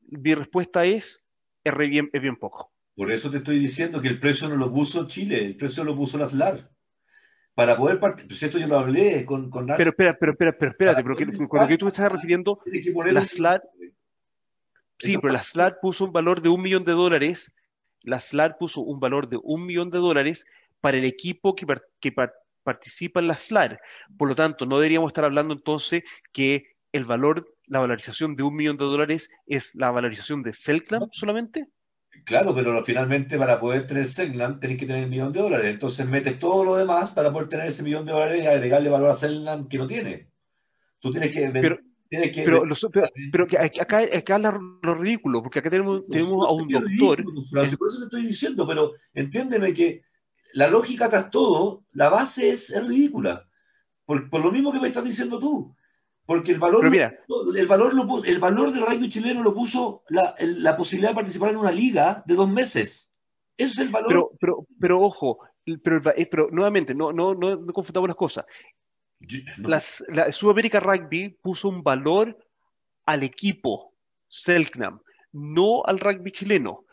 mi 0.09 0.35
respuesta 0.35 0.85
es, 0.85 1.27
es 1.65 1.77
bien, 1.77 2.11
es 2.13 2.21
bien 2.21 2.37
poco. 2.37 2.72
Por 2.95 3.11
eso 3.11 3.31
te 3.31 3.39
estoy 3.39 3.59
diciendo 3.59 4.01
que 4.01 4.09
el 4.09 4.21
precio 4.21 4.49
no 4.49 4.57
lo 4.57 4.71
puso 4.71 5.07
Chile, 5.07 5.45
el 5.45 5.57
precio 5.57 5.83
lo 5.85 5.97
puso 5.97 6.19
la 6.19 6.27
SLAR 6.27 6.71
para 7.55 7.77
poder 7.77 8.01
participar, 8.01 8.29
pues 8.29 8.43
esto 8.43 8.59
yo 8.59 8.67
lo 8.67 8.79
hablé 8.79 9.25
con, 9.25 9.51
con 9.51 9.67
Pero 9.67 9.91
espera, 9.91 10.17
pero 10.19 10.33
espera, 10.33 10.57
pero 10.59 10.71
espérate, 10.71 11.03
pero 11.03 11.49
con 11.49 11.61
lo 11.61 11.69
que 11.69 11.79
tú 11.79 11.89
estás 11.89 12.11
refiriendo, 12.11 12.61
la 13.11 13.25
SLAT, 13.25 13.63
sí, 14.99 15.19
pero 15.19 15.33
la 15.33 15.43
SLAT 15.43 15.81
puso 15.81 16.07
un 16.07 16.13
valor 16.13 16.41
de 16.41 16.49
un 16.49 16.63
millón 16.63 16.85
de 16.85 16.93
dólares, 16.93 17.55
la 18.03 18.21
SLAT 18.21 18.59
puso 18.59 18.81
un 18.81 19.01
valor 19.01 19.29
de 19.29 19.39
un 19.43 19.67
millón 19.67 19.91
de 19.91 19.99
dólares 19.99 20.47
para 20.81 20.97
el 20.97 21.05
equipo 21.05 21.55
que, 21.55 21.67
que 22.01 22.15
participa 22.63 23.21
en 23.21 23.29
la 23.29 23.37
SLAT. 23.37 23.79
Por 24.17 24.29
lo 24.29 24.35
tanto, 24.35 24.65
no 24.65 24.79
deberíamos 24.79 25.11
estar 25.11 25.25
hablando 25.25 25.55
entonces 25.55 26.05
que 26.33 26.75
el 26.93 27.05
valor, 27.05 27.55
la 27.67 27.81
valorización 27.81 28.35
de 28.35 28.45
un 28.45 28.55
millón 28.55 28.77
de 28.79 28.85
dólares 28.85 29.31
es 29.47 29.75
la 29.75 29.91
valorización 29.91 30.43
de 30.43 30.55
Celclam 30.55 31.09
solamente. 31.13 31.67
Claro, 32.25 32.55
pero 32.55 32.85
finalmente 32.85 33.37
para 33.37 33.59
poder 33.59 33.87
tener 33.87 34.07
Selland 34.07 34.61
tenés 34.61 34.77
que 34.77 34.87
tener 34.87 35.05
el 35.05 35.11
millón 35.11 35.33
de 35.33 35.41
dólares. 35.41 35.71
Entonces 35.71 36.07
metes 36.07 36.39
todo 36.39 36.65
lo 36.65 36.77
demás 36.77 37.11
para 37.11 37.33
poder 37.33 37.49
tener 37.49 37.67
ese 37.67 37.83
millón 37.83 38.07
de 38.07 38.13
dólares 38.13 38.45
y 38.45 38.47
agregarle 38.47 38.91
valor 38.91 39.11
a 39.11 39.15
Selland 39.15 39.69
que 39.69 39.79
no 39.79 39.87
tiene. 39.87 40.29
Tú 41.01 41.11
tienes 41.11 41.31
que... 41.31 41.51
Pero, 41.51 41.79
tienes 42.09 42.31
que 42.31 42.45
pero, 42.45 42.63
pero, 43.33 43.45
acá, 43.45 43.99
acá 43.99 44.03
es 44.03 44.25
lo 44.83 44.95
ridículo, 44.95 45.43
porque 45.43 45.59
acá 45.59 45.71
tenemos, 45.71 46.07
tenemos 46.09 46.47
a 46.47 46.53
un 46.53 46.69
doctor... 46.69 47.25
por 47.51 47.65
eso 47.65 47.99
te 47.99 48.05
estoy 48.05 48.27
diciendo, 48.27 48.67
pero 48.67 48.93
entiéndeme 49.15 49.75
que 49.75 50.03
la 50.53 50.69
lógica 50.69 51.09
tras 51.09 51.31
todo, 51.31 51.85
la 51.93 52.09
base 52.09 52.51
es, 52.51 52.73
ridícula. 52.87 53.49
Por, 54.05 54.29
por, 54.31 54.45
lo 54.45 54.53
mismo 54.53 54.73
que 54.73 54.81
me 54.81 54.89
estás 54.89 55.05
diciendo 55.05 55.41
tú. 55.41 55.75
Porque 56.25 56.53
el 56.53 56.59
valor, 56.59 56.85
el, 56.87 57.67
valor 57.67 57.93
el 58.25 58.39
valor 58.39 58.73
del 58.73 58.87
rugby 58.87 59.09
chileno 59.09 59.43
lo 59.43 59.53
puso 59.53 60.05
la, 60.09 60.35
la, 60.39 60.77
posibilidad 60.77 61.11
de 61.11 61.17
participar 61.17 61.51
en 61.51 61.57
una 61.57 61.73
liga 61.73 62.23
de 62.25 62.35
dos 62.35 62.49
meses. 62.49 63.11
Ese 63.57 63.73
es 63.73 63.79
el 63.81 63.89
valor. 63.89 64.09
Pero, 64.09 64.31
pero, 64.39 64.67
pero 64.79 65.01
ojo, 65.01 65.39
pero, 65.83 66.01
eh, 66.17 66.29
pero 66.31 66.49
nuevamente, 66.51 66.95
no, 66.95 67.13
no, 67.13 67.35
no, 67.35 67.67
confundamos 67.67 68.09
las 68.09 68.17
cosas. 68.17 68.45
Las, 69.59 70.05
la 70.09 70.33
Sudamérica 70.33 70.81
Rugby 70.81 71.31
puso 71.43 71.69
un 71.69 71.83
valor 71.83 72.37
al 73.07 73.23
equipo 73.23 73.95
Selknam, 74.29 75.01
no 75.33 75.83
al 75.85 76.01
rugby 76.01 76.33
chileno. 76.33 76.87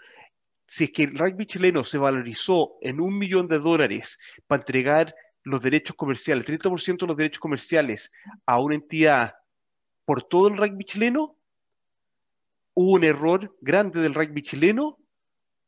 Si 0.68 0.84
es 0.86 0.92
que 0.92 1.04
el 1.04 1.18
rugby 1.18 1.46
chileno 1.46 1.84
se 1.84 1.98
valorizó 1.98 2.78
en 2.82 3.00
un 3.00 3.18
millón 3.18 3.48
de 3.48 3.60
dólares 3.60 4.20
para 4.46 4.62
entregar 4.62 5.16
los 5.44 5.62
derechos 5.62 5.96
comerciales, 5.96 6.48
el 6.48 6.60
30% 6.60 7.00
de 7.00 7.08
los 7.08 7.18
derechos 7.18 7.40
comerciales 7.40 8.12
a 8.46 8.60
una 8.60 8.76
entidad 8.76 9.36
por 10.06 10.24
todo 10.24 10.48
el 10.48 10.58
rugby 10.58 10.84
chileno, 10.86 11.36
hubo 12.74 12.94
un 12.94 13.04
error 13.04 13.56
grande 13.62 14.02
del 14.02 14.14
rugby 14.14 14.42
chileno 14.42 14.98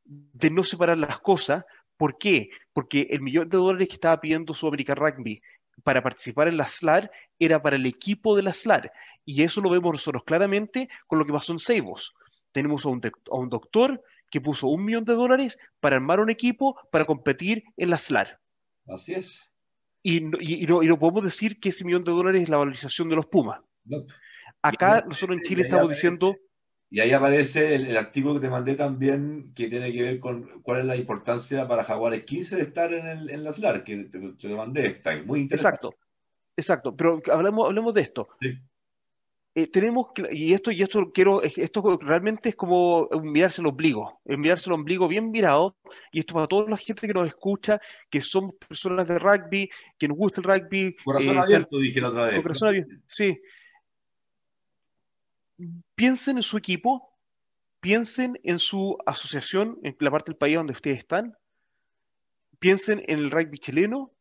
de 0.04 0.50
no 0.50 0.64
separar 0.64 0.98
las 0.98 1.20
cosas. 1.20 1.64
¿Por 1.98 2.18
qué? 2.18 2.50
Porque 2.74 3.08
el 3.12 3.22
millón 3.22 3.50
de 3.50 3.58
dólares 3.58 3.88
que 3.88 3.96
estaba 3.96 4.20
pidiendo 4.20 4.54
Sudamérica 4.54 4.96
Rugby 4.96 5.42
para 5.84 6.02
participar 6.02 6.48
en 6.48 6.58
la 6.58 6.68
SLAR 6.68 7.12
era 7.40 7.62
para 7.62 7.76
el 7.76 7.86
equipo 7.86 8.36
de 8.36 8.44
la 8.44 8.54
SLAR. 8.54 8.92
Y 9.26 9.44
eso 9.44 9.62
lo 9.62 9.70
vemos 9.70 9.94
nosotros 9.94 10.24
claramente 10.24 10.90
con 11.08 11.20
lo 11.20 11.26
que 11.26 11.34
pasó 11.34 11.54
en 11.54 11.60
Seibos. 11.60 12.16
Tenemos 12.52 12.86
a 12.86 12.90
un, 12.90 13.02
a 13.04 13.38
un 13.38 13.50
doctor 13.50 14.04
que 14.30 14.42
puso 14.42 14.68
un 14.68 14.86
millón 14.86 15.06
de 15.06 15.14
dólares 15.14 15.60
para 15.80 15.98
armar 15.98 16.20
un 16.20 16.30
equipo 16.30 16.80
para 16.92 17.06
competir 17.06 17.64
en 17.78 17.90
la 17.90 17.98
SLAR. 17.98 18.40
Así 18.88 19.14
es. 19.14 19.51
Y, 20.04 20.22
no, 20.22 21.00
podemos 21.00 21.24
decir 21.24 21.60
que 21.60 21.70
ese 21.70 21.86
millón 21.86 22.04
de 22.04 22.12
dólares 22.12 22.44
es 22.44 22.50
la 22.50 22.58
valorización 22.58 23.10
de 23.10 23.16
los 23.16 23.28
Pumas. 23.28 23.60
Acá 24.62 25.04
nosotros 25.08 25.38
en 25.38 25.44
Chile 25.44 25.64
estamos 25.64 25.90
diciendo... 25.90 26.36
Y 26.94 27.00
ahí 27.00 27.14
aparece 27.14 27.76
el, 27.76 27.96
artículo 27.96 28.34
que 28.34 28.42
te 28.42 28.50
mandé 28.50 28.76
también, 28.76 29.54
que 29.56 29.70
tiene 29.70 29.94
que 29.94 30.04
ver 30.04 30.20
con 30.20 30.62
cuál 30.62 30.82
es 30.82 30.86
la 30.86 30.98
importancia 30.98 31.66
para 31.66 31.86
Jaguares 31.86 32.26
15 32.26 32.58
de 32.58 32.62
estar 32.64 32.94
en, 32.94 33.08
el, 33.08 33.30
en 33.30 33.44
la 33.46 33.54
SLAR, 33.54 33.86
que 33.86 34.06
te, 34.06 34.50
lo 34.50 34.58
mandé, 34.58 34.88
está 34.88 35.16
muy 35.24 35.40
interesante. 35.40 35.78
Exacto, 35.78 35.96
exacto, 36.58 36.96
pero 36.98 37.22
hablemos, 37.32 37.68
hablemos 37.68 37.94
de 37.94 38.02
esto. 38.02 38.28
Eh, 39.54 39.68
tenemos 39.68 40.08
y 40.32 40.54
esto 40.54 40.72
y 40.72 40.82
esto 40.82 41.12
quiero 41.14 41.44
esto 41.44 42.00
realmente 42.02 42.48
es 42.50 42.56
como 42.56 43.10
mirarse 43.22 43.60
el 43.60 43.68
ombligo 43.68 44.22
mirarse 44.24 44.70
el 44.70 44.76
ombligo 44.76 45.10
bien 45.10 45.30
mirado 45.30 45.76
y 46.14 46.20
esto 46.20 46.36
para 46.36 46.48
toda 46.48 46.70
la 46.70 46.78
gente 46.78 47.06
que 47.06 47.14
nos 47.14 47.28
escucha 47.28 47.78
que 48.10 48.22
somos 48.22 48.56
personas 48.56 49.06
de 49.10 49.20
rugby 49.20 49.70
que 49.98 50.08
nos 50.08 50.16
gusta 50.16 50.40
el 50.40 50.46
rugby 50.46 50.96
corazón 51.04 51.36
eh, 51.36 51.40
abierto 51.40 51.78
dije 51.80 52.00
la 52.00 52.10
otra 52.12 52.26
vez. 52.28 52.42
corazón 52.42 52.68
abierto, 52.70 52.96
sí. 53.10 53.42
Piensen 55.96 56.38
en 56.38 56.44
su 56.44 56.58
equipo, 56.58 57.14
piensen 57.82 58.40
en 58.44 58.58
su 58.58 58.98
asociación, 59.06 59.78
en 59.84 59.98
la 60.00 60.12
parte 60.12 60.32
del 60.32 60.38
país 60.38 60.56
donde 60.56 60.74
ustedes 60.74 61.00
están, 61.00 61.38
piensen 62.58 63.04
en 63.06 63.20
el 63.20 63.30
rugby 63.30 63.60
chileno 63.60 64.14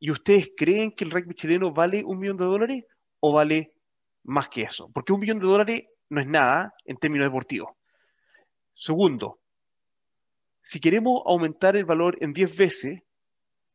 y 0.00 0.10
ustedes 0.10 0.50
creen 0.56 0.90
que 0.90 1.04
el 1.04 1.12
rugby 1.12 1.36
chileno 1.36 1.72
vale 1.72 2.02
un 2.04 2.18
millón 2.18 2.36
de 2.36 2.44
dólares 2.44 2.84
o 3.20 3.32
vale 3.32 3.75
más 4.26 4.48
que 4.48 4.62
eso, 4.62 4.90
porque 4.92 5.12
un 5.12 5.20
millón 5.20 5.38
de 5.38 5.46
dólares 5.46 5.84
no 6.08 6.20
es 6.20 6.26
nada 6.26 6.74
en 6.84 6.96
términos 6.96 7.26
deportivos. 7.26 7.70
Segundo, 8.74 9.40
si 10.62 10.80
queremos 10.80 11.22
aumentar 11.26 11.76
el 11.76 11.84
valor 11.84 12.18
en 12.20 12.32
10 12.32 12.56
veces, 12.56 13.00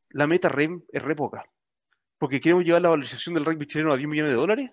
la 0.09 0.27
meta 0.27 0.49
REM 0.49 0.83
es 0.91 1.01
re 1.01 1.15
poca, 1.15 1.45
porque 2.17 2.39
queremos 2.39 2.63
llevar 2.63 2.81
la 2.81 2.89
valorización 2.89 3.33
del 3.35 3.45
rugby 3.45 3.65
chileno 3.65 3.91
a 3.91 3.97
10 3.97 4.07
millones 4.07 4.31
de 4.31 4.37
dólares 4.37 4.71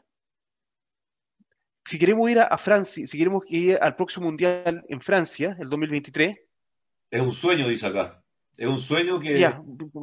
si 1.88 1.98
queremos 1.98 2.30
ir 2.30 2.38
a, 2.38 2.58
Francia, 2.58 3.06
si 3.06 3.16
queremos 3.16 3.44
ir 3.48 3.78
al 3.80 3.96
próximo 3.96 4.26
mundial 4.26 4.84
en 4.90 5.00
Francia, 5.00 5.56
el 5.58 5.70
2023. 5.70 6.36
Es 7.10 7.22
un 7.22 7.32
sueño, 7.32 7.66
dice 7.66 7.86
acá. 7.86 8.22
Es 8.58 8.68
un 8.68 8.78
sueño 8.78 9.18
que. 9.18 9.40
Ya, 9.40 9.62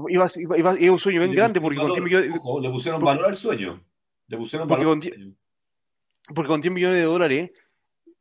iba, 0.10 0.26
es 0.26 0.90
un 0.90 0.98
sueño 0.98 1.20
bien 1.20 1.34
grande 1.34 1.62
porque 1.62 1.78
con 1.78 1.92
10 1.92 2.02
millones. 2.02 2.30
le 2.62 2.70
pusieron 2.72 3.04
valor 3.04 3.26
al 3.28 3.36
sueño. 3.36 3.84
Le 4.28 4.38
pusieron 4.38 4.68
10, 5.00 5.14
porque 6.34 6.48
con 6.48 6.62
10 6.62 6.74
millones 6.74 6.98
de 6.98 7.04
dólares 7.04 7.52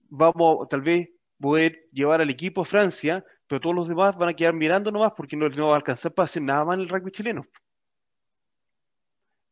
vamos 0.08 0.68
tal 0.68 0.82
vez 0.82 1.08
poder 1.40 1.88
llevar 1.92 2.20
al 2.20 2.30
equipo 2.30 2.62
a 2.62 2.64
Francia, 2.64 3.24
pero 3.46 3.60
todos 3.60 3.76
los 3.76 3.88
demás 3.88 4.16
van 4.16 4.30
a 4.30 4.34
quedar 4.34 4.54
mirando 4.54 4.90
nomás 4.90 5.12
porque 5.16 5.36
no, 5.36 5.48
no 5.48 5.68
va 5.68 5.74
a 5.74 5.76
alcanzar 5.76 6.12
para 6.12 6.24
hacer 6.24 6.42
nada 6.42 6.64
más 6.64 6.76
en 6.76 6.82
el 6.82 6.88
rugby 6.88 7.10
chileno. 7.10 7.46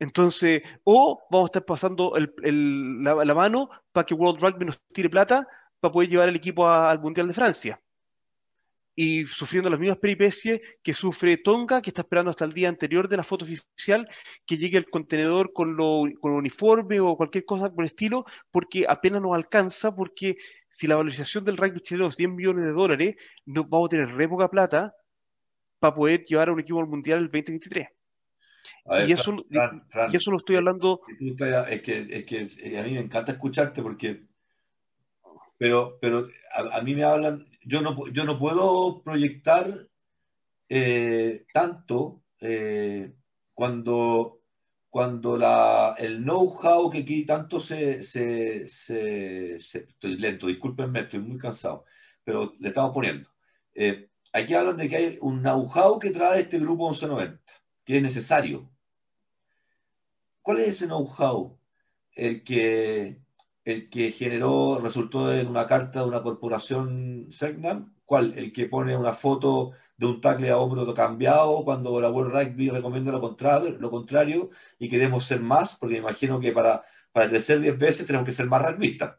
Entonces, 0.02 0.62
o 0.82 1.22
vamos 1.30 1.46
a 1.46 1.50
estar 1.50 1.64
pasando 1.64 2.12
la, 2.16 3.34
mano 3.34 3.70
para 3.92 4.04
que 4.04 4.14
World 4.14 4.40
Rugby 4.42 4.64
nos 4.64 4.80
tire 4.92 5.08
plata 5.08 5.46
para 5.78 5.92
poder 5.92 6.08
llevar 6.08 6.28
el 6.28 6.34
equipo 6.34 6.68
al 6.68 6.98
Mundial 6.98 7.28
de 7.28 7.34
Francia. 7.34 7.80
Y 8.94 9.26
sufriendo 9.26 9.70
las 9.70 9.80
mismas 9.80 9.98
peripecias 9.98 10.60
que 10.82 10.92
sufre 10.92 11.38
Tonga, 11.38 11.80
que 11.80 11.90
está 11.90 12.02
esperando 12.02 12.30
hasta 12.30 12.44
el 12.44 12.52
día 12.52 12.68
anterior 12.68 13.08
de 13.08 13.16
la 13.16 13.24
foto 13.24 13.44
oficial 13.44 14.08
que 14.46 14.58
llegue 14.58 14.76
el 14.76 14.90
contenedor 14.90 15.52
con, 15.52 15.76
lo, 15.76 16.04
con 16.20 16.32
uniforme 16.32 17.00
o 17.00 17.16
cualquier 17.16 17.44
cosa 17.44 17.72
por 17.72 17.84
el 17.84 17.88
estilo, 17.88 18.26
porque 18.50 18.84
apenas 18.86 19.22
nos 19.22 19.34
alcanza, 19.34 19.94
porque 19.94 20.36
si 20.70 20.86
la 20.86 20.96
valorización 20.96 21.44
del 21.44 21.56
rugby 21.56 21.80
chileno 21.80 22.08
es 22.08 22.16
10 22.16 22.30
millones 22.30 22.64
de 22.64 22.72
dólares, 22.72 23.14
no 23.46 23.64
vamos 23.64 23.86
a 23.86 23.90
tener 23.90 24.14
re 24.14 24.28
poca 24.28 24.50
plata 24.50 24.94
para 25.78 25.94
poder 25.94 26.22
llevar 26.22 26.50
a 26.50 26.52
un 26.52 26.60
equipo 26.60 26.80
al 26.80 26.86
Mundial 26.86 27.18
el 27.18 27.24
2023 27.26 27.88
y, 29.06 29.12
eso, 29.12 29.36
y, 30.10 30.16
eso, 30.16 30.30
lo 30.30 30.36
estoy 30.36 30.56
hablando. 30.56 31.02
Es 31.68 31.82
que, 31.82 32.06
es 32.10 32.24
que 32.24 32.78
a 32.78 32.82
mí 32.82 32.92
me 32.92 33.00
encanta 33.00 33.32
escucharte 33.32 33.82
porque. 33.82 34.24
Pero, 35.58 35.98
pero 36.00 36.28
a, 36.54 36.80
mí 36.82 36.94
me 36.94 37.04
hablan. 37.04 37.46
Yo 37.64 37.80
no, 37.80 38.08
yo 38.08 38.24
no 38.24 38.38
puedo 38.38 39.02
proyectar 39.02 39.88
eh, 40.68 41.46
tanto 41.52 42.24
eh, 42.40 43.14
cuando, 43.54 44.40
cuando 44.88 45.36
la, 45.36 45.94
el 45.98 46.22
know-how 46.22 46.90
que 46.90 46.98
aquí 46.98 47.24
tanto 47.24 47.60
se, 47.60 48.02
se, 48.02 48.68
se, 48.68 49.56
Estoy 49.56 50.16
lento, 50.18 50.46
discúlpenme, 50.46 51.00
estoy 51.00 51.20
muy 51.20 51.38
cansado, 51.38 51.84
pero 52.24 52.54
le 52.58 52.68
estamos 52.68 52.92
poniendo. 52.92 53.30
Eh, 53.74 54.10
aquí 54.32 54.54
hablan 54.54 54.76
de 54.76 54.88
que 54.88 54.96
hay 54.96 55.18
un 55.20 55.40
know-how 55.42 55.98
que 55.98 56.10
trae 56.10 56.40
este 56.42 56.58
grupo 56.58 56.88
1190 56.88 57.42
que 57.84 57.96
es 57.96 58.02
necesario. 58.02 58.70
¿Cuál 60.40 60.60
es 60.60 60.68
ese 60.68 60.86
know-how? 60.86 61.58
El 62.12 62.42
que, 62.44 63.21
el 63.64 63.88
que 63.90 64.10
generó, 64.12 64.80
resultó 64.82 65.32
en 65.34 65.46
una 65.48 65.66
carta 65.66 66.00
de 66.00 66.06
una 66.06 66.22
corporación 66.22 67.28
Segnam. 67.30 67.94
¿Cuál? 68.04 68.34
El 68.36 68.52
que 68.52 68.66
pone 68.66 68.96
una 68.96 69.14
foto 69.14 69.72
de 69.96 70.06
un 70.06 70.20
tackle 70.20 70.50
a 70.50 70.58
hombro 70.58 70.92
cambiado 70.94 71.64
cuando 71.64 72.00
la 72.00 72.10
World 72.10 72.32
Rugby 72.32 72.70
recomienda 72.70 73.12
lo 73.12 73.20
contrario, 73.20 73.76
lo 73.78 73.90
contrario 73.90 74.50
y 74.78 74.88
queremos 74.88 75.24
ser 75.24 75.40
más, 75.40 75.76
porque 75.76 75.96
imagino 75.98 76.40
que 76.40 76.52
para, 76.52 76.84
para 77.12 77.28
crecer 77.28 77.60
10 77.60 77.78
veces 77.78 78.06
tenemos 78.06 78.26
que 78.26 78.32
ser 78.32 78.46
más 78.46 78.62
rugbyistas. 78.62 79.16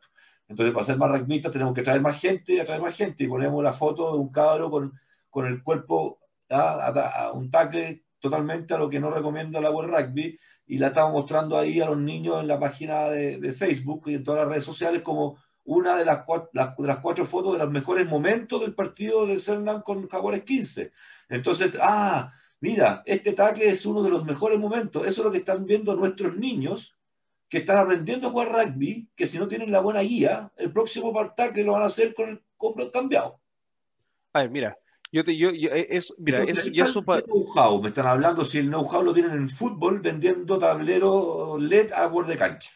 Entonces, 0.48 0.74
para 0.74 0.86
ser 0.86 0.98
más 0.98 1.12
rugbyistas 1.12 1.52
tenemos 1.52 1.74
que 1.74 1.82
traer 1.82 2.02
más 2.02 2.20
gente, 2.20 2.60
atraer 2.62 2.82
más 2.82 2.96
gente, 2.96 3.24
y 3.24 3.28
ponemos 3.28 3.64
la 3.64 3.74
foto 3.74 4.12
de 4.14 4.20
un 4.20 4.30
cabro 4.30 4.70
con, 4.70 4.94
con 5.30 5.48
el 5.48 5.64
cuerpo 5.64 6.20
a, 6.50 6.88
a 6.88 7.32
un 7.32 7.50
tackle 7.50 8.04
totalmente 8.20 8.74
a 8.74 8.78
lo 8.78 8.90
que 8.90 9.00
no 9.00 9.10
recomienda 9.10 9.62
la 9.62 9.72
World 9.72 9.94
Rugby 9.94 10.40
y 10.66 10.78
la 10.78 10.88
estamos 10.88 11.12
mostrando 11.12 11.58
ahí 11.58 11.82
a 11.82 11.86
los 11.86 11.98
niños 11.98 12.40
en 12.40 12.48
la 12.48 12.60
página 12.60 13.10
de, 13.10 13.54
Facebook 13.54 14.04
y 14.08 14.16
en 14.16 14.24
todas 14.24 14.42
las 14.42 14.50
redes 14.50 14.64
sociales 14.64 15.02
como 15.02 15.38
una 15.66 15.96
de 15.96 16.06
las, 16.06 16.24
cuatro, 16.26 16.50
las, 16.54 16.98
cuatro 17.02 17.26
fotos 17.26 17.54
de 17.54 17.60
los 17.60 17.72
mejores 17.72 18.08
momentos 18.08 18.62
del 18.62 18.74
partido 18.74 19.26
del 19.26 19.42
Cernam 19.42 19.82
con 19.82 20.08
Jaguares 20.08 20.44
15. 20.44 20.92
Entonces, 21.30 21.72
ah, 21.82 22.34
mira, 22.60 23.04
este 23.06 23.34
tackle 23.34 23.68
es 23.68 23.86
uno 23.86 24.04
de 24.04 24.10
los 24.10 24.26
mejores 24.26 24.60
momentos. 24.60 25.06
Eso 25.08 25.22
es 25.22 25.26
lo 25.26 25.32
que 25.32 25.40
están 25.40 25.66
viendo 25.66 25.96
nuestros 25.96 26.36
niños 26.36 26.96
que 27.54 27.60
están 27.60 27.78
aprendiendo 27.78 28.28
a 28.28 28.32
jugar 28.32 28.52
rugby, 28.52 29.08
que 29.16 29.28
si 29.28 29.38
no 29.38 29.48
tienen 29.48 29.72
la 29.72 29.80
buena 29.80 30.00
guía, 30.00 30.52
el 30.58 30.72
próximo 30.74 31.14
tackle 31.38 31.64
lo 31.64 31.74
van 31.74 31.84
a 31.84 31.86
hacer 31.86 32.14
con 32.14 32.30
el 32.30 32.42
compro 32.58 32.90
cambiado. 32.90 33.40
A 34.34 34.42
ver, 34.42 34.50
mira, 34.50 34.78
yo 35.14 35.24
te, 35.24 35.38
yo, 35.38 35.52
eh, 35.52 35.88
es, 35.92 36.12
mira, 36.18 36.42
eso, 36.42 37.04
know-how? 37.04 37.80
Me 37.80 37.90
están 37.90 38.08
hablando 38.08 38.44
si 38.44 38.58
el 38.58 38.68
know-how 38.68 39.04
lo 39.04 39.14
tienen 39.14 39.34
en 39.34 39.48
fútbol 39.48 40.00
vendiendo 40.00 40.58
tablero 40.58 41.58
LED 41.60 41.92
a 41.94 42.08
borde 42.08 42.32
de 42.34 42.40
cancha. 42.40 42.72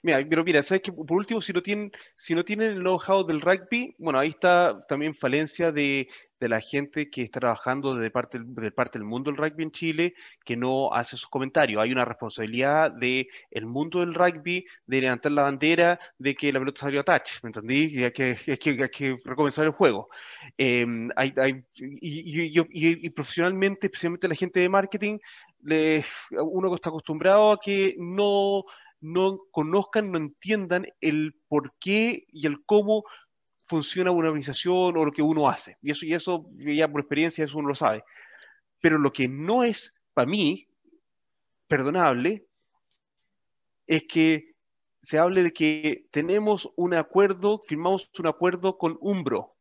Mira, 0.00 0.24
pero 0.30 0.44
mira, 0.44 0.62
sabes 0.62 0.82
que 0.82 0.92
por 0.92 1.16
último, 1.16 1.42
si 1.42 1.52
no 1.52 1.60
tienen, 1.60 1.90
si 2.16 2.36
no 2.36 2.44
tienen 2.44 2.70
el 2.70 2.78
know-how 2.82 3.26
del 3.26 3.40
rugby, 3.40 3.96
bueno, 3.98 4.20
ahí 4.20 4.28
está 4.28 4.80
también 4.86 5.12
falencia 5.12 5.72
de, 5.72 6.08
de 6.40 6.48
la 6.48 6.60
gente 6.60 7.10
que 7.10 7.22
está 7.22 7.40
trabajando 7.40 7.94
de 7.94 8.10
parte, 8.10 8.38
de 8.40 8.70
parte 8.70 8.98
del 8.98 9.06
mundo 9.06 9.30
del 9.30 9.38
rugby 9.38 9.62
en 9.64 9.70
Chile, 9.70 10.14
que 10.44 10.56
no 10.56 10.92
hace 10.92 11.16
sus 11.16 11.28
comentarios. 11.28 11.82
Hay 11.82 11.92
una 11.92 12.04
responsabilidad 12.04 12.90
del 12.92 13.28
el 13.50 13.66
mundo 13.66 14.00
del 14.00 14.14
rugby 14.14 14.66
de 14.86 15.00
levantar 15.00 15.32
la 15.32 15.42
bandera 15.42 15.98
de 16.18 16.34
que 16.34 16.52
la 16.52 16.58
pelota 16.58 16.82
salió 16.82 17.00
a 17.00 17.04
touch, 17.04 17.42
¿me 17.42 17.48
entendí? 17.48 17.88
Y 17.90 18.04
hay 18.04 18.12
que, 18.12 18.36
hay 18.46 18.56
que, 18.56 18.70
hay 18.70 18.88
que 18.88 19.16
recomenzar 19.24 19.64
el 19.64 19.72
juego. 19.72 20.08
Em, 20.56 21.08
hay, 21.16 21.32
hay, 21.36 21.64
y, 21.74 22.58
y, 22.58 23.06
y, 23.06 23.10
profesionalmente, 23.10 23.86
especialmente 23.86 24.28
la 24.28 24.34
gente 24.34 24.60
de 24.60 24.68
marketing, 24.68 25.18
le, 25.62 26.04
uno 26.30 26.74
está 26.74 26.90
acostumbrado 26.90 27.52
a 27.52 27.60
que 27.60 27.94
no 27.98 28.64
no 29.00 29.38
conozcan, 29.50 30.10
no 30.10 30.18
entiendan 30.18 30.86
el 31.00 31.34
por 31.48 31.74
qué 31.78 32.24
y 32.28 32.46
el 32.46 32.64
cómo 32.64 33.04
funciona 33.66 34.10
una 34.10 34.28
organización 34.28 34.96
o 34.96 35.04
lo 35.04 35.12
que 35.12 35.22
uno 35.22 35.48
hace. 35.48 35.76
Y 35.82 35.90
eso, 35.90 36.06
y 36.06 36.14
eso 36.14 36.48
ya 36.58 36.88
por 36.88 37.00
experiencia, 37.00 37.44
eso 37.44 37.58
uno 37.58 37.68
lo 37.68 37.74
sabe. 37.74 38.04
Pero 38.80 38.98
lo 38.98 39.12
que 39.12 39.28
no 39.28 39.64
es, 39.64 40.00
para 40.14 40.30
mí, 40.30 40.68
perdonable, 41.66 42.46
es 43.86 44.04
que 44.04 44.54
se 45.02 45.18
hable 45.18 45.42
de 45.42 45.52
que 45.52 46.06
tenemos 46.10 46.70
un 46.76 46.94
acuerdo, 46.94 47.60
firmamos 47.66 48.10
un 48.18 48.26
acuerdo 48.26 48.78
con 48.78 48.98
Umbro. 49.00 49.54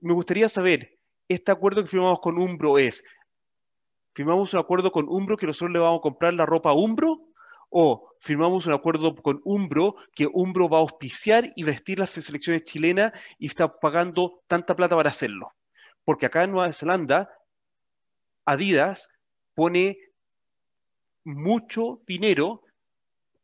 Me 0.00 0.14
gustaría 0.14 0.48
saber, 0.48 0.98
este 1.28 1.52
acuerdo 1.52 1.82
que 1.82 1.88
firmamos 1.88 2.20
con 2.20 2.38
Umbro 2.38 2.78
es, 2.78 3.04
firmamos 4.14 4.52
un 4.54 4.60
acuerdo 4.60 4.90
con 4.90 5.08
Umbro 5.08 5.36
que 5.36 5.46
nosotros 5.46 5.72
le 5.72 5.78
vamos 5.78 5.98
a 5.98 6.02
comprar 6.02 6.34
la 6.34 6.46
ropa 6.46 6.70
a 6.70 6.74
Umbro 6.74 7.27
o 7.70 8.14
firmamos 8.20 8.66
un 8.66 8.72
acuerdo 8.72 9.14
con 9.14 9.40
Umbro, 9.44 9.96
que 10.14 10.26
Umbro 10.32 10.68
va 10.68 10.78
a 10.78 10.80
auspiciar 10.80 11.52
y 11.54 11.62
vestir 11.62 11.98
las 11.98 12.10
selecciones 12.10 12.64
chilenas 12.64 13.12
y 13.38 13.46
está 13.46 13.78
pagando 13.78 14.42
tanta 14.46 14.74
plata 14.74 14.96
para 14.96 15.10
hacerlo. 15.10 15.52
Porque 16.04 16.26
acá 16.26 16.44
en 16.44 16.52
Nueva 16.52 16.72
Zelanda, 16.72 17.30
Adidas 18.44 19.10
pone 19.54 19.98
mucho 21.24 22.00
dinero 22.06 22.62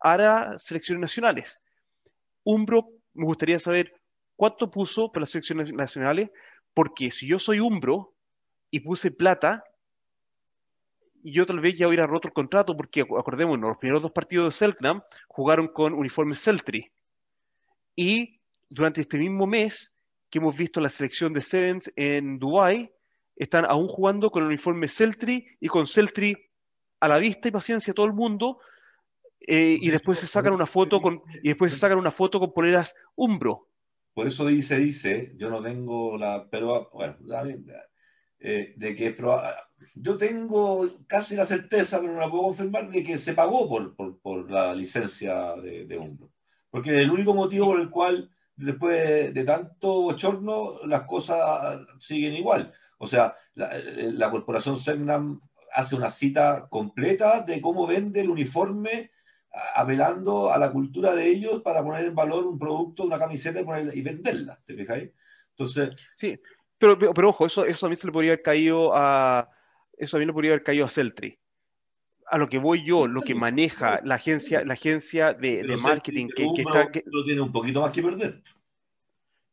a 0.00 0.16
las 0.16 0.64
selecciones 0.64 1.02
nacionales. 1.02 1.60
Umbro, 2.42 2.88
me 3.12 3.26
gustaría 3.26 3.60
saber 3.60 3.92
cuánto 4.36 4.70
puso 4.70 5.12
para 5.12 5.22
las 5.22 5.30
selecciones 5.30 5.72
nacionales, 5.72 6.30
porque 6.72 7.10
si 7.10 7.26
yo 7.26 7.38
soy 7.38 7.60
Umbro 7.60 8.14
y 8.70 8.80
puse 8.80 9.10
plata, 9.10 9.64
y 11.24 11.32
yo 11.32 11.46
tal 11.46 11.58
vez 11.58 11.78
ya 11.78 11.88
hubiera 11.88 12.06
roto 12.06 12.28
el 12.28 12.34
contrato 12.34 12.76
porque, 12.76 13.00
acordémonos, 13.00 13.68
los 13.68 13.78
primeros 13.78 14.02
dos 14.02 14.12
partidos 14.12 14.44
de 14.44 14.58
Selknam 14.58 15.02
jugaron 15.26 15.68
con 15.68 15.94
uniforme 15.94 16.36
Celtri. 16.36 16.92
Y 17.96 18.40
durante 18.68 19.00
este 19.00 19.18
mismo 19.18 19.46
mes 19.46 19.96
que 20.28 20.38
hemos 20.38 20.54
visto 20.54 20.82
la 20.82 20.90
selección 20.90 21.32
de 21.32 21.40
Sevens 21.40 21.90
en 21.96 22.38
Dubai, 22.38 22.92
están 23.36 23.64
aún 23.64 23.88
jugando 23.88 24.30
con 24.30 24.42
el 24.42 24.48
uniforme 24.48 24.86
Celtri 24.86 25.46
y 25.60 25.68
con 25.68 25.86
Celtri 25.86 26.36
a 27.00 27.08
la 27.08 27.16
vista 27.16 27.48
y 27.48 27.52
paciencia 27.52 27.92
a 27.92 27.94
todo 27.94 28.06
el 28.06 28.12
mundo, 28.12 28.58
eh, 29.40 29.78
y 29.80 29.88
después 29.90 30.18
se 30.18 30.26
sacan 30.26 30.52
una 30.52 30.66
foto 30.66 31.00
con 31.00 31.22
y 31.42 31.48
después 31.48 31.72
se 31.72 31.78
sacan 31.78 31.98
una 31.98 32.10
foto 32.10 32.38
con 32.38 32.52
poleras 32.52 32.94
Umbro. 33.14 33.68
Por 34.12 34.26
eso 34.26 34.46
dice, 34.46 34.78
dice, 34.78 35.32
yo 35.36 35.48
no 35.48 35.62
tengo 35.62 36.18
la, 36.18 36.46
pero 36.50 36.90
bueno, 36.92 37.16
eh, 38.46 38.74
de 38.76 38.94
que 38.94 39.16
yo 39.94 40.18
tengo 40.18 40.86
casi 41.06 41.34
la 41.34 41.46
certeza, 41.46 41.98
pero 41.98 42.12
no 42.12 42.20
la 42.20 42.28
puedo 42.28 42.44
confirmar, 42.44 42.90
de 42.90 43.02
que 43.02 43.16
se 43.16 43.32
pagó 43.32 43.66
por, 43.66 43.96
por, 43.96 44.18
por 44.18 44.50
la 44.50 44.74
licencia 44.74 45.54
de, 45.56 45.86
de 45.86 45.96
Umbro. 45.98 46.30
Porque 46.68 47.00
el 47.00 47.10
único 47.10 47.32
motivo 47.32 47.68
por 47.68 47.80
el 47.80 47.88
cual, 47.88 48.30
después 48.54 49.32
de, 49.32 49.44
tanto 49.44 50.02
bochorno, 50.02 50.84
las 50.86 51.04
cosas 51.04 51.78
siguen 51.98 52.34
igual. 52.34 52.70
O 52.98 53.06
sea, 53.06 53.34
la, 53.54 54.30
corporación 54.30 54.78
Cernam 54.78 55.40
hace 55.72 55.96
una 55.96 56.10
cita 56.10 56.68
completa 56.68 57.40
de 57.40 57.62
cómo 57.62 57.86
vende 57.86 58.20
el 58.20 58.28
uniforme 58.28 59.10
apelando 59.74 60.52
a 60.52 60.58
la 60.58 60.70
cultura 60.70 61.14
de 61.14 61.28
ellos 61.28 61.62
para 61.62 61.82
poner 61.82 62.04
en 62.04 62.14
valor 62.14 62.46
un 62.46 62.58
producto, 62.58 63.04
una 63.04 63.18
camiseta 63.18 63.60
y, 63.60 63.98
y 63.98 64.02
venderla, 64.02 64.60
¿te 64.66 64.74
fijáis? 64.74 65.12
Entonces... 65.56 65.90
Sí, 66.14 66.38
pero, 66.88 67.14
pero, 67.14 67.28
ojo, 67.28 67.46
eso, 67.46 67.64
eso 67.64 67.86
a 67.86 67.88
mí 67.88 67.96
se 67.96 68.06
le 68.06 68.12
podría 68.12 68.32
haber 68.32 68.42
caído 68.42 68.92
a, 68.94 69.50
eso 69.96 70.12
también 70.12 70.28
lo 70.28 70.34
podría 70.34 70.52
haber 70.52 70.62
caído 70.62 70.84
a 70.84 70.88
Celtri. 70.88 71.38
A 72.26 72.38
lo 72.38 72.48
que 72.48 72.58
voy 72.58 72.84
yo, 72.84 73.06
lo 73.06 73.20
que 73.22 73.34
maneja 73.34 74.00
la 74.02 74.14
agencia, 74.14 74.64
la 74.64 74.74
agencia 74.74 75.34
de, 75.34 75.62
de 75.62 75.76
marketing 75.76 76.28
que, 76.34 76.46
que 76.54 76.62
está. 76.62 76.90
Que... 76.90 77.04
tiene 77.24 77.40
un 77.40 77.52
poquito 77.52 77.80
más 77.80 77.92
que 77.92 78.02
perder. 78.02 78.42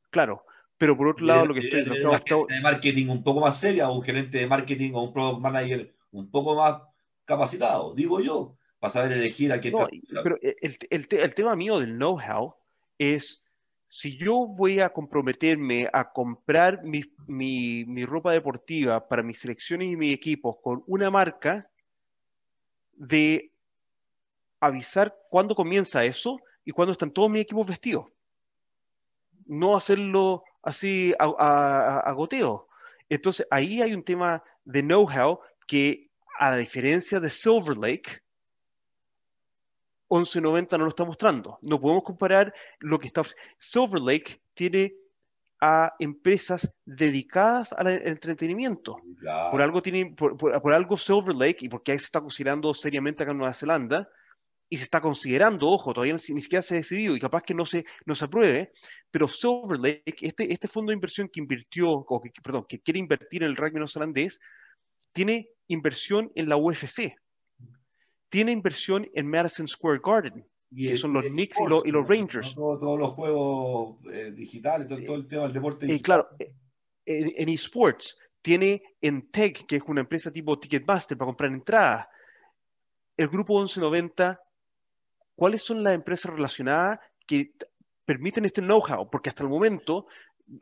Claro, 0.09 0.45
pero 0.77 0.97
por 0.97 1.07
otro 1.07 1.25
lado, 1.25 1.45
lo 1.45 1.53
que 1.53 1.59
estoy. 1.59 1.81
Una 1.81 2.15
agencia 2.15 2.55
de 2.55 2.61
marketing 2.61 3.07
un 3.07 3.23
poco 3.23 3.41
más 3.41 3.59
seria, 3.59 3.89
o 3.89 3.95
un 3.95 4.03
gerente 4.03 4.37
de 4.37 4.47
marketing 4.47 4.93
o 4.93 5.03
un 5.03 5.13
product 5.13 5.41
manager 5.41 5.93
un 6.11 6.31
poco 6.31 6.55
más 6.55 6.81
capacitado, 7.25 7.93
digo 7.93 8.19
yo, 8.19 8.55
para 8.79 8.93
saber 8.93 9.11
elegir 9.11 9.51
a 9.51 9.59
quién. 9.59 9.73
No, 9.73 9.87
pero 10.23 10.37
el, 10.41 10.77
el, 10.89 11.07
el 11.09 11.33
tema 11.33 11.55
mío 11.55 11.79
del 11.79 11.97
know-how 11.97 12.55
es 12.97 13.45
si 13.93 14.15
yo 14.15 14.47
voy 14.47 14.79
a 14.79 14.93
comprometerme 14.93 15.89
a 15.91 16.13
comprar 16.13 16.81
mi, 16.81 17.03
mi, 17.27 18.05
ropa 18.05 18.31
deportiva 18.31 19.05
para 19.05 19.21
mis 19.21 19.39
selecciones 19.39 19.89
y 19.89 19.97
mis 19.97 20.15
equipos 20.15 20.55
con 20.63 20.81
una 20.87 21.11
marca, 21.11 21.69
de 22.93 23.51
avisar 24.61 25.13
cuándo 25.29 25.55
comienza 25.55 26.05
eso 26.05 26.39
y 26.63 26.71
cuándo 26.71 26.93
están 26.93 27.11
todos 27.11 27.29
mis 27.29 27.41
equipos 27.41 27.67
vestidos. 27.67 28.05
No 29.45 29.75
hacerlo 29.75 30.45
así 30.63 31.13
a, 31.19 31.99
a 31.99 32.11
goteo. 32.13 32.69
Entonces 33.09 33.45
ahí 33.51 33.81
hay 33.81 33.93
un 33.93 34.03
tema 34.03 34.41
de 34.63 34.83
know-how 34.83 35.41
que, 35.67 36.09
a 36.39 36.55
diferencia 36.55 37.19
de 37.19 37.29
Silver 37.29 37.75
Lake, 37.75 38.21
1190 40.11 40.77
no 40.77 40.83
lo 40.83 40.89
está 40.89 41.05
mostrando. 41.05 41.57
No 41.61 41.79
podemos 41.79 42.03
comparar 42.03 42.53
lo 42.79 42.99
que 42.99 43.07
está. 43.07 43.21
Silver 43.57 44.01
Lake 44.01 44.41
tiene 44.53 44.93
a 45.61 45.93
empresas 45.99 46.73
dedicadas 46.85 47.71
al 47.73 47.87
entretenimiento. 47.87 48.97
Por 49.51 49.61
algo 49.61 49.81
tiene, 49.81 50.13
por, 50.17 50.73
algo 50.73 50.97
Silver 50.97 51.35
Lake, 51.35 51.65
y 51.65 51.69
porque 51.69 51.93
ahí 51.93 51.99
se 51.99 52.05
está 52.05 52.19
considerando 52.19 52.73
seriamente 52.73 53.23
acá 53.23 53.31
en 53.31 53.37
Nueva 53.37 53.53
Zelanda, 53.53 54.09
y 54.67 54.77
se 54.77 54.83
está 54.83 55.01
considerando, 55.01 55.69
ojo, 55.69 55.93
todavía 55.93 56.13
ni, 56.13 56.19
siquiera 56.19 56.61
se 56.61 56.75
ha 56.75 56.77
decidido 56.77 57.15
y 57.15 57.19
capaz 57.19 57.43
que 57.43 57.53
no 57.53 57.65
se, 57.65 57.85
no 58.05 58.15
se 58.15 58.25
apruebe, 58.25 58.71
pero 59.11 59.27
Silver 59.27 59.77
Lake, 59.77 60.15
este, 60.21 60.51
este 60.51 60.67
fondo 60.69 60.91
de 60.91 60.95
inversión 60.95 61.27
que 61.27 61.41
invirtió, 61.41 61.91
o 61.91 62.21
que, 62.21 62.31
perdón, 62.41 62.65
que 62.67 62.79
quiere 62.79 62.99
invertir 62.99 63.43
en 63.43 63.49
el 63.49 63.57
rugby 63.57 63.75
neozelandés, 63.75 64.39
tiene 65.11 65.49
inversión 65.67 66.31
en 66.35 66.49
la 66.49 66.57
UFC 66.57 67.13
tiene 68.31 68.53
inversión 68.53 69.07
en 69.13 69.27
Madison 69.29 69.67
Square 69.67 69.99
Garden, 70.03 70.47
y 70.71 70.87
que 70.87 70.95
son 70.95 71.13
los 71.13 71.23
Knicks 71.23 71.59
y, 71.59 71.91
los, 71.91 72.07
Rangers. 72.07 72.55
todos 72.55 72.97
los 72.97 73.11
juegos 73.11 73.97
eh, 74.11 74.31
digitales, 74.33 74.87
todo, 74.87 75.15
el 75.15 75.27
tema 75.27 75.43
del 75.43 75.53
deporte 75.53 75.85
digital. 75.85 75.99
Y 75.99 76.01
claro, 76.01 76.53
eh, 77.05 77.33
en, 77.35 77.49
esports 77.49 78.17
tiene 78.41 78.81
en 79.01 79.29
Tech, 79.29 79.65
que 79.67 79.75
es 79.75 79.83
una 79.85 80.01
empresa 80.01 80.31
tipo 80.31 80.57
Ticketmaster 80.57 81.17
para 81.17 81.27
comprar 81.27 81.51
entradas. 81.51 82.07
El 83.17 83.27
grupo 83.27 83.59
1190, 83.59 84.41
¿cuáles 85.35 85.61
son 85.61 85.83
las 85.83 85.93
empresas 85.93 86.31
relacionadas 86.31 86.99
que 87.27 87.53
permiten 88.05 88.45
este 88.45 88.61
know-how? 88.61 89.09
Porque 89.09 89.29
hasta 89.29 89.43
el 89.43 89.49
momento, 89.49 90.07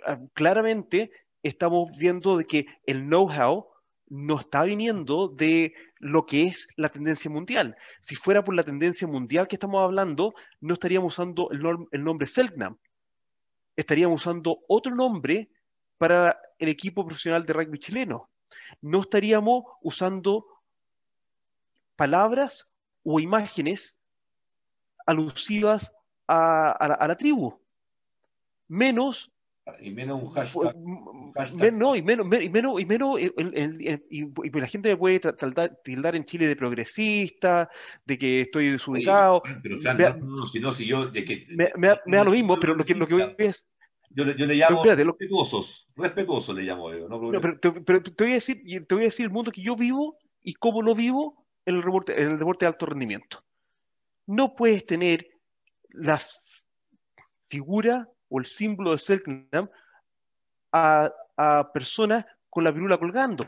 ah, 0.08 0.20
claramente, 0.34 1.12
estamos 1.44 1.96
viendo 1.96 2.36
de 2.36 2.46
que 2.46 2.66
el 2.88 3.06
know-how 3.06 3.68
no 4.10 4.40
está 4.40 4.64
viniendo 4.64 5.28
de 5.28 5.74
lo 6.00 6.26
que 6.26 6.44
es 6.46 6.68
la 6.76 6.90
tendencia 6.90 7.30
mundial. 7.30 7.78
Si 8.02 8.16
fuera 8.16 8.44
por 8.44 8.56
la 8.56 8.64
tendencia 8.64 9.08
mundial 9.08 9.48
que 9.48 9.56
estamos 9.56 9.82
hablando, 9.82 10.34
no 10.60 10.74
estaríamos 10.74 11.14
usando 11.14 11.50
el, 11.52 12.04
nombre 12.04 12.28
Selknam. 12.28 12.78
Estaríamos 13.76 14.22
usando 14.22 14.60
otro 14.68 14.96
nombre 14.96 15.50
para 15.98 16.40
el 16.58 16.70
equipo 16.70 17.06
profesional 17.06 17.46
de 17.46 17.54
rugby 17.54 17.80
chileno. 17.80 18.30
No 18.82 19.02
estaríamos 19.02 19.64
usando 19.82 20.46
palabras 21.96 22.74
o 23.04 23.20
imágenes 23.20 24.00
alusivas 25.06 25.94
a 26.28 27.06
la 27.08 27.16
tribu. 27.16 27.60
Menos 28.68 29.32
y 29.80 29.92
menos 29.92 30.22
un 30.22 30.30
hashtag. 30.32 30.76
No, 31.74 31.96
y 31.96 32.02
menos, 32.02 32.26
y 32.42 32.50
menos, 32.50 32.82
y 32.82 32.86
menos 32.86 33.20
y, 33.20 34.60
la 34.60 34.68
gente 34.68 34.90
me 34.90 34.98
puede 34.98 35.20
tildar, 35.84 36.16
en 36.16 36.26
Chile 36.26 36.48
de 36.48 36.56
progresista, 36.56 37.70
de 38.06 38.18
que 38.18 38.42
estoy 38.42 38.70
desubicado. 38.70 39.42
pero 39.64 39.78
no, 40.20 40.48
si 40.48 40.60
no, 40.60 40.74
si 40.74 40.86
yo. 40.86 41.12
que, 41.12 41.46
me, 41.50 41.72
me, 41.76 42.18
da 42.18 42.24
lo 42.24 42.32
mismo, 42.32 42.60
pero 42.60 42.76
lo 42.76 42.84
que, 42.84 42.96
lo 42.96 43.08
que 43.08 43.14
voy 43.14 43.36
es. 43.38 43.68
Yo, 44.12 44.26
yo 44.32 44.46
le 44.48 44.56
llamo 44.56 44.84
respetuosos, 44.84 45.88
respetuosos 45.96 46.56
le 46.56 46.64
llamo 46.64 46.92
yo. 46.92 47.08
No, 47.08 47.20
pero, 47.40 47.60
pero, 47.86 48.02
te, 48.02 48.24
voy 48.24 48.32
a 48.32 48.36
decir, 48.36 48.64
te 48.64 48.96
voy 48.96 49.04
a 49.04 49.08
decir 49.08 49.26
el 49.26 49.32
mundo 49.32 49.52
que 49.52 49.62
yo 49.62 49.76
vivo 49.76 50.18
y 50.42 50.54
cómo 50.56 50.82
lo 50.82 50.96
vivo 50.96 51.46
en 51.66 51.76
el, 51.76 51.82
deporte, 51.82 52.20
en 52.20 52.32
el 52.32 52.40
deporte 52.40 52.66
de 52.66 52.68
alto 52.70 52.88
rendimiento. 52.88 53.44
No 54.26 54.56
puedes 54.56 54.86
tener 54.86 55.28
la 55.90 56.20
figura 57.48 58.08
o 58.30 58.40
el 58.40 58.46
símbolo 58.46 58.92
de 58.92 59.00
Selknam 59.00 59.70
a, 60.72 61.12
a 61.38 61.72
personas 61.72 62.26
con 62.50 62.64
la 62.64 62.72
virula 62.72 62.98
colgando. 62.98 63.46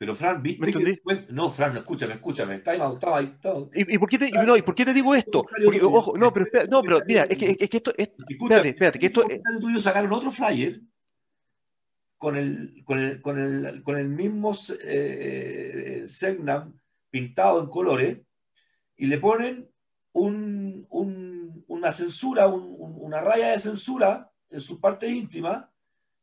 Pero 0.00 0.14
Fran, 0.14 0.42
¿viste 0.42 0.72
que 0.72 0.82
después... 0.82 1.28
No, 1.28 1.50
Fran, 1.50 1.76
escúchame, 1.76 2.14
escúchame. 2.14 2.54
Está 2.54 2.70
ahí, 2.70 2.80
está 2.80 3.16
ahí, 3.18 3.36
¿Y, 3.74 3.94
¿Y, 3.96 3.98
por 3.98 4.08
qué 4.08 4.16
te, 4.16 4.30
no, 4.30 4.56
¿Y 4.56 4.62
por 4.62 4.74
qué 4.74 4.86
te 4.86 4.94
digo 4.94 5.14
esto? 5.14 5.44
Porque, 5.62 5.82
ojo, 5.82 6.16
no, 6.16 6.32
pero, 6.32 6.46
espera, 6.46 6.64
no, 6.70 6.82
pero 6.82 7.02
mira, 7.06 7.24
es 7.24 7.36
que, 7.36 7.48
es 7.48 7.68
que 7.68 7.76
esto... 7.76 7.92
Es, 7.98 8.10
espérate, 8.26 8.70
espérate, 8.70 8.98
que 8.98 9.06
esto... 9.06 9.26
Tuyo 9.60 9.78
sacaron 9.78 10.10
otro 10.14 10.30
flyer 10.30 10.80
con 12.16 12.38
el, 12.38 12.82
con 12.86 12.98
el, 12.98 13.20
con 13.20 13.38
el, 13.38 13.82
con 13.82 13.98
el 13.98 14.08
mismo 14.08 14.56
eh, 14.82 16.04
Selknam 16.06 16.80
pintado 17.10 17.60
en 17.60 17.68
colores 17.68 18.18
y 18.96 19.04
le 19.04 19.18
ponen 19.18 19.68
un, 20.12 20.86
un, 20.88 21.62
una 21.68 21.92
censura, 21.92 22.48
un, 22.48 22.74
una 22.78 23.20
raya 23.20 23.50
de 23.50 23.58
censura 23.58 24.32
en 24.48 24.60
su 24.60 24.80
parte 24.80 25.08
íntima 25.08 25.70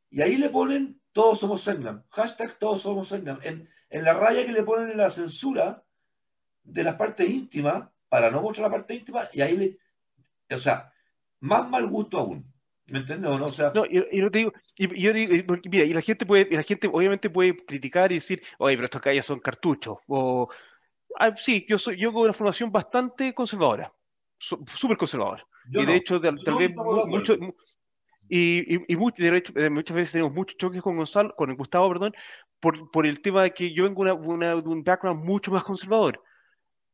y 0.10 0.22
ahí 0.22 0.38
le 0.38 0.50
ponen 0.50 1.02
todos 1.12 1.40
somos 1.40 1.62
Selknam, 1.62 2.04
hashtag 2.10 2.58
todos 2.60 2.82
somos 2.82 3.08
Selknam. 3.08 3.40
En, 3.44 3.70
en, 3.90 4.04
la 4.04 4.14
raya 4.14 4.46
que 4.46 4.52
le 4.52 4.64
ponen 4.64 4.92
en 4.92 4.98
la 4.98 5.10
censura 5.10 5.84
de 6.64 6.84
las 6.84 6.96
partes 6.96 7.30
íntimas, 7.30 7.90
para 8.10 8.30
no 8.30 8.42
mostrar 8.42 8.70
la 8.70 8.78
parte 8.78 8.96
íntima, 8.96 9.28
y 9.34 9.42
ahí 9.42 9.58
le, 9.58 9.78
o 10.56 10.60
sea, 10.60 10.94
más 11.40 11.70
mal 11.70 11.88
gusto 11.88 12.20
aún. 12.20 12.54
¿Me 12.86 13.00
entiendes? 13.00 13.30
¿no? 13.30 13.46
O 13.46 13.50
sea, 13.50 13.72
no, 13.76 13.86
yo, 13.86 14.04
yo 14.12 14.32
te 14.32 14.38
digo, 14.38 14.54
y, 14.78 15.02
yo 15.02 15.12
digo, 15.12 15.56
mira, 15.70 15.84
y 15.84 15.94
la 15.94 16.02
gente 16.02 16.26
puede, 16.26 16.48
y 16.50 16.56
la 16.56 16.64
gente 16.64 16.88
obviamente 16.92 17.30
puede 17.30 17.66
criticar 17.66 18.12
y 18.12 18.16
decir, 18.16 18.42
oye, 18.60 18.76
pero 18.76 18.86
estos 18.86 19.02
calles 19.02 19.26
son 19.26 19.40
cartuchos, 19.40 19.98
o 20.08 20.48
ah, 21.20 21.36
sí, 21.36 21.66
yo 21.68 21.78
soy, 21.78 21.98
yo 21.98 22.14
con 22.14 22.24
una 22.24 22.34
formación 22.34 22.72
bastante 22.72 23.34
conservadora, 23.34 23.92
súper 24.38 24.98
conservadora 24.98 25.46
y 25.72 25.86
de 25.86 25.96
hecho, 25.96 26.20
tal, 26.22 26.38
vez 26.58 26.72
y, 28.30 28.76
eh, 28.76 28.98
muchas 28.98 29.96
veces 29.96 30.12
tenemos 30.12 30.34
muchos 30.34 30.58
choques 30.58 30.82
con 30.82 30.98
Gonzalo, 30.98 31.36
con 31.36 31.56
Gustavo, 31.56 31.90
perdón, 31.90 32.14
por, 32.60 33.06
el 33.06 33.22
tema 33.22 33.44
de 33.44 33.52
que 33.52 33.74
yo 33.74 33.84
vengo 33.84 34.02
una, 34.02 34.56
de 34.56 34.68
un 34.68 34.84
background 34.84 35.24
mucho 35.24 35.52
más 35.52 35.64
conservador. 35.64 36.22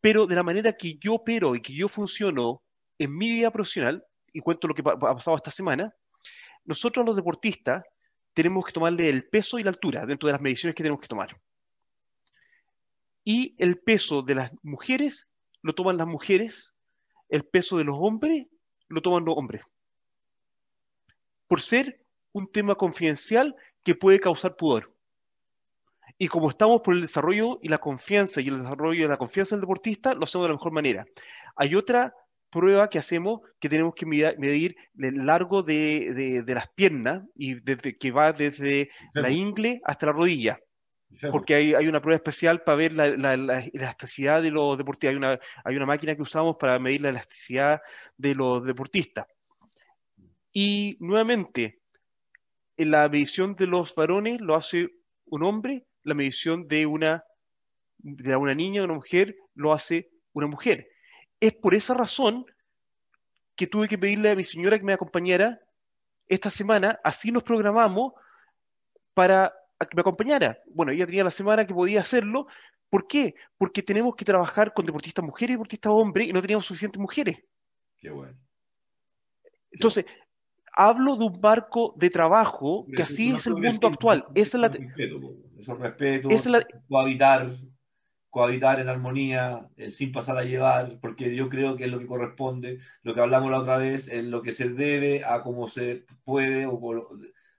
Pero 0.02 0.28
de 0.28 0.36
la 0.36 0.44
manera 0.44 0.74
que 0.74 0.98
yo 1.00 1.16
opero 1.16 1.56
y 1.56 1.62
que 1.62 1.74
yo 1.74 1.88
funciono 1.88 2.62
en 2.98 3.18
mi 3.18 3.32
vida 3.32 3.52
profesional, 3.52 4.04
y 4.34 4.40
cuento 4.42 4.68
lo 4.68 4.74
que 4.74 4.84
ha 4.86 4.98
pasado 4.98 5.38
esta 5.38 5.52
semana, 5.52 5.94
nosotros 6.66 7.06
los 7.06 7.16
deportistas 7.16 7.84
tenemos 8.34 8.66
que 8.66 8.72
tomarle 8.72 9.10
el 9.10 9.30
peso 9.30 9.60
y 9.60 9.64
la 9.64 9.70
altura 9.70 10.06
dentro 10.06 10.28
de 10.28 10.34
las 10.34 10.42
mediciones 10.42 10.76
que 10.76 10.84
tenemos 10.84 11.02
que 11.02 11.08
tomar. 11.08 11.38
y 13.26 13.56
el 13.58 13.80
peso 13.80 14.22
de 14.22 14.36
las 14.36 14.52
mujeres 14.64 15.30
lo 15.62 15.72
toman 15.72 15.96
las 15.96 16.08
mujeres, 16.08 16.74
el 17.30 17.46
peso 17.46 17.78
de 17.78 17.86
los 17.86 17.96
hombres 17.98 18.48
lo 18.90 19.02
toman 19.02 19.24
los 19.24 19.36
hombres. 19.38 19.62
Por 21.54 21.62
ser 21.62 22.00
un 22.32 22.52
tema 22.52 22.74
confidencial 22.74 23.56
que 23.84 23.94
puede 23.94 24.20
causar 24.20 24.56
pudor. 24.56 24.92
Y 26.18 26.28
como 26.28 26.50
estamos 26.50 26.82
por 26.82 26.96
el 26.96 27.02
desarrollo 27.02 27.60
y 27.62 27.70
la 27.70 27.78
confianza 27.78 28.42
y 28.42 28.48
el 28.48 28.58
desarrollo 28.58 29.04
de 29.04 29.08
la 29.08 29.18
confianza 29.18 29.56
del 29.56 29.62
deportista, 29.62 30.16
lo 30.16 30.24
hacemos 30.24 30.46
de 30.46 30.50
la 30.50 30.56
mejor 30.56 30.72
manera. 30.72 31.06
Hay 31.56 31.76
otra 31.76 32.16
prueba 32.50 32.90
que 32.90 32.98
hacemos 32.98 33.42
que 33.60 33.70
tenemos 33.70 33.94
que 33.94 34.08
medir 34.08 34.76
el 34.98 35.28
largo 35.28 35.62
de, 35.62 36.44
las 36.48 36.70
piernas 36.70 37.22
y 37.36 37.60
desde, 37.60 37.94
que 37.94 38.10
va 38.10 38.34
desde 38.34 38.90
la 39.14 39.30
ingle 39.30 39.80
hasta 39.84 40.08
la 40.08 40.14
rodilla. 40.14 40.60
Porque 41.32 41.54
hay, 41.54 41.76
hay, 41.76 41.88
una 41.88 42.02
prueba 42.02 42.16
especial 42.16 42.64
para 42.64 42.78
ver 42.78 42.94
la, 42.94 43.10
elasticidad 43.72 44.42
de 44.42 44.50
los 44.50 44.76
deportistas. 44.76 45.12
Hay 45.12 45.18
una, 45.18 45.40
hay 45.64 45.76
una 45.76 45.86
máquina 45.86 46.16
que 46.16 46.24
usamos 46.24 46.56
para 46.60 46.80
medir 46.80 47.02
la 47.02 47.10
elasticidad 47.10 47.80
de 48.18 48.34
los 48.34 48.66
deportistas. 48.66 49.28
Y 50.54 50.98
nuevamente, 51.00 51.82
en 52.78 52.92
la 52.92 53.10
medición 53.10 53.56
de 53.56 53.68
los 53.68 53.96
varones 53.96 54.40
lo 54.40 54.56
hace 54.56 54.90
un 55.26 55.44
hombre, 55.44 55.86
la 56.04 56.14
medición 56.14 56.68
de 56.68 56.86
una, 56.86 57.24
de 57.98 58.36
una 58.36 58.54
niña 58.54 58.82
o 58.82 58.86
una 58.86 58.94
mujer 58.94 59.36
lo 59.56 59.74
hace 59.74 60.12
una 60.34 60.48
mujer. 60.48 60.88
Es 61.40 61.54
por 61.54 61.74
esa 61.74 61.96
razón 61.96 62.46
que 63.56 63.68
tuve 63.68 63.88
que 63.88 63.98
pedirle 63.98 64.30
a 64.30 64.36
mi 64.36 64.44
señora 64.44 64.78
que 64.78 64.86
me 64.86 64.94
acompañara 64.94 65.60
esta 66.28 66.50
semana, 66.50 67.00
así 67.04 67.32
nos 67.32 67.44
programamos 67.44 68.14
para 69.14 69.54
que 69.80 69.96
me 69.96 70.02
acompañara. 70.02 70.60
Bueno, 70.68 70.92
ella 70.92 71.06
tenía 71.06 71.24
la 71.24 71.32
semana 71.32 71.68
que 71.68 71.74
podía 71.74 72.02
hacerlo. 72.02 72.48
¿Por 72.90 73.08
qué? 73.08 73.36
Porque 73.58 73.84
tenemos 73.84 74.16
que 74.16 74.26
trabajar 74.26 74.74
con 74.74 74.86
deportistas 74.86 75.26
mujeres 75.26 75.52
y 75.52 75.56
deportistas 75.56 75.92
hombres 75.92 76.28
y 76.28 76.34
no 76.34 76.42
teníamos 76.42 76.66
suficientes 76.66 77.00
mujeres. 77.00 77.44
Qué 77.98 78.10
bueno. 78.10 78.38
Entonces, 79.72 80.06
hablo 80.74 81.16
de 81.16 81.26
un 81.26 81.40
barco 81.40 81.94
de 81.98 82.10
trabajo 82.10 82.86
que 82.96 83.04
así 83.04 83.32
es 83.36 83.48
el 83.48 83.54
mundo 83.54 83.88
actual. 83.88 84.26
Es 84.34 84.54
la... 84.54 84.68
Respeto, 84.68 85.36
eso 85.58 85.76
respeto, 85.76 86.30
es 86.30 86.46
la... 86.46 86.66
cohabitar, 86.90 87.56
cohabitar 88.30 88.80
en 88.80 88.90
armonía, 88.90 89.70
eh, 89.78 89.92
sin 89.92 90.12
pasar 90.12 90.38
a 90.38 90.44
llevar, 90.44 91.00
porque 91.00 91.36
yo 91.36 91.50
creo 91.50 91.76
que 91.76 91.86
es 91.86 91.92
lo 91.92 92.00
que 92.00 92.08
corresponde, 92.08 92.80
lo 93.04 93.14
que 93.14 93.22
hablamos 93.22 93.52
la 93.52 93.60
otra 93.60 93.78
vez, 93.78 94.08
es 94.08 94.24
lo 94.24 94.42
que 94.42 94.52
se 94.52 94.70
debe 94.70 95.24
a 95.24 95.42
cómo 95.42 95.68
se 95.68 96.06
puede 96.24 96.66
o 96.66 96.80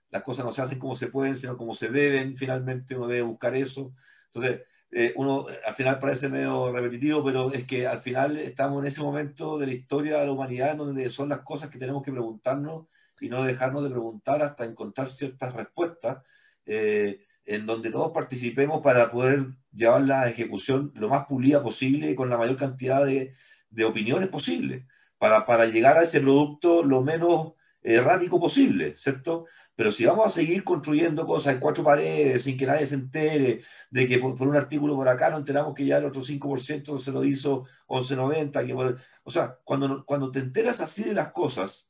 las 0.09 0.23
cosas 0.23 0.45
no 0.45 0.51
se 0.51 0.61
hacen 0.61 0.79
como 0.79 0.95
se 0.95 1.07
pueden, 1.07 1.35
sino 1.35 1.57
como 1.57 1.73
se 1.73 1.89
deben, 1.89 2.35
finalmente 2.35 2.95
uno 2.95 3.07
debe 3.07 3.21
buscar 3.21 3.55
eso. 3.55 3.93
Entonces, 4.27 4.61
eh, 4.91 5.13
uno 5.15 5.45
al 5.65 5.73
final 5.73 5.99
parece 5.99 6.29
medio 6.29 6.71
repetitivo, 6.71 7.23
pero 7.23 7.51
es 7.51 7.65
que 7.65 7.87
al 7.87 7.99
final 7.99 8.37
estamos 8.37 8.81
en 8.81 8.87
ese 8.87 9.01
momento 9.01 9.57
de 9.57 9.67
la 9.67 9.73
historia 9.73 10.19
de 10.19 10.25
la 10.25 10.31
humanidad 10.31 10.77
donde 10.77 11.09
son 11.09 11.29
las 11.29 11.39
cosas 11.39 11.69
que 11.69 11.79
tenemos 11.79 12.03
que 12.03 12.11
preguntarnos 12.11 12.85
y 13.19 13.29
no 13.29 13.43
dejarnos 13.43 13.83
de 13.83 13.89
preguntar 13.89 14.41
hasta 14.41 14.65
encontrar 14.65 15.09
ciertas 15.09 15.53
respuestas, 15.53 16.23
eh, 16.65 17.25
en 17.45 17.65
donde 17.65 17.91
todos 17.91 18.11
participemos 18.11 18.81
para 18.81 19.11
poder 19.11 19.47
llevar 19.73 20.01
la 20.01 20.27
ejecución 20.27 20.91
lo 20.95 21.09
más 21.09 21.25
pulida 21.25 21.61
posible 21.61 22.09
y 22.11 22.15
con 22.15 22.29
la 22.29 22.37
mayor 22.37 22.57
cantidad 22.57 23.05
de, 23.05 23.35
de 23.69 23.85
opiniones 23.85 24.29
posible, 24.29 24.87
para, 25.17 25.45
para, 25.45 25.65
llegar 25.65 25.97
a 25.97 26.03
ese 26.03 26.21
producto 26.21 26.83
lo 26.83 27.01
menos 27.01 27.53
errático 27.81 28.39
posible, 28.39 28.95
¿cierto? 28.95 29.45
Pero 29.75 29.91
si 29.91 30.05
vamos 30.05 30.25
a 30.25 30.29
seguir 30.29 30.63
construyendo 30.63 31.25
cosas 31.25 31.53
en 31.53 31.59
cuatro 31.59 31.83
paredes 31.83 32.43
sin 32.43 32.57
que 32.57 32.65
nadie 32.65 32.85
se 32.85 32.95
entere 32.95 33.61
de 33.89 34.07
que 34.07 34.19
por, 34.19 34.41
un 34.41 34.55
artículo 34.55 34.95
por 34.95 35.09
acá 35.09 35.29
no 35.29 35.37
enteramos 35.37 35.73
que 35.73 35.85
ya 35.85 35.97
el 35.97 36.05
otro 36.05 36.23
5% 36.23 36.99
se 36.99 37.11
lo 37.11 37.23
hizo 37.25 37.65
1190, 37.89 38.65
que 38.65 38.73
o 38.73 39.31
sea, 39.31 39.59
cuando, 39.63 40.05
cuando 40.05 40.31
te 40.31 40.39
enteras 40.39 40.81
así 40.81 41.03
de 41.03 41.13
las 41.13 41.31
cosas, 41.31 41.87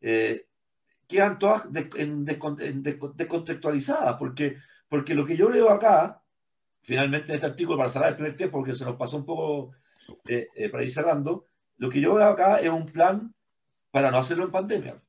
eh, 0.00 0.48
quedan 1.08 1.38
todas 1.38 1.62
descontextualizadas, 1.70 4.16
porque, 4.16 4.58
porque 4.88 5.14
lo 5.14 5.24
que 5.24 5.36
yo 5.36 5.48
leo 5.50 5.70
acá, 5.70 6.20
finalmente 6.82 7.28
en 7.28 7.36
este 7.36 7.46
artículo, 7.46 7.78
para 7.78 7.90
cerrar 7.90 8.08
el 8.10 8.16
primer 8.16 8.36
tiempo, 8.36 8.58
porque 8.58 8.74
se 8.74 8.84
nos 8.84 8.96
pasó 8.96 9.16
un 9.16 9.26
poco 9.26 9.72
eh, 10.26 10.48
eh, 10.54 10.68
para 10.68 10.84
ir 10.84 10.90
cerrando, 10.90 11.46
lo 11.78 11.88
que 11.88 12.00
yo 12.00 12.14
veo 12.14 12.26
acá 12.26 12.58
es 12.58 12.70
un 12.70 12.86
plan 12.86 13.34
para 13.90 14.10
no 14.10 14.18
hacerlo 14.18 14.44
en 14.44 14.50
pandemia. 14.50 15.02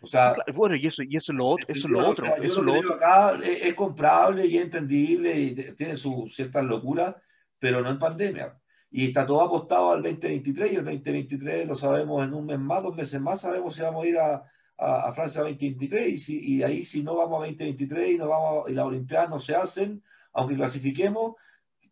O 0.00 0.06
sea, 0.06 0.34
bueno, 0.54 0.76
y 0.76 0.86
eso, 0.86 1.02
y 1.02 1.16
eso 1.16 1.32
es 1.32 1.38
lo 1.38 1.46
otro. 1.46 1.66
Eso, 1.66 1.88
lo 1.88 2.06
otro, 2.06 2.26
eso 2.36 2.62
lo 2.62 2.74
otro. 2.74 2.94
acá 2.94 3.38
es, 3.42 3.72
comprable 3.72 4.46
y 4.46 4.58
es 4.58 4.64
entendible 4.64 5.34
y 5.38 5.54
tiene 5.74 5.96
su 5.96 6.28
cierta 6.28 6.60
locura, 6.60 7.16
pero 7.58 7.80
no 7.80 7.88
en 7.88 7.98
pandemia. 7.98 8.54
Y 8.94 9.06
está 9.06 9.26
todo 9.26 9.42
apostado 9.42 9.90
al 9.90 10.02
2023 10.02 10.72
y 10.72 10.76
el 10.76 10.84
2023 10.84 11.66
lo 11.66 11.74
sabemos 11.74 12.22
en 12.22 12.32
un 12.32 12.46
mes 12.46 12.60
más, 12.60 12.80
dos 12.80 12.94
meses 12.94 13.20
más, 13.20 13.40
sabemos 13.40 13.74
si 13.74 13.82
vamos 13.82 14.04
a 14.04 14.06
ir 14.06 14.18
a, 14.18 14.44
a, 14.78 15.12
Francia 15.12 15.42
2023 15.42 16.08
y, 16.08 16.18
si, 16.18 16.38
y 16.38 16.62
ahí 16.62 16.84
si 16.84 17.02
no 17.02 17.16
vamos 17.16 17.42
a 17.42 17.46
2023 17.46 18.10
y, 18.12 18.18
no 18.18 18.28
vamos, 18.28 18.70
y 18.70 18.72
las 18.72 18.84
Olimpiadas 18.86 19.28
no 19.28 19.40
se 19.40 19.56
hacen, 19.56 20.00
aunque 20.32 20.54
clasifiquemos, 20.54 21.34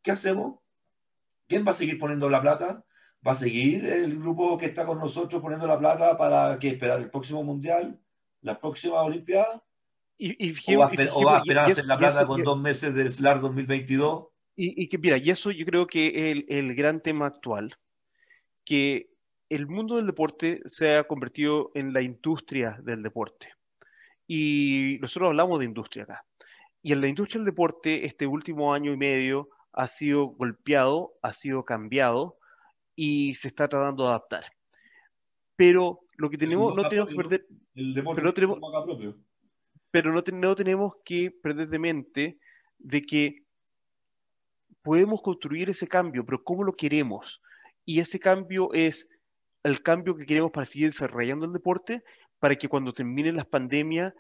¿qué 0.00 0.12
hacemos? 0.12 0.60
¿Quién 1.48 1.66
va 1.66 1.70
a 1.70 1.74
seguir 1.74 1.98
poniendo 1.98 2.30
la 2.30 2.40
plata? 2.40 2.84
¿Va 3.26 3.32
a 3.32 3.34
seguir 3.34 3.84
el 3.84 4.18
grupo 4.20 4.56
que 4.56 4.66
está 4.66 4.86
con 4.86 4.98
nosotros 4.98 5.42
poniendo 5.42 5.66
la 5.66 5.80
plata 5.80 6.16
para 6.16 6.56
que 6.60 6.68
esperar 6.68 7.00
el 7.00 7.10
próximo 7.10 7.42
Mundial? 7.42 7.98
la 8.42 8.58
próxima 8.58 9.00
Olimpiada? 9.00 9.62
Y, 10.18 10.52
o, 10.74 10.78
va, 10.78 10.86
a 10.86 11.38
esperar 11.38 11.64
a 11.64 11.68
hacer 11.68 11.86
la 11.86 11.98
plata 11.98 12.26
con 12.26 12.44
dos 12.44 12.60
meses 12.60 12.94
del 12.94 13.12
SLAR 13.12 13.40
2022? 13.40 14.26
Y, 14.54 14.88
que 14.88 14.98
mira, 14.98 15.16
y 15.16 15.30
eso 15.30 15.50
yo 15.50 15.64
creo 15.64 15.86
que 15.86 16.08
es 16.08 16.44
el, 16.48 16.74
gran 16.74 17.00
tema 17.00 17.26
actual, 17.26 17.74
que 18.64 19.10
el 19.48 19.66
mundo 19.66 19.96
del 19.96 20.06
deporte 20.06 20.60
se 20.66 20.96
ha 20.96 21.04
convertido 21.04 21.72
en 21.74 21.92
la 21.92 22.02
industria 22.02 22.78
del 22.82 23.02
deporte. 23.02 23.48
Y 24.26 24.98
nosotros 25.00 25.28
hablamos 25.30 25.58
de 25.58 25.64
industria 25.64 26.04
acá. 26.04 26.24
Y 26.82 26.92
en 26.92 27.00
la 27.00 27.08
industria 27.08 27.38
del 27.38 27.46
deporte, 27.46 28.04
este 28.04 28.26
último 28.26 28.74
año 28.74 28.92
y 28.92 28.96
medio 28.96 29.48
ha 29.72 29.88
sido 29.88 30.26
golpeado, 30.26 31.14
ha 31.22 31.32
sido 31.32 31.64
cambiado 31.64 32.38
y 32.94 33.34
se 33.34 33.48
está 33.48 33.68
tratando 33.68 34.04
de 34.04 34.10
adaptar. 34.10 34.44
Pero 35.56 36.00
lo 36.16 36.30
que 36.30 36.38
tenemos, 36.38 36.74
no 36.74 36.88
tenemos 36.88 37.08
que 37.08 37.16
perder, 37.16 37.46
pero 37.74 38.22
no 38.22 38.34
tenemos, 38.34 38.58
pero 39.90 40.12
no, 40.12 40.54
tenemos 40.54 40.94
que 41.04 41.30
perder 41.30 41.68
de 41.68 41.78
mente 41.78 42.38
de 42.78 43.02
que 43.02 43.41
podemos 44.82 45.22
construir 45.22 45.70
ese 45.70 45.88
cambio, 45.88 46.24
pero 46.24 46.42
¿cómo 46.42 46.64
lo 46.64 46.74
queremos? 46.74 47.40
Y 47.84 48.00
ese 48.00 48.18
cambio 48.18 48.72
es 48.72 49.08
el 49.62 49.82
cambio 49.82 50.16
que 50.16 50.26
queremos 50.26 50.50
para 50.50 50.66
seguir 50.66 50.90
desarrollando 50.90 51.46
el 51.46 51.52
deporte, 51.52 52.02
para 52.38 52.54
que 52.56 52.68
cuando 52.68 52.92
terminen 52.92 53.36
las 53.36 53.46
pandemias 53.46 54.12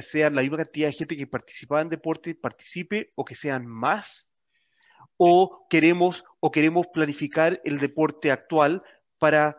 sea 0.00 0.30
la 0.30 0.42
misma 0.42 0.58
cantidad 0.58 0.88
de 0.88 0.94
gente 0.94 1.16
que 1.16 1.26
participaba 1.26 1.82
en 1.82 1.88
deporte 1.88 2.34
participe 2.34 3.12
o 3.16 3.24
que 3.24 3.34
sean 3.34 3.66
más, 3.66 4.32
o 5.16 5.66
queremos, 5.68 6.24
o 6.40 6.50
queremos 6.50 6.86
planificar 6.86 7.60
el 7.64 7.78
deporte 7.78 8.30
actual 8.30 8.82
para 9.18 9.56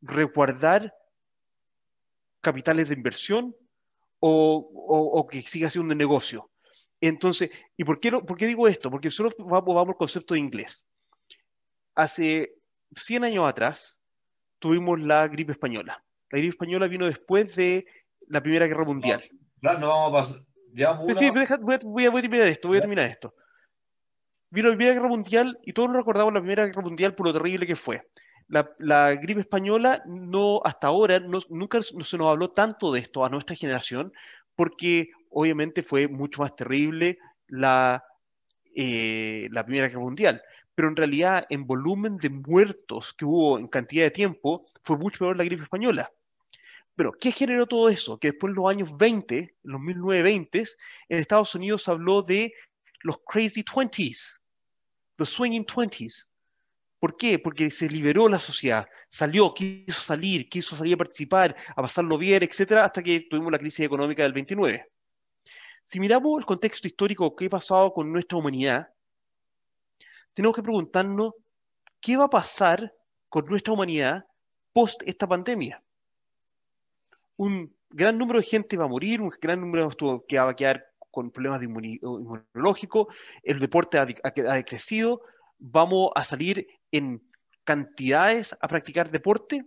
resguardar 0.00 0.94
capitales 2.40 2.88
de 2.88 2.94
inversión 2.94 3.56
o, 4.20 5.26
que 5.28 5.42
siga 5.42 5.68
siendo 5.68 5.92
un 5.92 5.98
negocio. 5.98 6.51
Entonces, 7.02 7.50
¿y 7.76 7.84
por 7.84 8.00
qué, 8.00 8.10
por 8.10 8.36
qué 8.38 8.46
digo 8.46 8.66
esto? 8.66 8.90
Porque 8.90 9.10
solo 9.10 9.30
vamos, 9.38 9.74
vamos 9.74 9.88
al 9.88 9.96
concepto 9.96 10.34
de 10.34 10.40
inglés. 10.40 10.86
Hace 11.94 12.54
100 12.94 13.24
años 13.24 13.46
atrás 13.46 14.00
tuvimos 14.58 15.00
la 15.00 15.28
gripe 15.28 15.52
española. 15.52 16.02
La 16.30 16.38
gripe 16.38 16.52
española 16.52 16.86
vino 16.86 17.04
después 17.06 17.54
de 17.56 17.84
la 18.28 18.40
Primera 18.40 18.66
Guerra 18.66 18.84
Mundial. 18.84 19.22
No, 19.60 19.78
no 19.78 19.88
vamos 19.88 20.08
a 20.08 20.12
pasar. 20.12 20.46
Sí, 21.14 21.28
voy, 21.30 21.42
a, 22.06 22.20
terminar 22.22 22.48
esto, 22.48 22.68
voy 22.68 22.78
a 22.78 22.80
terminar 22.80 23.10
esto. 23.10 23.34
Vino 24.48 24.70
la 24.70 24.76
Primera 24.76 24.94
Guerra 24.94 25.08
Mundial 25.08 25.58
y 25.64 25.72
todos 25.72 25.88
nos 25.88 25.98
recordamos 25.98 26.32
la 26.32 26.40
Primera 26.40 26.64
Guerra 26.64 26.80
Mundial 26.80 27.14
por 27.14 27.26
lo 27.26 27.32
terrible 27.34 27.66
que 27.66 27.76
fue 27.76 28.02
la, 28.78 29.14
gripe 29.14 29.40
española 29.40 30.02
no, 30.06 30.60
hasta 30.64 30.88
ahora, 30.88 31.18
nunca 31.20 31.78
no 31.94 32.04
se 32.04 32.18
nos 32.18 32.28
habló 32.28 32.50
tanto 32.50 32.92
de 32.92 33.00
esto 33.00 33.24
a 33.24 33.30
nuestra 33.30 33.56
generación, 33.56 34.12
porque 34.54 35.10
obviamente 35.32 35.82
fue 35.82 36.08
mucho 36.08 36.42
más 36.42 36.54
terrible 36.54 37.18
la, 37.48 38.04
eh, 38.74 39.48
la 39.50 39.64
Primera 39.64 39.88
Guerra 39.88 40.00
Mundial. 40.00 40.42
Pero 40.74 40.88
en 40.88 40.96
realidad, 40.96 41.46
en 41.50 41.66
volumen 41.66 42.16
de 42.16 42.30
muertos 42.30 43.12
que 43.12 43.24
hubo 43.24 43.58
en 43.58 43.68
cantidad 43.68 44.04
de 44.04 44.10
tiempo, 44.10 44.66
fue 44.82 44.96
mucho 44.96 45.20
peor 45.20 45.36
la 45.36 45.44
gripe 45.44 45.62
española. 45.62 46.10
Pero, 46.94 47.12
¿qué 47.12 47.32
generó 47.32 47.66
todo 47.66 47.88
eso? 47.88 48.18
Que 48.18 48.28
después 48.28 48.50
en 48.50 48.56
los 48.56 48.70
años 48.70 48.96
20, 48.96 49.56
los 49.62 49.80
1920, 49.80 50.64
en 51.08 51.18
Estados 51.18 51.54
Unidos 51.54 51.88
habló 51.88 52.22
de 52.22 52.52
los 53.00 53.18
crazy 53.26 53.62
20s, 53.62 54.38
los 55.16 55.30
swinging 55.30 55.66
20s, 55.66 56.32
¿Por 57.02 57.16
qué? 57.16 57.40
Porque 57.40 57.68
se 57.72 57.88
liberó 57.88 58.28
la 58.28 58.38
sociedad, 58.38 58.86
salió, 59.10 59.52
quiso 59.52 60.00
salir, 60.00 60.48
quiso 60.48 60.76
salir 60.76 60.94
a 60.94 60.98
participar, 60.98 61.56
a 61.74 61.82
pasarlo 61.82 62.16
bien, 62.16 62.44
etcétera, 62.44 62.84
hasta 62.84 63.02
que 63.02 63.26
tuvimos 63.28 63.50
la 63.50 63.58
crisis 63.58 63.80
económica 63.80 64.22
del 64.22 64.32
29. 64.32 64.88
Si 65.82 66.00
miramos 66.00 66.38
el 66.38 66.46
contexto 66.46 66.86
histórico, 66.86 67.34
qué 67.34 67.46
ha 67.46 67.50
pasado 67.50 67.92
con 67.92 68.12
nuestra 68.12 68.38
humanidad, 68.38 68.88
tenemos 70.32 70.56
que 70.56 70.62
preguntarnos 70.62 71.34
qué 72.00 72.16
va 72.16 72.24
a 72.24 72.30
pasar 72.30 72.94
con 73.28 73.46
nuestra 73.46 73.72
humanidad 73.72 74.24
post 74.72 75.02
esta 75.04 75.26
pandemia. 75.26 75.82
Un 77.36 77.74
gran 77.90 78.16
número 78.16 78.40
de 78.40 78.46
gente 78.46 78.76
va 78.76 78.84
a 78.84 78.88
morir, 78.88 79.20
un 79.20 79.30
gran 79.40 79.60
número 79.60 79.90
que 80.26 80.38
va 80.38 80.50
a 80.50 80.56
quedar 80.56 80.86
con 81.10 81.30
problemas 81.30 81.60
de 81.60 81.66
inmunológico, 81.66 83.08
el 83.42 83.58
deporte 83.58 83.98
ha, 83.98 84.02
ha 84.02 84.54
decrecido, 84.54 85.22
vamos 85.58 86.10
a 86.14 86.24
salir 86.24 86.66
en 86.90 87.22
cantidades 87.64 88.56
a 88.60 88.68
practicar 88.68 89.10
deporte. 89.10 89.64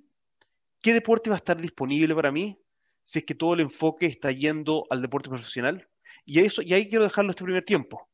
¿Qué 0.82 0.94
deporte 0.94 1.30
va 1.30 1.36
a 1.36 1.38
estar 1.38 1.60
disponible 1.60 2.14
para 2.16 2.32
mí 2.32 2.60
si 3.04 3.20
es 3.20 3.26
que 3.26 3.36
todo 3.36 3.54
el 3.54 3.62
enfoque 3.62 4.08
está 4.08 4.32
yendo 4.32 4.86
al 4.90 5.02
deporte 5.02 5.30
profesional? 5.30 5.88
Y, 6.26 6.40
eso, 6.40 6.62
y 6.62 6.74
ahí 6.74 6.90
quiero 6.90 7.04
dejarlo 7.04 7.32
este 7.32 7.44
primer 7.44 7.64
tiempo. 7.64 8.10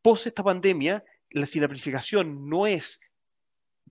Post 0.00 0.26
esta 0.26 0.42
pandemia, 0.42 1.04
si 1.46 1.60
la 1.60 1.68
planificación 1.68 2.48
no 2.48 2.66
es 2.66 3.00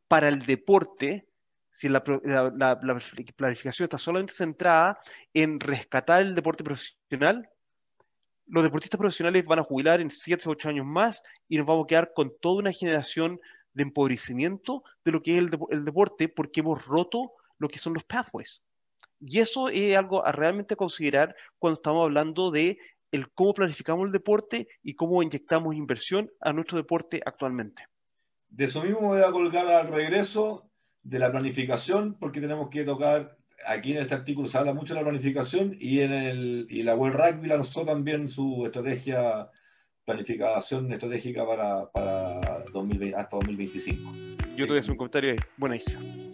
para 0.08 0.28
el 0.28 0.46
deporte, 0.46 1.28
si 1.72 1.88
la, 1.88 2.04
planificación 2.04 3.86
está 3.86 3.98
solamente 3.98 4.34
centrada 4.34 5.00
en 5.34 5.60
rescatar 5.60 6.22
el 6.22 6.36
deporte 6.36 6.64
profesional, 6.64 7.50
los 8.48 8.64
deportistas 8.64 8.98
profesionales 8.98 9.46
van 9.46 9.60
a 9.60 9.64
jubilar 9.64 10.02
en 10.02 10.12
7 10.12 10.50
o 10.50 10.52
8 10.52 10.70
años 10.70 10.86
más 10.86 11.24
y 11.48 11.58
nos 11.58 11.66
vamos 11.66 11.86
a 11.86 11.88
quedar 11.88 12.14
con 12.14 12.34
toda 12.42 12.60
una 12.60 12.74
generación 12.74 13.40
de 13.74 13.84
empobrecimiento 13.84 14.84
de 15.06 15.12
lo 15.14 15.24
que 15.24 15.38
es 15.38 15.38
el, 15.38 15.50
el 15.70 15.86
deporte 15.86 16.28
porque 16.28 16.60
hemos 16.60 16.86
roto 16.86 17.32
lo 17.58 17.70
que 17.70 17.80
son 17.80 17.94
los 17.94 18.04
pathways. 18.04 18.62
Y 19.22 19.40
eso 19.40 19.70
es 19.70 19.96
algo 19.96 20.26
a 20.26 20.32
realmente 20.32 20.76
considerar 20.76 21.36
cuando 21.60 21.76
estamos 21.80 22.04
hablando 22.04 22.52
de 22.52 22.80
el 23.12 23.32
cómo 23.32 23.54
planificamos 23.54 24.06
el 24.06 24.12
deporte 24.12 24.68
y 24.84 24.96
cómo 24.96 25.22
inyectamos 25.22 25.76
inversión 25.76 26.32
a 26.40 26.54
nuestro 26.54 26.78
deporte 26.78 27.22
actualmente. 27.26 27.86
De 28.50 28.66
eso 28.66 28.84
mismo 28.84 29.02
voy 29.02 29.22
a 29.22 29.32
colgar 29.32 29.68
al 29.68 29.90
regreso 29.90 30.70
de 31.04 31.20
la 31.20 31.32
planificación, 31.32 32.16
porque 32.20 32.42
tenemos 32.42 32.70
que 32.70 32.84
tocar, 32.84 33.38
aquí 33.66 33.94
en 33.94 34.00
este 34.00 34.14
artículo 34.14 34.48
se 34.48 34.58
habla 34.58 34.74
mucho 34.74 34.94
de 34.94 35.00
la 35.00 35.06
planificación 35.06 35.76
y, 35.80 36.02
en 36.02 36.12
el, 36.12 36.68
y 36.70 36.84
la 36.84 36.96
World 36.96 37.18
Rugby 37.18 37.48
lanzó 37.48 37.86
también 37.86 38.28
su 38.28 38.66
estrategia, 38.66 39.50
planificación 40.06 40.92
estratégica 40.92 41.46
para, 41.46 41.92
para 41.92 42.64
2020, 42.74 43.16
hasta 43.16 43.36
2025. 43.38 44.12
Yo 44.56 44.66
te 44.66 44.72
voy 44.72 44.78
a 44.78 44.80
hacer 44.80 44.92
un 44.92 44.98
comentario 44.98 45.32
ahí. 45.32 45.38
Buenísimo. 45.58 46.31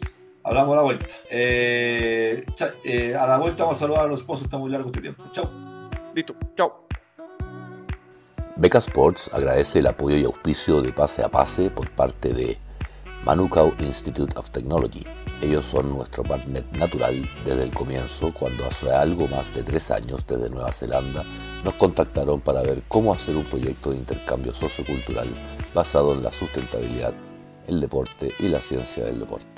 Hablamos 0.48 0.74
a 0.74 0.76
la 0.78 0.82
vuelta. 0.84 1.06
Eh, 1.30 2.46
eh, 2.86 3.16
a 3.16 3.28
la 3.28 3.38
vuelta 3.38 3.64
vamos 3.64 3.80
a 3.80 3.80
saludar 3.82 4.06
a 4.06 4.08
los 4.08 4.22
esposos, 4.22 4.46
está 4.46 4.58
muy 4.58 4.72
largo 4.72 4.88
este 4.88 5.02
tiempo. 5.02 5.26
Chao. 5.34 5.52
Listo, 6.16 6.36
chao. 6.56 6.88
Beca 8.56 8.78
Sports 8.78 9.30
agradece 9.34 9.80
el 9.80 9.88
apoyo 9.88 10.16
y 10.16 10.24
auspicio 10.24 10.82
de 10.82 10.94
Pase 10.94 11.22
a 11.22 11.28
Pase 11.28 11.70
por 11.70 11.90
parte 11.90 12.34
de 12.34 12.58
Manukau 13.26 13.74
Institute 13.80 14.34
of 14.38 14.50
Technology. 14.52 15.06
Ellos 15.42 15.66
son 15.66 15.90
nuestro 15.90 16.24
partner 16.24 16.64
natural 16.78 17.30
desde 17.44 17.64
el 17.64 17.74
comienzo, 17.74 18.34
cuando 18.34 18.66
hace 18.68 18.90
algo 18.90 19.28
más 19.28 19.54
de 19.54 19.64
tres 19.64 19.92
años 19.92 20.26
desde 20.26 20.50
Nueva 20.50 20.72
Zelanda 20.72 21.26
nos 21.66 21.74
contactaron 21.74 22.40
para 22.40 22.62
ver 22.62 22.84
cómo 22.88 23.14
hacer 23.14 23.36
un 23.36 23.44
proyecto 23.44 23.92
de 23.92 23.98
intercambio 23.98 24.54
sociocultural 24.54 25.28
basado 25.74 26.14
en 26.14 26.24
la 26.24 26.32
sustentabilidad, 26.32 27.14
el 27.68 27.82
deporte 27.82 28.32
y 28.40 28.48
la 28.48 28.62
ciencia 28.62 29.04
del 29.04 29.20
deporte. 29.20 29.57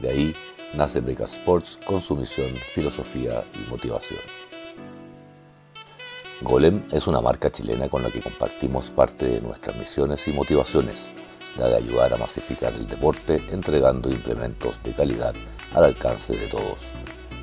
De 0.00 0.08
ahí 0.08 0.34
nace 0.74 1.00
Beca 1.00 1.24
Sports 1.24 1.78
con 1.84 2.00
su 2.00 2.16
misión, 2.16 2.54
filosofía 2.56 3.44
y 3.54 3.70
motivación. 3.70 4.20
Golem 6.42 6.82
es 6.90 7.06
una 7.06 7.20
marca 7.20 7.52
chilena 7.52 7.88
con 7.90 8.02
la 8.02 8.10
que 8.10 8.20
compartimos 8.20 8.86
parte 8.88 9.26
de 9.26 9.40
nuestras 9.42 9.76
misiones 9.76 10.26
y 10.26 10.32
motivaciones, 10.32 11.04
la 11.58 11.68
de 11.68 11.76
ayudar 11.76 12.14
a 12.14 12.16
masificar 12.16 12.72
el 12.72 12.88
deporte 12.88 13.42
entregando 13.50 14.08
implementos 14.08 14.82
de 14.82 14.92
calidad 14.92 15.34
al 15.74 15.84
alcance 15.84 16.34
de 16.34 16.46
todos. 16.46 16.78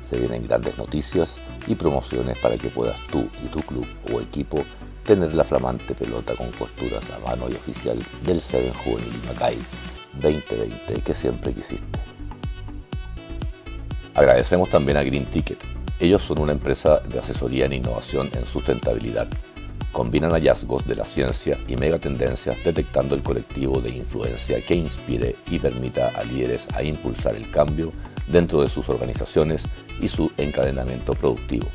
Se 0.08 0.18
vienen 0.18 0.48
grandes 0.48 0.76
noticias 0.78 1.36
y 1.68 1.76
promociones 1.76 2.38
para 2.40 2.56
que 2.56 2.70
puedas 2.70 2.98
tú 3.06 3.28
y 3.44 3.46
tu 3.48 3.60
club 3.60 3.86
o 4.12 4.20
equipo 4.20 4.64
tener 5.04 5.32
la 5.34 5.44
flamante 5.44 5.94
pelota 5.94 6.34
con 6.34 6.50
costuras 6.52 7.08
a 7.10 7.18
mano 7.20 7.48
y 7.48 7.54
oficial 7.54 7.98
del 8.24 8.40
Seven 8.40 8.74
Juvenil 8.74 9.20
Macay 9.26 9.58
2020 10.20 11.02
que 11.02 11.14
siempre 11.14 11.54
quisiste. 11.54 12.07
Agradecemos 14.18 14.68
también 14.68 14.96
a 14.96 15.04
Green 15.04 15.26
Ticket. 15.26 15.62
Ellos 16.00 16.24
son 16.24 16.40
una 16.40 16.50
empresa 16.50 16.98
de 16.98 17.20
asesoría 17.20 17.66
en 17.66 17.74
innovación 17.74 18.28
en 18.32 18.46
sustentabilidad. 18.46 19.28
Combinan 19.92 20.32
hallazgos 20.32 20.84
de 20.88 20.96
la 20.96 21.06
ciencia 21.06 21.56
y 21.68 21.76
megatendencias 21.76 22.56
detectando 22.64 23.14
el 23.14 23.22
colectivo 23.22 23.80
de 23.80 23.90
influencia 23.90 24.60
que 24.60 24.74
inspire 24.74 25.36
y 25.48 25.60
permita 25.60 26.08
a 26.16 26.24
líderes 26.24 26.66
a 26.74 26.82
impulsar 26.82 27.36
el 27.36 27.48
cambio 27.48 27.92
dentro 28.26 28.60
de 28.60 28.68
sus 28.68 28.88
organizaciones 28.88 29.62
y 30.00 30.08
su 30.08 30.32
encadenamiento 30.36 31.14
productivo. 31.14 31.68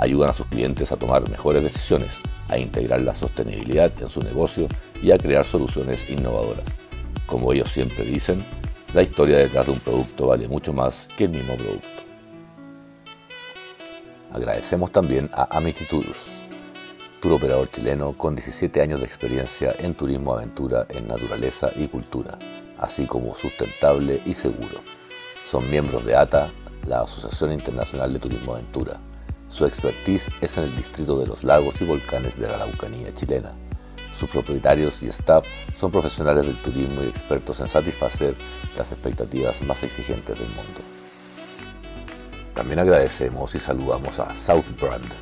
Ayudan 0.00 0.30
a 0.30 0.32
sus 0.32 0.48
clientes 0.48 0.90
a 0.90 0.96
tomar 0.96 1.30
mejores 1.30 1.62
decisiones, 1.62 2.18
a 2.48 2.58
integrar 2.58 3.02
la 3.02 3.14
sostenibilidad 3.14 3.92
en 4.00 4.08
su 4.08 4.18
negocio 4.22 4.66
y 5.00 5.12
a 5.12 5.18
crear 5.18 5.44
soluciones 5.44 6.10
innovadoras. 6.10 6.64
Como 7.26 7.52
ellos 7.52 7.70
siempre 7.70 8.04
dicen, 8.04 8.44
la 8.94 9.02
historia 9.02 9.38
detrás 9.38 9.66
de 9.66 9.72
un 9.72 9.80
producto 9.80 10.28
vale 10.28 10.48
mucho 10.48 10.72
más 10.72 11.08
que 11.16 11.24
el 11.24 11.30
mismo 11.30 11.54
producto. 11.56 11.88
Agradecemos 14.32 14.92
también 14.92 15.30
a 15.32 15.56
Amity 15.56 15.84
Tours, 15.84 16.28
tour 17.20 17.32
operador 17.32 17.70
chileno 17.70 18.16
con 18.16 18.34
17 18.34 18.80
años 18.80 19.00
de 19.00 19.06
experiencia 19.06 19.74
en 19.78 19.94
turismo 19.94 20.34
aventura 20.34 20.86
en 20.90 21.08
naturaleza 21.08 21.70
y 21.74 21.88
cultura, 21.88 22.38
así 22.78 23.06
como 23.06 23.34
sustentable 23.34 24.20
y 24.24 24.34
seguro. 24.34 24.80
Son 25.50 25.68
miembros 25.70 26.04
de 26.04 26.16
ATA, 26.16 26.50
la 26.86 27.02
Asociación 27.02 27.52
Internacional 27.52 28.12
de 28.12 28.18
Turismo 28.18 28.54
Aventura. 28.54 29.00
Su 29.48 29.64
expertise 29.64 30.28
es 30.40 30.56
en 30.58 30.64
el 30.64 30.76
distrito 30.76 31.18
de 31.18 31.26
los 31.26 31.44
lagos 31.44 31.80
y 31.80 31.84
volcanes 31.84 32.38
de 32.38 32.46
la 32.46 32.54
Araucanía 32.54 33.14
chilena 33.14 33.52
sus 34.16 34.30
propietarios 34.30 35.02
y 35.02 35.08
staff 35.08 35.46
son 35.76 35.90
profesionales 35.90 36.46
del 36.46 36.56
turismo 36.56 37.02
y 37.02 37.08
expertos 37.08 37.60
en 37.60 37.68
satisfacer 37.68 38.34
las 38.76 38.90
expectativas 38.90 39.62
más 39.62 39.82
exigentes 39.82 40.38
del 40.38 40.48
mundo. 40.48 40.80
También 42.54 42.78
agradecemos 42.78 43.54
y 43.54 43.60
saludamos 43.60 44.18
a 44.18 44.34
Southbrand. 44.34 45.12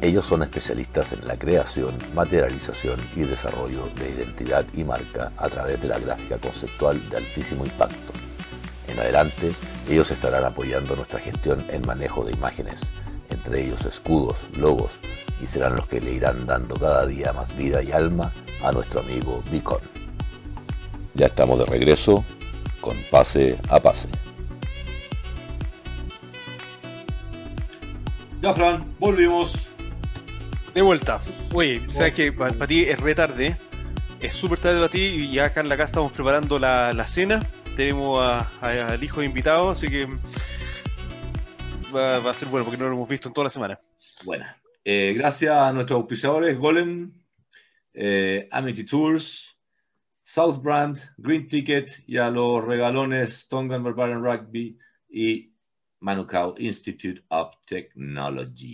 Ellos 0.00 0.26
son 0.26 0.42
especialistas 0.42 1.12
en 1.12 1.26
la 1.26 1.38
creación, 1.38 1.96
materialización 2.14 3.00
y 3.16 3.20
desarrollo 3.20 3.88
de 3.96 4.10
identidad 4.10 4.64
y 4.74 4.84
marca 4.84 5.32
a 5.36 5.48
través 5.48 5.80
de 5.80 5.88
la 5.88 5.98
gráfica 5.98 6.38
conceptual 6.38 7.00
de 7.10 7.16
altísimo 7.18 7.64
impacto. 7.64 8.12
En 8.88 8.98
adelante, 8.98 9.52
ellos 9.88 10.10
estarán 10.10 10.44
apoyando 10.44 10.96
nuestra 10.96 11.20
gestión 11.20 11.64
en 11.68 11.86
manejo 11.86 12.24
de 12.24 12.32
imágenes, 12.32 12.80
entre 13.30 13.64
ellos 13.64 13.84
escudos, 13.84 14.38
logos, 14.56 14.98
y 15.40 15.46
serán 15.46 15.76
los 15.76 15.86
que 15.86 16.00
le 16.00 16.12
irán 16.12 16.46
dando 16.46 16.76
cada 16.76 17.06
día 17.06 17.32
más 17.32 17.56
vida 17.56 17.82
y 17.82 17.92
alma 17.92 18.32
a 18.62 18.72
nuestro 18.72 19.00
amigo 19.00 19.42
Bicon. 19.50 19.80
Ya 21.14 21.26
estamos 21.26 21.58
de 21.58 21.66
regreso 21.66 22.24
con 22.80 22.96
Pase 23.10 23.58
a 23.68 23.80
Pase. 23.80 24.08
Ya, 28.40 28.54
Fran, 28.54 28.84
volvimos. 28.98 29.66
De 30.74 30.82
vuelta. 30.82 31.20
Oye, 31.52 31.80
sabes 31.90 32.14
que 32.14 32.32
para, 32.32 32.66
ti 32.66 32.84
es 32.84 33.00
re 33.00 33.14
tarde, 33.14 33.56
es 34.20 34.32
súper 34.34 34.60
tarde 34.60 34.76
para 34.76 34.88
ti 34.88 35.00
y 35.00 35.32
ya 35.32 35.46
acá 35.46 35.60
en 35.60 35.68
la 35.68 35.76
casa 35.76 35.86
estamos 35.86 36.12
preparando 36.12 36.58
la, 36.58 37.04
cena. 37.06 37.40
Tenemos 37.76 38.20
al 38.60 39.02
hijo 39.02 39.20
de 39.20 39.26
invitado, 39.26 39.70
así 39.70 39.88
que 39.88 40.06
va, 41.94 42.20
va, 42.20 42.30
a 42.30 42.34
ser 42.34 42.48
bueno 42.48 42.64
porque 42.64 42.78
no 42.80 42.88
lo 42.88 42.94
hemos 42.94 43.08
visto 43.08 43.28
en 43.28 43.34
toda 43.34 43.46
la 43.46 43.50
semana. 43.50 43.80
Buena. 44.24 44.56
Eh, 44.90 45.12
gracias 45.12 45.54
a 45.54 45.70
nuestros 45.70 45.98
auspiciadores 45.98 46.58
Golem, 46.58 47.12
eh, 47.92 48.48
Amity 48.50 48.84
Tours, 48.84 49.54
Southbrand, 50.22 50.96
Green 51.18 51.46
Ticket 51.46 52.04
y 52.06 52.16
a 52.16 52.30
los 52.30 52.64
regalones 52.64 53.48
Tongan 53.48 53.84
Barbarian 53.84 54.24
Rugby 54.24 54.78
y 55.10 55.52
Manukau 56.00 56.54
Institute 56.56 57.22
of 57.28 57.54
Technology. 57.66 58.64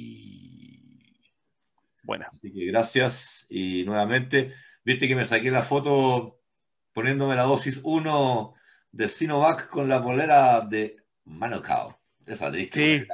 Bueno. 2.05 2.27
Así 2.33 2.53
que 2.53 2.65
gracias 2.67 3.47
y 3.49 3.83
nuevamente, 3.83 4.55
viste 4.85 5.09
que 5.09 5.17
me 5.17 5.25
saqué 5.25 5.51
la 5.51 5.65
foto 5.65 6.39
poniéndome 6.93 7.35
la 7.35 7.43
dosis 7.43 7.81
1 7.83 8.55
de 8.93 9.09
Sinovac 9.09 9.69
con 9.69 9.89
la 9.89 9.99
bolera 9.99 10.61
de 10.61 10.95
Manukau. 11.25 11.99
Esa 12.25 12.53
sí, 12.53 12.69
sí, 12.71 13.05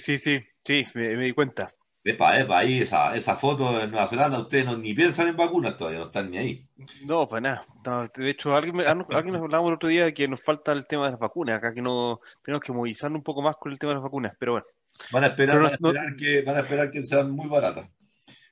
sí, 0.00 0.18
sí, 0.18 0.44
sí, 0.62 0.86
me 0.92 1.16
di 1.16 1.32
cuenta. 1.32 1.72
Epa, 2.04 2.36
epa, 2.36 2.58
ahí 2.58 2.80
esa, 2.80 3.14
esa 3.14 3.36
foto 3.36 3.78
de 3.78 3.86
Nueva 3.86 4.08
Zelanda, 4.08 4.40
ustedes 4.40 4.64
no, 4.64 4.76
ni 4.76 4.92
piensan 4.92 5.28
en 5.28 5.36
vacunas 5.36 5.76
todavía, 5.76 6.00
no 6.00 6.06
están 6.06 6.32
ni 6.32 6.38
ahí. 6.38 6.66
No, 7.04 7.28
para 7.28 7.64
nada. 7.84 8.10
de 8.16 8.30
hecho, 8.30 8.56
alguien, 8.56 8.80
alguien 8.80 9.32
nos 9.32 9.42
hablaba 9.42 9.68
el 9.68 9.74
otro 9.74 9.88
día 9.88 10.06
de 10.06 10.14
que 10.14 10.26
nos 10.26 10.42
falta 10.42 10.72
el 10.72 10.86
tema 10.88 11.04
de 11.04 11.12
las 11.12 11.20
vacunas. 11.20 11.58
Acá 11.58 11.70
que 11.70 11.80
no 11.80 12.20
tenemos 12.42 12.64
que 12.64 12.72
movilizarnos 12.72 13.18
un 13.18 13.22
poco 13.22 13.40
más 13.40 13.54
con 13.56 13.70
el 13.70 13.78
tema 13.78 13.90
de 13.90 13.96
las 13.96 14.02
vacunas, 14.02 14.34
pero 14.36 14.52
bueno. 14.52 14.66
Van 15.12 15.22
a 15.22 15.28
esperar, 15.28 15.56
van 15.56 15.66
a 15.66 15.74
esperar, 15.74 16.16
que, 16.16 16.42
van 16.42 16.56
a 16.56 16.60
esperar 16.60 16.90
que 16.90 17.02
sean 17.04 17.30
muy 17.30 17.48
baratas. 17.48 17.88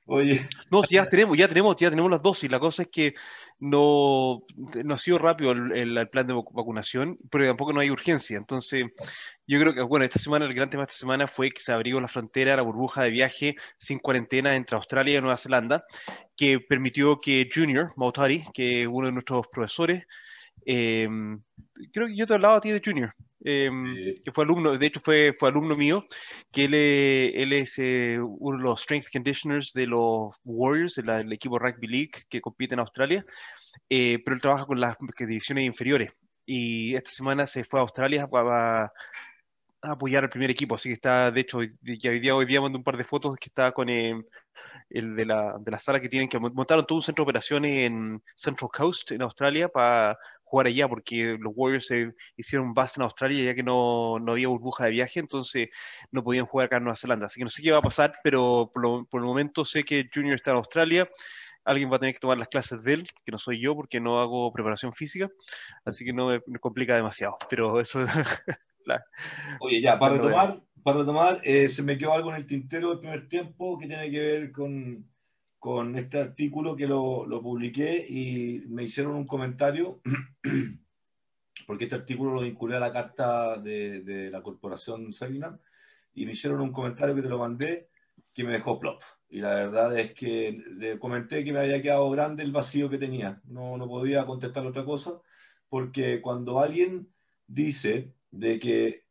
Oye. 0.05 0.47
No, 0.71 0.81
ya 0.89 1.05
tenemos, 1.05 1.37
ya 1.37 1.47
tenemos, 1.49 1.75
ya 1.75 1.89
tenemos 1.89 2.09
las 2.09 2.21
dosis. 2.21 2.49
La 2.49 2.59
cosa 2.59 2.83
es 2.83 2.87
que 2.87 3.15
no, 3.61 4.43
no 4.83 4.93
ha 4.95 4.97
sido 4.97 5.19
rápido 5.19 5.51
el, 5.51 6.09
plan 6.09 6.25
de 6.25 6.33
vacunación, 6.33 7.15
pero 7.29 7.45
tampoco 7.45 7.73
no 7.73 7.79
hay 7.79 7.91
urgencia. 7.91 8.35
Entonces, 8.35 8.85
yo 9.45 9.59
creo 9.59 9.75
que, 9.75 9.83
bueno, 9.83 10.03
esta 10.03 10.17
semana, 10.17 10.45
el 10.45 10.53
gran 10.53 10.71
tema 10.71 10.81
de 10.81 10.89
esta 10.89 10.99
semana 10.99 11.27
fue 11.27 11.51
que 11.51 11.61
se 11.61 11.71
abrió 11.71 11.99
la 11.99 12.07
frontera, 12.07 12.55
la 12.55 12.63
burbuja 12.63 13.03
de 13.03 13.11
viaje 13.11 13.55
sin 13.77 13.99
cuarentena 13.99 14.55
entre 14.55 14.75
Australia 14.75 15.19
y 15.19 15.21
Nueva 15.21 15.37
Zelanda, 15.37 15.85
que 16.35 16.59
permitió 16.59 17.21
que 17.21 17.47
Junior 17.53 17.93
Mautari, 17.97 18.45
que 18.51 18.81
es 18.81 18.87
uno 18.91 19.05
de 19.05 19.13
nuestros 19.13 19.45
profesores, 19.47 20.07
eh, 20.65 21.07
creo 21.93 22.07
que 22.07 22.15
yo 22.15 22.25
te 22.25 22.33
hablaba 22.33 22.57
a 22.57 22.61
ti 22.61 22.71
de 22.71 22.81
Junior, 22.83 23.13
Em, 23.43 24.13
que 24.23 24.31
fue 24.31 24.43
alumno, 24.43 24.77
de 24.77 24.85
hecho 24.85 24.99
fue, 24.99 25.35
fue 25.37 25.49
alumno 25.49 25.75
mío, 25.75 26.05
que 26.51 26.65
él, 26.65 26.75
él 26.75 27.53
es 27.53 27.79
eh, 27.79 28.19
uno 28.21 28.57
de 28.57 28.63
los 28.63 28.81
strength 28.81 29.07
conditioners 29.11 29.73
de 29.73 29.87
los 29.87 30.35
Warriors, 30.43 30.95
del 30.95 31.33
equipo 31.33 31.57
Rugby 31.57 31.87
League 31.87 32.11
que 32.29 32.39
compite 32.39 32.75
en 32.75 32.81
Australia, 32.81 33.25
eh, 33.89 34.19
pero 34.23 34.35
él 34.35 34.41
trabaja 34.41 34.65
con 34.65 34.79
las 34.79 34.95
divisiones 35.17 35.65
inferiores. 35.65 36.11
Y 36.45 36.95
esta 36.95 37.11
semana 37.11 37.47
se 37.47 37.63
fue 37.63 37.79
a 37.79 37.83
Australia 37.83 38.27
a, 38.31 38.91
apoyar 39.83 40.23
al 40.23 40.29
primer 40.29 40.51
equipo, 40.51 40.75
así 40.75 40.89
que 40.89 40.93
está, 40.93 41.31
de 41.31 41.41
hecho, 41.41 41.59
ya 41.63 42.11
hoy 42.11 42.19
día, 42.19 42.35
hoy 42.35 42.45
día 42.45 42.61
mandé 42.61 42.77
un 42.77 42.83
par 42.83 42.97
de 42.97 43.03
fotos 43.03 43.35
que 43.37 43.49
está 43.49 43.71
con 43.71 43.89
em, 43.89 44.23
el 44.89 45.15
de 45.15 45.25
la, 45.25 45.57
de 45.59 45.71
la 45.71 45.79
sala 45.79 45.99
que 45.99 46.09
tienen, 46.09 46.29
que 46.29 46.39
montaron 46.39 46.85
todo 46.85 46.97
un 46.97 47.01
centro 47.01 47.23
de 47.23 47.29
operaciones 47.29 47.71
en 47.87 48.21
Central 48.35 48.69
Coast, 48.71 49.11
en 49.11 49.23
Australia, 49.23 49.69
para 49.69 50.17
jugar 50.51 50.67
allá 50.67 50.89
porque 50.89 51.37
los 51.39 51.53
Warriors 51.55 51.87
se 51.87 52.13
hicieron 52.35 52.73
base 52.73 52.99
en 52.99 53.03
Australia 53.03 53.45
ya 53.45 53.55
que 53.55 53.63
no, 53.63 54.19
no, 54.19 54.33
había 54.33 54.49
burbuja 54.49 54.85
de 54.85 54.91
viaje, 54.91 55.21
entonces 55.21 55.69
no 56.11 56.23
podían 56.25 56.45
jugar 56.45 56.65
acá 56.65 56.77
en 56.77 56.83
Nueva 56.83 56.97
Zelanda. 56.97 57.27
Así 57.27 57.39
que 57.39 57.45
no 57.45 57.49
sé 57.49 57.61
qué 57.61 57.71
va 57.71 57.77
a 57.77 57.81
pasar, 57.81 58.13
pero 58.21 58.69
por, 58.73 59.07
por 59.07 59.21
el 59.21 59.25
momento 59.25 59.63
sé 59.63 59.85
que 59.85 60.09
Junior 60.13 60.35
está 60.35 60.51
en 60.51 60.57
Australia. 60.57 61.09
Alguien 61.63 61.89
va 61.89 61.95
a 61.95 61.99
tener 61.99 62.13
que 62.15 62.19
tomar 62.19 62.37
las 62.37 62.49
clases 62.49 62.83
de 62.83 62.93
él, 62.93 63.07
que 63.23 63.31
no 63.31 63.37
soy 63.37 63.61
yo 63.61 63.75
porque 63.75 64.01
no 64.01 64.19
hago 64.19 64.51
preparación 64.51 64.91
física, 64.91 65.29
así 65.85 66.03
que 66.03 66.11
no 66.11 66.27
me, 66.27 66.59
complica 66.59 66.95
demasiado. 66.95 67.37
Pero 67.49 67.79
eso. 67.79 67.99
la, 68.85 69.01
Oye, 69.61 69.79
ya, 69.79 69.97
para 69.97 70.15
retomar, 70.15 70.61
para 70.83 70.99
retomar 70.99 71.39
eh, 71.43 71.69
se 71.69 71.81
me 71.81 71.97
quedó 71.97 72.13
algo 72.13 72.31
en 72.31 72.37
el 72.37 72.45
tintero 72.45 72.89
del 72.89 72.99
primer 72.99 73.29
tiempo 73.29 73.77
que 73.77 73.87
tiene 73.87 74.11
que 74.11 74.19
ver 74.19 74.51
con 74.51 75.10
con 75.61 75.95
este 75.95 76.17
artículo 76.17 76.75
que 76.75 76.87
lo, 76.87 77.27
lo, 77.27 77.39
publiqué 77.39 78.03
y 78.09 78.63
me 78.67 78.85
hicieron 78.85 79.13
un 79.13 79.27
comentario, 79.27 80.01
porque 81.67 81.83
este 81.83 81.97
artículo 81.97 82.33
lo 82.33 82.41
vinculé 82.41 82.77
a 82.77 82.79
la 82.79 82.91
carta 82.91 83.57
de, 83.57 84.01
de 84.01 84.31
la 84.31 84.41
corporación 84.41 85.13
Selinam, 85.13 85.55
y 86.15 86.25
me 86.25 86.31
hicieron 86.31 86.61
un 86.61 86.71
comentario 86.71 87.13
que 87.13 87.21
te 87.21 87.29
lo 87.29 87.37
mandé 87.37 87.89
que 88.33 88.43
me 88.43 88.53
dejó 88.53 88.79
plop. 88.79 89.03
Y 89.29 89.39
la 89.39 89.53
verdad 89.53 89.95
es 89.99 90.15
que 90.15 90.63
le 90.79 90.97
comenté 90.97 91.43
que 91.43 91.53
me 91.53 91.59
había 91.59 91.79
quedado 91.79 92.09
grande 92.09 92.41
el 92.41 92.51
vacío 92.51 92.89
que 92.89 92.97
tenía. 92.97 93.39
No, 93.45 93.77
no 93.77 93.87
podía 93.87 94.25
contestar 94.25 94.65
otra 94.65 94.83
cosa, 94.83 95.21
porque 95.69 96.21
cuando 96.21 96.59
alguien 96.59 97.13
dice 97.45 98.15
de 98.31 98.57
que 98.57 99.03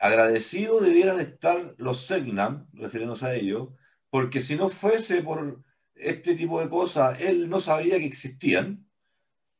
agradecidos 0.00 0.82
debieran 0.82 1.20
estar 1.20 1.76
los 1.78 2.06
Segnam, 2.08 2.66
refiriéndose 2.72 3.24
a 3.24 3.34
ello, 3.36 3.76
porque 4.10 4.40
si 4.40 4.56
no 4.56 4.68
fuese 4.68 5.22
por 5.22 5.62
este 5.94 6.34
tipo 6.34 6.60
de 6.60 6.68
cosas, 6.68 7.20
él 7.20 7.48
no 7.48 7.60
sabría 7.60 7.98
que 7.98 8.06
existían. 8.06 8.86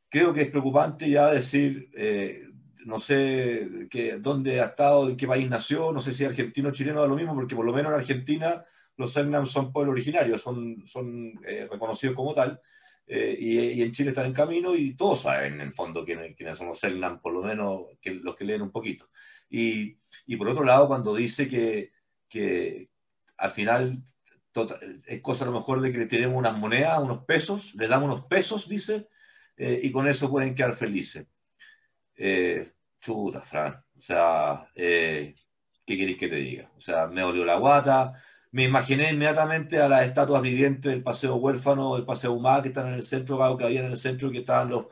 Creo 0.09 0.32
que 0.32 0.42
es 0.42 0.50
preocupante 0.50 1.09
ya 1.09 1.30
decir, 1.30 1.90
eh, 1.94 2.48
no 2.84 2.98
sé 2.98 3.88
que, 3.90 4.18
dónde 4.18 4.60
ha 4.60 4.66
estado, 4.66 5.09
en 5.09 5.16
qué 5.16 5.26
país 5.26 5.48
nació, 5.48 5.92
no 5.92 6.00
sé 6.00 6.12
si 6.12 6.24
argentino 6.24 6.68
o 6.68 6.72
chileno 6.72 7.00
da 7.00 7.06
lo 7.06 7.16
mismo, 7.16 7.34
porque 7.34 7.56
por 7.56 7.64
lo 7.64 7.72
menos 7.72 7.92
en 7.92 7.98
Argentina 7.98 8.64
los 8.96 9.12
Selnam 9.12 9.46
son 9.46 9.72
pueblos 9.72 9.92
originarios, 9.92 10.40
son, 10.40 10.86
son 10.86 11.32
eh, 11.46 11.66
reconocidos 11.70 12.14
como 12.14 12.34
tal, 12.34 12.60
eh, 13.06 13.36
y, 13.38 13.82
en 13.82 13.92
Chile 13.92 14.10
están 14.10 14.26
en 14.26 14.32
camino 14.32 14.74
y 14.74 14.94
todos 14.94 15.22
saben 15.22 15.54
en 15.54 15.60
el 15.62 15.72
fondo 15.72 16.04
quiénes, 16.04 16.36
quiénes 16.36 16.56
son 16.56 16.68
los 16.68 16.78
Selnam, 16.78 17.20
por 17.20 17.32
lo 17.32 17.42
menos 17.42 17.86
que, 18.00 18.14
los 18.14 18.36
que 18.36 18.44
leen 18.44 18.62
un 18.62 18.70
poquito. 18.70 19.09
Y, 19.48 19.98
y 20.26 20.36
por 20.36 20.48
otro 20.48 20.64
lado, 20.64 20.88
cuando 20.88 21.14
dice 21.14 21.48
que, 21.48 21.92
que 22.28 22.88
al 23.36 23.50
final 23.50 24.02
Tota, 24.53 24.79
es 25.07 25.20
cosa 25.23 25.45
a 25.45 25.47
lo 25.47 25.53
mejor 25.53 25.81
de 25.81 25.91
que 25.91 25.99
le 25.99 26.07
tenemos 26.07 26.37
unas 26.37 26.57
monedas, 26.59 26.99
unos 27.01 27.24
pesos, 27.24 27.74
le 27.74 27.89
damos 27.89 28.12
unos 28.12 28.27
pesos, 28.27 28.69
dice, 28.69 29.09
eh, 29.57 29.81
y 29.83 29.93
con 29.93 30.07
eso 30.09 30.31
pueden 30.31 30.55
quedar 30.55 30.74
felices. 30.74 31.27
Eh, 32.16 32.73
chuta, 33.01 33.41
Fran. 33.43 33.83
O 33.97 34.01
sea, 34.01 34.69
eh, 34.74 35.35
¿qué 35.87 35.97
queréis 35.97 36.19
que 36.19 36.29
te 36.29 36.37
diga? 36.37 36.70
O 36.77 36.81
sea, 36.81 37.07
me 37.07 37.23
olió 37.23 37.45
la 37.45 37.57
guata. 37.57 38.23
Me 38.51 38.65
imaginé 38.65 39.11
inmediatamente 39.11 39.81
a 39.81 39.89
las 39.89 40.03
estatuas 40.07 40.43
vivientes 40.43 40.93
del 40.93 41.03
Paseo 41.03 41.37
Huérfano, 41.37 41.95
del 41.97 42.05
Paseo 42.05 42.33
Humá, 42.33 42.61
que 42.62 42.69
están 42.69 42.89
en 42.89 42.95
el 42.95 43.03
centro, 43.03 43.57
que 43.57 43.65
había 43.65 43.81
en 43.81 43.87
el 43.87 43.97
centro, 43.97 44.31
que 44.31 44.39
estaban 44.41 44.69
los, 44.69 44.87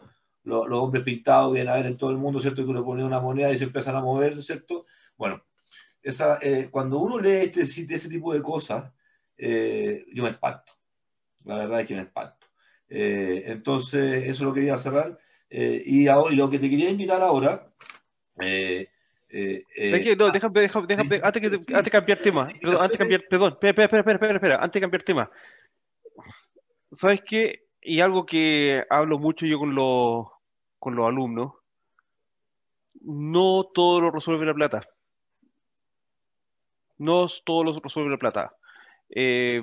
los, 0.44 0.66
hombres 0.70 1.04
pintados, 1.04 1.52
vienen 1.52 1.72
a 1.72 1.76
ver 1.76 1.86
en 1.86 1.96
todo 1.96 2.10
el 2.10 2.16
mundo, 2.16 2.40
¿cierto? 2.40 2.62
Y 2.62 2.64
tú 2.64 2.72
le 2.72 2.82
pones 2.82 3.04
una 3.04 3.20
moneda 3.20 3.52
y 3.52 3.58
se 3.58 3.64
empiezan 3.64 3.96
a 3.96 4.00
mover, 4.00 4.42
¿cierto? 4.42 4.86
Bueno, 5.16 5.44
esa, 6.02 6.38
cuando 6.70 6.98
uno 6.98 7.18
lee 7.18 7.50
este, 7.52 7.62
ese 7.62 8.08
tipo 8.08 8.32
de 8.32 8.42
cosas, 8.42 8.92
eh, 9.40 10.06
yo 10.12 10.24
me 10.24 10.30
espanto. 10.30 10.72
La 11.44 11.56
verdad 11.56 11.80
es 11.80 11.86
que 11.86 11.94
me 11.94 12.02
espanto. 12.02 12.46
Eh, 12.88 13.44
entonces, 13.46 14.28
eso 14.28 14.44
lo 14.44 14.52
quería 14.52 14.76
cerrar. 14.76 15.18
Eh, 15.48 15.82
y, 15.84 16.08
ahora, 16.08 16.34
lo 16.34 16.50
que 16.50 16.58
te 16.58 16.68
quería 16.68 16.90
invitar 16.90 17.22
ahora. 17.22 17.72
Eh, 18.40 18.88
no, 20.18 20.30
déjame, 20.30 20.60
déjame, 20.60 20.86
déjame, 20.88 21.20
antes, 21.22 21.40
que, 21.42 21.74
antes 21.74 21.84
de 21.84 21.90
cambiar 21.90 22.18
tema, 22.18 22.48
perdón, 22.60 22.82
antes 22.82 22.92
de 22.92 22.98
cambiar, 22.98 23.22
perdón, 23.28 23.52
espera, 23.52 23.84
espera, 23.84 24.00
espera, 24.00 24.14
espera, 24.14 24.34
espera, 24.34 24.56
antes 24.56 24.72
de 24.72 24.80
cambiar 24.80 25.02
tema. 25.02 25.30
¿Sabes 26.90 27.22
qué? 27.22 27.68
Y 27.80 28.00
algo 28.00 28.26
que 28.26 28.84
hablo 28.90 29.18
mucho 29.18 29.46
yo 29.46 29.58
con 29.58 29.74
los, 29.74 30.26
con 30.78 30.96
los 30.96 31.06
alumnos, 31.06 31.52
no 33.00 33.64
todo 33.72 34.00
lo 34.00 34.10
resuelve 34.10 34.46
la 34.46 34.54
plata. 34.54 34.88
No 36.98 37.26
todo 37.44 37.64
lo 37.64 37.80
resuelve 37.80 38.10
la 38.10 38.18
plata. 38.18 38.52
Eh, 39.14 39.62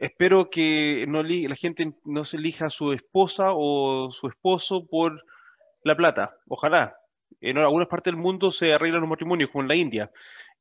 espero 0.00 0.50
que 0.50 1.06
no 1.08 1.22
la 1.22 1.56
gente 1.56 1.94
no 2.04 2.24
se 2.24 2.36
elija 2.36 2.70
su 2.70 2.92
esposa 2.92 3.50
o 3.52 4.10
su 4.12 4.28
esposo 4.28 4.86
por 4.86 5.24
la 5.84 5.96
plata. 5.96 6.36
Ojalá. 6.48 6.96
En 7.40 7.58
algunas 7.58 7.88
partes 7.88 8.12
del 8.12 8.20
mundo 8.20 8.50
se 8.52 8.72
arreglan 8.72 9.00
los 9.02 9.10
matrimonios, 9.10 9.50
como 9.50 9.62
en 9.62 9.68
la 9.68 9.76
India. 9.76 10.10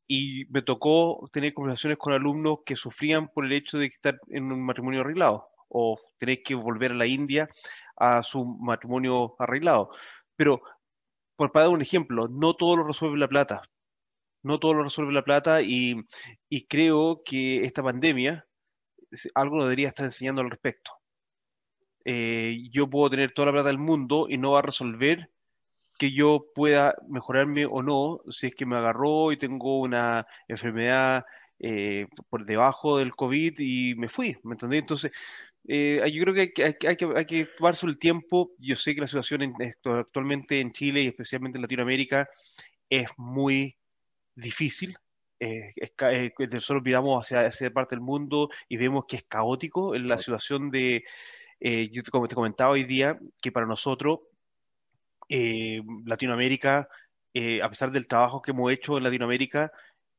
Y 0.08 0.46
me 0.50 0.62
tocó 0.62 1.30
tener 1.32 1.54
conversaciones 1.54 1.98
con 1.98 2.14
alumnos 2.14 2.60
que 2.66 2.76
sufrían 2.76 3.30
por 3.30 3.46
el 3.46 3.54
hecho 3.54 3.78
de 3.78 3.86
estar 3.88 4.20
en 4.30 4.52
un 4.52 4.66
matrimonio 4.66 5.02
arreglado 5.02 5.48
o 5.70 5.98
tener 6.18 6.44
que 6.44 6.56
volver 6.56 6.92
a 6.92 6.96
la 6.96 7.08
India 7.08 7.50
a 7.96 8.22
su 8.24 8.46
matrimonio 8.46 9.36
arreglado. 9.40 9.92
Pero, 10.36 10.62
por 11.36 11.52
para 11.52 11.66
dar 11.66 11.74
un 11.74 11.82
ejemplo, 11.82 12.28
no 12.28 12.56
todo 12.56 12.78
lo 12.78 12.84
resuelve 12.84 13.18
la 13.18 13.28
plata 13.28 13.62
no 14.44 14.60
todo 14.60 14.76
lo 14.76 14.84
resuelve 14.84 15.14
la 15.14 15.24
plata 15.24 15.62
y, 15.62 16.06
creo 16.70 17.22
que 17.26 17.62
esta 17.64 17.84
pandemia 17.84 18.46
algo 19.36 19.58
lo 19.58 19.64
debería 19.64 19.90
estar 19.90 20.06
enseñando 20.06 20.42
al 20.42 20.50
respecto. 20.50 20.92
Eh, 22.06 22.58
yo 22.72 22.90
puedo 22.90 23.10
tener 23.10 23.32
toda 23.32 23.48
la 23.48 23.52
plata 23.54 23.68
del 23.70 23.78
mundo 23.78 24.28
y 24.30 24.38
no 24.38 24.52
va 24.52 24.60
a 24.60 24.64
resolver 24.64 25.32
que 25.98 26.12
yo 26.12 26.48
pueda 26.54 26.96
mejorarme 27.08 27.66
o 27.66 27.82
no 27.84 28.22
si 28.30 28.48
es 28.48 28.56
que 28.56 28.66
me 28.66 28.76
agarró 28.76 29.32
y 29.32 29.38
tengo 29.38 29.80
una 29.80 30.26
enfermedad 30.48 31.24
eh, 31.60 32.08
por 32.30 32.46
debajo 32.46 32.98
del 32.98 33.16
COVID 33.16 33.54
y 33.60 33.96
me 33.96 34.10
fui, 34.10 34.36
¿me 34.44 34.54
entendés? 34.54 34.82
Entonces, 34.82 35.12
eh, 35.68 36.02
yo 36.12 36.24
creo 36.24 36.34
que 36.34 36.64
hay, 36.64 36.76
que 36.76 36.88
hay, 36.88 37.26
que 37.26 37.46
tomarse 37.58 37.86
el 37.86 37.98
tiempo. 37.98 38.52
Yo 38.58 38.76
sé 38.76 38.96
que 38.96 39.02
la 39.02 39.08
situación 39.08 39.54
actualmente 39.86 40.60
en 40.60 40.74
Chile 40.74 41.04
y 41.04 41.08
especialmente 41.08 41.58
en 41.58 41.62
Latinoamérica 41.62 42.28
es 42.90 43.08
muy 43.18 43.78
difícil. 44.36 44.96
Eh, 45.40 45.74
eh, 45.76 46.32
solo 46.60 46.82
miramos 46.82 47.22
hacia 47.22 47.46
esa 47.46 47.70
parte 47.70 47.96
del 47.96 48.02
mundo 48.02 48.50
y 48.70 48.78
vemos 48.78 49.06
que 49.08 49.18
es 49.18 49.24
caótico 49.24 49.94
en 49.94 50.08
la 50.08 50.18
situación 50.18 50.72
de, 50.72 51.04
eh, 51.60 51.90
yo 51.92 52.02
como 52.12 52.28
te 52.28 52.36
comentaba 52.36 52.72
hoy 52.72 52.86
día, 52.86 53.20
que 53.42 53.52
para 53.52 53.66
nosotros 53.66 54.20
eh, 55.30 55.82
Latinoamérica, 56.06 56.88
a 57.64 57.70
pesar 57.70 57.92
del 57.92 58.08
trabajo 58.08 58.42
que 58.42 58.52
hemos 58.52 58.72
hecho 58.72 58.98
en 58.98 59.04
Latinoamérica, 59.04 59.72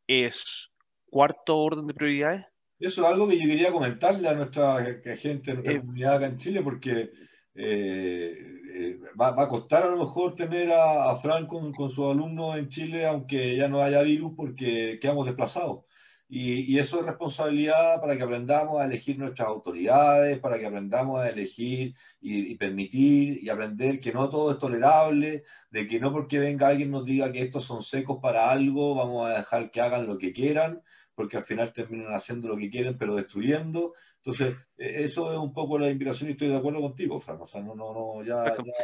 es 0.06 0.70
cuarto 1.08 1.56
orden 1.58 1.86
de 1.86 1.94
prioridades. 1.94 2.44
Eso 2.78 3.02
es 3.02 3.06
algo 3.06 3.28
que 3.28 3.38
yo 3.38 3.46
quería 3.46 3.70
comentarle 3.70 4.28
a 4.28 4.34
nuestra 4.34 4.84
gente, 5.16 5.52
a 5.52 5.54
nuestra 5.54 5.78
comunidad 5.78 6.16
acá 6.16 6.26
en 6.26 6.38
Chile, 6.38 6.60
porque 6.60 7.12
eh, 7.54 8.36
eh, 8.74 9.00
va, 9.20 9.28
a 9.40 9.48
costar 9.48 9.84
a 9.84 9.90
lo 9.90 9.98
mejor 9.98 10.34
tener 10.34 10.72
a, 10.72 11.10
a 11.10 11.16
Frank 11.16 11.46
con, 11.46 11.72
con 11.72 11.90
sus 11.90 12.10
alumnos 12.10 12.56
en 12.56 12.68
Chile, 12.68 13.06
aunque 13.06 13.56
ya 13.56 13.68
no 13.68 13.82
haya 13.82 14.02
virus, 14.02 14.32
porque 14.36 14.98
quedamos 15.00 15.26
desplazados. 15.26 15.84
Y, 16.28 16.78
eso 16.78 17.00
es 17.00 17.06
responsabilidad 17.06 18.00
para 18.00 18.16
que 18.16 18.22
aprendamos 18.22 18.80
a 18.80 18.86
elegir 18.86 19.18
nuestras 19.18 19.46
autoridades, 19.48 20.38
para 20.40 20.58
que 20.58 20.66
aprendamos 20.66 21.20
a 21.20 21.28
elegir 21.28 21.94
y, 22.20 22.54
permitir 22.56 23.42
y 23.42 23.48
aprender 23.50 24.00
que 24.00 24.12
no 24.12 24.28
todo 24.30 24.52
es 24.52 24.58
tolerable, 24.58 25.44
de 25.70 25.86
que 25.86 26.00
no 26.00 26.12
porque 26.12 26.38
venga 26.38 26.68
alguien 26.68 26.90
nos 26.90 27.04
diga 27.04 27.30
que 27.30 27.42
estos 27.42 27.64
son 27.64 27.82
secos 27.82 28.18
para 28.20 28.50
algo, 28.50 28.94
vamos 28.94 29.28
a 29.28 29.38
dejar 29.38 29.70
que 29.70 29.80
hagan 29.80 30.06
lo 30.06 30.18
que 30.18 30.32
quieran, 30.32 30.82
porque 31.14 31.36
al 31.36 31.44
final 31.44 31.72
terminan 31.72 32.14
haciendo 32.14 32.48
lo 32.48 32.56
que 32.56 32.70
quieren, 32.70 32.98
pero 32.98 33.14
destruyendo. 33.16 33.94
Entonces, 34.24 34.56
e, 34.78 35.04
eso 35.04 35.30
es 35.32 35.38
un 35.38 35.52
poco 35.52 35.78
la 35.78 35.90
invitación 35.90 36.30
y 36.30 36.32
estoy 36.32 36.48
de 36.48 36.56
acuerdo 36.56 36.80
contigo, 36.80 37.20
Fran. 37.20 37.40
O 37.40 37.46
sea, 37.46 37.60
no, 37.60 37.74
no, 37.74 37.92
no, 37.92 38.24
ya, 38.24 38.56
ya 38.56 38.74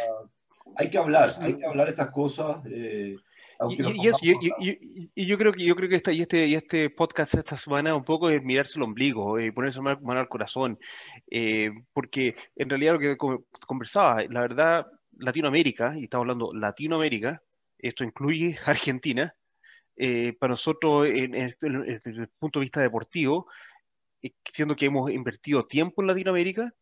hay 0.77 0.91
que 0.91 0.99
hablar, 0.99 1.37
hay 1.41 1.57
que 1.57 1.67
hablar 1.67 1.89
estas 1.89 2.11
cosas. 2.11 2.59
Eh, 2.67 3.17
y, 3.69 5.27
yo 5.27 5.39
creo 5.39 5.53
que 5.53 5.65
yo 5.65 5.77
creo 5.77 5.89
que 5.89 5.97
esta, 5.97 6.13
y 6.13 6.23
este 6.23 6.47
y 6.47 6.55
este 6.55 6.89
podcast 6.89 7.35
esta 7.35 7.59
semana 7.59 7.95
un 7.95 8.05
poco 8.05 8.31
es 8.31 8.43
mirarse 8.43 8.79
el 8.79 8.85
ombligo, 8.85 9.39
y 9.39 9.47
eh, 9.47 9.53
ponerse 9.53 9.81
mano 9.81 10.21
al 10.21 10.29
corazón, 10.29 10.79
eh, 11.31 11.71
porque 11.93 12.37
en 12.57 12.71
realidad 12.71 12.95
lo 12.95 12.99
que 12.99 13.17
conversaba, 13.67 14.25
la 14.31 14.41
verdad, 14.41 14.87
Latinoamérica, 15.19 15.95
y 15.99 16.05
estamos 16.05 16.25
hablando 16.25 16.53
Latinoamérica, 16.55 17.43
esto 17.79 18.05
incluye 18.05 18.59
Argentina, 18.65 19.35
eh, 19.97 20.33
para 20.39 20.53
nosotros 20.53 21.05
desde 21.05 21.99
el 22.05 22.29
punto 22.39 22.61
de 22.61 22.65
vista 22.65 22.81
deportivo, 22.81 23.47
siendo 24.45 24.77
que 24.77 24.87
hemos 24.87 25.11
invertido 25.11 25.67
tiempo 25.67 26.03
en 26.03 26.09
Latinoamérica, 26.09 26.75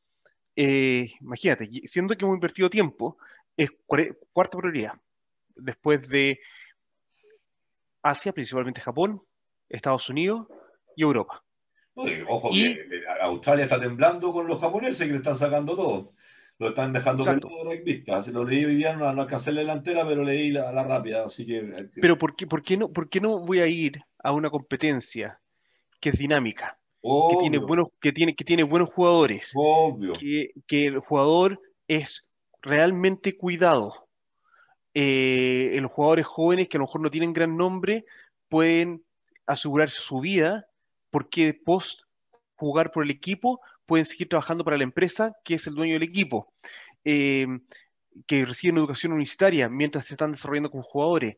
imagínate, 0.56 1.68
siendo 1.86 2.16
que 2.16 2.24
hemos 2.24 2.34
invertido 2.36 2.68
tiempo, 2.68 3.16
es 3.56 3.70
cuarta 4.32 4.58
prioridad, 4.58 4.94
después 5.54 6.08
de 6.08 6.40
Asia, 8.02 8.32
principalmente 8.32 8.80
Japón, 8.80 9.22
Estados 9.68 10.08
Unidos 10.08 10.46
y 10.96 11.02
Europa. 11.02 11.44
ojo, 11.94 12.50
que 12.50 12.70
eh, 12.70 13.02
Australia 13.22 13.64
está 13.64 13.80
temblando 13.80 14.32
con 14.32 14.46
los 14.46 14.60
japoneses 14.60 15.06
que 15.06 15.12
le 15.12 15.18
están 15.18 15.36
sacando 15.36 15.76
todo. 15.76 16.12
Lo 16.58 16.70
están 16.70 16.92
dejando 16.92 17.24
vista. 17.84 18.20
Se 18.22 18.32
lo 18.32 18.44
leí 18.44 18.64
hoy 18.64 18.74
día, 18.74 18.96
no, 18.96 19.12
no 19.12 19.22
alcancé 19.22 19.52
la 19.52 19.60
delantera, 19.60 20.04
pero 20.06 20.24
leí 20.24 20.50
la, 20.50 20.72
la 20.72 20.82
rápida. 20.82 21.24
Así 21.24 21.46
que, 21.46 21.58
eh, 21.58 21.90
pero 22.00 22.18
¿por 22.18 22.34
qué, 22.34 22.48
por, 22.48 22.62
qué 22.62 22.76
no, 22.76 22.92
¿por 22.92 23.08
qué 23.08 23.20
no 23.20 23.38
voy 23.38 23.60
a 23.60 23.66
ir 23.66 24.00
a 24.18 24.32
una 24.32 24.50
competencia 24.50 25.40
que 26.00 26.08
es 26.08 26.18
dinámica? 26.18 26.77
Que 27.02 27.36
tiene, 27.40 27.58
buenos, 27.58 27.88
que, 28.00 28.12
tiene, 28.12 28.34
que 28.34 28.44
tiene 28.44 28.64
buenos 28.64 28.92
jugadores. 28.92 29.52
Obvio. 29.54 30.14
Que, 30.14 30.50
que 30.66 30.86
el 30.86 30.98
jugador 30.98 31.60
es 31.86 32.28
realmente 32.60 33.36
cuidado 33.36 34.08
eh, 35.00 35.78
los 35.80 35.92
jugadores 35.92 36.26
jóvenes 36.26 36.68
que 36.68 36.76
a 36.76 36.80
lo 36.80 36.86
mejor 36.86 37.00
no 37.02 37.10
tienen 37.10 37.32
gran 37.32 37.56
nombre 37.56 38.04
pueden 38.48 39.04
asegurarse 39.46 40.00
su 40.00 40.20
vida 40.20 40.66
porque 41.10 41.54
post 41.54 42.02
jugar 42.56 42.90
por 42.90 43.04
el 43.04 43.10
equipo 43.10 43.60
pueden 43.86 44.06
seguir 44.06 44.28
trabajando 44.28 44.64
para 44.64 44.76
la 44.76 44.82
empresa 44.82 45.36
que 45.44 45.54
es 45.54 45.66
el 45.68 45.74
dueño 45.74 45.94
del 45.94 46.02
equipo, 46.02 46.52
eh, 47.04 47.46
que 48.26 48.44
reciben 48.44 48.78
educación 48.78 49.12
universitaria 49.12 49.68
mientras 49.68 50.06
se 50.06 50.14
están 50.14 50.32
desarrollando 50.32 50.70
como 50.70 50.82
jugadores. 50.82 51.36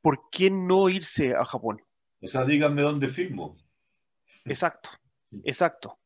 ¿Por 0.00 0.30
qué 0.30 0.50
no 0.50 0.88
irse 0.88 1.34
a 1.34 1.44
Japón? 1.44 1.82
O 2.22 2.28
sea, 2.28 2.44
díganme 2.44 2.82
dónde 2.82 3.08
firmo. 3.08 3.56
Exacto, 4.44 4.90
exacto. 5.44 5.98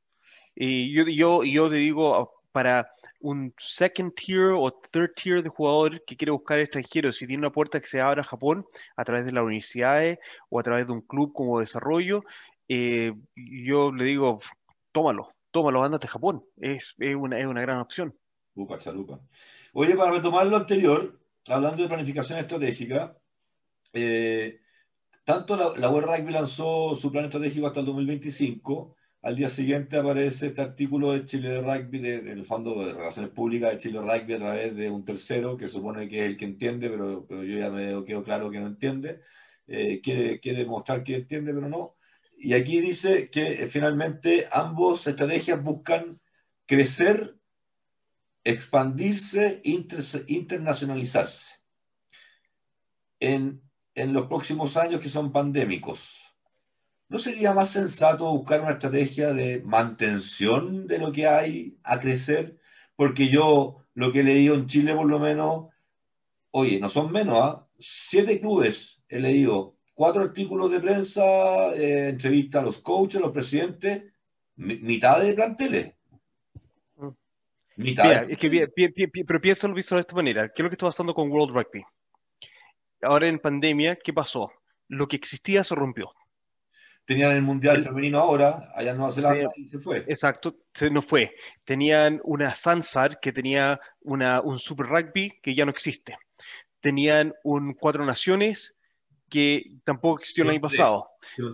Y 0.54 0.92
yo, 0.92 1.04
yo, 1.04 1.44
yo 1.44 1.70
te 1.70 1.76
digo, 1.76 2.42
para 2.52 2.90
un 3.20 3.52
second 3.58 4.14
tier 4.14 4.52
o 4.56 4.72
third 4.72 5.12
tier 5.14 5.42
de 5.42 5.48
jugador 5.48 6.04
que 6.04 6.16
quiere 6.16 6.32
buscar 6.32 6.58
extranjeros, 6.58 7.16
si 7.16 7.26
tiene 7.26 7.40
una 7.40 7.52
puerta 7.52 7.80
que 7.80 7.86
se 7.86 8.00
abra 8.00 8.22
a 8.22 8.24
Japón 8.24 8.66
a 8.96 9.04
través 9.04 9.24
de 9.24 9.32
las 9.32 9.44
universidades 9.44 10.18
o 10.48 10.58
a 10.58 10.62
través 10.62 10.86
de 10.86 10.92
un 10.92 11.02
club 11.02 11.32
como 11.32 11.60
desarrollo, 11.60 12.22
eh, 12.68 13.12
yo 13.34 13.92
le 13.92 14.04
digo, 14.04 14.40
tómalo, 14.92 15.32
tómalo, 15.50 15.82
ándate 15.82 16.06
a 16.06 16.10
Japón, 16.10 16.44
es, 16.56 16.94
es, 16.98 17.14
una, 17.14 17.38
es 17.38 17.46
una 17.46 17.62
gran 17.62 17.78
opción. 17.78 18.14
Luca, 18.54 18.78
chalupa. 18.78 19.20
Oye, 19.72 19.94
para 19.94 20.10
retomar 20.10 20.46
lo 20.46 20.56
anterior, 20.56 21.18
hablando 21.46 21.82
de 21.82 21.88
planificación 21.88 22.38
estratégica, 22.38 23.16
eh, 23.92 24.60
tanto 25.28 25.58
la, 25.58 25.74
la 25.76 25.90
World 25.90 26.08
Rugby 26.08 26.32
lanzó 26.32 26.96
su 26.96 27.12
plan 27.12 27.26
estratégico 27.26 27.66
hasta 27.66 27.80
el 27.80 27.86
2025, 27.86 28.96
al 29.20 29.36
día 29.36 29.50
siguiente 29.50 29.98
aparece 29.98 30.46
este 30.46 30.62
artículo 30.62 31.12
de 31.12 31.26
Chile 31.26 31.50
de 31.50 31.60
Rugby, 31.60 31.98
del 31.98 32.46
Fondo 32.46 32.82
de 32.82 32.94
Relaciones 32.94 33.30
Públicas 33.32 33.72
de 33.72 33.76
Chile 33.76 34.00
Rugby, 34.00 34.32
a 34.32 34.38
través 34.38 34.74
de 34.74 34.88
un 34.88 35.04
tercero 35.04 35.54
que 35.54 35.68
supone 35.68 36.08
que 36.08 36.20
es 36.20 36.26
el 36.28 36.38
que 36.38 36.46
entiende, 36.46 36.88
pero, 36.88 37.26
pero 37.28 37.44
yo 37.44 37.58
ya 37.58 37.68
me 37.68 38.02
quedo 38.06 38.24
claro 38.24 38.50
que 38.50 38.58
no 38.58 38.68
entiende. 38.68 39.20
Eh, 39.66 40.00
quiere, 40.02 40.40
quiere 40.40 40.64
mostrar 40.64 41.04
que 41.04 41.16
entiende, 41.16 41.52
pero 41.52 41.68
no. 41.68 41.96
Y 42.38 42.54
aquí 42.54 42.80
dice 42.80 43.28
que 43.28 43.64
eh, 43.64 43.66
finalmente 43.66 44.48
ambos 44.50 45.06
estrategias 45.06 45.62
buscan 45.62 46.22
crecer, 46.64 47.36
expandirse, 48.44 49.60
internacionalizarse 49.62 51.56
en, 53.20 53.67
en 53.98 54.12
los 54.12 54.26
próximos 54.26 54.76
años 54.76 55.00
que 55.00 55.08
son 55.08 55.32
pandémicos. 55.32 56.18
¿No 57.08 57.18
sería 57.18 57.52
más 57.52 57.70
sensato 57.70 58.30
buscar 58.30 58.60
una 58.60 58.72
estrategia 58.72 59.32
de 59.32 59.62
mantención 59.62 60.86
de 60.86 60.98
lo 60.98 61.10
que 61.10 61.26
hay 61.26 61.78
a 61.82 61.98
crecer? 61.98 62.58
Porque 62.96 63.28
yo 63.28 63.86
lo 63.94 64.12
que 64.12 64.20
he 64.20 64.22
leído 64.24 64.54
en 64.54 64.66
Chile 64.66 64.94
por 64.94 65.06
lo 65.06 65.18
menos, 65.18 65.66
oye, 66.50 66.78
no 66.78 66.88
son 66.88 67.10
menos, 67.10 67.38
¿ah? 67.40 67.66
Siete 67.78 68.40
clubes 68.40 69.00
he 69.08 69.20
leído, 69.20 69.76
cuatro 69.94 70.22
artículos 70.22 70.70
de 70.70 70.80
prensa, 70.80 71.24
eh, 71.74 72.10
entrevista 72.10 72.60
a 72.60 72.62
los 72.62 72.78
coaches, 72.78 73.20
los 73.20 73.32
presidentes, 73.32 74.02
mitad 74.56 75.20
de 75.20 75.32
planteles. 75.32 75.94
Mm. 76.96 77.08
Mitad. 77.76 78.30
es 78.30 78.36
que, 78.36 78.68
pero 79.26 79.40
piénsalo 79.40 79.74
visto 79.74 79.94
de 79.94 80.02
esta 80.02 80.14
manera. 80.14 80.48
¿Qué 80.48 80.60
es 80.60 80.64
lo 80.64 80.68
que 80.68 80.74
está 80.74 80.86
pasando 80.86 81.14
con 81.14 81.30
World 81.30 81.54
Rugby? 81.54 81.84
Ahora 83.02 83.28
en 83.28 83.38
pandemia, 83.38 83.96
¿qué 83.96 84.12
pasó? 84.12 84.52
Lo 84.88 85.06
que 85.06 85.16
existía 85.16 85.64
se 85.64 85.74
rompió 85.74 86.12
tenían 87.08 87.32
el 87.32 87.40
Mundial 87.40 87.82
Femenino 87.82 88.18
ahora, 88.18 88.70
allá 88.74 88.90
en 88.90 88.98
Nueva 88.98 89.12
Zelanda, 89.14 89.50
y 89.56 89.66
se 89.66 89.78
fue. 89.78 90.04
Exacto, 90.08 90.58
se 90.74 90.90
nos 90.90 91.06
fue. 91.06 91.34
Tenían 91.64 92.20
una 92.22 92.52
Sansar 92.52 93.18
que 93.18 93.32
tenía 93.32 93.80
una, 94.02 94.42
un 94.42 94.58
Super 94.58 94.88
Rugby 94.88 95.40
que 95.40 95.54
ya 95.54 95.64
no 95.64 95.70
existe. 95.70 96.18
Tenían 96.80 97.32
un 97.44 97.72
Cuatro 97.72 98.04
Naciones 98.04 98.76
que 99.30 99.64
tampoco 99.84 100.18
existió 100.18 100.44
el 100.44 100.50
año 100.50 100.60
pasado. 100.60 101.08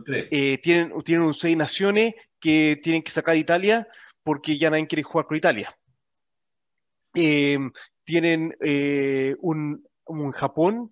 Eh, 0.09 0.59
tienen, 0.59 0.93
tienen 1.05 1.25
un 1.25 1.35
Seis 1.35 1.57
Naciones 1.57 2.15
que 2.41 2.81
tienen 2.83 3.03
que 3.05 3.13
sacar 3.13 3.37
Italia 3.37 3.87
porque 4.25 4.59
ya 4.59 4.71
nadie 4.71 4.89
quiere 4.89 5.05
jugar 5.05 5.27
con 5.27 5.37
Italia. 5.37 5.73
Eh, 7.15 7.59
tienen 8.03 8.57
eh, 8.61 9.37
un, 9.39 9.87
un 10.07 10.33
Japón 10.33 10.91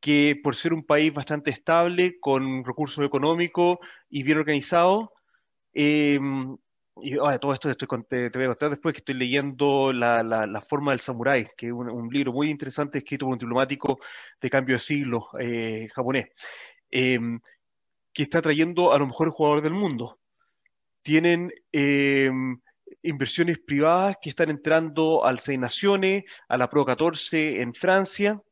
que 0.00 0.40
por 0.42 0.56
ser 0.56 0.72
un 0.72 0.84
país 0.84 1.12
bastante 1.12 1.50
estable, 1.50 2.18
con 2.20 2.64
recursos 2.64 3.04
económicos 3.04 3.78
y 4.08 4.22
bien 4.22 4.38
organizado, 4.38 5.12
em, 5.74 6.56
y 7.02 7.16
todo 7.16 7.52
esto 7.54 7.70
estoy, 7.70 7.88
te, 8.08 8.30
te, 8.30 8.38
voy 8.38 8.44
a 8.46 8.48
contar 8.48 8.70
después 8.70 8.92
que 8.94 8.98
estoy 8.98 9.14
leyendo 9.14 9.92
La, 9.92 10.22
la, 10.22 10.60
forma 10.62 10.92
del 10.92 11.00
samurái, 11.00 11.48
que 11.56 11.68
es 11.68 11.72
un, 11.72 12.08
libro 12.10 12.32
muy 12.32 12.50
interesante 12.50 12.98
escrito 12.98 13.26
por 13.26 13.32
un 13.32 13.38
diplomático 13.38 14.00
de 14.40 14.50
cambio 14.50 14.76
de 14.76 14.80
siglo 14.80 15.28
eh, 15.38 15.88
japonés, 15.94 16.26
em, 16.90 17.40
que 18.12 18.22
está 18.22 18.42
trayendo 18.42 18.92
a 18.92 18.98
los 18.98 19.08
mejores 19.08 19.34
jugadores 19.34 19.62
del 19.62 19.74
mundo. 19.74 20.18
Tienen 21.02 21.52
em, 21.72 22.60
inversiones 23.02 23.58
privadas 23.58 24.16
que 24.20 24.30
están 24.30 24.50
entrando 24.50 25.24
al 25.24 25.40
Seis 25.40 25.58
Naciones, 25.58 26.24
a 26.48 26.56
la 26.56 26.68
Pro 26.68 26.84
14 26.84 27.62
en 27.62 27.74
Francia, 27.74 28.42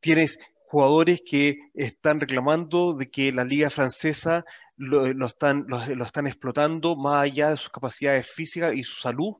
tienes 0.00 0.38
jugadores 0.70 1.22
que 1.24 1.58
están 1.74 2.20
reclamando 2.20 2.94
de 2.94 3.10
que 3.10 3.32
la 3.32 3.44
liga 3.44 3.70
francesa 3.70 4.44
lo, 4.76 5.26
están, 5.26 5.66
lo, 5.68 6.04
están 6.04 6.26
explotando 6.26 6.96
más 6.96 7.24
allá 7.24 7.50
de 7.50 7.56
sus 7.56 7.70
capacidades 7.70 8.30
físicas 8.30 8.74
y 8.74 8.82
su 8.82 8.96
salud. 9.00 9.34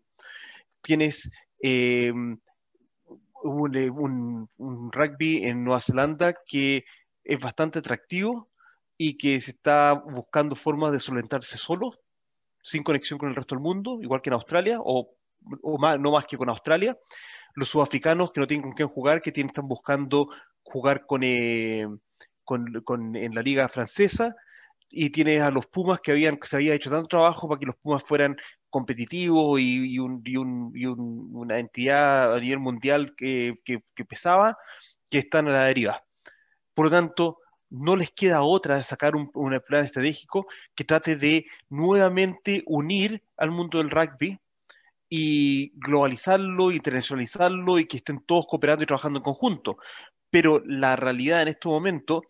Tienes 0.82 1.30
eh, 1.62 2.12
un, 3.42 4.48
rugby 4.92 5.44
en 5.44 5.64
Nueva 5.64 5.80
Zelanda 5.80 6.34
que 6.46 6.84
es 7.24 7.38
bastante 7.38 7.78
atractivo 7.78 8.50
y 8.96 9.16
que 9.16 9.40
se 9.40 9.52
está 9.52 9.92
buscando 9.92 10.56
formas 10.56 10.92
de 10.92 11.00
solventarse 11.00 11.56
solo, 11.56 11.92
sin 12.62 12.82
conexión 12.82 13.18
con 13.18 13.30
el 13.30 13.36
resto 13.36 13.54
del 13.54 13.62
mundo, 13.62 13.98
igual 14.02 14.20
que 14.20 14.30
en 14.30 14.34
Australia, 14.34 14.78
o, 14.80 15.16
más, 15.78 15.98
no 15.98 16.12
más 16.12 16.26
que 16.26 16.36
con 16.36 16.50
Australia. 16.50 16.98
Los 17.54 17.68
sudafricanos 17.68 18.30
que 18.32 18.40
no 18.40 18.46
tienen 18.46 18.62
con 18.62 18.72
quién 18.72 18.88
jugar, 18.88 19.22
que 19.22 19.32
tienen, 19.32 19.50
están 19.50 19.66
buscando 19.66 20.28
jugar 20.70 21.04
eh, 21.22 21.86
con, 22.44 22.82
con, 22.84 23.16
en 23.16 23.34
la 23.34 23.42
liga 23.42 23.68
francesa 23.68 24.34
y 24.90 25.10
tienes 25.10 25.40
a 25.42 25.50
los 25.50 25.66
Pumas 25.66 26.00
que, 26.00 26.10
habían, 26.10 26.36
que 26.36 26.48
se 26.48 26.56
había 26.56 26.74
hecho 26.74 26.90
tanto 26.90 27.08
trabajo 27.08 27.48
para 27.48 27.58
que 27.58 27.66
los 27.66 27.76
Pumas 27.76 28.02
fueran 28.02 28.36
competitivos 28.68 29.60
y, 29.60 29.94
y, 29.94 29.98
un, 29.98 30.22
y, 30.24 30.36
un, 30.36 30.72
y 30.74 30.86
una 30.86 31.58
entidad 31.58 32.34
a 32.34 32.40
nivel 32.40 32.58
mundial 32.58 33.14
que, 33.16 33.54
que, 33.64 34.04
pesaba, 34.04 34.56
que 35.10 35.18
están 35.18 35.48
a 35.48 35.52
la 35.52 35.64
deriva. 35.64 36.04
Por 36.74 36.86
lo 36.86 36.90
tanto, 36.90 37.38
no 37.70 37.96
les 37.96 38.10
queda 38.10 38.42
otra 38.42 38.76
de 38.76 38.84
sacar 38.84 39.14
un, 39.14 39.30
plan 39.30 39.84
estratégico 39.84 40.46
que 40.74 40.84
trate 40.84 41.16
de 41.16 41.46
nuevamente 41.68 42.62
unir 42.66 43.22
al 43.36 43.50
mundo 43.52 43.78
del 43.78 43.90
rugby 43.90 44.38
y 45.08 45.72
globalizarlo, 45.74 46.70
internacionalizarlo 46.70 47.78
y 47.78 47.86
que 47.86 47.96
estén 47.98 48.20
todos 48.20 48.46
cooperando 48.46 48.84
y 48.84 48.86
trabajando 48.86 49.18
en 49.18 49.24
conjunto. 49.24 49.76
Pero 50.30 50.62
la 50.64 50.96
realidad 50.96 51.42
en 51.42 51.48
este 51.48 51.68
momento, 51.68 52.22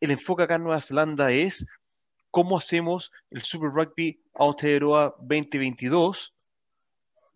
el 0.00 0.10
enfoque 0.10 0.44
acá 0.44 0.56
en 0.56 0.64
Nueva 0.64 0.80
Zelanda 0.80 1.32
es 1.32 1.66
cómo 2.30 2.58
hacemos 2.58 3.12
el 3.30 3.42
Super 3.42 3.70
Rugby 3.70 4.20
Aotearoa 4.34 5.16
2022 5.20 6.34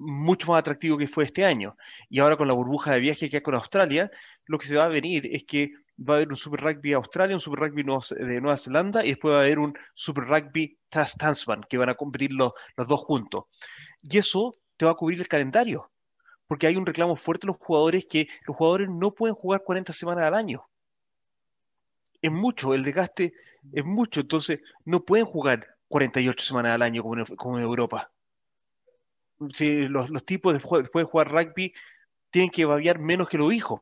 mucho 0.02 0.48
más 0.48 0.58
atractivo 0.58 0.98
que 0.98 1.06
fue 1.06 1.24
este 1.24 1.44
año. 1.44 1.76
Y 2.08 2.18
ahora 2.18 2.36
con 2.36 2.48
la 2.48 2.54
burbuja 2.54 2.92
de 2.92 3.00
viaje 3.00 3.30
que 3.30 3.36
hay 3.36 3.42
con 3.42 3.54
Australia, 3.54 4.10
lo 4.46 4.58
que 4.58 4.66
se 4.66 4.76
va 4.76 4.84
a 4.84 4.88
venir 4.88 5.28
es 5.32 5.44
que 5.44 5.72
va 5.98 6.14
a 6.14 6.16
haber 6.16 6.28
un 6.30 6.36
Super 6.36 6.60
Rugby 6.60 6.92
Australia, 6.94 7.36
un 7.36 7.40
Super 7.40 7.60
Rugby 7.60 7.84
de 7.84 8.40
Nueva 8.40 8.56
Zelanda 8.56 9.04
y 9.04 9.10
después 9.10 9.32
va 9.32 9.38
a 9.38 9.42
haber 9.42 9.58
un 9.58 9.74
Super 9.94 10.24
Rugby 10.24 10.78
Tasman, 10.88 11.62
que 11.68 11.78
van 11.78 11.88
a 11.88 11.94
competir 11.94 12.32
los, 12.32 12.52
los 12.76 12.88
dos 12.88 13.00
juntos. 13.00 13.44
Y 14.02 14.18
eso 14.18 14.52
te 14.76 14.84
va 14.84 14.92
a 14.92 14.96
cubrir 14.96 15.20
el 15.20 15.28
calendario, 15.28 15.91
porque 16.52 16.66
hay 16.66 16.76
un 16.76 16.84
reclamo 16.84 17.16
fuerte 17.16 17.46
de 17.46 17.52
los 17.54 17.56
jugadores 17.56 18.04
que 18.04 18.28
los 18.46 18.54
jugadores 18.54 18.90
no 18.90 19.14
pueden 19.14 19.34
jugar 19.34 19.62
40 19.64 19.90
semanas 19.94 20.26
al 20.26 20.34
año. 20.34 20.68
Es 22.20 22.30
mucho, 22.30 22.74
el 22.74 22.84
desgaste 22.84 23.32
es 23.72 23.82
mucho, 23.86 24.20
entonces 24.20 24.60
no 24.84 25.02
pueden 25.02 25.24
jugar 25.24 25.66
48 25.88 26.44
semanas 26.44 26.74
al 26.74 26.82
año 26.82 27.02
como 27.02 27.16
en, 27.16 27.24
como 27.36 27.56
en 27.56 27.64
Europa. 27.64 28.12
Si 29.54 29.88
los, 29.88 30.10
los 30.10 30.26
tipos 30.26 30.52
después 30.52 30.90
de 30.92 31.04
jugar 31.04 31.32
rugby 31.32 31.72
tienen 32.30 32.50
que 32.50 32.66
babiar 32.66 32.98
menos 32.98 33.30
que 33.30 33.38
los 33.38 33.50
hijos. 33.54 33.80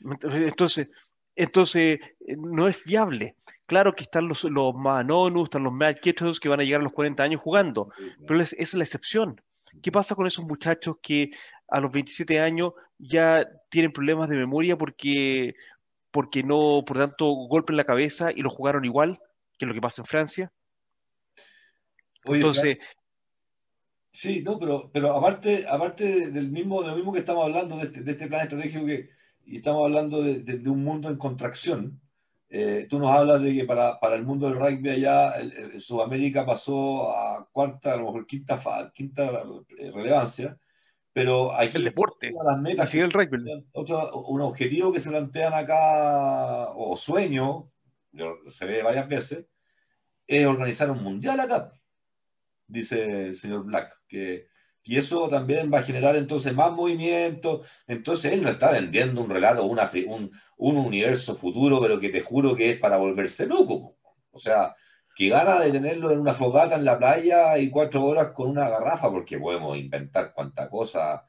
Entonces, 0.00 0.90
entonces 1.36 2.00
eh, 2.26 2.36
no 2.36 2.66
es 2.66 2.82
viable. 2.82 3.36
Claro 3.68 3.94
que 3.94 4.02
están 4.02 4.26
los, 4.26 4.42
los 4.42 4.74
Manonus, 4.74 5.44
están 5.44 5.62
los 5.62 5.72
Mad 5.72 5.98
que 6.00 6.48
van 6.48 6.58
a 6.58 6.64
llegar 6.64 6.80
a 6.80 6.84
los 6.84 6.92
40 6.92 7.22
años 7.22 7.40
jugando, 7.40 7.92
pero 8.26 8.40
esa 8.40 8.56
es 8.58 8.74
la 8.74 8.82
excepción. 8.82 9.40
¿Qué 9.80 9.92
pasa 9.92 10.14
con 10.14 10.26
esos 10.26 10.44
muchachos 10.44 10.96
que 11.02 11.30
a 11.68 11.80
los 11.80 11.90
27 11.90 12.40
años 12.40 12.72
ya 12.98 13.48
tienen 13.70 13.92
problemas 13.92 14.28
de 14.28 14.36
memoria 14.36 14.76
porque, 14.76 15.54
porque 16.10 16.42
no, 16.42 16.84
por 16.86 16.98
tanto, 16.98 17.26
golpe 17.48 17.72
en 17.72 17.78
la 17.78 17.84
cabeza 17.84 18.30
y 18.30 18.42
lo 18.42 18.50
jugaron 18.50 18.84
igual, 18.84 19.20
que 19.58 19.66
lo 19.66 19.74
que 19.74 19.80
pasa 19.80 20.02
en 20.02 20.06
Francia? 20.06 20.52
Entonces... 22.24 22.78
Sí, 24.14 24.42
no, 24.42 24.58
pero, 24.58 24.90
pero 24.92 25.16
aparte, 25.16 25.64
aparte 25.66 26.30
del 26.30 26.50
mismo, 26.50 26.82
del 26.82 26.96
mismo 26.96 27.14
que 27.14 27.20
estamos 27.20 27.44
hablando, 27.44 27.78
de 27.78 27.84
este, 27.84 28.02
de 28.02 28.12
este 28.12 28.26
plan 28.26 28.42
estratégico 28.42 28.84
que, 28.84 29.08
y 29.46 29.56
estamos 29.56 29.84
hablando 29.84 30.22
de, 30.22 30.68
un 30.68 30.84
mundo 30.84 31.08
en 31.08 31.16
contracción. 31.16 32.01
Eh, 32.54 32.86
tú 32.86 32.98
nos 32.98 33.08
hablas 33.10 33.40
de 33.40 33.54
que 33.54 33.64
para, 33.64 33.98
para, 33.98 34.14
el 34.14 34.24
mundo 34.24 34.46
del 34.46 34.58
rugby 34.58 34.90
allá, 34.90 35.40
el, 35.40 35.80
Sudamérica 35.80 36.44
pasó 36.44 37.10
a 37.16 37.48
cuarta, 37.50 37.94
a 37.94 37.96
lo 37.96 38.04
mejor 38.04 38.26
quinta, 38.26 38.60
quinta 38.94 39.42
relevancia, 39.78 40.58
pero 41.14 41.54
aquí 41.54 41.78
el 41.78 41.84
deporte, 41.84 42.30
las 42.30 42.60
metas, 42.60 42.94
el 42.94 43.10
rugby. 43.10 43.64
Otro, 43.72 44.20
un 44.24 44.42
objetivo 44.42 44.92
que 44.92 45.00
se 45.00 45.08
plantean 45.08 45.54
acá, 45.54 46.68
o 46.74 46.94
sueño, 46.94 47.70
se 48.50 48.66
ve 48.66 48.82
varias 48.82 49.08
veces, 49.08 49.46
es 50.26 50.46
organizar 50.46 50.90
un 50.90 51.02
mundial 51.02 51.40
acá, 51.40 51.72
dice 52.66 53.28
el 53.28 53.34
señor 53.34 53.64
Black, 53.64 53.98
que 54.06 54.48
y 54.84 54.98
eso 54.98 55.28
también 55.28 55.70
va 55.72 55.78
a 55.78 55.82
generar 55.82 56.16
entonces 56.16 56.54
más 56.54 56.72
movimiento. 56.72 57.62
Entonces 57.86 58.32
él 58.32 58.42
no 58.42 58.48
está 58.50 58.70
vendiendo 58.70 59.20
un 59.20 59.30
relato, 59.30 59.64
una, 59.64 59.88
un, 60.06 60.30
un 60.56 60.76
universo 60.76 61.36
futuro, 61.36 61.80
pero 61.80 62.00
que 62.00 62.08
te 62.08 62.20
juro 62.20 62.56
que 62.56 62.70
es 62.70 62.78
para 62.78 62.96
volverse 62.96 63.46
loco. 63.46 63.96
O 64.32 64.38
sea, 64.38 64.74
que 65.14 65.28
gana 65.28 65.60
de 65.60 65.70
tenerlo 65.70 66.10
en 66.10 66.20
una 66.20 66.34
fogata 66.34 66.76
en 66.76 66.84
la 66.84 66.98
playa 66.98 67.58
y 67.58 67.70
cuatro 67.70 68.04
horas 68.04 68.32
con 68.32 68.50
una 68.50 68.68
garrafa, 68.68 69.10
porque 69.10 69.38
podemos 69.38 69.76
inventar 69.76 70.32
cuánta 70.34 70.68
cosa 70.68 71.24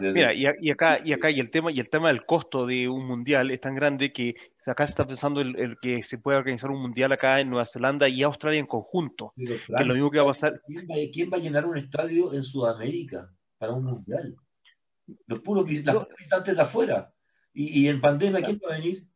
Mira, 0.00 0.32
y, 0.32 0.70
acá, 0.70 0.98
y 1.04 1.12
acá 1.12 1.30
y 1.30 1.40
el 1.40 1.50
tema 1.50 1.70
y 1.70 1.78
el 1.78 1.90
tema 1.90 2.08
del 2.08 2.24
costo 2.24 2.64
de 2.64 2.88
un 2.88 3.06
mundial 3.06 3.50
es 3.50 3.60
tan 3.60 3.74
grande 3.74 4.14
que 4.14 4.34
acá 4.64 4.86
se 4.86 4.92
está 4.92 5.06
pensando 5.06 5.42
el, 5.42 5.76
que 5.82 6.02
se 6.02 6.16
puede 6.16 6.38
organizar 6.38 6.70
un 6.70 6.80
mundial 6.80 7.12
acá 7.12 7.38
en 7.38 7.50
Nueva 7.50 7.66
Zelanda 7.66 8.08
y 8.08 8.22
Australia 8.22 8.60
en 8.60 8.66
conjunto. 8.66 9.34
que 9.36 9.54
es 9.54 9.86
lo 9.86 9.92
mismo 9.92 10.10
que 10.10 10.18
va 10.18 10.24
a 10.24 10.28
pasar. 10.28 10.62
¿quién 11.12 11.30
va, 11.30 11.36
a 11.36 11.40
llenar 11.40 11.66
un 11.66 11.76
estadio 11.76 12.32
en 12.32 12.42
Sudamérica 12.42 13.30
para 13.58 13.72
un 13.72 13.84
mundial? 13.84 14.36
Los 15.26 15.40
puros, 15.40 15.66
visitantes 15.66 16.56
de 16.56 16.62
afuera. 16.62 17.12
Y, 17.52 17.88
en 17.88 18.00
pandemia, 18.00 18.40
¿quién 18.40 18.58
va 18.64 18.74
a 18.74 18.78
venir? 18.78 19.06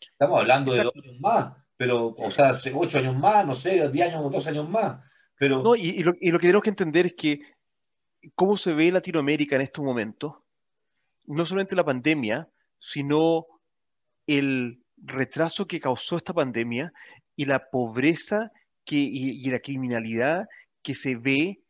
Estamos 0.00 0.40
hablando 0.40 0.72
de 0.72 0.82
dos 0.82 0.94
años 0.94 1.20
más, 1.20 1.52
pero, 1.76 2.14
o 2.16 2.30
sea, 2.30 2.54
ocho 2.74 2.98
años 2.98 3.16
más, 3.16 3.46
no 3.46 3.52
sé, 3.54 3.86
diez 3.90 4.08
años 4.08 4.22
o 4.24 4.30
dos 4.30 4.46
años 4.46 4.66
más. 4.68 5.02
Pero... 5.38 5.62
No, 5.62 5.74
y, 5.74 6.02
lo, 6.02 6.14
y 6.20 6.30
lo 6.30 6.38
que 6.38 6.46
tenemos 6.46 6.62
que 6.62 6.70
entender 6.70 7.06
es 7.06 7.14
que 7.14 7.40
cómo 8.34 8.56
se 8.56 8.72
ve 8.72 8.92
Latinoamérica 8.92 9.56
en 9.56 9.62
estos 9.62 9.84
momentos, 9.84 10.34
no 11.26 11.46
solamente 11.46 11.76
la 11.76 11.84
pandemia, 11.84 12.48
sino 12.78 13.46
el 14.26 14.80
retraso 14.96 15.66
que 15.66 15.80
causó 15.80 16.16
esta 16.16 16.32
pandemia 16.32 16.92
y 17.36 17.44
la 17.46 17.70
pobreza 17.70 18.52
que, 18.84 18.96
y, 18.96 19.48
la 19.50 19.60
criminalidad 19.60 20.46
que 20.82 20.94
se 20.94 21.16
ve 21.16 21.60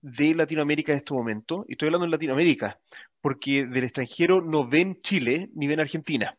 de 0.00 0.34
Latinoamérica 0.34 0.92
en 0.92 0.98
estos 0.98 1.16
momentos. 1.16 1.64
Y 1.68 1.72
estoy 1.72 1.88
hablando 1.88 2.06
de 2.06 2.12
Latinoamérica, 2.12 2.78
porque 3.20 3.66
del 3.66 3.84
extranjero 3.84 4.40
no 4.40 4.66
ven 4.66 5.00
Chile 5.00 5.50
ni 5.54 5.66
ven 5.66 5.80
Argentina. 5.80 6.36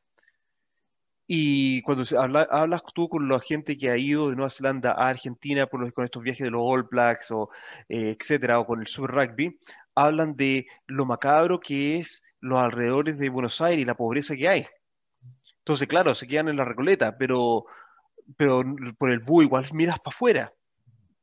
Y 1.31 1.83
cuando 1.83 2.03
hablas 2.49 2.81
tú 2.95 3.07
con 3.07 3.29
la 3.29 3.39
gente 3.39 3.77
que 3.77 3.91
ha 3.91 3.97
ido 3.97 4.31
de 4.31 4.35
Nueva 4.35 4.49
Zelanda 4.49 4.93
a 4.93 5.09
Argentina 5.09 5.67
por 5.67 5.93
con 5.93 6.03
estos 6.03 6.23
viajes 6.23 6.43
de 6.43 6.49
los 6.49 6.61
All 6.63 6.87
Blacks 6.89 7.29
o 7.29 7.51
eh, 7.87 8.17
etcétera, 8.19 8.59
o 8.59 8.65
con 8.65 8.79
el 8.79 8.87
Super 8.87 9.11
Rugby, 9.11 9.59
hablan 9.93 10.35
de 10.35 10.65
lo 10.87 11.05
macabro 11.05 11.59
que 11.59 11.99
es 11.99 12.23
los 12.39 12.57
alrededores 12.57 13.19
de 13.19 13.29
Buenos 13.29 13.61
Aires 13.61 13.83
y 13.83 13.85
la 13.85 13.93
pobreza 13.93 14.35
que 14.35 14.49
hay. 14.49 14.65
Entonces, 15.59 15.87
claro, 15.87 16.15
se 16.15 16.25
quedan 16.25 16.47
en 16.47 16.57
la 16.57 16.65
Recoleta, 16.65 17.15
pero, 17.15 17.67
pero 18.35 18.63
por 18.97 19.11
el 19.11 19.19
búho 19.19 19.43
igual 19.43 19.67
miras 19.71 19.99
para 19.99 20.15
afuera. 20.15 20.53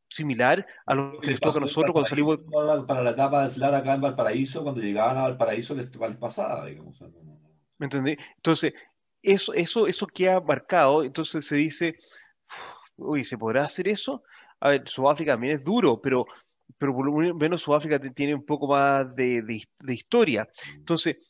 Similar 0.08 0.64
a 0.86 0.94
lo 0.94 1.18
que 1.18 1.32
les 1.32 1.40
toca 1.40 1.58
a 1.58 1.62
nosotros 1.62 1.92
cuando 1.92 2.08
salimos. 2.08 2.38
Para 2.86 3.02
la 3.02 3.10
etapa 3.10 3.42
de 3.42 3.50
Slar 3.50 3.74
acá 3.74 3.94
en 3.94 4.02
Valparaíso, 4.02 4.62
cuando 4.62 4.80
llegaban 4.80 5.18
a 5.18 5.22
Valparaíso 5.22 5.74
les, 5.74 5.92
les 5.92 6.16
pasaba, 6.16 6.64
digamos. 6.64 6.96
¿Me 7.78 7.86
entendí? 7.86 8.16
Entonces, 8.36 8.72
eso, 9.26 9.52
eso, 9.54 9.86
eso 9.88 10.06
queda 10.06 10.40
marcado, 10.40 11.02
entonces 11.02 11.44
se 11.44 11.56
dice, 11.56 11.98
uy, 12.96 13.24
¿se 13.24 13.36
podrá 13.36 13.64
hacer 13.64 13.88
eso? 13.88 14.22
A 14.60 14.70
ver, 14.70 14.88
Sudáfrica 14.88 15.32
también 15.32 15.54
es 15.54 15.64
duro, 15.64 16.00
pero, 16.00 16.26
pero 16.78 16.94
por 16.94 17.06
lo 17.06 17.34
menos 17.34 17.62
Sudáfrica 17.62 17.98
tiene 17.98 18.36
un 18.36 18.46
poco 18.46 18.68
más 18.68 19.14
de, 19.16 19.42
de, 19.42 19.94
historia. 19.94 20.48
Entonces, 20.74 21.28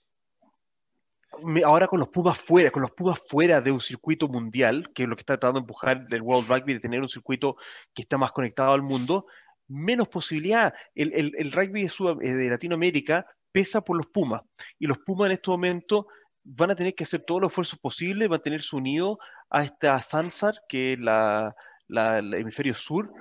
ahora 1.65 1.87
con 1.87 1.99
los 1.99 2.09
Pumas 2.09 2.39
fuera, 2.39 2.71
con 2.71 2.83
los 2.83 2.91
Pumas 2.91 3.19
fuera 3.19 3.63
de 3.63 3.73
un 3.73 3.81
circuito 3.81 4.29
mundial, 4.29 4.93
que 4.95 5.05
es 5.05 5.09
lo 5.09 5.17
que 5.17 5.23
está 5.23 5.39
tratando 5.39 5.61
de 5.61 5.63
empujar 5.63 6.07
el 6.11 6.23
World 6.23 6.51
Rugby, 6.51 6.75
de 6.75 6.81
tener 6.81 7.01
un 7.01 7.09
circuito 7.09 7.57
que 7.95 8.03
está 8.03 8.19
más 8.19 8.33
conectado 8.33 8.75
al 8.75 8.83
mundo, 8.83 9.27
menos 9.69 10.09
posibilidad. 10.09 10.75
El, 10.95 11.15
el, 11.15 11.33
el 11.39 11.51
rugby 11.51 11.89
de, 11.89 12.37
de, 12.37 12.51
Latinoamérica 12.51 13.27
pesa 13.51 13.81
por 13.81 13.97
los 13.97 14.07
Pumas, 14.09 14.43
y 14.79 14.87
los 14.87 14.99
Pumas 14.99 15.27
en 15.27 15.33
este 15.33 15.51
momento 15.51 16.09
van 16.49 16.71
a 16.71 16.77
tener 16.77 16.95
que 16.95 17.05
hacer 17.05 17.23
todos 17.23 17.41
los 17.41 17.51
esfuerzos 17.51 17.79
posibles, 17.79 18.29
mantenerse 18.29 18.77
unidos 18.77 19.19
a 19.51 19.65
esta 19.65 20.01
Sansar, 20.01 20.55
que 20.69 20.93
es 20.93 20.99
la, 20.99 21.55
el 21.89 22.35
hemisferio 22.35 22.75
sur, 22.75 23.13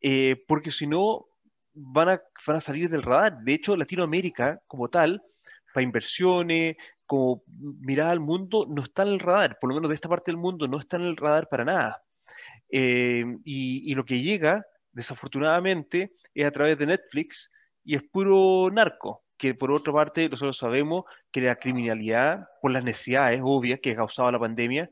eh, 0.00 0.44
porque 0.46 0.70
si 0.70 0.86
no 0.86 1.26
van 1.74 2.08
a, 2.10 2.22
van 2.46 2.56
a 2.56 2.60
salir 2.60 2.88
del 2.88 3.02
radar. 3.02 3.38
De 3.40 3.54
hecho, 3.54 3.76
Latinoamérica 3.76 4.60
como 4.66 4.88
tal, 4.88 5.22
para 5.74 5.84
inversiones, 5.84 6.76
como 7.04 7.42
mirada 7.80 8.12
al 8.12 8.20
mundo, 8.20 8.66
no 8.68 8.82
está 8.82 9.02
en 9.02 9.08
el 9.08 9.20
radar, 9.20 9.58
por 9.60 9.70
lo 9.70 9.74
menos 9.74 9.88
de 9.88 9.96
esta 9.96 10.08
parte 10.08 10.30
del 10.30 10.38
mundo 10.38 10.68
no 10.68 10.78
está 10.78 10.98
en 10.98 11.04
el 11.04 11.16
radar 11.16 11.48
para 11.48 11.64
nada. 11.64 12.02
Eh, 12.70 13.24
y, 13.44 13.90
y 13.90 13.94
lo 13.94 14.04
que 14.04 14.22
llega, 14.22 14.64
desafortunadamente, 14.92 16.12
es 16.32 16.46
a 16.46 16.52
través 16.52 16.78
de 16.78 16.86
Netflix 16.86 17.52
y 17.82 17.96
es 17.96 18.02
puro 18.04 18.70
narco 18.70 19.24
que 19.38 19.54
por 19.54 19.70
otra 19.70 19.92
parte 19.92 20.28
nosotros 20.28 20.58
sabemos 20.58 21.04
que 21.30 21.40
la 21.40 21.56
criminalidad, 21.56 22.48
por 22.60 22.72
las 22.72 22.84
necesidades 22.84 23.40
obvias 23.42 23.78
que 23.80 23.92
ha 23.92 23.96
causado 23.96 24.30
la 24.32 24.38
pandemia, 24.38 24.90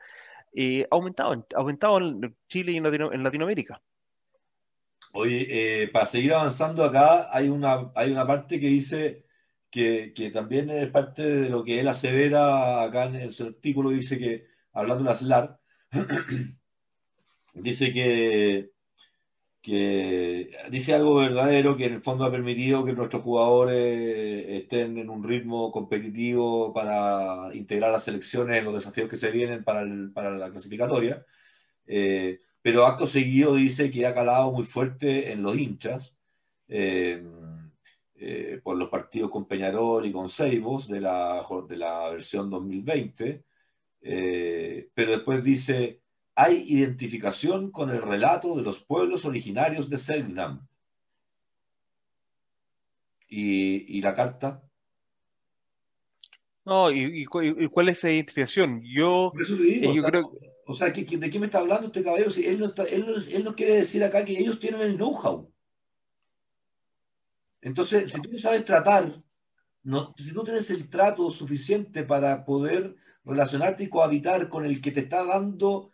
eh, 0.54 0.86
ha 0.90 0.94
aumentado, 0.94 1.46
aumentado 1.54 1.98
en 1.98 2.34
Chile 2.48 2.72
y 2.72 2.76
en, 2.78 3.22
Latinoamérica. 3.22 3.82
Oye, 5.12 5.46
eh, 5.82 5.88
para 5.88 6.06
seguir 6.06 6.32
avanzando 6.32 6.84
acá, 6.84 7.28
hay 7.30 7.48
una, 7.48 7.90
hay 7.94 8.12
una 8.12 8.26
parte 8.26 8.60
que 8.60 8.68
dice 8.68 9.24
que, 9.70 10.12
que, 10.14 10.30
también 10.30 10.70
es 10.70 10.88
parte 10.90 11.22
de 11.22 11.50
lo 11.50 11.64
que 11.64 11.80
él 11.80 11.88
asevera 11.88 12.82
acá 12.82 13.04
en 13.04 13.16
el 13.16 13.34
artículo, 13.38 13.90
dice 13.90 14.18
que, 14.18 14.46
hablando 14.72 15.04
de 15.04 15.10
la 15.10 15.16
SLAR, 15.16 15.60
dice 17.54 17.92
que 17.92 18.70
que 19.66 20.56
dice 20.70 20.94
algo 20.94 21.16
verdadero 21.16 21.76
que 21.76 21.86
en 21.86 21.94
el 21.94 22.00
fondo 22.02 22.24
ha 22.24 22.30
permitido 22.30 22.84
que 22.84 22.92
nuestros 22.92 23.24
jugadores 23.24 24.46
estén 24.62 24.96
en 24.96 25.10
un 25.10 25.24
ritmo 25.24 25.72
competitivo 25.72 26.72
para 26.72 27.52
integrar 27.52 27.90
las 27.90 28.04
selecciones 28.04 28.62
los 28.62 28.74
desafíos 28.74 29.10
que 29.10 29.16
se 29.16 29.32
vienen 29.32 29.64
para, 29.64 29.84
la 29.84 30.50
clasificatoria. 30.50 31.26
Eh, 31.86 32.40
pero 32.62 32.86
acto 32.86 33.08
seguido 33.08 33.56
dice 33.56 33.90
que 33.90 34.06
ha 34.06 34.14
calado 34.14 34.52
muy 34.52 34.64
fuerte 34.64 35.32
en 35.32 35.42
los 35.42 35.56
hinchas 35.58 36.16
eh, 36.68 37.24
eh, 38.14 38.60
por 38.62 38.76
los 38.76 38.88
partidos 38.88 39.32
con 39.32 39.46
Peñarol 39.48 40.06
y 40.06 40.12
con 40.12 40.28
Seibos 40.30 40.86
de 40.88 41.00
la, 41.00 41.44
de 41.68 41.76
la 41.76 42.10
versión 42.10 42.50
2020. 42.50 43.44
pero 44.94 45.12
después 45.12 45.42
dice 45.42 46.02
hay 46.36 46.64
identificación 46.68 47.70
con 47.70 47.88
el 47.88 48.02
relato 48.02 48.54
de 48.54 48.62
los 48.62 48.78
pueblos 48.78 49.24
originarios 49.24 49.88
de 49.88 49.96
Selknam. 49.96 50.68
¿Y, 53.28 54.00
la 54.02 54.14
carta? 54.14 54.62
No, 56.64 56.92
¿y, 56.92 57.24
cuál 57.24 57.88
es 57.88 57.98
esa 57.98 58.12
identificación? 58.12 58.82
Yo, 58.84 59.32
yo 59.94 60.02
creo... 60.04 60.32
O 60.66 60.74
sea, 60.74 60.88
¿de 60.90 61.30
qué 61.30 61.38
me 61.38 61.46
está 61.46 61.60
hablando 61.60 61.86
este 61.86 62.02
caballero? 62.02 62.28
Si 62.28 62.44
él, 62.44 62.58
no 62.58 62.72
él, 62.84 63.44
no 63.44 63.54
quiere 63.54 63.74
decir 63.74 64.04
acá 64.04 64.24
que 64.24 64.38
ellos 64.38 64.60
tienen 64.60 64.82
el 64.82 64.96
know-how. 64.96 65.50
Entonces, 67.62 68.12
si 68.12 68.20
tú 68.20 68.30
no 68.30 68.38
sabes 68.38 68.64
tratar, 68.64 69.22
no, 69.84 70.12
si 70.18 70.32
no 70.32 70.44
tienes 70.44 70.68
el 70.70 70.90
trato 70.90 71.30
suficiente 71.30 72.02
para 72.02 72.44
poder 72.44 72.96
relacionarte 73.24 73.84
y 73.84 73.88
cohabitar 73.88 74.48
con 74.48 74.66
el 74.66 74.80
que 74.80 74.90
te 74.90 75.00
está 75.00 75.24
dando 75.24 75.90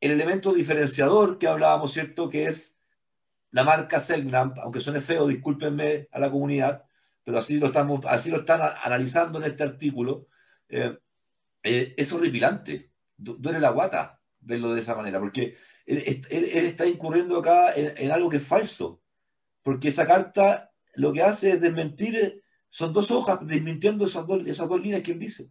el 0.00 0.12
elemento 0.12 0.52
diferenciador 0.52 1.38
que 1.38 1.48
hablábamos, 1.48 1.92
¿cierto? 1.92 2.28
Que 2.28 2.46
es 2.46 2.78
la 3.50 3.64
marca 3.64 4.00
Selgram, 4.00 4.54
aunque 4.62 4.80
suene 4.80 5.00
feo, 5.00 5.26
discúlpenme 5.26 6.08
a 6.12 6.18
la 6.18 6.30
comunidad, 6.30 6.84
pero 7.24 7.38
así 7.38 7.58
lo, 7.58 7.66
estamos, 7.66 8.04
están 8.04 8.60
analizando 8.82 9.38
en 9.38 9.44
este 9.50 9.62
artículo, 9.62 10.28
eh, 10.68 10.98
eh, 11.62 11.94
es 11.96 12.12
horripilante, 12.12 12.92
duele 13.16 13.60
la 13.60 13.70
guata 13.70 14.20
verlo 14.40 14.72
de 14.72 14.80
esa 14.80 14.94
manera, 14.94 15.18
porque 15.18 15.56
él, 15.84 16.22
está 16.30 16.86
incurriendo 16.86 17.38
acá 17.38 17.72
en, 17.74 18.10
algo 18.10 18.28
que 18.28 18.36
es 18.36 18.46
falso, 18.46 19.02
porque 19.62 19.88
esa 19.88 20.06
carta 20.06 20.70
lo 20.94 21.12
que 21.12 21.22
hace 21.22 21.52
es 21.52 21.60
desmentir, 21.60 22.42
son 22.68 22.92
dos 22.92 23.10
hojas 23.10 23.38
desmintiendo 23.46 24.04
esas 24.04 24.26
dos, 24.26 24.80
líneas 24.80 25.02
que 25.02 25.12
él 25.12 25.18
dice. 25.18 25.50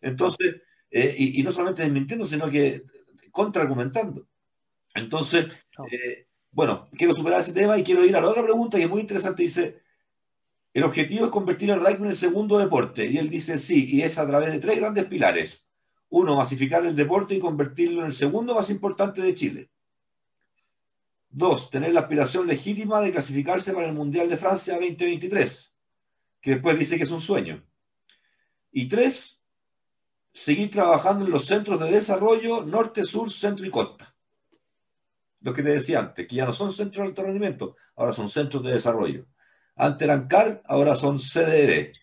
Entonces, 0.00 0.56
eh, 0.90 1.14
y, 1.16 1.42
no 1.42 1.52
solamente 1.52 1.82
desmintiendo, 1.82 2.24
sino 2.26 2.50
que 2.50 2.84
contraargumentando. 3.36 4.26
Entonces, 4.94 5.46
eh, 5.92 6.26
bueno, 6.50 6.88
quiero 6.96 7.12
superar 7.12 7.40
ese 7.40 7.52
tema 7.52 7.76
y 7.76 7.84
quiero 7.84 8.02
ir 8.02 8.16
a 8.16 8.20
la 8.22 8.30
otra 8.30 8.42
pregunta 8.42 8.78
que 8.78 8.84
es 8.84 8.88
muy 8.88 9.02
interesante. 9.02 9.42
Dice, 9.42 9.82
el 10.72 10.84
objetivo 10.84 11.26
es 11.26 11.30
convertir 11.30 11.68
el 11.70 11.80
rugby 11.80 11.96
en 11.96 12.06
el 12.06 12.14
segundo 12.14 12.58
deporte. 12.58 13.04
Y 13.04 13.18
él 13.18 13.28
dice, 13.28 13.58
sí, 13.58 13.86
y 13.90 14.00
es 14.00 14.16
a 14.16 14.26
través 14.26 14.52
de 14.52 14.58
tres 14.58 14.78
grandes 14.78 15.04
pilares. 15.04 15.66
Uno, 16.08 16.34
masificar 16.36 16.86
el 16.86 16.96
deporte 16.96 17.34
y 17.34 17.38
convertirlo 17.38 18.00
en 18.00 18.06
el 18.06 18.12
segundo 18.12 18.54
más 18.54 18.70
importante 18.70 19.20
de 19.20 19.34
Chile. 19.34 19.70
Dos, 21.28 21.68
tener 21.68 21.92
la 21.92 22.00
aspiración 22.00 22.46
legítima 22.46 23.02
de 23.02 23.12
clasificarse 23.12 23.74
para 23.74 23.86
el 23.86 23.92
Mundial 23.92 24.30
de 24.30 24.38
Francia 24.38 24.74
2023, 24.74 25.74
que 26.40 26.52
después 26.52 26.78
dice 26.78 26.96
que 26.96 27.02
es 27.02 27.10
un 27.10 27.20
sueño. 27.20 27.62
Y 28.72 28.88
tres, 28.88 29.35
seguir 30.36 30.70
trabajando 30.70 31.24
en 31.24 31.30
los 31.30 31.46
centros 31.46 31.80
de 31.80 31.90
desarrollo 31.90 32.62
norte, 32.62 33.04
sur, 33.04 33.32
centro 33.32 33.64
y 33.64 33.70
costa. 33.70 34.14
Lo 35.40 35.54
que 35.54 35.62
te 35.62 35.70
decía 35.70 36.00
antes, 36.00 36.28
que 36.28 36.36
ya 36.36 36.44
no 36.44 36.52
son 36.52 36.70
centros 36.70 37.04
de 37.04 37.08
alto 37.08 37.22
rendimiento, 37.22 37.76
ahora 37.96 38.12
son 38.12 38.28
centros 38.28 38.62
de 38.62 38.72
desarrollo. 38.72 39.24
Antes 39.76 40.06
eran 40.06 40.28
CAR, 40.28 40.60
ahora 40.66 40.94
son 40.94 41.18
CDD. 41.18 41.94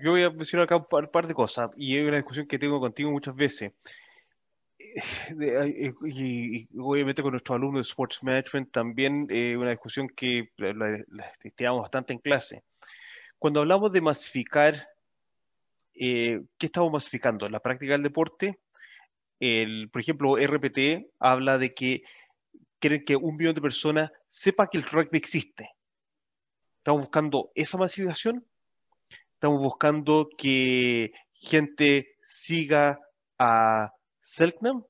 Yo 0.00 0.12
voy 0.12 0.22
a 0.22 0.30
mencionar 0.30 0.64
acá 0.64 0.76
un 0.76 1.10
par, 1.10 1.26
de 1.26 1.34
cosas, 1.34 1.70
y 1.76 1.96
hay 1.96 2.04
una 2.04 2.18
discusión 2.18 2.46
que 2.46 2.58
tengo 2.58 2.78
contigo 2.78 3.10
muchas 3.10 3.34
veces. 3.34 3.72
Eh, 4.78 5.92
y, 6.06 6.68
obviamente 6.78 7.20
con 7.20 7.32
nuestros 7.32 7.56
alumnos 7.56 7.84
de 7.84 7.90
Sports 7.90 8.22
Management 8.22 8.70
también 8.70 9.26
eh, 9.28 9.56
una 9.56 9.70
discusión 9.70 10.08
que 10.08 10.50
la, 10.56 10.72
la, 10.72 11.72
bastante 11.72 12.12
en 12.12 12.20
clase. 12.20 12.62
Cuando 13.38 13.60
hablamos 13.60 13.90
de 13.90 14.00
masificar 14.00 14.86
eh, 15.98 16.42
¿qué 16.58 16.66
estamos 16.66 16.92
masificando? 16.92 17.48
La 17.48 17.60
práctica 17.60 17.92
del 17.92 18.02
deporte. 18.02 18.58
El, 19.38 19.90
por 19.90 20.00
ejemplo, 20.00 20.36
RPT 20.36 21.10
habla 21.18 21.58
de 21.58 21.70
que 21.70 22.02
quieren 22.78 23.04
que 23.04 23.16
un 23.16 23.34
millón 23.36 23.54
de 23.54 23.60
personas 23.60 24.10
sepa 24.26 24.68
que 24.68 24.78
el 24.78 24.84
rugby 24.84 25.18
existe. 25.18 25.70
Estamos 26.78 27.02
buscando 27.02 27.50
esa 27.54 27.78
masificación. 27.78 28.46
Estamos 29.34 29.60
buscando 29.60 30.28
que 30.38 31.12
gente 31.32 32.16
siga 32.22 33.00
a 33.38 33.92
Selknam. 34.20 34.84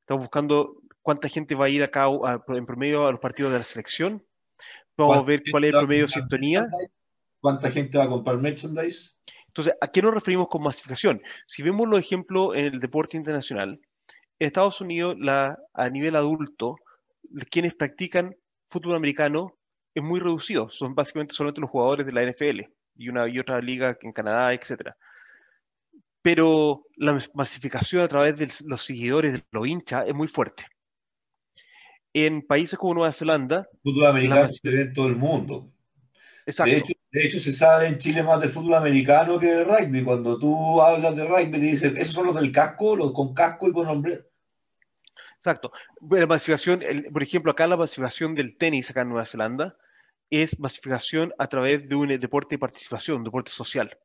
Estamos 0.00 0.22
buscando 0.22 0.80
cuánta 1.02 1.28
gente 1.28 1.54
va 1.54 1.66
a 1.66 1.68
ir 1.68 1.82
acá 1.82 2.06
en 2.48 2.66
promedio 2.66 3.06
a 3.06 3.10
los 3.10 3.20
partidos 3.20 3.52
de 3.52 3.58
la 3.58 3.64
selección. 3.64 4.24
Vamos 4.96 5.18
a 5.18 5.22
ver 5.22 5.42
cuál 5.50 5.64
es 5.64 5.74
el 5.74 5.80
promedio 5.80 6.06
de 6.06 6.12
sintonía. 6.12 6.66
¿Cuánta 7.40 7.70
gente 7.70 7.98
va 7.98 8.04
a 8.04 8.08
comprar 8.08 8.38
merchandise? 8.38 9.13
Entonces, 9.56 9.74
¿a 9.80 9.86
qué 9.86 10.02
nos 10.02 10.12
referimos 10.12 10.48
con 10.48 10.64
masificación? 10.64 11.22
Si 11.46 11.62
vemos 11.62 11.86
los 11.86 12.00
ejemplos 12.00 12.56
en 12.56 12.66
el 12.66 12.80
deporte 12.80 13.16
internacional, 13.16 13.80
en 14.40 14.46
Estados 14.48 14.80
Unidos, 14.80 15.16
a 15.72 15.90
nivel 15.90 16.16
adulto, 16.16 16.74
quienes 17.50 17.72
practican 17.76 18.34
fútbol 18.68 18.96
americano 18.96 19.56
es 19.94 20.02
muy 20.02 20.18
reducido. 20.18 20.70
Son 20.70 20.96
básicamente 20.96 21.34
solamente 21.36 21.60
los 21.60 21.70
jugadores 21.70 22.04
de 22.04 22.10
la 22.10 22.28
NFL 22.28 22.62
y 22.96 23.08
una 23.08 23.28
y 23.28 23.38
otra 23.38 23.60
liga 23.60 23.96
en 24.02 24.12
Canadá, 24.12 24.52
etc. 24.52 24.90
Pero 26.20 26.86
la 26.96 27.16
masificación 27.34 28.02
a 28.02 28.08
través 28.08 28.36
de 28.36 28.48
los 28.66 28.84
seguidores 28.84 29.34
de 29.34 29.44
los 29.52 29.68
hinchas 29.68 30.08
es 30.08 30.14
muy 30.14 30.26
fuerte. 30.26 30.66
En 32.12 32.42
países 32.42 32.76
como 32.76 32.94
Nueva 32.94 33.12
Zelanda... 33.12 33.68
Fútbol 33.84 34.06
americano 34.06 34.52
se 34.52 34.68
ve 34.68 34.80
en 34.80 34.92
todo 34.92 35.06
el 35.06 35.14
mundo. 35.14 35.70
Exacto. 36.44 36.72
De 36.72 36.78
hecho, 36.78 36.92
se 37.20 37.52
sabe 37.52 37.86
en 37.86 37.98
Chile 37.98 38.22
más 38.22 38.40
del 38.40 38.50
fútbol 38.50 38.74
americano 38.74 39.38
que 39.38 39.46
del 39.46 39.64
rugby. 39.64 40.02
Cuando 40.02 40.38
tú 40.38 40.82
hablas 40.82 41.14
de 41.14 41.24
rugby, 41.24 41.50
te 41.50 41.58
dicen, 41.58 41.96
esos 41.96 42.14
son 42.14 42.26
los 42.26 42.34
del 42.34 42.50
casco, 42.50 42.96
los 42.96 43.12
con 43.12 43.32
casco 43.32 43.68
y 43.68 43.72
con 43.72 43.86
hombre. 43.86 44.26
Exacto. 45.36 45.70
La 46.10 46.26
masificación, 46.26 46.82
por 47.12 47.22
ejemplo, 47.22 47.52
acá 47.52 47.66
la 47.66 47.76
masificación 47.76 48.34
del 48.34 48.56
tenis 48.56 48.90
acá 48.90 49.02
en 49.02 49.10
Nueva 49.10 49.26
Zelanda 49.26 49.76
es 50.30 50.58
masificación 50.58 51.32
a 51.38 51.46
través 51.46 51.88
de 51.88 51.94
un 51.94 52.08
deporte 52.08 52.56
de 52.56 52.58
participación, 52.58 53.18
un 53.18 53.24
deporte 53.24 53.52
social. 53.52 53.96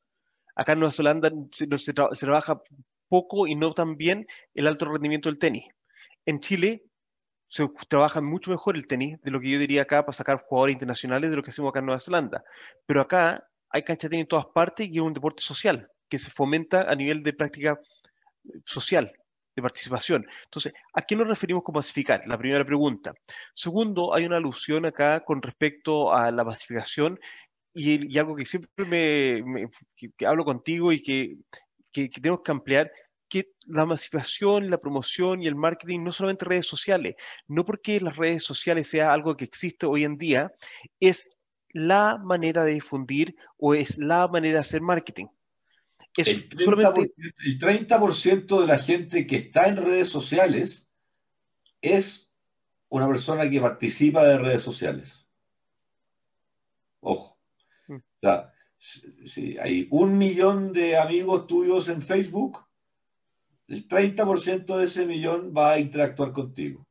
Acá 0.55 0.73
en 0.73 0.79
Nueva 0.79 0.91
Zelanda 0.91 1.31
se, 1.51 1.67
se 1.77 1.93
trabaja 1.93 2.61
poco 3.07 3.47
y 3.47 3.55
no 3.55 3.73
tan 3.73 3.97
bien 3.97 4.27
el 4.53 4.67
alto 4.67 4.85
rendimiento 4.85 5.29
del 5.29 5.39
tenis. 5.39 5.65
En 6.25 6.39
Chile 6.41 6.83
se 7.49 7.67
trabaja 7.87 8.21
mucho 8.21 8.51
mejor 8.51 8.77
el 8.77 8.87
tenis 8.87 9.19
de 9.21 9.31
lo 9.31 9.41
que 9.41 9.49
yo 9.49 9.59
diría 9.59 9.81
acá 9.81 10.05
para 10.05 10.13
sacar 10.13 10.43
jugadores 10.47 10.75
internacionales 10.75 11.29
de 11.29 11.35
lo 11.35 11.43
que 11.43 11.49
hacemos 11.49 11.69
acá 11.69 11.79
en 11.79 11.87
Nueva 11.87 11.99
Zelanda. 11.99 12.43
Pero 12.85 13.01
acá 13.01 13.43
hay 13.71 13.83
cancha 13.83 14.07
de 14.07 14.11
tenis 14.11 14.23
en 14.23 14.27
todas 14.27 14.45
partes 14.53 14.87
y 14.87 14.97
es 14.97 15.01
un 15.01 15.13
deporte 15.13 15.41
social 15.41 15.89
que 16.07 16.19
se 16.19 16.31
fomenta 16.31 16.83
a 16.83 16.95
nivel 16.95 17.23
de 17.23 17.33
práctica 17.33 17.79
social, 18.65 19.11
de 19.55 19.61
participación. 19.61 20.27
Entonces, 20.45 20.73
¿a 20.93 21.01
qué 21.01 21.15
nos 21.15 21.27
referimos 21.27 21.63
con 21.63 21.73
masificar? 21.73 22.21
La 22.27 22.37
primera 22.37 22.65
pregunta. 22.65 23.13
Segundo, 23.53 24.13
hay 24.13 24.25
una 24.25 24.37
alusión 24.37 24.85
acá 24.85 25.23
con 25.25 25.41
respecto 25.41 26.13
a 26.13 26.31
la 26.31 26.43
masificación 26.43 27.19
y, 27.73 28.17
algo 28.17 28.35
que 28.35 28.45
siempre 28.45 28.85
me, 28.85 29.69
hablo 30.25 30.45
contigo 30.45 30.91
y 30.91 31.01
que, 31.01 31.37
que 31.91 32.09
tenemos 32.09 32.41
que 32.43 32.51
ampliar, 32.51 32.91
que 33.29 33.51
la 33.67 33.85
masificación, 33.85 34.69
la 34.69 34.79
promoción 34.79 35.41
y 35.41 35.47
el 35.47 35.55
marketing 35.55 36.03
no 36.03 36.11
solamente 36.11 36.45
redes 36.45 36.65
sociales, 36.65 37.15
no 37.47 37.63
porque 37.63 38.01
las 38.01 38.17
redes 38.17 38.43
sociales 38.43 38.89
sea 38.89 39.13
algo 39.13 39.37
que 39.37 39.45
existe 39.45 39.85
hoy 39.85 40.03
en 40.03 40.17
día, 40.17 40.51
es 40.99 41.29
la 41.71 42.17
manera 42.17 42.63
de 42.63 42.73
difundir 42.73 43.35
o 43.57 43.75
es 43.75 43.97
la 43.97 44.27
manera 44.27 44.55
de 44.55 44.61
hacer 44.61 44.81
marketing. 44.81 45.27
el, 46.17 46.49
30%, 46.49 48.61
de 48.61 48.67
la 48.67 48.79
gente 48.79 49.27
que 49.27 49.35
está 49.37 49.67
en 49.67 49.77
redes 49.77 50.09
sociales 50.09 50.89
es 51.81 52.33
una 52.89 53.07
persona 53.07 53.49
que 53.49 53.61
participa 53.61 54.25
de 54.25 54.39
redes 54.39 54.63
sociales. 54.63 55.25
Ojo. 57.01 57.37
Mm. 57.87 57.99
si 59.25 59.57
hay 59.57 59.87
un 59.89 60.17
millón 60.17 60.73
de 60.73 60.97
amigos 60.97 61.47
tuyos 61.47 61.87
en 61.87 62.01
Facebook, 62.01 62.68
el 63.69 63.87
30% 63.87 64.77
de 64.77 64.83
ese 64.83 65.05
millón 65.05 65.53
va 65.55 65.73
a 65.73 65.79
interactuar 65.79 66.31
contigo. 66.31 66.85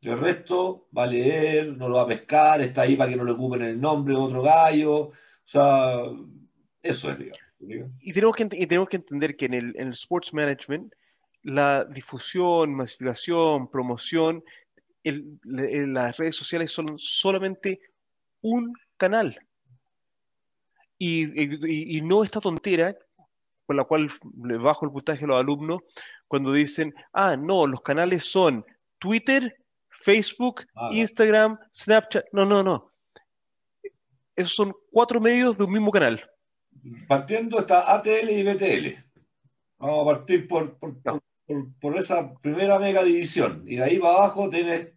El 0.00 0.18
resto 0.18 0.88
va 0.96 1.04
a 1.04 1.06
leer, 1.06 1.76
no 1.76 1.88
lo 1.88 1.96
va 1.96 2.02
a 2.02 2.06
pescar, 2.06 2.60
está 2.60 2.82
ahí 2.82 2.94
para 2.94 3.10
que 3.10 3.16
no 3.16 3.24
le 3.24 3.32
ocupen 3.32 3.62
el 3.62 3.80
nombre 3.80 4.14
de 4.14 4.20
otro 4.20 4.42
gallo. 4.42 4.94
O 4.96 5.12
sea, 5.44 5.96
eso 6.82 7.10
es, 7.10 7.18
digamos. 7.18 7.40
Y 8.00 8.12
tenemos 8.12 8.36
que, 8.36 8.46
tenemos 8.46 8.88
que 8.88 8.96
entender 8.96 9.36
que 9.36 9.46
en 9.46 9.54
el, 9.54 9.92
sports 9.92 10.34
management, 10.34 10.92
la 11.42 11.84
difusión, 11.84 12.74
masificación, 12.74 13.70
promoción, 13.70 14.44
las 15.02 16.16
redes 16.16 16.36
sociales 16.36 16.70
son 16.70 16.98
solamente 16.98 17.80
un 18.42 18.74
canal. 18.96 19.38
Y, 20.98 21.96
y, 21.96 22.00
no 22.02 22.22
esta 22.22 22.40
tontera 22.40 22.96
con 23.66 23.76
la 23.76 23.84
cual 23.84 24.10
le 24.42 24.58
bajo 24.58 24.84
el 24.84 24.92
puntaje 24.92 25.24
a 25.24 25.28
los 25.28 25.40
alumnos 25.40 25.82
cuando 26.28 26.52
dicen, 26.52 26.94
ah, 27.12 27.36
no, 27.36 27.66
los 27.66 27.82
canales 27.82 28.24
son 28.24 28.64
Twitter, 28.98 29.56
Facebook, 29.88 30.62
ah, 30.74 30.90
Instagram, 30.92 31.58
Snapchat. 31.72 32.26
No, 32.32 32.44
no, 32.44 32.62
no. 32.62 32.88
Esos 34.36 34.54
son 34.54 34.74
cuatro 34.90 35.20
medios 35.20 35.56
de 35.56 35.64
un 35.64 35.72
mismo 35.72 35.90
canal. 35.90 36.28
Partiendo 37.08 37.60
está 37.60 37.94
ATL 37.94 38.30
y 38.30 38.42
BTL. 38.42 39.04
Vamos 39.78 40.02
a 40.02 40.14
partir 40.14 40.48
por... 40.48 40.76
por, 40.78 41.96
esa 41.96 42.34
primera 42.40 42.78
mega 42.78 43.02
división. 43.02 43.64
Y 43.66 43.76
de 43.76 43.84
ahí 43.84 43.98
para 43.98 44.14
abajo 44.14 44.48
tienes 44.48 44.92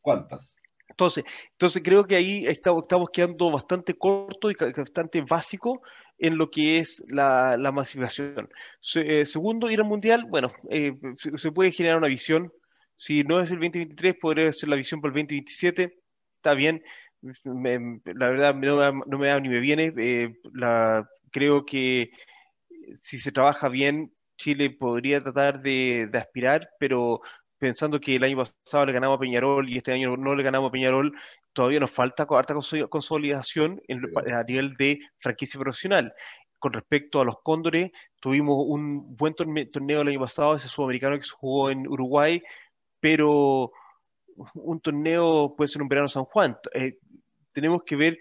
cuántas. 0.00 0.54
Entonces, 0.88 1.24
entonces 1.52 1.82
creo 1.84 2.04
que 2.04 2.16
ahí 2.16 2.46
estamos, 2.46 2.82
estamos 2.82 3.10
quedando 3.10 3.50
bastante 3.50 3.94
corto 3.94 4.50
y 4.50 4.54
bastante 4.54 5.20
básico 5.20 5.82
en 6.18 6.38
lo 6.38 6.50
que 6.50 6.78
es 6.78 7.04
la, 7.08 7.56
la 7.56 7.72
masificación. 7.72 8.48
Eh, 8.94 9.26
segundo, 9.26 9.70
ir 9.70 9.80
al 9.80 9.86
mundial, 9.86 10.26
bueno, 10.28 10.52
eh, 10.70 10.94
se, 11.16 11.52
puede 11.52 11.72
generar 11.72 11.98
una 11.98 12.08
visión. 12.08 12.52
Si 12.96 13.22
no 13.24 13.40
es 13.40 13.50
el 13.50 13.58
2023, 13.58 14.16
podría 14.20 14.52
ser 14.52 14.68
la 14.68 14.76
visión 14.76 15.00
para 15.00 15.10
el 15.10 15.22
2027. 15.22 15.98
Está 16.36 16.54
bien. 16.54 16.82
la 17.22 18.28
verdad, 18.30 18.54
no, 18.54 19.18
me 19.18 19.28
da 19.28 19.40
ni 19.40 19.48
me 19.48 19.60
viene. 19.60 19.92
Eh, 19.98 20.34
creo 21.30 21.66
que 21.66 22.10
si 23.00 23.18
se 23.18 23.32
trabaja 23.32 23.68
bien, 23.68 24.12
Chile 24.36 24.70
podría 24.70 25.20
tratar 25.20 25.62
de, 25.62 26.08
aspirar, 26.14 26.68
pero 26.78 27.20
pensando 27.58 28.00
que 28.00 28.16
el 28.16 28.24
año 28.24 28.38
pasado 28.38 28.86
le 28.86 28.92
ganamos 28.92 29.16
a 29.16 29.20
Peñarol 29.20 29.68
y 29.68 29.78
este 29.78 29.92
año 29.92 30.16
no 30.16 30.34
le 30.34 30.42
ganamos 30.42 30.68
a 30.68 30.72
Peñarol, 30.72 31.12
todavía 31.52 31.80
nos 31.80 31.90
falta 31.90 32.26
harta 32.28 32.54
consolidación 32.88 33.80
a 34.26 34.42
nivel 34.44 34.74
de 34.76 35.00
franquicia 35.18 35.58
profesional. 35.58 36.14
Con 36.58 36.72
respecto 36.72 37.20
a 37.20 37.24
los 37.24 37.36
Cóndores, 37.42 37.90
tuvimos 38.20 38.56
un 38.66 39.16
buen 39.16 39.34
torneo 39.34 40.00
el 40.02 40.08
año 40.08 40.20
pasado, 40.20 40.56
ese 40.56 40.68
sudamericano 40.68 41.16
que 41.16 41.24
se 41.24 41.30
jugó 41.30 41.70
en 41.70 41.86
Uruguay, 41.86 42.42
pero 43.00 43.72
un 44.54 44.80
torneo 44.80 45.54
puede 45.56 45.68
ser 45.68 45.82
un 45.82 45.88
verano 45.88 46.08
San 46.08 46.24
Juan. 46.24 46.58
Eh, 46.74 46.98
tenemos 47.52 47.82
que 47.84 47.96
ver 47.96 48.18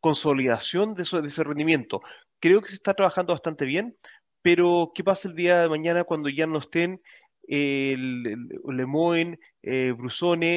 consolidación 0.00 0.94
de, 0.94 1.04
de 1.20 1.28
ese 1.28 1.44
rendimiento. 1.44 2.02
Creo 2.40 2.60
que 2.60 2.68
se 2.68 2.74
está 2.74 2.94
trabajando 2.94 3.32
bastante 3.32 3.64
bien, 3.64 3.96
pero 4.42 4.92
¿qué 4.94 5.04
pasa 5.04 5.28
el 5.28 5.36
día 5.36 5.60
de 5.60 5.68
mañana 5.68 6.04
cuando 6.04 6.28
ya 6.28 6.46
no 6.46 6.58
estén 6.58 7.00
el, 7.46 8.48
Lemoyne, 8.68 9.38
eh, 9.62 9.94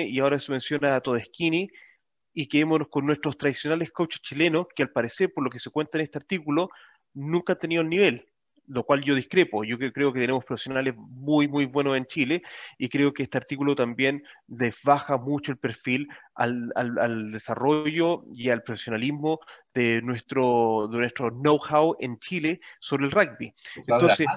y 0.07 0.19
ahora 0.19 0.39
se 0.39 0.51
menciona 0.51 0.95
a 0.95 1.01
Todeschini 1.01 1.69
y 2.33 2.47
quedémonos 2.47 2.89
con 2.89 3.05
nuestros 3.05 3.37
tradicionales 3.37 3.91
coaches 3.91 4.21
chilenos 4.21 4.67
que 4.75 4.83
al 4.83 4.91
parecer, 4.91 5.31
por 5.33 5.43
lo 5.43 5.49
que 5.49 5.59
se 5.59 5.69
cuenta 5.69 5.97
en 5.97 6.03
este 6.03 6.17
artículo, 6.17 6.69
nunca 7.13 7.53
han 7.53 7.59
tenido 7.59 7.81
el 7.81 7.89
nivel 7.89 8.25
lo 8.67 8.83
cual 8.83 9.01
yo 9.01 9.15
discrepo. 9.15 9.63
Yo 9.63 9.77
creo 9.77 10.13
que 10.13 10.19
tenemos 10.19 10.43
profesionales 10.43 10.95
muy, 10.97 11.47
muy 11.47 11.65
buenos 11.65 11.97
en 11.97 12.05
Chile 12.05 12.41
y 12.77 12.89
creo 12.89 13.13
que 13.13 13.23
este 13.23 13.37
artículo 13.37 13.75
también 13.75 14.23
desbaja 14.47 15.17
mucho 15.17 15.51
el 15.51 15.57
perfil 15.57 16.07
al, 16.33 16.71
al, 16.75 17.31
desarrollo 17.31 18.25
y 18.33 18.49
al 18.49 18.63
profesionalismo 18.63 19.39
de 19.73 20.01
nuestro, 20.01 20.87
de 20.91 20.97
nuestro 20.97 21.31
know-how 21.31 21.95
en 21.99 22.19
Chile 22.19 22.59
sobre 22.79 23.05
el 23.05 23.11
rugby. 23.11 23.53
Entonces, 23.75 24.27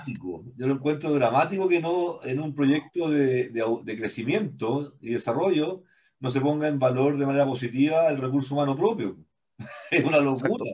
Yo 0.57 0.67
lo 0.67 0.75
encuentro 0.75 1.13
dramático 1.13 1.69
que 1.69 1.81
no 1.81 2.21
en 2.23 2.41
un 2.41 2.55
proyecto 2.55 3.11
de, 3.11 3.49
de, 3.49 3.97
crecimiento 3.97 4.95
y 5.01 5.13
desarrollo 5.13 5.83
no 6.21 6.31
se 6.31 6.41
ponga 6.41 6.69
en 6.69 6.79
valor 6.79 7.17
de 7.17 7.27
manera 7.27 7.47
positiva 7.47 8.09
el 8.09 8.19
recurso 8.19 8.55
humano 8.55 8.77
propio. 8.77 9.17
es 9.91 10.05
una 10.05 10.21
locura 10.21 10.65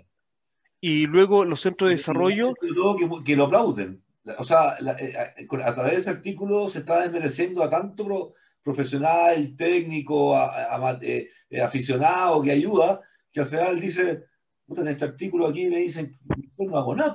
y 0.86 1.06
luego 1.06 1.47
los 1.47 1.62
centros 1.62 1.89
de 1.89 1.97
desarrollo... 1.97 2.52
Que, 3.24 3.36
lo 3.36 3.44
aplauden. 3.44 4.05
O 4.36 4.44
sea, 4.44 4.74
eh, 4.98 5.15
eh, 5.39 5.47
a 5.65 5.74
través 5.74 5.93
de 5.93 5.98
ese 5.98 6.11
artículo 6.11 6.69
se 6.69 6.81
está 6.81 7.01
desmereciendo 7.01 7.65
a 7.65 7.70
tanto 7.70 8.35
profesional, 8.62 9.56
técnico, 9.56 10.36
eh, 11.01 11.31
aficionado 11.62 12.43
que 12.43 12.52
ayuda, 12.52 13.01
que 13.32 13.40
al 13.40 13.47
final 13.47 13.81
dice, 13.81 14.24
en 14.69 14.89
este 14.89 15.06
artículo 15.06 15.47
aquí 15.47 15.70
me 15.70 15.78
dicen, 15.78 16.15
no 16.59 16.77
hago 16.77 16.94
nada. 16.94 17.15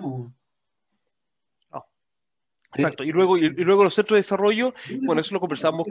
Exacto, 2.76 3.04
y 3.04 3.12
luego, 3.12 3.38
y, 3.38 3.50
luego 3.50 3.84
los 3.84 3.96
centros 3.96 4.16
de 4.16 4.20
desarrollo, 4.20 4.74
bueno, 5.02 5.22
eso 5.22 5.34
lo 5.34 5.40
conversamos, 5.40 5.88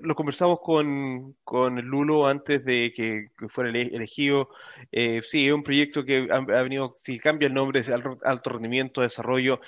lo, 0.00 0.14
conversamos 0.14 0.60
con, 0.60 1.36
con, 1.44 1.76
Lulo 1.82 2.26
antes 2.26 2.64
de 2.64 2.92
que, 2.94 3.30
fuera 3.48 3.70
elegido. 3.70 4.48
Eh, 4.90 5.20
sí, 5.22 5.46
es 5.46 5.52
un 5.52 5.62
proyecto 5.62 6.04
que 6.04 6.28
ha, 6.30 6.40
venido, 6.62 6.96
si 6.98 7.18
cambia 7.18 7.48
el 7.48 7.54
nombre, 7.54 7.80
es 7.80 7.90
alto, 7.90 8.50
rendimiento, 8.50 9.02
desarrollo, 9.02 9.60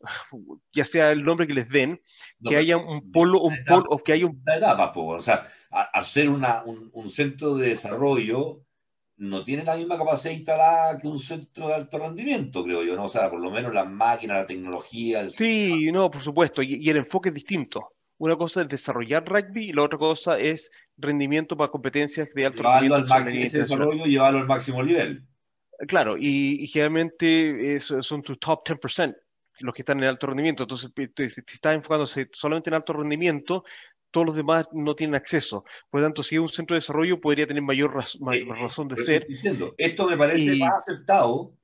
ya 0.72 0.84
sea 0.84 1.10
el 1.10 1.24
nombre 1.24 1.48
que 1.48 1.54
les 1.54 1.68
den, 1.68 2.00
que 2.48 2.56
haya 2.56 2.76
un 2.76 3.10
polo, 3.10 3.40
un 3.40 3.56
polo, 3.66 3.86
o 3.88 3.98
que 3.98 4.12
haya 4.12 4.26
un... 4.26 4.40
etapa, 4.46 4.92
o 4.94 5.20
sea, 5.20 5.48
hacer 5.70 6.28
una, 6.28 6.62
un, 6.64 6.88
un 6.92 7.10
centro 7.10 7.56
de 7.56 7.70
desarrollo 7.70 8.62
no 9.22 9.44
tiene 9.44 9.62
la 9.62 9.76
misma 9.76 9.96
capacidad 9.96 10.34
instalada 10.34 10.98
que 10.98 11.06
un 11.06 11.18
centro 11.18 11.68
de 11.68 11.74
alto 11.74 11.96
rendimiento, 11.96 12.64
creo 12.64 12.82
yo, 12.82 12.96
¿no? 12.96 13.04
O 13.04 13.08
sea, 13.08 13.30
por 13.30 13.40
lo 13.40 13.52
menos 13.52 13.72
las 13.72 13.88
máquinas, 13.88 14.38
la 14.38 14.46
tecnología. 14.46 15.20
El 15.20 15.30
sí, 15.30 15.92
no, 15.92 16.10
por 16.10 16.20
supuesto, 16.20 16.60
y, 16.60 16.90
el 16.90 16.96
enfoque 16.96 17.28
es 17.28 17.34
distinto. 17.34 17.92
Una 18.18 18.36
cosa 18.36 18.62
es 18.62 18.68
desarrollar 18.68 19.24
rugby 19.24 19.68
y 19.68 19.72
la 19.72 19.82
otra 19.82 19.98
cosa 19.98 20.38
es 20.38 20.72
rendimiento 20.96 21.56
para 21.56 21.70
competencias 21.70 22.34
de 22.34 22.46
alto 22.46 22.64
rendimiento. 22.64 22.96
Al 22.96 23.06
máximo, 23.06 23.44
ese 23.44 23.58
desarrollo 23.58 24.04
llevarlo 24.06 24.40
al 24.40 24.46
máximo 24.46 24.82
nivel. 24.82 25.24
Claro, 25.86 26.16
y, 26.18 26.66
generalmente 26.66 27.78
son 27.78 28.22
tus 28.22 28.40
top 28.40 28.66
10% 28.66 29.14
los 29.60 29.72
que 29.72 29.82
están 29.82 29.98
en 30.02 30.08
alto 30.08 30.26
rendimiento. 30.26 30.64
Entonces, 30.64 30.90
si 31.16 31.54
estás 31.54 31.76
enfocándose 31.76 32.28
solamente 32.32 32.70
en 32.70 32.74
alto 32.74 32.92
rendimiento, 32.92 33.62
todos 34.12 34.26
los 34.26 34.36
demás 34.36 34.66
no 34.72 34.94
tienen 34.94 35.16
acceso. 35.16 35.64
Por 35.90 36.00
lo 36.00 36.06
tanto, 36.06 36.22
si 36.22 36.36
es 36.36 36.40
un 36.40 36.48
centro 36.48 36.74
de 36.74 36.80
desarrollo, 36.80 37.20
podría 37.20 37.46
tener 37.46 37.62
mayor, 37.62 37.92
eh, 38.32 38.44
razón 38.46 38.86
de 38.88 39.02
ser. 39.02 39.26
Esto 39.76 40.06
me 40.06 40.16
parece 40.16 40.54
más 40.54 40.74
aceptado. 40.78 41.56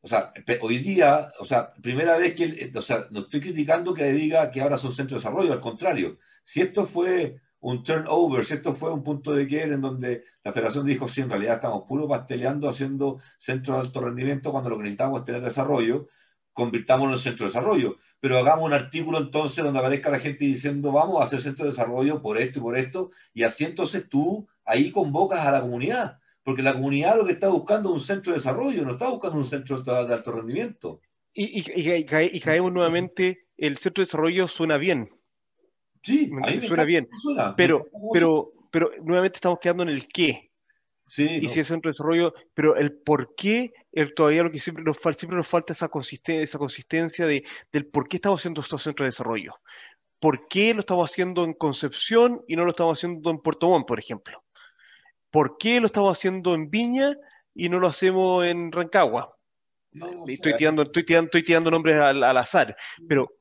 O 0.00 0.08
sea, 0.08 0.32
hoy 0.60 0.78
día, 0.78 1.26
o 1.40 1.44
sea, 1.44 1.72
primera 1.82 2.16
vez 2.16 2.34
que, 2.34 2.70
o 2.72 2.82
sea, 2.82 3.08
no 3.10 3.20
estoy 3.20 3.40
criticando 3.40 3.92
que 3.92 4.04
le 4.04 4.12
diga 4.12 4.52
que 4.52 4.60
ahora 4.60 4.78
son 4.78 4.92
centro 4.92 5.16
de 5.16 5.20
desarrollo, 5.20 5.52
al 5.52 5.60
contrario. 5.60 6.18
Si 6.44 6.60
esto 6.60 6.86
fue 6.86 7.40
un 7.60 7.82
turnover, 7.82 8.44
si 8.44 8.54
esto 8.54 8.72
fue 8.72 8.92
un 8.92 9.02
punto 9.02 9.32
de 9.32 9.48
quiebre 9.48 9.74
en 9.74 9.80
donde 9.80 10.22
la 10.44 10.52
federación 10.52 10.86
dijo, 10.86 11.08
sí, 11.08 11.22
en 11.22 11.30
realidad 11.30 11.56
estamos 11.56 11.82
puro 11.88 12.06
pasteleando 12.06 12.68
haciendo 12.68 13.20
centro 13.38 13.74
de 13.74 13.80
alto 13.80 14.00
rendimiento 14.00 14.52
cuando 14.52 14.70
lo 14.70 14.76
que 14.76 14.84
necesitamos 14.84 15.20
es 15.20 15.24
tener 15.24 15.42
desarrollo, 15.42 16.06
convirtámoslo 16.52 17.14
en 17.14 17.20
centro 17.20 17.46
de 17.46 17.50
desarrollo 17.50 17.96
pero 18.20 18.38
hagamos 18.38 18.64
un 18.64 18.72
artículo 18.72 19.18
entonces 19.18 19.62
donde 19.62 19.78
aparezca 19.78 20.10
la 20.10 20.18
gente 20.18 20.44
diciendo 20.44 20.92
vamos 20.92 21.20
a 21.20 21.24
hacer 21.24 21.40
centro 21.40 21.64
de 21.64 21.70
desarrollo 21.70 22.22
por 22.22 22.38
esto 22.38 22.58
y 22.58 22.62
por 22.62 22.76
esto, 22.76 23.10
y 23.34 23.42
así 23.42 23.64
entonces 23.64 24.08
tú 24.08 24.46
ahí 24.64 24.90
convocas 24.90 25.46
a 25.46 25.52
la 25.52 25.60
comunidad, 25.60 26.18
porque 26.42 26.62
la 26.62 26.74
comunidad 26.74 27.16
lo 27.16 27.24
que 27.24 27.32
está 27.32 27.48
buscando 27.48 27.90
es 27.90 27.94
un 27.94 28.00
centro 28.00 28.32
de 28.32 28.38
desarrollo, 28.38 28.84
no 28.84 28.92
está 28.92 29.08
buscando 29.08 29.36
un 29.36 29.44
centro 29.44 29.80
de 29.82 30.14
alto 30.14 30.32
rendimiento. 30.32 31.00
Y, 31.34 31.60
y, 31.60 32.40
caemos 32.40 32.72
nuevamente, 32.72 33.46
el 33.58 33.76
centro 33.76 34.02
de 34.02 34.06
desarrollo 34.06 34.48
suena 34.48 34.78
bien. 34.78 35.10
Sí, 36.02 36.30
suena 36.66 36.84
bien, 36.84 37.08
pero, 37.56 37.86
pero, 38.12 38.52
pero 38.70 38.90
nuevamente 39.02 39.36
estamos 39.36 39.58
quedando 39.60 39.82
en 39.82 39.90
el 39.90 40.08
qué. 40.08 40.50
Sí, 41.06 41.38
y 41.40 41.48
si 41.48 41.60
es 41.60 41.68
centro 41.68 41.88
de 41.88 41.92
desarrollo, 41.92 42.34
pero 42.52 42.76
el 42.76 42.92
por 42.92 43.36
qué, 43.36 43.72
el, 43.92 44.12
todavía 44.12 44.42
lo 44.42 44.50
que 44.50 44.58
siempre 44.58 44.84
nos, 44.84 44.98
falta, 44.98 45.20
siempre 45.20 45.36
nos 45.36 45.46
falta 45.46 45.72
esa 45.72 45.88
consistencia, 45.88 46.42
esa 46.42 46.58
consistencia 46.58 47.26
de, 47.26 47.44
del 47.72 47.86
por 47.86 48.08
qué 48.08 48.16
estamos 48.16 48.40
haciendo 48.40 48.60
estos 48.60 48.82
centros 48.82 49.04
de 49.04 49.08
desarrollo. 49.08 49.54
¿Por 50.18 50.48
qué 50.48 50.74
lo 50.74 50.80
estamos 50.80 51.08
haciendo 51.08 51.44
en 51.44 51.52
Concepción 51.52 52.42
y 52.48 52.56
no 52.56 52.64
lo 52.64 52.70
estamos 52.70 52.98
haciendo 52.98 53.30
en 53.30 53.38
Puerto 53.38 53.68
Montt, 53.68 53.86
por 53.86 54.00
ejemplo? 54.00 54.42
¿Por 55.30 55.58
qué 55.58 55.78
lo 55.78 55.86
estamos 55.86 56.18
haciendo 56.18 56.54
en 56.54 56.70
Viña 56.70 57.16
y 57.54 57.68
no 57.68 57.78
lo 57.78 57.86
hacemos 57.86 58.44
en 58.44 58.72
Rancagua? 58.72 59.36
estoy, 60.26 60.56
tirando, 60.56 60.82
estoy, 60.82 61.06
tirando, 61.06 61.26
estoy 61.26 61.42
tirando 61.42 61.70
nombres 61.70 61.96
al, 61.96 62.22
al 62.22 62.36
azar, 62.36 62.76
pero 63.08 63.32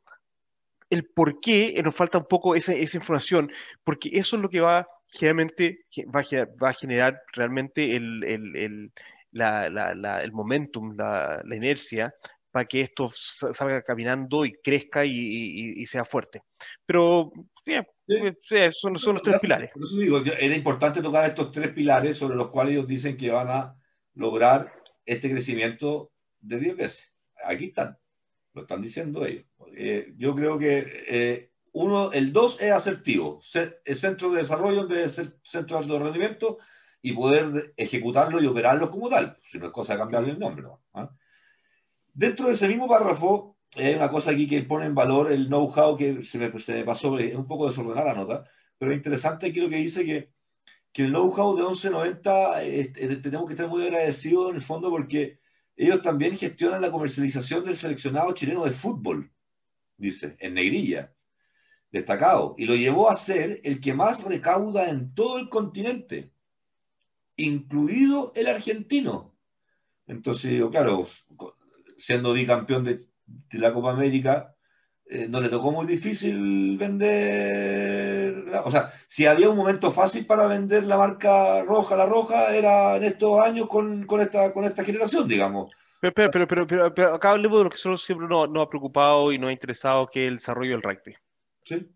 el 0.90 1.06
por 1.06 1.40
qué 1.42 1.82
nos 1.84 1.96
falta 1.96 2.20
un 2.20 2.26
poco 2.26 2.56
esa, 2.56 2.74
esa 2.74 2.98
información, 2.98 3.52
porque 3.84 4.10
eso 4.14 4.36
es 4.36 4.42
lo 4.42 4.50
que 4.50 4.62
va 4.62 4.88
generalmente 5.08 5.86
va 6.14 6.20
a, 6.20 6.46
va 6.62 6.70
a 6.70 6.74
generar 6.74 7.22
realmente 7.34 7.96
el, 7.96 8.24
el, 8.24 8.56
el, 8.56 8.92
la, 9.32 9.70
la, 9.70 10.22
el 10.22 10.32
momentum, 10.32 10.96
la, 10.96 11.42
inercia, 11.54 12.14
para 12.52 12.66
que 12.66 12.82
esto 12.82 13.12
salga 13.14 13.82
caminando 13.82 14.46
y 14.46 14.54
crezca 14.54 15.06
y, 15.06 15.12
y, 15.12 15.86
sea 15.86 16.06
fuerte. 16.06 16.42
Pero 16.86 17.32
bien, 17.66 17.86
son, 18.76 18.98
son, 18.98 19.16
los 19.16 19.24
tres 19.24 19.42
pilares. 19.42 19.72
Por 19.74 19.84
eso 19.84 19.98
digo, 19.98 20.22
era 20.40 20.56
importante 20.56 21.02
tocar 21.02 21.30
estos 21.30 21.52
tres 21.52 21.74
pilares 21.74 22.18
sobre 22.18 22.38
los 22.38 22.50
cuales 22.50 22.74
ellos 22.74 22.88
dicen 22.88 23.18
que 23.18 23.30
van 23.30 23.50
a 23.50 23.76
lograr 24.14 24.72
este 25.06 25.30
crecimiento 25.30 26.12
de 26.40 26.60
10 26.60 26.78
veces. 26.78 27.14
Aquí 27.44 27.66
están, 27.66 27.98
lo 28.54 28.62
están 28.62 28.82
diciendo 28.82 29.26
ellos. 29.26 29.46
Eh, 29.76 30.14
yo 30.18 30.34
creo 30.34 30.58
que 30.58 31.06
eh, 31.08 31.52
uno, 31.78 32.14
el 32.14 32.32
dos 32.32 32.58
es 32.62 32.72
asertivo, 32.72 33.42
el 33.84 33.96
centro 33.98 34.32
de 34.32 34.38
desarrollo 34.38 34.84
en 34.84 34.88
vez 34.88 34.98
de 35.00 35.10
ser 35.10 35.40
centro 35.44 35.78
de 35.78 35.84
alto 35.84 36.00
rendimiento 36.00 36.58
y 37.02 37.12
poder 37.12 37.74
ejecutarlo 37.76 38.42
y 38.42 38.48
operarlo 38.48 38.90
como 38.90 39.10
tal, 39.10 39.38
si 39.44 39.60
no 39.60 39.66
es 39.66 39.72
cosa 39.74 39.94
de 39.94 40.00
cambiarle 40.00 40.32
el 40.32 40.40
nombre. 40.40 40.68
¿Ah? 40.94 41.12
Dentro 42.14 42.48
de 42.48 42.54
ese 42.54 42.70
mismo 42.70 42.88
párrafo, 42.88 43.58
hay 43.76 43.94
una 43.94 44.10
cosa 44.10 44.32
aquí 44.32 44.48
que 44.48 44.62
pone 44.62 44.86
en 44.86 44.96
valor 44.96 45.34
el 45.34 45.48
know-how 45.48 45.98
que 45.98 46.24
se 46.24 46.40
me, 46.40 46.58
se 46.62 46.76
me, 46.76 46.86
pasó, 46.86 47.20
es 47.20 47.36
un 47.36 47.46
poco 47.46 47.68
desordenada 47.68 48.14
la 48.14 48.20
nota, 48.22 48.50
pero 48.78 48.92
es 48.92 48.98
interesante 48.98 49.48
aquí 49.48 49.60
lo 49.60 49.70
que 49.70 49.76
dice 49.76 50.06
que, 50.06 50.32
que 50.94 51.04
el 51.04 51.10
know-how 51.12 51.58
de 51.58 51.64
1190 51.64 52.64
eh, 52.64 52.94
eh, 52.96 53.16
tenemos 53.18 53.48
que 53.48 53.54
estar 53.54 53.68
muy 53.68 53.84
agradecidos 53.84 54.52
en 54.52 54.56
el 54.56 54.62
fondo 54.62 54.90
porque 54.90 55.40
ellos 55.76 56.02
también 56.02 56.38
gestionan 56.38 56.82
la 56.82 56.90
comercialización 56.90 57.66
del 57.66 57.76
seleccionado 57.76 58.32
chileno 58.32 58.64
de 58.64 58.72
fútbol, 58.72 59.30
dice, 59.98 60.38
en 60.40 60.54
negrilla. 60.54 61.15
Destacado, 61.96 62.56
y 62.58 62.66
lo 62.66 62.76
llevó 62.76 63.10
a 63.10 63.16
ser 63.16 63.62
el 63.64 63.80
que 63.80 63.94
más 63.94 64.24
recauda 64.24 64.90
en 64.90 65.14
todo 65.14 65.38
el 65.40 65.50
continente, 65.50 66.32
incluido 67.38 68.32
el 68.36 68.48
argentino. 68.48 69.34
Entonces, 70.08 70.52
yo, 70.58 70.70
claro, 70.70 71.08
siendo 71.98 72.34
bicampeón 72.34 72.84
de, 72.84 73.00
la 73.52 73.72
Copa 73.72 73.92
América, 73.92 74.54
eh, 75.08 75.28
no 75.30 75.40
le 75.40 75.50
tocó 75.50 75.72
muy 75.72 75.86
difícil 75.86 76.78
vender. 76.78 78.52
O 78.64 78.72
sea, 78.72 78.92
si 79.08 79.26
había 79.26 79.50
un 79.50 79.58
momento 79.58 79.92
fácil 79.92 80.26
para 80.26 80.48
vender 80.48 80.84
la 80.84 80.98
marca 80.98 81.64
roja, 81.64 81.96
la 81.96 82.06
roja, 82.06 82.56
era 82.56 82.98
en 82.98 83.04
estos 83.04 83.40
años 83.40 83.68
con, 83.68 84.06
esta, 84.20 84.52
con 84.54 84.66
esta 84.66 84.84
generación, 84.84 85.28
digamos. 85.28 85.72
Pero, 86.02 86.30
pero, 86.32 86.48
pero, 86.48 86.94
pero, 86.94 87.16
acá 87.16 87.32
hablemos 87.32 87.58
de 87.60 87.64
lo 87.64 87.70
que 87.70 87.78
solo 87.78 87.98
siempre 87.98 88.28
nos, 88.28 88.50
ha 88.50 88.70
preocupado 88.70 89.32
y 89.32 89.40
nos 89.40 89.50
ha 89.50 89.54
interesado, 89.54 90.08
que 90.08 90.26
es 90.26 90.28
el 90.28 90.36
desarrollo 90.36 90.72
del 90.72 90.84
rugby. 90.84 91.16
Sí. 91.66 91.88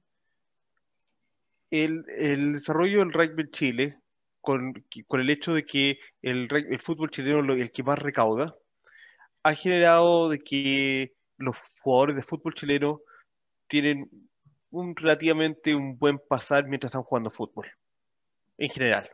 El, 1.71 2.03
el 2.17 2.53
desarrollo 2.53 2.99
del 2.99 3.13
rugby 3.13 3.43
en 3.43 3.51
Chile, 3.51 3.99
con, 4.41 4.73
con 5.07 5.21
el 5.21 5.29
hecho 5.29 5.53
de 5.53 5.65
que 5.65 5.99
el, 6.21 6.47
el 6.51 6.79
fútbol 6.79 7.11
chileno 7.11 7.53
es 7.53 7.61
el 7.61 7.71
que 7.71 7.83
más 7.83 7.99
recauda, 7.99 8.55
ha 9.43 9.53
generado 9.53 10.29
de 10.29 10.39
que 10.39 11.13
los 11.37 11.55
jugadores 11.81 12.15
de 12.15 12.23
fútbol 12.23 12.55
chileno 12.55 13.01
tienen 13.67 14.09
un 14.71 14.95
relativamente 14.95 15.75
un 15.75 15.97
buen 15.97 16.19
pasar 16.19 16.67
mientras 16.67 16.89
están 16.89 17.03
jugando 17.03 17.31
fútbol, 17.31 17.67
en 18.57 18.69
general. 18.69 19.09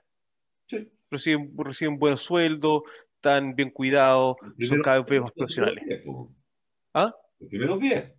Sí. 0.68 0.90
Reciben, 1.12 1.54
reciben 1.58 2.00
buen 2.00 2.18
sueldo, 2.18 2.84
están 3.16 3.56
bien 3.56 3.70
cuidados, 3.70 4.38
son 4.68 4.82
cada 4.82 5.02
vez 5.02 5.22
más 5.22 5.32
profesionales. 5.34 6.04
¿Ah? 6.94 7.14
Los 7.40 7.50
primeros 7.50 7.80
10. 7.80 8.15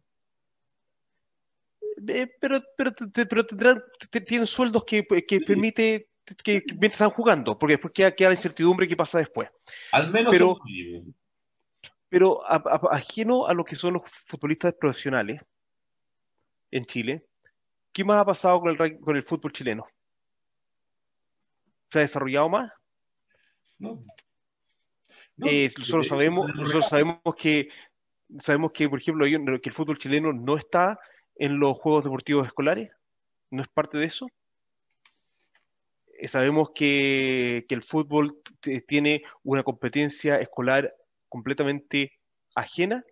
Eh, 2.09 2.29
pero, 2.41 2.63
pero, 2.77 2.93
pero 3.29 3.47
tendrán, 3.47 3.83
tienen 4.27 4.47
sueldos 4.47 4.85
que, 4.85 5.07
que 5.07 5.41
permite 5.41 6.09
que, 6.43 6.63
mientras 6.73 6.95
están 6.95 7.11
jugando, 7.11 7.59
porque 7.59 7.75
después 7.75 7.93
queda, 7.93 8.15
queda 8.15 8.31
la 8.31 8.35
incertidumbre 8.35 8.89
qué 8.89 8.97
pasa 8.97 9.19
después. 9.19 9.49
Al 9.93 10.11
menos 10.11 10.33
pero, 10.33 10.59
pero 12.09 12.43
ajeno 12.91 13.47
a 13.47 13.55
lo 13.55 13.65
que 13.65 13.77
son 13.77 13.95
los 13.95 14.03
futbolistas 14.27 14.75
profesionales 14.75 15.41
en 16.71 16.85
Chile, 16.85 17.27
¿qué 17.93 18.05
más 18.05 18.21
ha 18.21 18.25
pasado 18.25 18.61
con 18.61 18.71
el, 18.71 19.01
con 19.01 19.17
el 19.17 19.23
fútbol 19.23 19.53
chileno? 19.53 19.87
¿Se 21.91 22.01
ha 22.01 22.03
desarrollado 22.03 22.49
más? 22.49 22.73
No. 23.79 24.03
Eh, 25.45 25.71
nosotros, 25.79 26.09
sabemos, 26.09 26.49
nosotros 26.55 26.87
sabemos 26.89 27.21
que 27.37 27.69
sabemos 28.39 28.73
que, 28.73 28.89
por 28.89 28.99
ejemplo, 28.99 29.27
que 29.61 29.69
el 29.69 29.75
fútbol 29.75 29.99
chileno 29.99 30.33
no 30.33 30.57
está 30.57 30.99
en 31.39 31.59
los 31.59 31.77
Juegos 31.79 32.05
Deportivos 32.05 32.47
Escolares, 32.47 32.91
no 33.51 33.63
es 33.63 33.69
parte 33.69 33.99
de 33.99 34.07
eso. 34.07 34.29
Eh, 36.19 36.29
sabemos 36.29 36.71
que, 36.75 37.67
el 37.69 37.83
fútbol 37.83 38.41
tiene 38.87 39.23
una 39.43 39.63
competencia 39.63 40.37
escolar 40.37 40.95
completamente 41.29 42.13
ajena, 42.55 43.05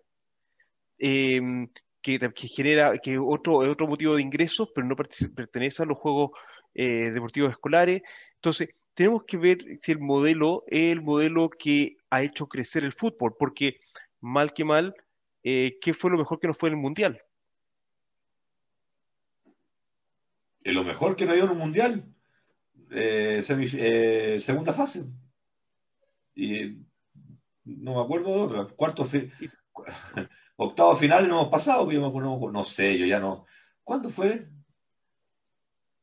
em, 0.97 1.67
que, 2.01 2.19
que, 2.19 2.47
genera 2.47 2.97
que 2.97 3.17
otro, 3.17 3.57
otro 3.57 3.87
motivo 3.87 4.15
de 4.15 4.21
ingresos, 4.21 4.69
pero 4.73 4.87
no 4.87 4.95
pertenece 4.95 5.83
a 5.83 5.85
los 5.85 5.97
Juegos 5.97 6.31
eh, 6.73 7.11
Deportivos 7.11 7.51
Escolares. 7.51 8.01
Entonces, 8.35 8.69
tenemos 8.93 9.23
que 9.25 9.37
ver 9.37 9.57
si 9.81 9.91
el 9.91 9.99
modelo 9.99 10.63
es 10.67 10.91
el 10.93 11.01
modelo 11.01 11.49
que 11.49 11.97
ha 12.09 12.23
hecho 12.23 12.47
crecer 12.47 12.83
el 12.83 12.93
fútbol, 12.93 13.35
porque 13.37 13.79
mal 14.21 14.53
que 14.53 14.63
mal, 14.63 14.95
eh, 15.43 15.77
¿qué 15.81 15.93
fue 15.93 16.11
lo 16.11 16.17
mejor 16.17 16.39
que 16.39 16.47
nos 16.47 16.57
fue 16.57 16.69
en 16.69 16.75
el 16.75 16.81
Mundial? 16.81 17.21
Lo 20.73 20.83
mejor 20.83 21.15
que 21.15 21.25
no 21.25 21.33
hay 21.33 21.39
en 21.39 21.49
un 21.49 21.57
Mundial, 21.57 22.03
eh, 22.91 23.43
eh, 23.47 24.37
segunda 24.39 24.73
fase. 24.73 25.05
Y 26.33 26.77
no 27.63 27.95
me 27.95 28.01
acuerdo 28.01 28.35
de 28.35 28.41
otra. 28.41 28.75
Cuarto, 28.75 29.03
octavo 30.57 30.95
final 30.95 31.27
no 31.27 31.41
hemos 31.41 31.49
pasado, 31.49 31.89
no, 31.91 32.51
no 32.51 32.63
sé, 32.63 32.97
yo 32.97 33.05
ya 33.05 33.19
no. 33.19 33.45
¿Cuándo 33.83 34.09
fue? 34.09 34.47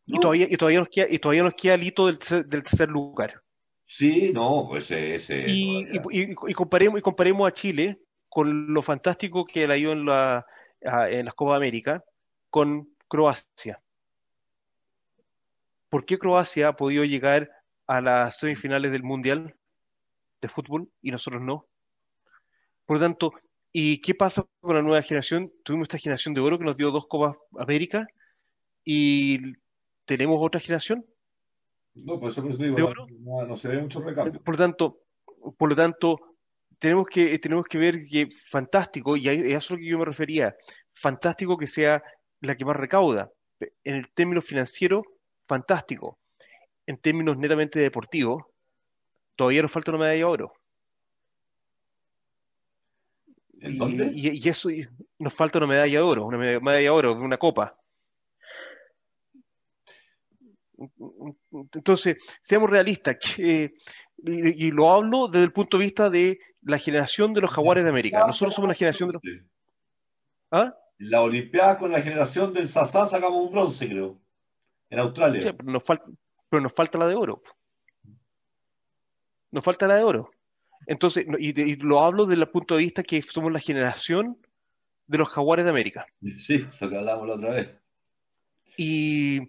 Y, 0.06 0.18
todavía, 0.18 0.46
y, 0.50 0.56
todavía 0.56 0.80
nos 0.80 0.88
queda, 0.88 1.06
y 1.08 1.18
todavía 1.18 1.42
nos 1.42 1.54
queda 1.54 1.74
el 1.74 1.82
hito 1.84 2.06
del, 2.06 2.18
del 2.18 2.62
tercer 2.62 2.88
lugar. 2.88 3.42
Sí, 3.86 4.30
no, 4.32 4.66
pues 4.68 4.90
ese. 4.90 5.44
Y, 5.48 5.86
y, 6.10 6.54
comparemos, 6.54 6.98
y 6.98 7.02
comparemos 7.02 7.48
a 7.48 7.54
Chile 7.54 8.00
con 8.28 8.72
lo 8.72 8.80
fantástico 8.80 9.44
que 9.44 9.66
la 9.66 9.74
dio 9.74 9.92
en, 9.92 10.06
la, 10.06 10.46
en 10.80 11.26
las 11.26 11.34
Copa 11.34 11.56
América 11.56 12.02
con 12.48 12.96
Croacia. 13.06 13.82
¿Por 15.92 16.06
qué 16.06 16.18
Croacia 16.18 16.68
ha 16.68 16.72
podido 16.74 17.04
llegar 17.04 17.50
a 17.86 18.00
las 18.00 18.38
semifinales 18.38 18.90
del 18.92 19.02
Mundial 19.02 19.54
de 20.40 20.48
fútbol 20.48 20.88
y 21.02 21.10
nosotros 21.10 21.42
no? 21.42 21.68
Por 22.86 22.96
lo 22.96 23.02
tanto, 23.02 23.34
¿y 23.70 24.00
qué 24.00 24.14
pasa 24.14 24.42
con 24.62 24.74
la 24.74 24.80
nueva 24.80 25.02
generación? 25.02 25.52
Tuvimos 25.62 25.84
esta 25.84 25.98
generación 25.98 26.32
de 26.32 26.40
oro 26.40 26.58
que 26.58 26.64
nos 26.64 26.78
dio 26.78 26.90
dos 26.90 27.06
Copas 27.08 27.36
América 27.58 28.06
y 28.82 29.52
¿tenemos 30.06 30.38
otra 30.40 30.62
generación? 30.62 31.04
No, 31.92 32.18
por 32.18 32.30
eso 32.30 32.40
digo, 32.40 32.94
no, 33.20 33.54
se 33.54 33.68
ve 33.68 33.82
mucho 33.82 34.00
recambio. 34.00 34.40
Por 34.42 34.54
lo 34.54 34.64
tanto, 34.64 35.02
por 35.58 35.68
lo 35.68 35.76
tanto 35.76 36.36
tenemos, 36.78 37.06
que, 37.06 37.38
tenemos 37.38 37.66
que 37.66 37.76
ver 37.76 37.96
que 38.10 38.30
fantástico, 38.48 39.14
y 39.18 39.28
es 39.28 39.42
eso 39.42 39.74
lo 39.74 39.80
que 39.80 39.88
yo 39.88 39.98
me 39.98 40.06
refería, 40.06 40.56
fantástico 40.94 41.58
que 41.58 41.66
sea 41.66 42.02
la 42.40 42.56
que 42.56 42.64
más 42.64 42.76
recauda. 42.76 43.30
En 43.84 43.96
el 43.96 44.10
término 44.14 44.40
financiero, 44.40 45.04
fantástico. 45.52 46.18
En 46.86 46.96
términos 46.96 47.36
netamente 47.36 47.78
deportivos, 47.78 48.44
todavía 49.36 49.62
nos 49.62 49.70
falta 49.70 49.90
una 49.90 50.00
medalla 50.00 50.18
de 50.18 50.24
oro. 50.24 50.52
¿En 53.60 53.78
dónde? 53.78 54.10
Y, 54.14 54.48
eso 54.48 54.70
nos 55.18 55.34
falta 55.34 55.58
una 55.58 55.66
medalla 55.66 55.98
de 55.98 56.04
oro, 56.12 56.24
una 56.24 56.38
medalla 56.38 56.78
de 56.78 56.90
oro, 56.90 57.12
una 57.12 57.36
copa. 57.36 57.76
Entonces, 61.74 62.16
seamos 62.40 62.70
realistas, 62.70 63.16
y, 63.38 64.70
lo 64.70 64.90
hablo 64.90 65.28
desde 65.28 65.44
el 65.44 65.52
punto 65.52 65.76
de 65.76 65.84
vista 65.84 66.08
de 66.08 66.38
la 66.62 66.78
generación 66.78 67.34
de 67.34 67.42
los 67.42 67.50
jaguares 67.50 67.84
de 67.84 67.90
América. 67.90 68.26
Nosotros 68.26 68.54
somos 68.54 68.68
la 68.68 68.74
generación 68.74 69.10
de 69.10 69.12
los... 69.14 69.22
¿Ah? 70.50 70.74
La 70.98 71.20
Olimpiada 71.20 71.76
con 71.76 71.90
la 71.92 72.00
generación 72.00 72.52
del 72.54 72.68
Sasá 72.68 73.04
sacamos 73.04 73.38
un 73.38 73.52
bronce, 73.52 73.88
creo, 73.88 74.22
en 74.92 74.98
Australia. 74.98 75.54
pero, 75.56 75.72
nos 75.72 75.82
falta, 75.82 76.04
pero 76.50 76.62
nos 76.62 76.72
falta 76.72 76.98
la 76.98 77.06
de 77.06 77.14
oro. 77.14 77.42
Nos 79.50 79.64
falta 79.64 79.86
la 79.86 79.96
de 79.96 80.04
oro. 80.04 80.30
Entonces, 80.86 81.26
y, 81.38 81.76
lo 81.76 82.02
hablo 82.02 82.26
desde 82.26 82.42
el 82.42 82.48
punto 82.48 82.74
de 82.76 82.82
vista 82.82 83.02
que 83.02 83.22
somos 83.22 83.50
la 83.52 83.60
generación 83.60 84.36
de 85.06 85.18
los 85.18 85.28
jaguares 85.30 85.64
de 85.64 85.70
América. 85.70 86.06
Sí, 86.38 86.66
lo 86.80 86.90
que 86.90 86.96
hablamos 86.96 87.26
la 87.26 87.34
otra 87.34 87.50
vez. 87.50 87.70
Y, 88.76 89.40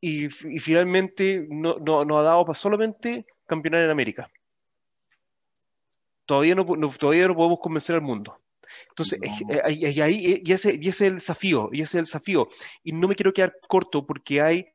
y, 0.00 0.28
finalmente 0.30 1.46
no, 1.50 1.78
nos 1.78 2.18
ha 2.18 2.22
dado 2.22 2.46
para 2.46 2.58
solamente 2.58 3.26
campeonar 3.46 3.82
en 3.82 3.90
América. 3.90 4.30
Todavía 6.24 6.54
no, 6.54 6.64
todavía 6.64 7.28
no 7.28 7.34
podemos 7.34 7.58
convencer 7.60 7.96
al 7.96 8.02
mundo. 8.02 8.40
Entonces, 9.02 9.20
y, 9.68 10.00
ahí, 10.00 10.42
y 10.44 10.52
ese, 10.52 10.78
y 10.80 10.88
ese 10.88 11.06
es 11.06 11.10
el 11.10 11.14
desafío, 11.16 11.68
y 11.72 11.82
ese 11.82 11.84
es 11.84 11.94
el 11.94 12.04
desafío. 12.04 12.48
Y 12.82 12.92
no 12.92 13.08
me 13.08 13.14
quiero 13.14 13.32
quedar 13.32 13.56
corto 13.68 14.06
porque 14.06 14.40
hay 14.40 14.66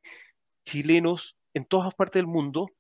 chilenos 0.64 1.38
en 1.54 1.66
todas 1.66 1.94
partes 1.94 2.20
del 2.20 2.28
mundo 2.28 2.72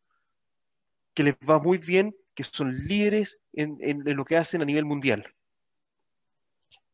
que 1.13 1.23
les 1.23 1.35
va 1.49 1.59
muy 1.59 1.77
bien, 1.77 2.15
que 2.33 2.43
son 2.43 2.75
líderes 2.87 3.41
en, 3.53 3.77
en, 3.79 4.03
lo 4.03 4.25
que 4.25 4.37
hacen 4.37 4.61
a 4.61 4.65
nivel 4.65 4.85
mundial. 4.85 5.33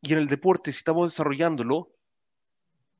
Y 0.01 0.13
en 0.13 0.19
el 0.19 0.27
deporte, 0.27 0.71
si 0.71 0.77
estamos 0.77 1.11
desarrollándolo, 1.11 1.91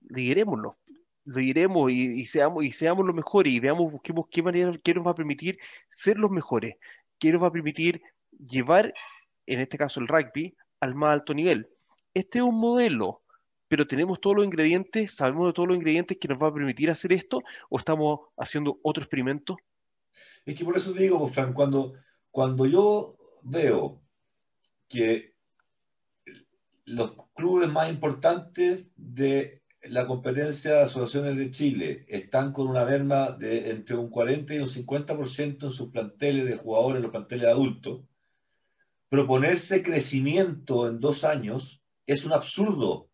liderémoslo 0.10 0.78
lo 1.26 1.90
y, 1.90 2.26
seamos, 2.26 2.64
y 2.64 2.72
seamos 2.72 3.06
los 3.06 3.16
mejores 3.16 3.54
y 3.54 3.60
veamos, 3.60 3.92
busquemos 3.92 4.26
qué 4.30 4.42
manera, 4.42 4.72
qué 4.84 4.94
nos 4.94 5.06
va 5.06 5.12
a 5.12 5.16
permitir 5.16 5.60
ser 5.90 6.18
los 6.18 6.32
mejores, 6.32 6.76
qué 7.20 7.32
nos 7.32 7.44
va 7.44 7.48
a 7.48 7.52
permitir 7.52 8.02
llevar, 8.40 8.94
en 9.46 9.60
este 9.60 9.78
caso 9.78 10.00
el 10.00 10.08
rugby, 10.08 10.56
al 10.82 10.96
más 10.96 11.14
alto 11.14 11.34
nivel. 11.34 11.70
Este 12.14 12.40
es 12.40 12.44
un 12.44 12.60
modelo, 12.60 13.22
pero 13.70 13.88
tenemos 13.88 14.20
todos 14.20 14.36
los 14.36 14.46
ingredientes, 14.46 15.16
sabemos 15.16 15.48
de 15.48 15.54
todos 15.54 15.70
los 15.70 15.78
ingredientes 15.78 16.18
que 16.20 16.28
nos 16.28 16.38
va 16.38 16.48
a 16.48 16.54
permitir 16.54 16.90
hacer 16.90 17.14
esto, 17.14 17.42
o 17.70 17.80
estamos 17.80 18.20
haciendo 18.36 18.80
otro 18.84 19.02
experimento. 19.02 19.58
Es 20.46 20.56
que 20.56 20.66
por 20.66 20.76
eso 20.76 20.92
te 20.92 21.04
digo, 21.04 21.26
Fran, 21.28 21.54
cuando, 21.54 21.94
cuando 22.32 22.66
yo 22.66 23.16
veo 23.44 24.02
que 24.90 25.36
los 26.84 27.14
clubes 27.34 27.72
más 27.72 27.90
importantes 27.90 28.90
de 28.98 29.62
la 29.84 30.06
competencia 30.06 30.74
de 30.74 30.82
asociaciones 30.82 31.38
de 31.38 31.52
Chile 31.52 32.06
están 32.08 32.52
con 32.52 32.68
una 32.68 32.86
merma 32.86 33.32
de 33.32 33.72
entre 33.72 33.96
un 33.96 34.10
40 34.10 34.54
y 34.54 34.60
un 34.60 34.68
50% 34.68 35.64
en 35.64 35.72
sus 35.72 35.90
planteles 35.90 36.46
de 36.46 36.58
jugadores, 36.58 37.02
los 37.02 37.12
planteles 37.12 37.48
adultos, 37.48 38.02
proponerse 39.12 39.84
crecimiento 39.84 40.88
en 40.88 41.02
dos 41.02 41.26
años 41.26 41.82
es 42.08 42.24
un 42.24 42.32
absurdo. 42.32 43.10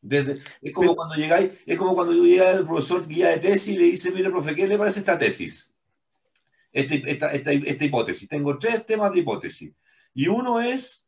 Desde, 0.00 0.42
es 0.62 0.72
como 0.72 0.96
cuando 0.96 1.16
llegáis, 1.16 1.50
es 1.66 1.76
como 1.76 1.94
cuando 1.94 2.14
llega 2.14 2.50
el 2.52 2.64
profesor 2.64 3.06
guía 3.06 3.28
de 3.28 3.36
tesis 3.36 3.74
y 3.74 3.76
le 3.76 3.84
dice, 3.84 4.10
mire, 4.10 4.30
profe, 4.30 4.54
¿qué 4.54 4.66
le 4.66 4.78
parece 4.78 5.00
esta 5.00 5.18
tesis? 5.18 5.70
Este, 6.72 7.02
esta, 7.06 7.30
esta, 7.30 7.52
esta, 7.52 7.84
hipótesis. 7.84 8.26
Tengo 8.26 8.58
tres 8.58 8.86
temas 8.86 9.12
de 9.12 9.18
hipótesis. 9.18 9.74
Y 10.14 10.28
uno 10.28 10.62
es 10.62 11.06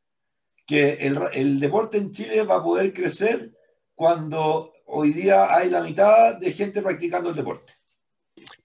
que 0.67 0.93
el, 1.07 1.19
el, 1.33 1.59
deporte 1.59 1.97
en 1.97 2.13
Chile 2.13 2.43
va 2.43 2.57
a 2.57 2.63
poder 2.63 2.93
crecer 2.93 3.55
cuando 3.95 4.75
hoy 4.85 5.15
día 5.15 5.57
hay 5.57 5.71
la 5.71 5.81
mitad 5.81 6.35
de 6.35 6.53
gente 6.53 6.83
practicando 6.83 7.31
el 7.31 7.37
deporte. 7.37 7.73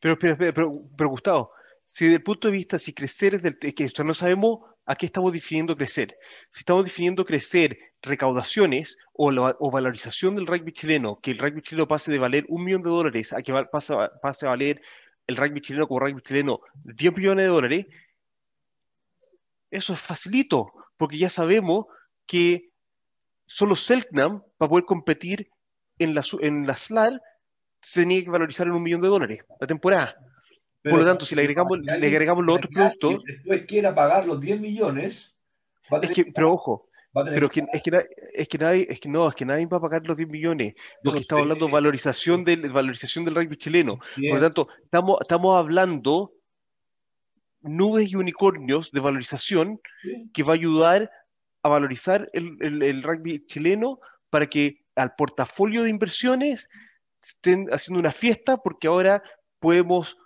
Pero, 0.02 0.20
pero, 0.20 0.36
pero, 0.38 0.72
pero 0.98 1.10
Gustavo, 1.10 1.52
si 1.88 2.06
desde 2.06 2.18
el 2.18 2.24
punto 2.24 2.49
de 2.49 2.56
vista, 2.56 2.78
si 2.78 2.91
crecer 2.91 3.36
es, 3.36 3.41
del, 3.41 3.57
es 3.61 3.74
que 3.74 3.86
esto 3.86 4.03
no 4.03 4.14
sabemos 4.14 4.70
a 4.90 4.95
qué 4.95 5.06
estamos 5.06 5.32
definiendo 5.32 5.78
crecer. 5.78 6.18
Si 6.49 6.61
estamos 6.61 6.84
definiendo 6.84 7.24
crecer 7.24 7.78
recaudaciones 8.02 8.98
o, 9.14 9.72
valorización 9.72 10.34
del 10.34 10.48
rugby 10.48 10.74
chileno, 10.74 11.20
que 11.22 11.30
el 11.30 11.38
rugby 11.38 11.61
chileno 11.61 11.88
pase 11.88 12.11
de 12.11 12.18
valer 12.18 12.44
un 12.49 12.64
millón 12.64 12.82
de 12.82 12.90
dólares 12.90 13.32
a 13.32 13.44
que 13.44 13.53
pase, 13.72 13.94
pase 14.20 14.48
a 14.48 14.49
valer 14.49 14.82
el 15.28 15.38
rugby 15.38 15.61
chileno 15.61 15.88
como 15.88 15.99
rugby 15.99 16.24
chileno 16.24 16.61
10 16.86 17.16
millones 17.16 17.45
de 17.45 17.49
dólares, 17.49 17.86
eso 19.70 19.94
es 19.94 19.99
facilito, 19.99 20.74
porque 20.98 21.20
ya 21.20 21.30
sabemos 21.30 21.86
que 22.26 22.72
solo 23.45 23.76
Selknam, 23.76 24.41
para 24.57 24.70
poder 24.70 24.86
competir 24.86 25.52
en 25.99 26.16
la, 26.16 26.24
en 26.41 26.66
la 26.66 26.76
SLAR, 26.76 27.22
se 27.80 28.02
tenía 28.02 28.24
que 28.24 28.32
valorizar 28.32 28.66
en 28.66 28.74
un 28.74 28.82
millón 28.82 29.02
de 29.02 29.07
dólares 29.07 29.45
la 29.60 29.68
temporada. 29.68 30.16
Pero, 30.81 30.95
Por 30.95 31.03
lo 31.03 31.10
tanto, 31.10 31.26
si 31.26 31.35
le 31.35 31.41
agregamos, 31.41 31.80
le 31.80 32.07
agregamos 32.07 32.45
los 32.45 32.57
otros 32.57 32.72
productos. 32.73 33.23
después 33.26 33.65
quiera 33.65 33.93
pagar 33.93 34.26
los 34.26 34.39
10 34.39 34.61
millones. 34.61 35.35
Es 36.01 36.11
que, 36.11 36.26
pero 36.26 36.53
ojo, 36.53 36.89
pero 37.14 37.47
es 37.47 37.51
que, 37.51 37.65
es, 37.73 37.81
que, 37.81 38.07
es 38.34 38.47
que 38.47 38.57
nadie, 38.57 38.88
es 38.89 38.99
que 38.99 39.10
no, 39.10 39.27
es 39.27 39.35
que 39.35 39.45
nadie 39.45 39.65
va 39.65 39.77
a 39.77 39.81
pagar 39.81 40.06
los 40.06 40.15
10 40.15 40.30
millones, 40.30 40.76
porque 41.03 41.19
estamos 41.19 41.43
hablando 41.43 41.65
de 41.65 41.72
valorización 41.72 42.45
del, 42.45 42.69
valorización 42.72 43.26
del 43.26 43.35
rugby 43.35 43.57
chileno. 43.57 43.99
Bien. 44.15 44.31
Por 44.31 44.39
lo 44.39 44.45
tanto, 44.45 44.68
estamos, 44.84 45.18
estamos 45.22 45.57
hablando 45.57 46.34
nubes 47.61 48.11
y 48.11 48.15
unicornios 48.15 48.91
de 48.91 48.99
valorización 49.01 49.81
Bien. 50.03 50.30
que 50.31 50.43
va 50.43 50.53
a 50.53 50.56
ayudar 50.56 51.11
a 51.64 51.69
valorizar 51.69 52.30
el, 52.31 52.56
el, 52.61 52.84
el 52.84 53.03
rugby 53.03 53.45
chileno 53.47 53.99
para 54.30 54.47
que 54.47 54.85
al 54.95 55.15
portafolio 55.15 55.84
de 55.84 55.89
inversiones 55.89 56.69
estén 57.22 57.68
haciendo 57.72 57.99
una 57.99 58.11
fiesta 58.11 58.57
porque 58.57 58.88
ahora 58.88 59.23
podemos 59.60 60.18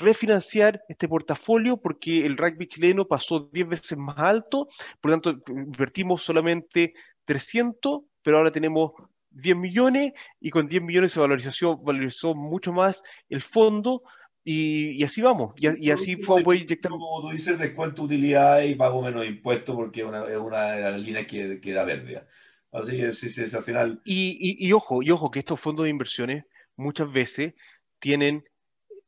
refinanciar 0.00 0.82
este 0.88 1.08
portafolio 1.08 1.76
porque 1.76 2.26
el 2.26 2.36
rugby 2.36 2.66
chileno 2.66 3.06
pasó 3.06 3.48
10 3.52 3.68
veces 3.68 3.98
más 3.98 4.18
alto, 4.18 4.68
por 5.00 5.10
lo 5.10 5.18
tanto 5.18 5.52
invertimos 5.52 6.22
solamente 6.22 6.94
300, 7.24 8.00
pero 8.22 8.38
ahora 8.38 8.50
tenemos 8.50 8.92
10 9.30 9.56
millones 9.56 10.12
y 10.40 10.50
con 10.50 10.68
10 10.68 10.82
millones 10.82 11.12
se 11.12 11.20
valorizó, 11.20 11.76
valorizó 11.76 12.34
mucho 12.34 12.72
más 12.72 13.02
el 13.28 13.42
fondo 13.42 14.02
y, 14.42 14.92
y 14.92 15.04
así 15.04 15.20
vamos, 15.20 15.52
y, 15.56 15.88
y 15.88 15.90
así 15.90 16.14
a 16.14 16.26
poder 16.26 16.62
inyectar. 16.62 16.90
Como 16.90 17.20
tú 17.20 17.30
dices, 17.30 17.58
descuento 17.58 18.02
utilidad 18.02 18.62
y 18.62 18.74
pago 18.74 19.02
menos 19.02 19.26
impuestos 19.26 19.76
porque 19.76 20.00
es 20.00 20.06
una, 20.06 20.26
es 20.26 20.38
una 20.38 20.72
de 20.72 20.82
las 20.82 21.00
líneas 21.00 21.26
que, 21.26 21.60
que 21.60 21.72
da 21.72 21.84
verde. 21.84 22.24
Así 22.72 23.00
es, 23.00 23.18
sí, 23.18 23.28
sí, 23.28 23.42
al 23.54 23.62
final. 23.62 24.00
Y, 24.04 24.30
y, 24.40 24.66
y, 24.66 24.72
ojo, 24.72 25.02
y 25.02 25.10
ojo, 25.10 25.30
que 25.30 25.40
estos 25.40 25.60
fondos 25.60 25.84
de 25.84 25.90
inversiones 25.90 26.44
muchas 26.76 27.12
veces 27.12 27.54
tienen, 27.98 28.44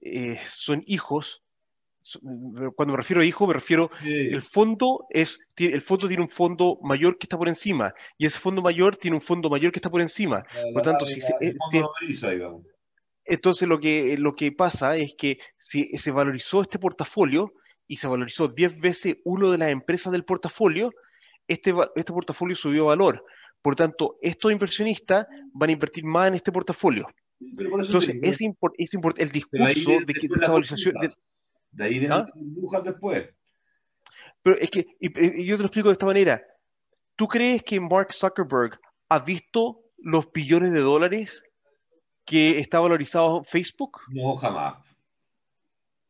eh, 0.03 0.39
son 0.49 0.83
hijos. 0.87 1.43
Cuando 2.75 2.93
me 2.93 2.97
refiero 2.97 3.23
a 3.23 3.25
hijo, 3.25 3.47
me 3.47 3.55
refiero, 3.55 3.89
sí. 4.03 4.29
el 4.33 4.43
fondo 4.43 5.07
es, 5.11 5.39
el 5.57 5.81
fondo 5.83 6.09
tiene 6.09 6.25
un 6.25 6.29
fondo 6.29 6.79
mayor 6.83 7.17
que 7.17 7.27
está 7.27 7.39
por 7.39 7.47
encima, 7.47 7.95
y 8.19 8.27
ese 8.27 8.41
fondo 8.41 8.61
mayor 8.61 8.97
tiene 8.97 9.17
un 9.17 9.21
fondo 9.21 9.49
mayor 9.49 9.71
que 9.71 9.79
está 9.79 9.89
por 9.89 10.01
encima. 10.01 10.45
La, 10.53 10.63
por 10.63 10.75
lo 10.75 10.83
tanto, 10.83 11.05
la, 11.05 11.11
si, 11.13 11.21
se, 11.21 11.33
eh, 11.41 11.55
si 11.71 11.81
entonces 13.25 13.69
lo 13.69 13.79
que, 13.79 14.17
lo 14.19 14.35
que 14.35 14.53
pasa 14.53 14.97
es 14.97 15.15
que 15.17 15.39
si 15.59 15.91
se 15.97 16.11
valorizó 16.11 16.63
este 16.63 16.79
portafolio 16.79 17.55
y 17.87 17.97
se 17.97 18.09
valorizó 18.09 18.49
10 18.49 18.81
veces 18.81 19.17
uno 19.25 19.51
de 19.51 19.59
las 19.59 19.69
empresas 19.69 20.13
del 20.13 20.25
portafolio, 20.25 20.93
este, 21.47 21.73
este 21.95 22.13
portafolio 22.13 22.57
subió 22.57 22.87
valor. 22.87 23.25
Por 23.61 23.77
tanto, 23.77 24.19
estos 24.23 24.51
inversionistas 24.51 25.27
van 25.53 25.71
a 25.71 25.73
invertir 25.73 26.05
más 26.05 26.29
en 26.29 26.35
este 26.35 26.51
portafolio. 26.51 27.07
Entonces, 27.59 28.19
es, 28.23 28.33
es 28.33 28.41
import, 28.41 28.75
el 29.19 29.31
discurso 29.31 29.91
de, 29.91 30.05
de 30.05 30.15
que 30.15 30.27
esta 30.27 30.49
valorización. 30.49 30.95
De, 31.01 31.11
de 31.73 31.85
ahí 31.85 31.99
vienen 31.99 32.13
¿Ah? 32.13 32.27
después. 32.85 33.29
Pero 34.43 34.59
es 34.59 34.71
que, 34.71 34.87
y, 35.01 35.43
y 35.43 35.47
yo 35.47 35.57
te 35.57 35.63
lo 35.63 35.67
explico 35.67 35.89
de 35.89 35.95
esta 35.95 36.07
manera. 36.07 36.43
¿Tú 37.17 37.29
crees 37.29 37.63
que 37.63 37.79
Mark 37.79 38.13
Zuckerberg 38.13 38.81
ha 39.09 39.19
visto 39.21 39.83
los 39.99 40.31
billones 40.33 40.73
de 40.73 40.81
dólares 40.81 41.45
que 42.25 42.59
está 42.59 42.81
valorizado 42.81 43.45
Facebook? 43.45 44.01
No, 44.09 44.37
jamás. 44.37 44.77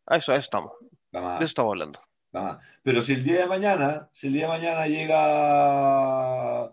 A 0.06 0.16
eso, 0.16 0.32
a 0.32 0.36
eso 0.36 0.44
estamos. 0.44 0.72
Jamás. 1.12 1.38
De 1.38 1.44
eso 1.44 1.50
estamos 1.50 1.72
hablando. 1.72 2.00
Jamás. 2.32 2.58
Pero 2.82 3.02
si 3.02 3.12
el 3.12 3.24
día 3.24 3.40
de 3.40 3.46
mañana, 3.46 4.08
si 4.12 4.26
el 4.28 4.32
día 4.32 4.42
de 4.42 4.48
mañana 4.48 4.86
llega 4.86 6.64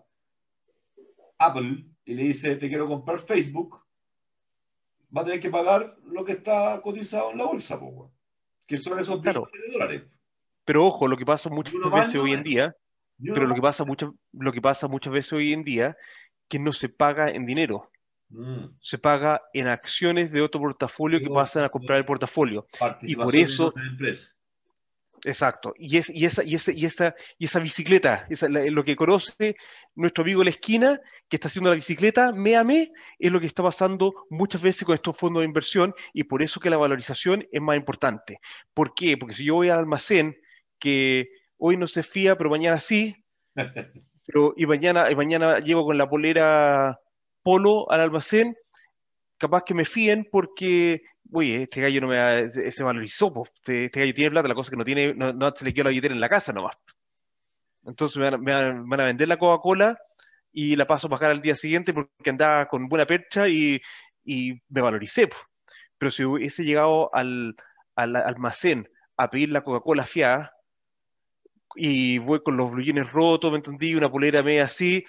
Apple 1.38 1.86
y 2.04 2.14
le 2.14 2.22
dice 2.24 2.56
te 2.56 2.68
quiero 2.68 2.88
comprar 2.88 3.20
Facebook, 3.20 3.84
va 5.16 5.22
a 5.22 5.24
tener 5.24 5.40
que 5.40 5.50
pagar 5.50 5.96
lo 6.06 6.24
que 6.24 6.32
está 6.32 6.80
cotizado 6.82 7.32
en 7.32 7.38
la 7.38 7.44
bolsa, 7.44 7.78
po, 7.78 8.12
que 8.66 8.78
son 8.78 8.98
esos 8.98 9.20
claro. 9.20 9.46
billones 9.46 9.66
de 9.66 9.72
dólares. 9.72 10.02
Pero 10.64 10.86
ojo, 10.86 11.08
lo 11.08 11.16
que 11.16 11.26
pasa 11.26 11.50
muchas 11.50 11.74
veces 11.92 12.14
hoy 12.16 12.32
en 12.32 12.42
día, 12.42 12.76
pero 13.18 13.46
lo 13.46 13.54
que 13.54 13.60
pasa 13.60 13.84
muchas, 13.84 14.10
lo 14.32 14.52
que 14.52 14.60
pasa 14.60 14.88
muchas 14.88 15.12
veces 15.12 15.32
hoy 15.32 15.52
en 15.52 15.64
día, 15.64 15.96
que 16.48 16.58
no 16.58 16.72
se 16.72 16.88
paga 16.88 17.30
en 17.30 17.46
dinero. 17.46 17.90
Mm. 18.28 18.76
Se 18.80 18.98
paga 18.98 19.42
en 19.52 19.66
acciones 19.66 20.30
de 20.30 20.42
otro 20.42 20.60
portafolio 20.60 21.18
que 21.18 21.28
pasan 21.28 21.64
a 21.64 21.68
comprar 21.68 21.98
el 21.98 22.04
portafolio. 22.04 22.66
Y 23.02 23.16
por 23.16 23.34
eso, 23.34 23.74
Exacto. 25.24 25.74
Y, 25.76 25.98
es, 25.98 26.08
y, 26.10 26.24
esa, 26.24 26.42
y, 26.42 26.54
esa, 26.54 26.72
y, 26.72 26.86
esa, 26.86 27.14
y 27.38 27.44
esa 27.44 27.60
bicicleta, 27.60 28.26
esa, 28.30 28.48
la, 28.48 28.64
lo 28.70 28.84
que 28.84 28.96
conoce 28.96 29.56
nuestro 29.94 30.22
amigo 30.22 30.42
la 30.42 30.50
esquina, 30.50 31.00
que 31.28 31.36
está 31.36 31.48
haciendo 31.48 31.70
la 31.70 31.76
bicicleta, 31.76 32.32
me 32.32 32.56
a 32.56 32.64
me, 32.64 32.92
es 33.18 33.30
lo 33.30 33.40
que 33.40 33.46
está 33.46 33.62
pasando 33.62 34.14
muchas 34.30 34.62
veces 34.62 34.84
con 34.84 34.94
estos 34.94 35.16
fondos 35.16 35.42
de 35.42 35.46
inversión 35.46 35.94
y 36.12 36.24
por 36.24 36.42
eso 36.42 36.60
que 36.60 36.70
la 36.70 36.78
valorización 36.78 37.46
es 37.52 37.60
más 37.60 37.76
importante. 37.76 38.38
¿Por 38.72 38.94
qué? 38.94 39.16
Porque 39.16 39.34
si 39.34 39.44
yo 39.44 39.56
voy 39.56 39.68
al 39.68 39.80
almacén, 39.80 40.36
que 40.78 41.28
hoy 41.58 41.76
no 41.76 41.86
se 41.86 42.02
fía, 42.02 42.36
pero 42.36 42.50
mañana 42.50 42.80
sí, 42.80 43.14
pero, 44.26 44.54
y, 44.56 44.66
mañana, 44.66 45.10
y 45.10 45.16
mañana 45.16 45.58
llego 45.60 45.84
con 45.84 45.98
la 45.98 46.08
polera 46.08 46.98
polo 47.42 47.90
al 47.90 48.00
almacén, 48.00 48.56
capaz 49.36 49.64
que 49.64 49.74
me 49.74 49.84
fíen 49.84 50.28
porque 50.30 51.02
oye, 51.32 51.62
este 51.62 51.80
gallo 51.80 52.00
no 52.00 52.08
me 52.08 52.48
se, 52.50 52.70
se 52.72 52.82
valorizó, 52.82 53.32
este, 53.56 53.84
este, 53.84 54.00
gallo 54.00 54.14
tiene 54.14 54.30
plata, 54.30 54.48
la 54.48 54.54
cosa 54.54 54.70
que 54.70 54.76
no 54.76 54.84
tiene, 54.84 55.14
no, 55.14 55.32
no 55.32 55.52
se 55.54 55.64
le 55.64 55.74
quedó 55.74 55.84
la 55.84 55.90
billetera 55.90 56.14
en 56.14 56.20
la 56.20 56.28
casa 56.28 56.52
nomás. 56.52 56.76
Entonces 57.84 58.18
me 58.18 58.52
van, 58.52 59.00
a 59.00 59.04
vender 59.04 59.28
la 59.28 59.38
Coca-Cola 59.38 59.98
y 60.52 60.76
la 60.76 60.86
paso 60.86 61.06
a 61.06 61.10
pagar 61.10 61.30
al 61.30 61.42
día 61.42 61.56
siguiente 61.56 61.94
porque 61.94 62.30
andaba 62.30 62.68
con 62.68 62.88
buena 62.88 63.06
percha 63.06 63.48
y, 63.48 63.80
y 64.24 64.60
me 64.68 64.80
valoricé. 64.80 65.28
Pues. 65.28 65.40
Pero 65.98 66.10
si 66.10 66.24
hubiese 66.24 66.64
llegado 66.64 67.14
al, 67.14 67.56
al 67.94 68.16
almacén 68.16 68.88
a 69.16 69.30
pedir 69.30 69.50
la 69.50 69.62
Coca-Cola 69.62 70.06
fiada 70.06 70.52
y 71.74 72.18
voy 72.18 72.42
con 72.42 72.56
los 72.56 72.70
bluyines 72.70 73.12
rotos, 73.12 73.50
¿me 73.50 73.58
entendí? 73.58 73.94
Una 73.94 74.10
polera 74.10 74.42
media 74.42 74.64
así, 74.64 75.04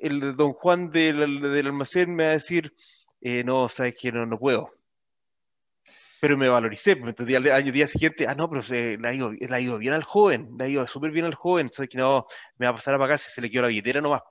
el 0.00 0.36
don 0.36 0.52
Juan 0.52 0.90
del, 0.90 1.40
del 1.40 1.66
almacén 1.66 2.14
me 2.14 2.24
va 2.24 2.30
a 2.30 2.34
decir, 2.34 2.74
eh, 3.20 3.42
no, 3.44 3.68
sabes 3.68 3.94
que 4.00 4.12
no 4.12 4.38
puedo 4.38 4.72
pero 6.20 6.36
me 6.36 6.48
valoricé, 6.48 6.96
me 6.96 7.10
entendí 7.10 7.34
al 7.34 7.50
año 7.50 7.72
día 7.72 7.86
siguiente, 7.86 8.26
ah, 8.26 8.34
no, 8.34 8.48
pero 8.48 8.62
se, 8.62 8.96
le, 8.98 9.08
ha 9.08 9.14
ido, 9.60 9.78
bien 9.78 9.94
al 9.94 10.04
joven, 10.04 10.54
le 10.58 10.64
ha 10.64 10.68
ido 10.68 10.86
súper 10.86 11.10
bien 11.10 11.26
al 11.26 11.34
joven, 11.34 11.70
sabes 11.72 11.90
que 11.90 11.98
no, 11.98 12.26
me 12.56 12.66
va 12.66 12.72
a 12.72 12.74
pasar 12.76 12.94
a 12.94 12.98
pagar 12.98 13.18
si 13.18 13.30
se 13.30 13.40
le 13.40 13.50
quedó 13.50 13.62
la 13.62 13.68
billetera 13.68 14.00
nomás. 14.00 14.22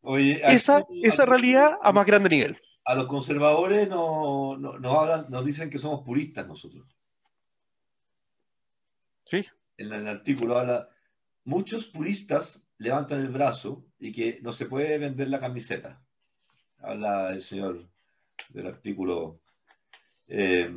Oye, 0.00 0.40
esa, 0.44 0.78
aquí, 0.78 1.06
esa 1.06 1.22
aquí, 1.22 1.30
realidad 1.30 1.72
a 1.80 1.92
más 1.92 2.06
grande 2.06 2.28
nivel. 2.28 2.60
A 2.84 2.94
los 2.94 3.06
conservadores 3.06 3.88
no, 3.88 4.56
no, 4.58 4.78
nos, 4.78 4.94
hablan, 4.94 5.26
nos 5.28 5.44
dicen 5.44 5.70
que 5.70 5.78
somos 5.78 6.02
puristas 6.04 6.46
nosotros. 6.46 6.84
Sí. 9.24 9.44
En 9.76 9.92
el 9.92 10.08
artículo 10.08 10.58
habla, 10.58 10.88
muchos 11.44 11.86
puristas 11.86 12.66
levantan 12.78 13.20
el 13.20 13.28
brazo 13.28 13.84
y 14.00 14.12
que 14.12 14.40
no 14.42 14.50
se 14.50 14.66
puede 14.66 14.98
vender 14.98 15.28
la 15.28 15.38
camiseta. 15.38 16.02
Habla 16.78 17.32
el 17.32 17.40
señor 17.40 17.88
del 18.48 18.66
artículo 18.66 19.41
eh, 20.28 20.70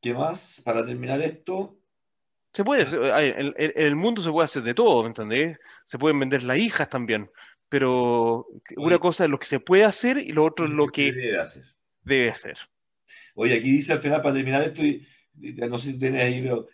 ¿Qué 0.00 0.14
más? 0.14 0.60
Para 0.64 0.84
terminar 0.84 1.20
esto. 1.22 1.78
Se 2.52 2.62
puede, 2.62 2.82
en, 2.82 3.54
en, 3.56 3.72
el 3.74 3.96
mundo 3.96 4.22
se 4.22 4.30
puede 4.30 4.44
hacer 4.44 4.62
de 4.62 4.74
todo, 4.74 5.02
¿me 5.02 5.08
entendés? 5.08 5.58
Se 5.84 5.98
pueden 5.98 6.20
vender 6.20 6.42
las 6.42 6.58
hijas 6.58 6.88
también, 6.88 7.30
pero 7.68 8.46
una 8.76 8.98
cosa 8.98 9.24
es 9.24 9.30
lo 9.30 9.38
que 9.38 9.46
se 9.46 9.60
puede 9.60 9.84
hacer 9.84 10.18
y 10.18 10.30
lo 10.30 10.44
otro 10.44 10.66
es 10.66 10.72
lo 10.72 10.86
que, 10.86 11.12
debe 11.12 11.40
hacer. 11.40 11.64
Debe 12.02 12.30
hacer. 12.30 12.58
Oye, 13.34 13.54
aquí 13.54 13.72
dice 13.72 13.92
al 13.92 14.00
final, 14.00 14.22
para 14.22 14.34
terminar 14.34 14.62
esto, 14.62 14.82
y, 14.82 15.06
no 15.34 15.78
sé 15.78 15.92
si 15.92 15.98
tienes 15.98 16.22
ahí, 16.22 16.42
pero 16.42 16.68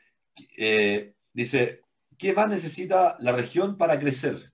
eh, 0.58 1.14
dice, 1.32 1.80
¿qué 2.18 2.34
más 2.34 2.50
necesita 2.50 3.16
la 3.20 3.32
región 3.32 3.78
para 3.78 3.98
crecer? 3.98 4.52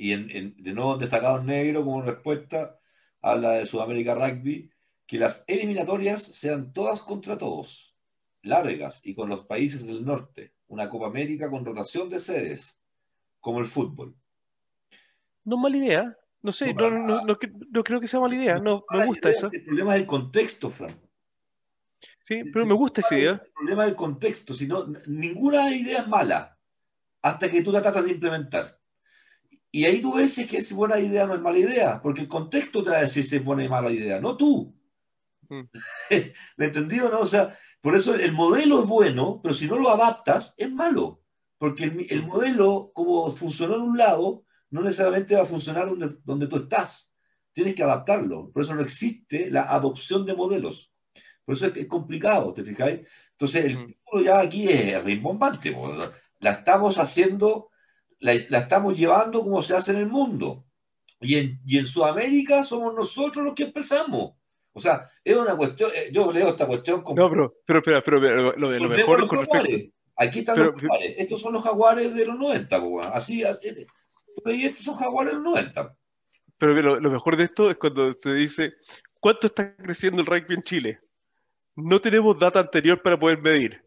y 0.00 0.12
en, 0.12 0.54
de 0.56 0.72
nuevo 0.72 0.96
destacado 0.96 1.42
negro 1.42 1.84
como 1.84 2.00
respuesta 2.00 2.78
a 3.20 3.34
la 3.36 3.50
de 3.52 3.66
Sudamérica 3.66 4.14
Rugby, 4.14 4.70
que 5.10 5.18
las 5.18 5.42
eliminatorias 5.48 6.22
sean 6.22 6.72
todas 6.72 7.02
contra 7.02 7.36
todos, 7.36 7.96
largas 8.42 9.00
y 9.02 9.16
con 9.16 9.28
los 9.28 9.44
países 9.44 9.84
del 9.84 10.04
norte, 10.04 10.54
una 10.68 10.88
Copa 10.88 11.08
América 11.08 11.50
con 11.50 11.64
rotación 11.64 12.08
de 12.08 12.20
sedes, 12.20 12.78
como 13.40 13.58
el 13.58 13.66
fútbol. 13.66 14.14
No 15.42 15.56
es 15.56 15.62
mala 15.62 15.76
idea, 15.76 16.16
no 16.42 16.52
sé, 16.52 16.72
no, 16.72 16.90
no, 16.90 17.24
no, 17.24 17.82
creo 17.82 18.00
que 18.00 18.06
sea 18.06 18.20
mala 18.20 18.36
idea, 18.36 18.60
no, 18.60 18.84
me 18.88 19.04
gusta 19.04 19.30
eso. 19.30 19.50
El 19.52 19.64
problema 19.64 19.96
es 19.96 20.02
el 20.02 20.06
contexto, 20.06 20.70
Fran. 20.70 20.96
Sí, 22.22 22.44
pero 22.52 22.64
me 22.64 22.74
gusta 22.74 23.00
esa 23.00 23.18
idea. 23.18 23.32
El 23.32 23.52
problema 23.52 23.82
es 23.86 23.90
el 23.90 23.96
contexto, 23.96 24.54
si 24.54 24.68
no, 24.68 24.86
ninguna 25.06 25.74
idea 25.74 26.02
es 26.02 26.06
mala 26.06 26.56
hasta 27.20 27.50
que 27.50 27.62
tú 27.62 27.72
la 27.72 27.82
tratas 27.82 28.04
de 28.04 28.12
implementar. 28.12 28.78
Y 29.72 29.86
ahí 29.86 30.00
tú 30.00 30.14
ves 30.14 30.34
si 30.34 30.42
es 30.42 30.46
que 30.46 30.58
es 30.58 30.72
buena 30.72 31.00
idea 31.00 31.24
o 31.24 31.26
no 31.26 31.34
es 31.34 31.40
mala 31.40 31.58
idea, 31.58 32.00
porque 32.00 32.20
el 32.20 32.28
contexto 32.28 32.84
te 32.84 32.90
va 32.90 32.98
a 32.98 33.02
decir 33.02 33.24
si 33.24 33.34
es 33.34 33.44
buena 33.44 33.64
y 33.64 33.68
mala 33.68 33.90
idea, 33.90 34.20
no 34.20 34.36
tú. 34.36 34.72
Mm. 35.50 35.62
¿Me 36.56 36.64
entendido? 36.64 37.10
No? 37.10 37.20
O 37.20 37.26
sea, 37.26 37.56
por 37.80 37.96
eso 37.96 38.14
el 38.14 38.32
modelo 38.32 38.82
es 38.82 38.88
bueno, 38.88 39.40
pero 39.42 39.54
si 39.54 39.66
no 39.66 39.78
lo 39.78 39.90
adaptas, 39.90 40.54
es 40.56 40.70
malo. 40.70 41.22
Porque 41.58 41.84
el, 41.84 42.22
modelo, 42.22 42.90
como 42.94 43.30
funcionó 43.32 43.74
en 43.74 43.82
un 43.82 43.98
lado, 43.98 44.44
no 44.70 44.80
necesariamente 44.82 45.34
va 45.34 45.42
a 45.42 45.46
funcionar 45.46 45.88
donde, 45.88 46.16
donde 46.24 46.46
tú 46.46 46.56
estás. 46.56 47.12
Tienes 47.52 47.74
que 47.74 47.82
adaptarlo. 47.82 48.50
Por 48.50 48.62
eso 48.62 48.74
no 48.74 48.80
existe 48.80 49.50
la 49.50 49.62
adopción 49.64 50.24
de 50.24 50.34
modelos. 50.34 50.90
Por 51.44 51.56
eso 51.56 51.66
es, 51.66 51.86
complicado, 51.86 52.54
¿te 52.54 52.64
fijáis? 52.64 53.00
Entonces, 53.32 53.64
el 53.66 53.86
título 53.86 54.22
ya 54.24 54.40
aquí 54.40 54.68
es 54.68 55.04
rimbombante. 55.04 55.76
La 56.38 56.52
estamos 56.52 56.98
haciendo, 56.98 57.70
la, 58.20 58.32
estamos 58.32 58.96
llevando 58.96 59.42
como 59.42 59.62
se 59.62 59.76
hace 59.76 59.90
en 59.90 59.98
el 59.98 60.06
mundo. 60.06 60.64
Y 61.20 61.34
en, 61.36 61.60
y 61.66 61.76
en 61.76 61.86
Sudamérica 61.86 62.64
somos 62.64 62.94
nosotros 62.94 63.44
los 63.44 63.54
que 63.54 63.64
empezamos. 63.64 64.39
O 64.72 64.80
sea, 64.80 65.08
es 65.24 65.36
una 65.36 65.56
cuestión, 65.56 65.90
eh, 65.94 66.10
yo 66.12 66.32
leo 66.32 66.48
esta 66.48 66.66
cuestión 66.66 67.02
como... 67.02 67.20
No, 67.20 67.30
pero, 67.30 67.54
pero, 67.66 67.82
pero, 67.82 68.02
pero, 68.02 68.56
lo, 68.56 68.70
de 68.70 68.80
lo 68.80 68.88
mejor... 68.88 69.26
Con 69.26 69.40
respecto... 69.40 69.94
Aquí 70.16 70.40
están 70.40 70.58
los 70.58 70.74
jaguares. 70.74 71.14
Estos 71.16 71.40
son 71.40 71.52
los 71.54 71.64
jaguares 71.64 72.14
de 72.14 72.26
los 72.26 72.38
90, 72.38 72.82
así, 73.12 73.42
eh, 73.42 73.86
y 74.46 74.66
estos 74.66 74.84
son 74.84 74.94
jaguares 74.96 75.32
de 75.32 75.38
los 75.38 75.44
90. 75.44 75.96
Pero 76.58 76.74
lo, 76.74 77.00
lo 77.00 77.10
mejor 77.10 77.36
de 77.36 77.44
esto 77.44 77.70
es 77.70 77.76
cuando 77.76 78.12
se 78.18 78.34
dice, 78.34 78.74
¿cuánto 79.18 79.46
está 79.46 79.74
creciendo 79.76 80.20
el 80.20 80.26
rugby 80.26 80.54
en 80.54 80.62
Chile? 80.62 81.00
no 81.76 82.00
tenemos 82.00 82.38
data 82.38 82.60
anterior 82.60 83.00
para 83.02 83.18
poder 83.18 83.40
medir. 83.40 83.82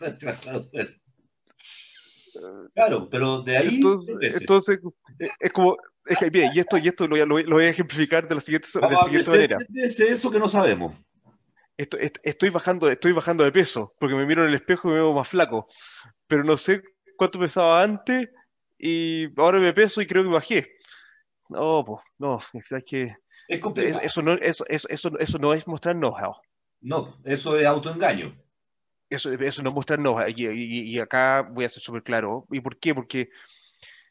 Claro, 2.74 3.08
pero 3.08 3.40
de 3.40 3.56
ahí. 3.56 3.80
Entonces, 4.20 4.78
es 5.40 5.52
como. 5.54 5.78
Bien, 6.30 6.50
y 6.54 6.60
esto, 6.60 6.78
y 6.78 6.88
esto 6.88 7.06
lo, 7.06 7.26
voy 7.26 7.64
a 7.64 7.68
ejemplificar 7.68 8.28
de 8.28 8.34
la 8.34 8.40
siguiente, 8.40 8.68
de 8.74 8.80
la 8.80 9.04
siguiente 9.04 9.30
manera. 9.30 9.58
Es 9.74 10.00
eso 10.00 10.30
que 10.30 10.38
no 10.38 10.48
sabemos. 10.48 10.94
estoy, 11.76 12.50
bajando, 12.50 12.90
estoy 12.90 13.12
bajando 13.12 13.44
de 13.44 13.52
peso, 13.52 13.94
porque 13.98 14.14
me 14.14 14.26
miro 14.26 14.42
en 14.42 14.48
el 14.48 14.54
espejo 14.54 14.88
y 14.88 14.92
me 14.92 14.98
veo 14.98 15.12
más 15.12 15.28
flaco. 15.28 15.66
Pero 16.26 16.44
no 16.44 16.56
sé 16.56 16.82
cuánto 17.16 17.38
pesaba 17.38 17.82
antes 17.82 18.28
y 18.78 19.28
ahora 19.40 19.58
me 19.58 19.72
peso 19.72 20.00
y 20.00 20.06
creo 20.06 20.22
que 20.22 20.28
bajé. 20.28 20.76
No, 21.48 21.84
pues, 21.84 22.00
no, 22.18 22.40
es 22.52 22.84
que. 22.84 23.16
Es 23.48 23.96
eso, 24.02 24.22
no, 24.22 24.34
eso, 24.34 24.64
eso, 24.68 25.18
eso 25.18 25.38
no 25.38 25.54
es 25.54 25.66
mostrar 25.68 25.94
know-how. 25.94 26.34
No, 26.80 27.18
eso 27.24 27.56
es 27.58 27.66
autoengaño. 27.66 28.36
Eso, 29.08 29.32
eso 29.32 29.62
no 29.62 29.72
muestra 29.72 29.96
no. 29.96 30.16
Y, 30.28 30.46
y, 30.46 30.98
acá 30.98 31.42
voy 31.42 31.64
a 31.64 31.68
ser 31.68 31.82
súper 31.82 32.02
claro. 32.02 32.46
¿Y 32.50 32.60
por 32.60 32.78
qué? 32.78 32.94
Porque 32.94 33.30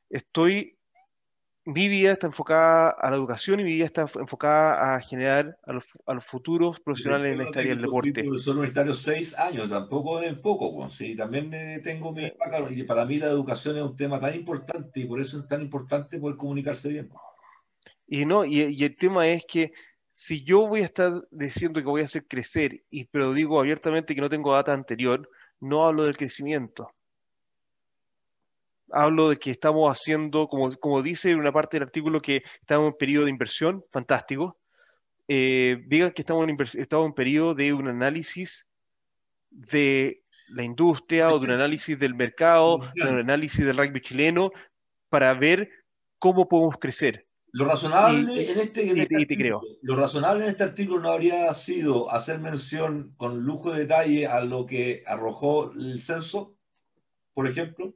estoy. 0.09 0.74
Mi 1.67 1.87
vida 1.87 2.11
está 2.11 2.27
enfocada 2.27 2.91
a 2.91 3.09
la 3.09 3.15
educación 3.15 3.59
y 3.59 3.63
mi 3.63 3.73
vida 3.73 3.85
está 3.85 4.05
enfocada 4.19 4.95
a 4.95 5.01
generar 5.01 5.57
a 5.65 5.73
los, 5.73 5.85
a 6.05 6.13
los 6.13 6.23
futuros 6.23 6.79
profesionales 6.79 7.33
en 7.33 7.41
esta 7.41 7.59
área 7.59 7.73
del 7.73 7.81
deporte. 7.81 8.23
Son 8.37 8.57
universitarios 8.57 9.01
seis 9.01 9.35
años, 9.35 9.67
tampoco 9.67 10.21
es 10.21 10.37
poco. 10.37 10.87
Sí, 10.91 11.15
también 11.15 11.49
tengo 11.83 12.13
mi. 12.13 12.31
Y 12.69 12.83
para 12.83 13.05
mí 13.05 13.17
la 13.17 13.27
educación 13.27 13.77
es 13.77 13.83
un 13.83 13.97
tema 13.97 14.19
tan 14.19 14.35
importante 14.35 14.99
y 14.99 15.05
por 15.05 15.19
eso 15.19 15.39
es 15.39 15.47
tan 15.47 15.63
importante 15.63 16.19
poder 16.19 16.37
comunicarse 16.37 16.89
bien. 16.89 17.09
Y 18.07 18.25
no, 18.25 18.45
y, 18.45 18.61
y 18.61 18.83
el 18.83 18.95
tema 18.95 19.27
es 19.27 19.43
que 19.45 19.73
si 20.13 20.43
yo 20.43 20.67
voy 20.67 20.81
a 20.81 20.85
estar 20.85 21.27
diciendo 21.31 21.81
que 21.81 21.87
voy 21.87 22.01
a 22.01 22.05
hacer 22.05 22.25
crecer, 22.25 22.83
y, 22.89 23.03
pero 23.05 23.33
digo 23.33 23.59
abiertamente 23.59 24.15
que 24.15 24.21
no 24.21 24.29
tengo 24.29 24.53
data 24.53 24.71
anterior, 24.71 25.27
no 25.59 25.85
hablo 25.85 26.03
del 26.03 26.15
crecimiento. 26.15 26.94
Hablo 28.91 29.29
de 29.29 29.37
que 29.37 29.51
estamos 29.51 29.91
haciendo, 29.91 30.47
como, 30.47 30.71
como 30.75 31.01
dice 31.01 31.31
en 31.31 31.39
una 31.39 31.51
parte 31.51 31.77
del 31.77 31.87
artículo, 31.87 32.21
que 32.21 32.43
estamos 32.61 32.87
en 32.87 32.97
periodo 32.97 33.25
de 33.25 33.31
inversión, 33.31 33.83
fantástico. 33.91 34.57
Eh, 35.27 35.83
digan 35.87 36.11
que 36.11 36.21
estamos 36.21 36.47
en, 36.47 36.57
estamos 36.79 37.07
en 37.07 37.13
periodo 37.13 37.55
de 37.55 37.73
un 37.73 37.87
análisis 37.87 38.69
de 39.49 40.23
la 40.49 40.63
industria 40.63 41.29
o 41.29 41.39
de 41.39 41.45
un 41.45 41.51
análisis 41.51 41.97
del 41.97 42.13
mercado, 42.13 42.79
de 42.93 43.03
un 43.03 43.19
análisis 43.19 43.65
del 43.65 43.77
rugby 43.77 44.01
chileno, 44.01 44.51
para 45.09 45.33
ver 45.33 45.69
cómo 46.19 46.47
podemos 46.47 46.75
crecer. 46.79 47.25
Lo 47.51 47.65
razonable 47.65 48.51
en 48.51 48.59
este, 48.59 49.01
este 49.01 49.15
artículo, 49.15 49.61
lo 49.81 49.95
razonable 49.95 50.43
en 50.43 50.49
este 50.49 50.63
artículo 50.63 50.99
no 50.99 51.09
habría 51.09 51.53
sido 51.53 52.11
hacer 52.11 52.39
mención 52.39 53.13
con 53.15 53.45
lujo 53.45 53.71
de 53.71 53.79
detalle 53.79 54.27
a 54.27 54.43
lo 54.43 54.65
que 54.65 55.03
arrojó 55.07 55.71
el 55.71 56.01
censo, 56.01 56.53
por 57.33 57.47
ejemplo. 57.47 57.93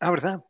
Ah, 0.00 0.10
verdad. 0.10 0.42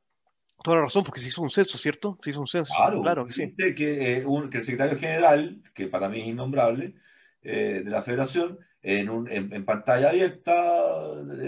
Toda 0.63 0.77
la 0.77 0.83
razón, 0.85 1.05
porque 1.05 1.21
se 1.21 1.29
hizo 1.29 1.43
un 1.43 1.51
censo, 1.51 1.77
¿cierto? 1.79 2.19
Se 2.23 2.31
hizo 2.31 2.41
un 2.41 2.47
censo. 2.47 2.73
Claro, 3.03 3.27
que 3.27 3.33
sí. 3.33 3.55
Que, 3.57 4.19
eh, 4.19 4.27
un, 4.27 4.49
que, 4.49 4.59
el 4.59 4.65
secretario 4.65 4.99
general, 4.99 5.63
que 5.75 5.89
para 5.89 6.09
mí 6.09 6.21
es 6.21 6.27
innombrable, 6.29 6.95
eh, 7.43 7.83
de 7.85 7.91
la 7.91 8.03
federación, 8.03 8.59
en, 8.83 9.11
un, 9.11 9.31
en, 9.31 9.65
pantalla 9.65 10.11
abierta 10.11 10.55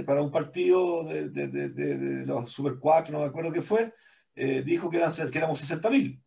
para 0.05 0.23
un 0.23 0.31
partido 0.31 1.05
de, 1.05 1.29
de, 1.29 1.49
de, 1.49 2.27
los 2.27 2.51
Super 2.51 2.75
4, 2.79 3.13
no 3.13 3.21
me 3.21 3.27
acuerdo 3.27 3.53
qué 3.53 3.63
fue, 3.63 3.95
eh, 4.35 4.63
dijo 4.65 4.91
que, 4.91 4.99
eran, 4.99 5.13
que 5.31 5.39
éramos 5.39 5.63
60.000. 5.63 6.21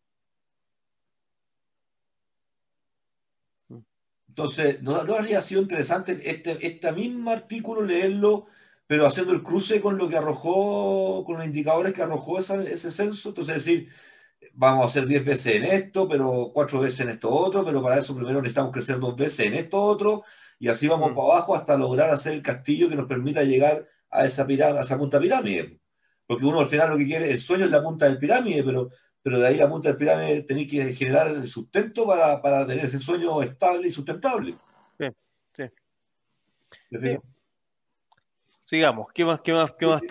Entonces, 4.28 4.82
¿no, 4.82 4.96
habría 4.96 5.40
sido 5.40 5.62
interesante 5.62 6.20
este, 6.22 6.64
este 6.66 6.92
mismo 6.92 7.30
artículo 7.30 7.82
leerlo, 7.82 8.46
pero 8.86 9.06
haciendo 9.06 9.32
el 9.32 9.42
cruce 9.42 9.80
con 9.80 9.98
lo 9.98 10.08
que 10.08 10.16
arrojó, 10.16 11.24
con 11.24 11.36
los 11.36 11.46
indicadores 11.46 11.92
que 11.92 12.02
arrojó 12.02 12.38
ese 12.38 12.90
censo? 12.90 13.30
Entonces, 13.30 13.56
decir, 13.56 13.88
vamos 14.54 14.84
a 14.84 14.88
hacer 14.88 15.06
10 15.06 15.24
veces 15.24 15.56
en 15.56 15.64
esto, 15.64 16.08
pero 16.08 16.50
4 16.52 16.80
veces 16.80 17.00
en 17.00 17.10
esto 17.10 17.30
otro, 17.30 17.64
pero 17.64 17.82
para 17.82 17.98
eso 17.98 18.14
primero 18.14 18.40
necesitamos 18.40 18.72
crecer 18.72 18.98
dos 18.98 19.16
veces 19.16 19.46
en 19.46 19.54
esto 19.54 19.80
otro, 19.80 20.22
y 20.58 20.68
así 20.68 20.88
vamos 20.88 21.10
mm. 21.12 21.14
para 21.14 21.28
abajo 21.28 21.56
hasta 21.56 21.76
lograr 21.76 22.10
hacer 22.10 22.32
el 22.34 22.42
castillo 22.42 22.88
que 22.88 22.96
nos 22.96 23.06
permita 23.06 23.42
llegar 23.42 23.86
a 24.10 24.24
esa, 24.24 24.46
pirámide, 24.46 24.78
a 24.78 24.82
esa 24.82 24.98
punta 24.98 25.20
pirámide. 25.20 25.80
Porque 26.26 26.44
uno 26.44 26.60
al 26.60 26.66
final 26.66 26.90
lo 26.90 26.96
que 26.96 27.06
quiere, 27.06 27.30
el 27.30 27.38
sueño 27.38 27.64
es 27.66 27.70
la 27.70 27.82
punta 27.82 28.06
del 28.06 28.18
pirámide, 28.18 28.64
pero 28.64 28.90
pero 29.26 29.40
de 29.40 29.48
ahí 29.48 29.56
la 29.56 29.68
punta 29.68 29.88
del 29.88 29.98
pirámide 29.98 30.42
tenéis 30.42 30.70
que 30.70 30.94
generar 30.94 31.26
el 31.26 31.48
sustento 31.48 32.06
para, 32.06 32.40
para, 32.40 32.64
tener 32.64 32.84
ese 32.84 33.00
sueño 33.00 33.42
estable 33.42 33.88
y 33.88 33.90
sustentable. 33.90 34.56
Sí, 34.96 35.64
sí. 36.92 37.18
Sigamos, 38.66 39.06
¿qué 39.14 39.24
más, 39.24 39.40
qué 39.40 39.54
más, 39.54 39.72
qué 39.72 39.86
más, 39.86 40.02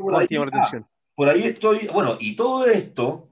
por, 0.00 0.16
ahí, 0.16 0.36
atención? 0.36 0.88
por 1.14 1.28
ahí 1.28 1.44
estoy, 1.44 1.88
bueno, 1.92 2.16
y 2.18 2.34
todo 2.34 2.66
esto, 2.66 3.30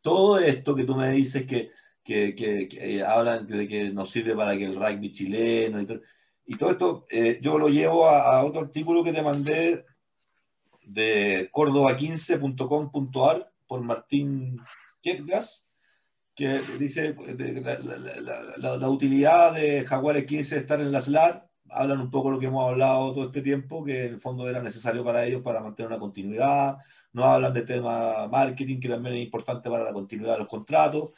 todo 0.00 0.38
esto 0.38 0.74
que 0.74 0.84
tú 0.84 0.96
me 0.96 1.10
dices 1.10 1.44
que, 1.44 1.70
que, 2.02 2.34
que, 2.34 2.68
eh, 2.72 3.04
hablan 3.04 3.46
de 3.46 3.68
que 3.68 3.90
nos 3.90 4.10
sirve 4.10 4.34
para 4.34 4.56
que 4.56 4.64
el 4.64 4.74
rugby 4.74 5.12
chileno 5.12 5.80
y 5.80 5.86
todo, 5.86 6.00
y 6.46 6.56
todo 6.56 6.70
esto, 6.70 7.06
eh, 7.10 7.38
yo 7.40 7.58
lo 7.58 7.68
llevo 7.68 8.08
a, 8.08 8.38
a, 8.38 8.44
otro 8.44 8.62
artículo 8.62 9.04
que 9.04 9.12
te 9.12 9.22
mandé 9.22 9.84
de 10.86 11.50
córdoba15.com.ar 11.52 13.52
por 13.66 13.82
Martín 13.82 14.58
Ketgas, 15.02 15.66
que 16.34 16.60
dice 16.78 17.14
la, 18.58 18.88
utilidad 18.88 19.54
de 19.54 19.84
Jaguar 19.84 20.24
15 20.24 20.56
estar 20.56 20.80
en 20.80 20.90
la 20.90 21.00
SLAR. 21.00 21.48
Hablan 21.70 22.00
un 22.00 22.10
poco 22.10 22.28
de 22.28 22.34
lo 22.34 22.40
que 22.40 22.46
hemos 22.46 22.68
hablado 22.70 23.12
todo 23.12 23.26
este 23.26 23.42
tiempo, 23.42 23.84
que 23.84 24.06
en 24.06 24.14
el 24.14 24.20
fondo 24.20 24.48
era 24.48 24.62
necesario 24.62 25.04
para 25.04 25.24
ellos 25.24 25.42
para 25.42 25.60
mantener 25.60 25.88
una 25.88 25.98
continuidad. 25.98 26.78
No 27.12 27.24
hablan 27.24 27.52
de 27.52 27.62
tema 27.62 28.28
marketing, 28.28 28.80
que 28.80 28.88
también 28.88 29.16
es 29.16 29.22
importante 29.24 29.70
para 29.70 29.84
la 29.84 29.92
continuidad 29.92 30.32
de 30.34 30.38
los 30.40 30.48
contratos. 30.48 31.10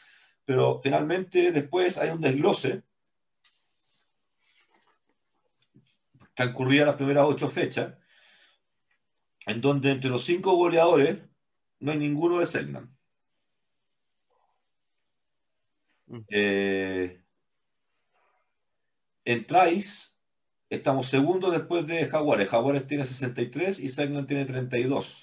Pero 0.44 0.80
finalmente 0.82 1.52
después 1.52 1.98
hay 1.98 2.10
un 2.10 2.20
desglose 2.20 2.82
transcurridas 6.36 6.86
las 6.86 6.96
primeras 6.96 7.24
ocho 7.26 7.48
fechas, 7.48 7.94
en 9.46 9.60
donde 9.60 9.90
entre 9.90 10.10
los 10.10 10.24
cinco 10.24 10.54
goleadores 10.54 11.18
no 11.80 11.92
hay 11.92 11.98
ninguno 11.98 12.38
de 12.38 12.46
Selman. 12.46 12.94
Mm. 16.06 16.20
Eh, 16.28 17.22
en 19.24 19.46
Trice 19.46 20.08
estamos 20.68 21.08
segundos 21.08 21.52
después 21.52 21.86
de 21.86 22.06
Jaguares. 22.06 22.48
Jaguares 22.48 22.86
tiene 22.86 23.04
63 23.04 23.80
y 23.80 23.88
Selman 23.88 24.26
tiene 24.26 24.44
32. 24.44 25.22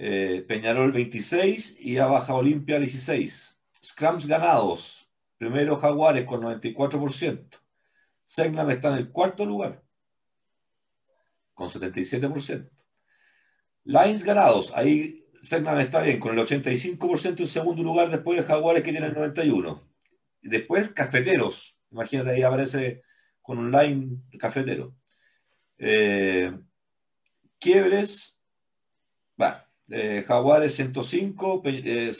Eh, 0.00 0.44
Peñarol 0.46 0.92
26 0.92 1.80
y 1.80 1.98
a 1.98 2.06
Baja 2.06 2.34
Olimpia 2.34 2.78
16. 2.78 3.56
Scrums 3.84 4.26
ganados. 4.26 5.10
Primero 5.38 5.76
Jaguares 5.76 6.24
con 6.24 6.42
94%. 6.42 7.60
Segnam 8.24 8.70
está 8.70 8.88
en 8.88 8.94
el 8.94 9.10
cuarto 9.10 9.46
lugar 9.46 9.82
con 11.54 11.68
77%. 11.68 12.70
Lines 13.84 14.22
ganados. 14.22 14.72
Ahí 14.74 15.26
Segnam 15.42 15.78
está 15.80 16.02
bien, 16.02 16.20
con 16.20 16.38
el 16.38 16.44
85% 16.44 17.40
en 17.40 17.46
segundo 17.46 17.82
lugar 17.82 18.10
después 18.10 18.38
de 18.38 18.44
Jaguares 18.44 18.82
que 18.82 18.92
tiene 18.92 19.06
el 19.06 19.14
91%. 19.14 19.82
Y 20.42 20.48
después 20.48 20.90
Cafeteros. 20.90 21.77
Imagínate, 21.90 22.30
ahí 22.30 22.42
aparece 22.42 23.02
con 23.42 23.58
un 23.58 23.70
line 23.70 24.22
cafetero. 24.38 24.94
Eh, 25.78 26.52
quiebres, 27.58 28.40
va, 29.40 29.68
eh, 29.90 30.24
Jaguares 30.26 30.74
105, 30.74 31.62
eh, 31.64 32.12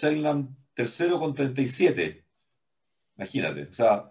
tercero 0.74 1.18
con 1.18 1.34
37. 1.34 2.24
Imagínate, 3.16 3.62
o 3.64 3.72
sea, 3.74 4.10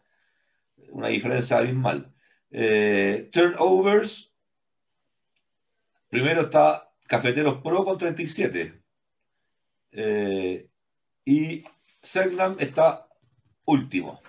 una 0.89 1.07
diferencia 1.07 1.57
abismal. 1.57 2.13
Eh, 2.51 3.29
turnovers, 3.31 4.33
primero 6.09 6.43
está 6.43 6.91
Cafeteros 7.07 7.61
Pro 7.61 7.83
con 7.85 7.97
37. 7.97 8.81
y 11.25 11.63
Selnam 12.01 12.55
está 12.59 13.07
último. 13.65 14.21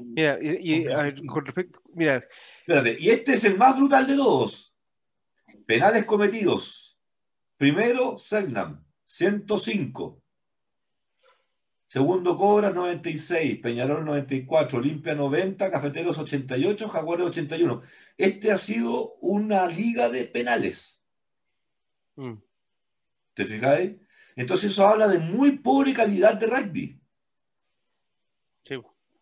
Mira, 0.00 0.38
y, 0.40 0.84
con 1.26 1.46
respecto, 1.46 1.80
mira. 1.94 2.24
Espérate, 2.60 2.96
y 2.98 3.10
este 3.10 3.34
es 3.34 3.44
el 3.44 3.56
más 3.56 3.76
brutal 3.76 4.06
de 4.06 4.16
todos. 4.16 4.74
Penales 5.66 6.04
cometidos. 6.04 6.98
Primero, 7.56 8.18
Segnam, 8.18 8.84
105. 9.04 10.22
Segundo, 11.88 12.36
Cobra, 12.36 12.70
96. 12.70 13.60
Peñarol, 13.60 14.04
94. 14.04 14.78
Olimpia, 14.78 15.14
90. 15.14 15.70
Cafeteros, 15.70 16.18
88. 16.18 16.88
Jaguares, 16.88 17.26
81. 17.26 17.82
Este 18.16 18.52
ha 18.52 18.58
sido 18.58 19.14
una 19.20 19.66
liga 19.66 20.10
de 20.10 20.24
penales. 20.24 21.02
Mm. 22.16 22.34
¿Te 23.32 23.46
fijáis? 23.46 23.92
Entonces 24.36 24.72
eso 24.72 24.86
habla 24.86 25.08
de 25.08 25.18
muy 25.18 25.58
pobre 25.58 25.94
calidad 25.94 26.34
de 26.34 26.46
rugby. 26.46 26.97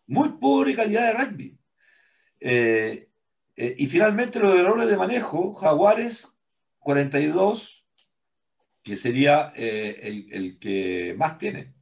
Muy 0.07 0.29
pobre 0.29 0.75
calidad 0.75 1.05
de 1.07 1.13
rugby. 1.13 1.57
Eh, 2.39 3.09
eh, 3.55 3.75
y 3.77 3.87
finalmente 3.87 4.39
los 4.39 4.53
errores 4.53 4.87
de 4.87 4.97
manejo, 4.97 5.53
Jaguares 5.53 6.27
42, 6.79 7.85
que 8.83 8.95
sería 8.95 9.51
eh, 9.55 10.27
el, 10.31 10.57
que 10.59 11.13
más 11.17 11.37
tiene. 11.37 11.73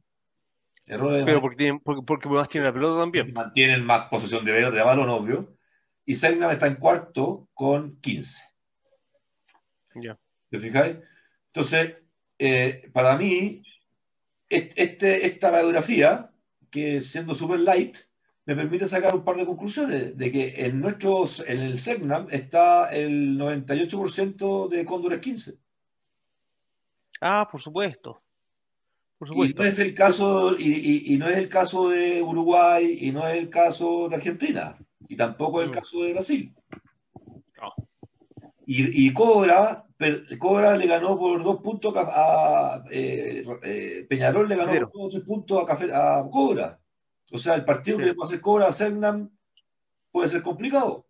Errores 0.86 1.24
Pero 1.24 1.40
porque, 1.40 1.78
porque, 1.84 2.28
más 2.28 2.48
tiene 2.48 2.66
la 2.66 2.72
pelota 2.72 3.00
también. 3.00 3.32
Mantienen 3.32 3.84
más 3.84 4.06
posesión 4.08 4.44
de, 4.44 4.52
de 4.52 4.82
balón, 4.82 5.08
obvio. 5.08 5.56
Y 6.04 6.14
Selnam 6.14 6.50
está 6.50 6.66
en 6.66 6.76
cuarto 6.76 7.48
con 7.52 8.00
15. 8.00 8.42
Ya. 9.96 10.18
¿Te 10.50 10.58
fijáis? 10.60 10.96
Entonces, 11.48 11.96
para 12.92 13.16
mí, 13.16 13.62
este, 14.48 15.26
esta 15.26 15.50
radiografía, 15.50 16.30
que 16.70 17.00
siendo 17.00 17.34
super 17.34 17.58
light, 17.58 17.96
me 18.46 18.54
permite 18.54 18.86
sacar 18.86 19.14
un 19.14 19.24
par 19.24 19.36
de 19.36 19.44
conclusiones, 19.44 20.16
de 20.16 20.30
que 20.30 20.54
en 20.66 20.80
nuestros, 20.80 21.44
en 21.48 21.60
el 21.60 21.78
Segnam 21.78 22.28
está 22.30 22.94
el 22.94 23.36
98% 23.36 24.68
de 24.68 24.84
Cóndores 24.84 25.18
15. 25.18 25.58
Ah, 27.20 27.48
por 27.50 27.60
supuesto. 27.60 28.22
Por 29.18 29.26
supuesto. 29.26 29.62
Y 29.62 29.64
no 29.64 29.70
es 29.70 29.78
el 29.80 29.92
caso, 29.94 30.56
y, 30.56 31.16
no 31.18 31.26
es 31.26 31.38
el 31.38 31.48
caso 31.48 31.88
de 31.88 32.22
Uruguay, 32.22 32.96
y 33.00 33.10
no 33.10 33.26
es 33.26 33.36
el 33.36 33.50
caso 33.50 34.08
de 34.08 34.14
Argentina, 34.14 34.78
y 35.08 35.16
tampoco 35.16 35.60
es 35.60 35.66
el 35.66 35.72
caso 35.72 36.02
de 36.02 36.12
Brasil. 36.12 36.54
Y, 38.68 39.12
Cobra, 39.12 39.86
Cobra 40.38 40.76
le 40.76 40.86
ganó 40.86 41.18
por 41.18 41.42
dos 41.42 41.60
puntos 41.60 41.94
a, 41.96 42.84
eh, 42.90 43.44
eh, 43.62 44.06
Peñarol 44.08 44.48
le 44.48 44.56
ganó 44.56 44.72
por 44.72 45.02
dos 45.02 45.10
tres 45.10 45.24
puntos 45.24 45.62
a, 45.62 45.66
Café, 45.66 45.92
a 45.92 46.24
Cobra. 46.30 46.78
O 47.32 47.38
sea, 47.38 47.54
el 47.54 47.64
partido 47.64 47.98
que 47.98 48.06
le 48.06 48.14
puede 48.14 48.28
hacer 48.28 48.40
cobra 48.40 48.68
a 48.68 48.72
Segnam 48.72 49.30
puede 50.10 50.28
ser 50.28 50.42
complicado. 50.42 51.06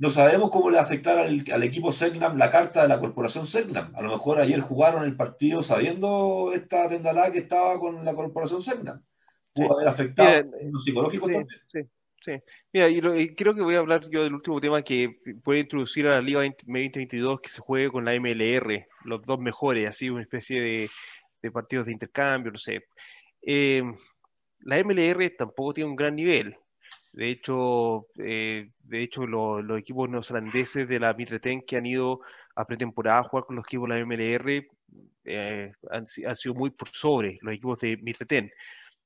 No 0.00 0.08
sabemos 0.08 0.50
cómo 0.50 0.70
le 0.70 0.78
afectará 0.78 1.26
al, 1.26 1.62
equipo 1.62 1.92
Segnam 1.92 2.38
la 2.38 2.50
carta 2.50 2.80
de 2.80 2.88
la 2.88 2.98
corporación 2.98 3.44
Segnam. 3.44 3.94
A 3.94 4.00
lo 4.00 4.08
mejor 4.08 4.40
ayer 4.40 4.58
jugaron 4.60 5.04
el 5.04 5.14
partido 5.14 5.62
sabiendo 5.62 6.52
esta 6.54 6.88
tendalá 6.88 7.30
que 7.30 7.40
estaba 7.40 7.78
con 7.78 8.02
la 8.02 8.14
corporación 8.14 8.62
Segnam. 8.62 9.04
Pudo 9.52 9.76
haber 9.76 9.88
afectado 9.88 10.30
en 10.30 10.72
lo 10.72 10.78
psicológico 10.78 11.26
también. 11.26 11.46
Sí. 12.22 12.32
Mira, 12.72 12.88
y, 12.88 13.34
creo 13.34 13.54
que 13.54 13.60
voy 13.60 13.74
a 13.74 13.80
hablar 13.80 14.08
yo 14.08 14.24
del 14.24 14.34
último 14.34 14.58
tema 14.58 14.80
que 14.80 15.18
puede 15.44 15.60
introducir 15.60 16.06
a 16.06 16.14
la 16.14 16.20
Liga 16.22 16.40
2022 16.40 17.40
que 17.42 17.50
se 17.50 17.60
juegue 17.60 17.90
con 17.90 18.06
la 18.06 18.18
MLR, 18.18 18.86
los 19.04 19.20
dos 19.22 19.38
mejores, 19.38 19.86
así 19.86 20.08
una 20.08 20.22
especie 20.22 20.62
de, 20.62 20.90
de 21.42 21.50
partidos 21.50 21.84
de 21.84 21.92
intercambio, 21.92 22.52
no 22.52 22.58
sé. 22.58 22.86
Eh, 23.42 23.82
la 24.62 24.82
MLR 24.82 25.30
tampoco 25.36 25.74
tiene 25.74 25.90
un 25.90 25.96
gran 25.96 26.16
nivel. 26.16 26.56
De 27.12 27.28
hecho, 27.28 28.06
eh, 28.18 28.70
de 28.84 29.02
hecho 29.02 29.26
los 29.26 29.78
equipos 29.78 30.08
neozelandeses 30.08 30.88
de 30.88 31.00
la 31.00 31.12
Mitreten 31.12 31.62
que 31.62 31.76
han 31.76 31.86
ido 31.86 32.20
a 32.54 32.66
pretemporada 32.66 33.20
a 33.20 33.24
jugar 33.24 33.46
con 33.46 33.56
los 33.56 33.64
equipos 33.66 33.88
de 33.88 33.98
la 33.98 34.06
MLR 34.06 34.68
eh, 35.24 35.72
han, 35.90 36.06
sido 36.06 36.54
muy 36.54 36.70
por 36.70 36.88
sobre 36.88 37.38
los 37.42 37.54
equipos 37.54 37.78
de 37.78 37.96
Mitreten. 37.96 38.50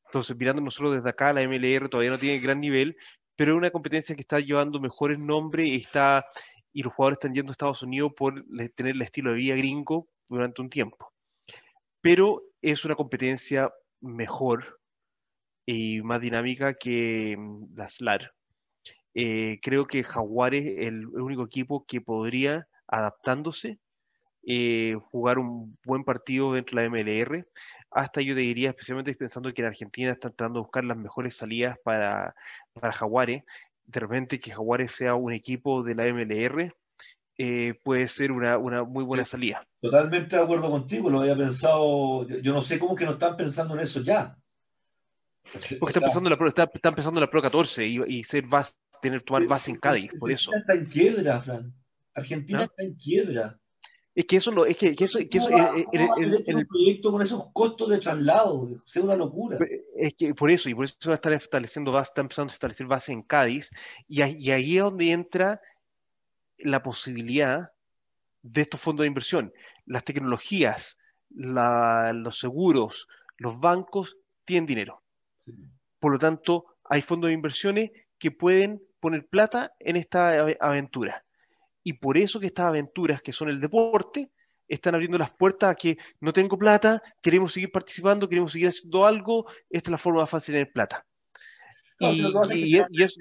Entonces, 0.07 0.37
mirando 0.37 0.63
nosotros 0.63 0.95
desde 0.95 1.09
acá, 1.09 1.33
la 1.33 1.43
MLR 1.43 1.89
todavía 1.89 2.11
no 2.11 2.19
tiene 2.19 2.41
gran 2.41 2.61
nivel, 2.61 2.97
pero 3.37 3.53
es 3.53 3.59
una 3.59 3.71
competencia 3.71 4.15
que 4.15 4.21
está 4.23 4.39
llevando 4.41 4.81
mejores 4.81 5.19
nombres 5.19 5.67
y, 5.67 5.77
está, 5.77 6.25
y 6.73 6.83
los 6.83 6.93
jugadores 6.93 7.17
están 7.17 7.35
yendo 7.35 7.51
a 7.51 7.53
Estados 7.53 7.83
Unidos 7.83 8.13
por 8.17 8.45
tener 8.75 8.95
el 8.95 9.03
estilo 9.03 9.31
de 9.31 9.37
vida 9.37 9.57
gringo 9.57 10.09
durante 10.29 10.63
un 10.63 10.71
tiempo. 10.71 11.13
Pero 12.01 12.41
es 12.61 12.85
una 12.85 12.95
competencia 12.95 13.73
mejor 14.01 14.79
y 15.67 16.03
más 16.03 16.21
dinámica 16.21 16.75
que 16.75 17.37
mm, 17.39 17.77
la 17.77 17.89
SLAR. 17.89 18.33
Eh, 19.15 19.61
creo 19.63 19.87
que 19.87 20.03
Jaguares 20.03 20.67
es 20.67 20.89
el 20.89 21.07
único 21.07 21.45
equipo 21.45 21.85
que 21.87 22.01
podría, 22.01 22.67
adaptándose, 22.89 23.79
eh, 24.47 24.97
jugar 25.11 25.39
un 25.39 25.79
buen 25.85 26.05
partido 26.05 26.53
dentro 26.53 26.81
de 26.81 26.89
la 26.89 26.91
MLR. 26.91 27.47
Hasta 27.91 28.21
yo 28.21 28.35
te 28.35 28.41
diría, 28.41 28.71
especialmente 28.71 29.15
pensando 29.15 29.53
que 29.55 29.63
en 29.63 29.69
Argentina 29.69 30.13
están 30.13 30.33
tratando 30.33 30.59
de 30.59 30.65
buscar 30.65 30.85
las 30.85 30.97
mejores 30.97 31.37
salidas 31.37 31.79
para, 31.85 32.35
para 32.73 32.93
Jaguares. 32.93 33.45
De 33.87 34.01
repente 34.01 34.41
que 34.41 34.51
Jaguares 34.51 34.93
sea 34.93 35.15
un 35.15 35.33
equipo 35.33 35.83
de 35.83 35.95
la 35.95 36.07
MLR 36.07 36.75
eh, 37.39 37.75
puede 37.83 38.09
ser 38.09 38.33
una, 38.33 38.59
una, 38.59 38.85
muy 38.85 39.05
buena 39.05 39.25
salida. 39.25 39.67
Totalmente 39.81 40.37
de 40.37 40.43
acuerdo 40.43 40.71
contigo, 40.71 41.11
lo 41.11 41.21
había 41.21 41.37
pensado, 41.37 42.27
yo, 42.29 42.39
yo 42.39 42.53
no 42.53 42.63
sé 42.63 42.79
cómo 42.79 42.95
que 42.95 43.05
no 43.05 43.13
están 43.13 43.37
pensando 43.37 43.75
en 43.75 43.81
eso 43.81 44.01
ya. 44.03 44.37
Porque 45.53 45.75
está 45.91 46.01
empezando 46.01 46.31
la 46.31 46.37
Pro, 46.37 46.49
está, 46.49 46.71
empezando 46.85 47.21
la 47.21 47.31
Pro 47.31 47.43
14 47.43 47.87
y, 47.87 48.01
y 48.07 48.25
ser 48.25 48.47
vas, 48.47 48.79
tener 49.01 49.23
tomar 49.23 49.47
base 49.47 49.71
en 49.71 49.77
Cádiz, 49.77 50.11
por 50.19 50.33
eso. 50.33 50.51
Argentina 50.51 50.61
está 50.61 50.75
en 50.75 50.87
quiebra, 50.87 51.41
Fran. 51.41 51.75
Argentina 52.15 52.63
está 52.65 52.83
en 52.83 52.95
quiebra. 52.95 53.61
Es 54.15 54.27
que 54.27 54.37
eso 54.37 54.53
lo, 54.53 54.65
es 54.65 54.77
que, 54.77 54.95
que 54.95 55.05
eso, 55.05 55.19
que 55.29 55.39
eso 55.39 55.49
el, 55.49 56.45
el, 56.47 56.67
proyecto 56.69 57.11
con 57.11 57.21
esos 57.21 57.47
costos 57.53 57.91
de 57.91 57.99
traslado, 57.99 58.71
es 58.87 58.97
una 58.97 59.17
locura. 59.17 59.59
Es 59.97 60.15
que 60.15 60.33
por 60.35 60.53
eso, 60.53 60.69
y 60.69 60.75
por 60.75 60.85
eso 60.85 60.97
va 61.07 61.13
a 61.13 61.15
estar 61.17 61.33
estableciendo 61.33 61.91
base, 61.91 62.11
está 62.11 62.21
empezando 62.21 62.53
a 62.53 62.55
establecer 62.55 62.87
base 62.87 63.13
en 63.13 63.23
Cádiz, 63.23 63.71
y, 64.07 64.23
y 64.23 64.51
ahí 64.53 64.77
es 64.77 64.85
donde 64.85 65.11
entra 65.11 65.61
la 66.59 66.83
posibilidad 66.83 67.73
de 68.43 68.61
estos 68.61 68.81
fondos 68.81 69.03
de 69.03 69.09
inversión. 69.09 69.53
Las 69.85 70.05
tecnologías, 70.05 70.97
la, 71.31 72.13
los 72.13 72.39
seguros, 72.39 73.09
los 73.37 73.59
bancos 73.59 74.17
tienen 74.45 74.67
dinero. 74.67 75.04
Por 75.99 76.13
lo 76.13 76.19
tanto, 76.19 76.67
hay 76.85 77.03
fondos 77.03 77.29
de 77.29 77.35
inversiones 77.35 77.91
que 78.19 78.31
pueden 78.31 78.83
poner 79.01 79.27
plata 79.27 79.73
en 79.79 79.97
esta 79.97 80.47
aventura. 80.61 81.25
Y 81.83 81.95
por 81.95 82.17
eso 82.17 82.41
que 82.41 82.47
estas 82.47 82.67
aventuras, 82.67 83.21
que 83.21 83.33
son 83.33 83.51
el 83.51 83.61
deporte, 83.61 84.31
están 84.69 84.95
abriendo 84.95 85.19
las 85.19 85.31
puertas 85.31 85.71
a 85.71 85.75
que 85.75 85.99
no 86.21 86.33
tengo 86.33 86.59
plata, 86.59 87.03
queremos 87.21 87.53
seguir 87.53 87.71
participando, 87.71 88.29
queremos 88.29 88.53
seguir 88.53 88.69
haciendo 88.69 89.07
algo, 89.07 89.47
esta 89.69 89.89
es 89.89 89.93
la 89.93 89.99
forma 89.99 90.21
más 90.21 90.31
fácil 90.31 90.55
de 90.55 90.61
tener 90.61 90.73
plata. 90.73 91.07
y, 92.01 92.21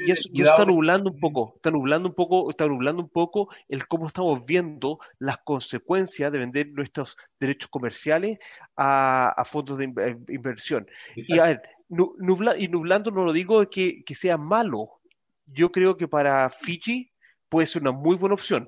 eso, 0.09 0.29
está 0.33 0.65
nublando 0.65 1.11
un 1.11 1.19
poco, 1.19 1.53
está 1.57 1.69
nublando 1.69 2.09
un 2.09 2.15
poco, 2.15 2.49
está 2.49 2.65
nublando 2.65 3.03
un 3.03 3.09
poco 3.09 3.49
el 3.67 3.87
cómo 3.87 4.07
estamos 4.07 4.45
viendo 4.45 4.99
las 5.19 5.37
consecuencias 5.39 6.31
de 6.31 6.39
vender 6.39 6.69
nuestros 6.69 7.17
derechos 7.39 7.69
comerciales 7.69 8.39
a, 8.75 9.43
fondos 9.45 9.77
de 9.77 9.85
inversión. 10.29 10.87
Y 11.15 11.37
a 11.37 11.43
ver, 11.43 11.61
y 11.89 12.67
nublando 12.67 13.11
no 13.11 13.25
lo 13.25 13.33
digo 13.33 13.69
que, 13.69 14.03
que 14.03 14.15
sea 14.15 14.37
malo. 14.37 15.01
Yo 15.45 15.71
creo 15.71 15.97
que 15.97 16.07
para 16.07 16.49
Fiji 16.49 17.11
puede 17.49 17.67
ser 17.67 17.81
una 17.83 17.91
muy 17.91 18.17
buena 18.17 18.35
opción. 18.35 18.67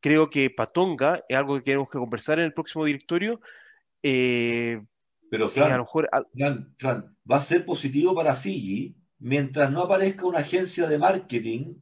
creo 0.00 0.28
que 0.28 0.50
Patonga 0.50 1.24
es 1.28 1.36
algo 1.36 1.54
que 1.56 1.62
tenemos 1.62 1.88
que 1.88 1.98
conversar 1.98 2.38
en 2.38 2.46
el 2.46 2.52
próximo 2.52 2.84
directorio. 2.84 3.40
Eh, 4.02 4.80
Pero 5.30 5.48
Fran, 5.48 5.86
Fran, 6.78 7.16
va 7.30 7.36
a 7.36 7.40
ser 7.40 7.64
positivo 7.64 8.14
para 8.14 8.36
Fiji 8.36 8.94
mientras 9.18 9.70
no 9.70 9.82
aparezca 9.82 10.26
una 10.26 10.40
agencia 10.40 10.86
de 10.86 10.98
marketing 10.98 11.76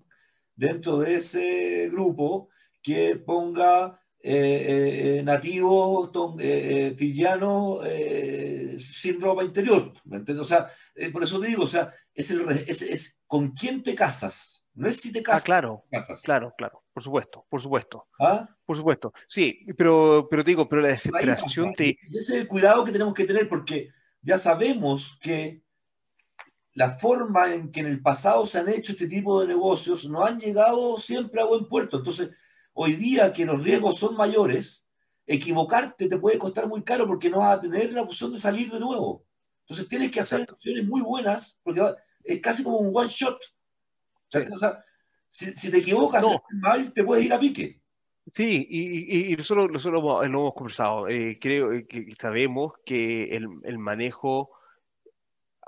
dentro 0.54 0.98
de 0.98 1.16
ese 1.16 1.88
grupo 1.90 2.48
que 2.82 3.16
ponga 3.16 4.01
eh, 4.24 5.18
eh, 5.18 5.22
nativos 5.24 6.10
eh, 6.38 6.94
eh 6.96 8.76
sin 8.78 9.20
ropa 9.20 9.42
interior. 9.42 9.92
¿Me 10.04 10.18
entiendes? 10.18 10.46
O 10.46 10.48
sea, 10.48 10.70
por 11.12 11.24
eso 11.24 11.40
te 11.40 11.48
digo, 11.48 11.64
o 11.64 11.66
sea, 11.66 11.92
es, 12.14 12.30
el, 12.30 12.48
es, 12.48 13.18
con 13.26 13.50
quién 13.50 13.82
te 13.82 13.94
casas. 13.94 14.64
No 14.74 14.88
es 14.88 15.00
si 15.00 15.12
te 15.12 15.22
casas. 15.22 15.42
Ah, 15.42 15.44
claro, 15.44 15.84
claro, 16.22 16.54
claro, 16.56 16.82
por 16.94 17.02
supuesto, 17.02 17.44
por 17.48 17.60
supuesto. 17.60 18.06
¿Ah? 18.20 18.48
Por 18.64 18.76
supuesto, 18.76 19.12
sí, 19.26 19.66
pero, 19.76 20.28
pero 20.30 20.44
te 20.44 20.52
digo, 20.52 20.68
pero 20.68 20.82
la 20.82 20.88
desesperación 20.88 21.74
te... 21.74 21.90
ese 21.90 22.18
es 22.18 22.30
el 22.30 22.48
cuidado 22.48 22.84
que 22.84 22.92
tenemos 22.92 23.12
que 23.12 23.24
tener 23.24 23.48
porque 23.48 23.90
ya 24.22 24.38
sabemos 24.38 25.18
que 25.20 25.62
la 26.74 26.90
forma 26.90 27.52
en 27.52 27.70
que 27.70 27.80
en 27.80 27.86
el 27.86 28.00
pasado 28.00 28.46
se 28.46 28.58
han 28.58 28.68
hecho 28.68 28.92
este 28.92 29.08
tipo 29.08 29.40
de 29.40 29.48
negocios 29.48 30.08
no 30.08 30.24
han 30.24 30.40
llegado 30.40 30.96
siempre 30.96 31.40
a 31.40 31.44
buen 31.44 31.66
puerto. 31.68 31.98
Entonces, 31.98 32.30
hoy 32.74 32.94
día 32.94 33.32
que 33.32 33.44
los 33.44 33.62
riesgos 33.62 33.98
son 33.98 34.16
mayores, 34.16 34.84
equivocarte 35.26 36.08
te 36.08 36.18
puede 36.18 36.38
costar 36.38 36.68
muy 36.68 36.82
caro 36.82 37.06
porque 37.06 37.30
no 37.30 37.38
vas 37.38 37.58
a 37.58 37.60
tener 37.60 37.92
la 37.92 38.02
opción 38.02 38.32
de 38.32 38.40
salir 38.40 38.70
de 38.70 38.80
nuevo. 38.80 39.24
Entonces 39.62 39.88
tienes 39.88 40.10
que 40.10 40.20
hacer 40.20 40.42
acciones 40.42 40.86
muy 40.86 41.00
buenas 41.00 41.60
porque 41.62 41.82
es 42.24 42.40
casi 42.40 42.62
como 42.62 42.78
un 42.78 42.94
one 42.94 43.08
shot. 43.08 43.38
O 44.34 44.58
sea, 44.58 44.84
si, 45.28 45.70
te 45.70 45.78
equivocas 45.78 46.24
mal, 46.60 46.92
te 46.92 47.04
puedes 47.04 47.24
ir 47.24 47.32
a 47.32 47.38
pique. 47.38 47.80
Sí, 48.32 48.66
y, 48.70 49.36
nosotros, 49.36 49.70
nosotros 49.70 50.02
lo 50.02 50.22
hemos 50.22 50.54
conversado. 50.54 51.08
Eh, 51.08 51.38
creo 51.40 51.70
que 51.88 52.14
sabemos 52.18 52.72
que 52.84 53.24
el, 53.36 53.46
el 53.64 53.78
manejo, 53.78 54.50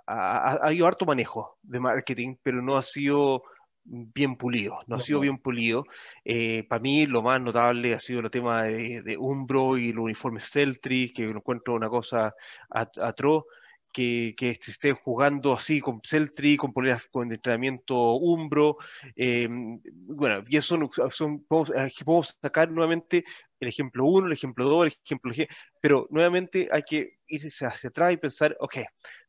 ha, 0.07 0.53
ha, 0.53 0.69
habido 0.69 0.87
harto 0.87 1.05
manejo 1.05 1.59
de 1.63 1.81
marketing, 1.81 2.37
pero 2.43 2.63
no 2.63 2.77
ha 2.77 2.83
sido 2.83 3.43
bien 3.85 4.37
pulido, 4.37 4.79
no 4.87 4.97
ha 4.97 5.01
sido 5.01 5.21
bien 5.21 5.39
pulido. 5.39 5.85
Eh, 6.25 6.65
para 6.69 6.81
mí 6.81 7.07
lo 7.07 7.23
más 7.23 7.41
notable 7.41 7.95
ha 7.95 8.01
sido 8.01 8.21
el 8.21 8.31
tema 8.31 8.65
de, 8.65 9.17
Umbro 9.19 9.79
y 9.79 9.91
el 9.91 9.99
uniforme 9.99 10.41
Celtri, 10.41 11.13
que 11.13 11.25
encuentro 11.25 11.75
una 11.75 11.89
cosa 11.89 12.35
atroz. 12.71 13.45
Que, 13.93 14.35
que 14.37 14.59
jugando 15.05 15.53
así 15.53 15.81
con 15.81 16.01
Celtri, 16.03 16.57
con 16.57 16.73
poleras 16.73 17.07
con 17.13 17.33
entrenamiento 17.33 18.17
Umbro. 18.17 18.77
Eh, 19.15 19.47
bueno, 19.49 20.43
y 20.49 20.57
eso 20.57 20.77
son, 21.11 21.45
podemos, 21.45 22.37
sacar 22.43 22.73
nuevamente 22.73 23.25
el 23.61 23.69
ejemplo 23.69 24.05
1, 24.05 24.27
el 24.27 24.33
ejemplo 24.33 24.65
2, 24.65 24.87
el 24.87 24.97
ejemplo 25.05 25.33
G, 25.33 25.49
pero 25.81 26.09
nuevamente 26.11 26.69
hay 26.73 26.83
que 26.83 27.19
irse 27.29 27.67
hacia 27.67 27.89
atrás 27.89 28.13
y 28.13 28.17
pensar, 28.17 28.57
ok, 28.59 28.79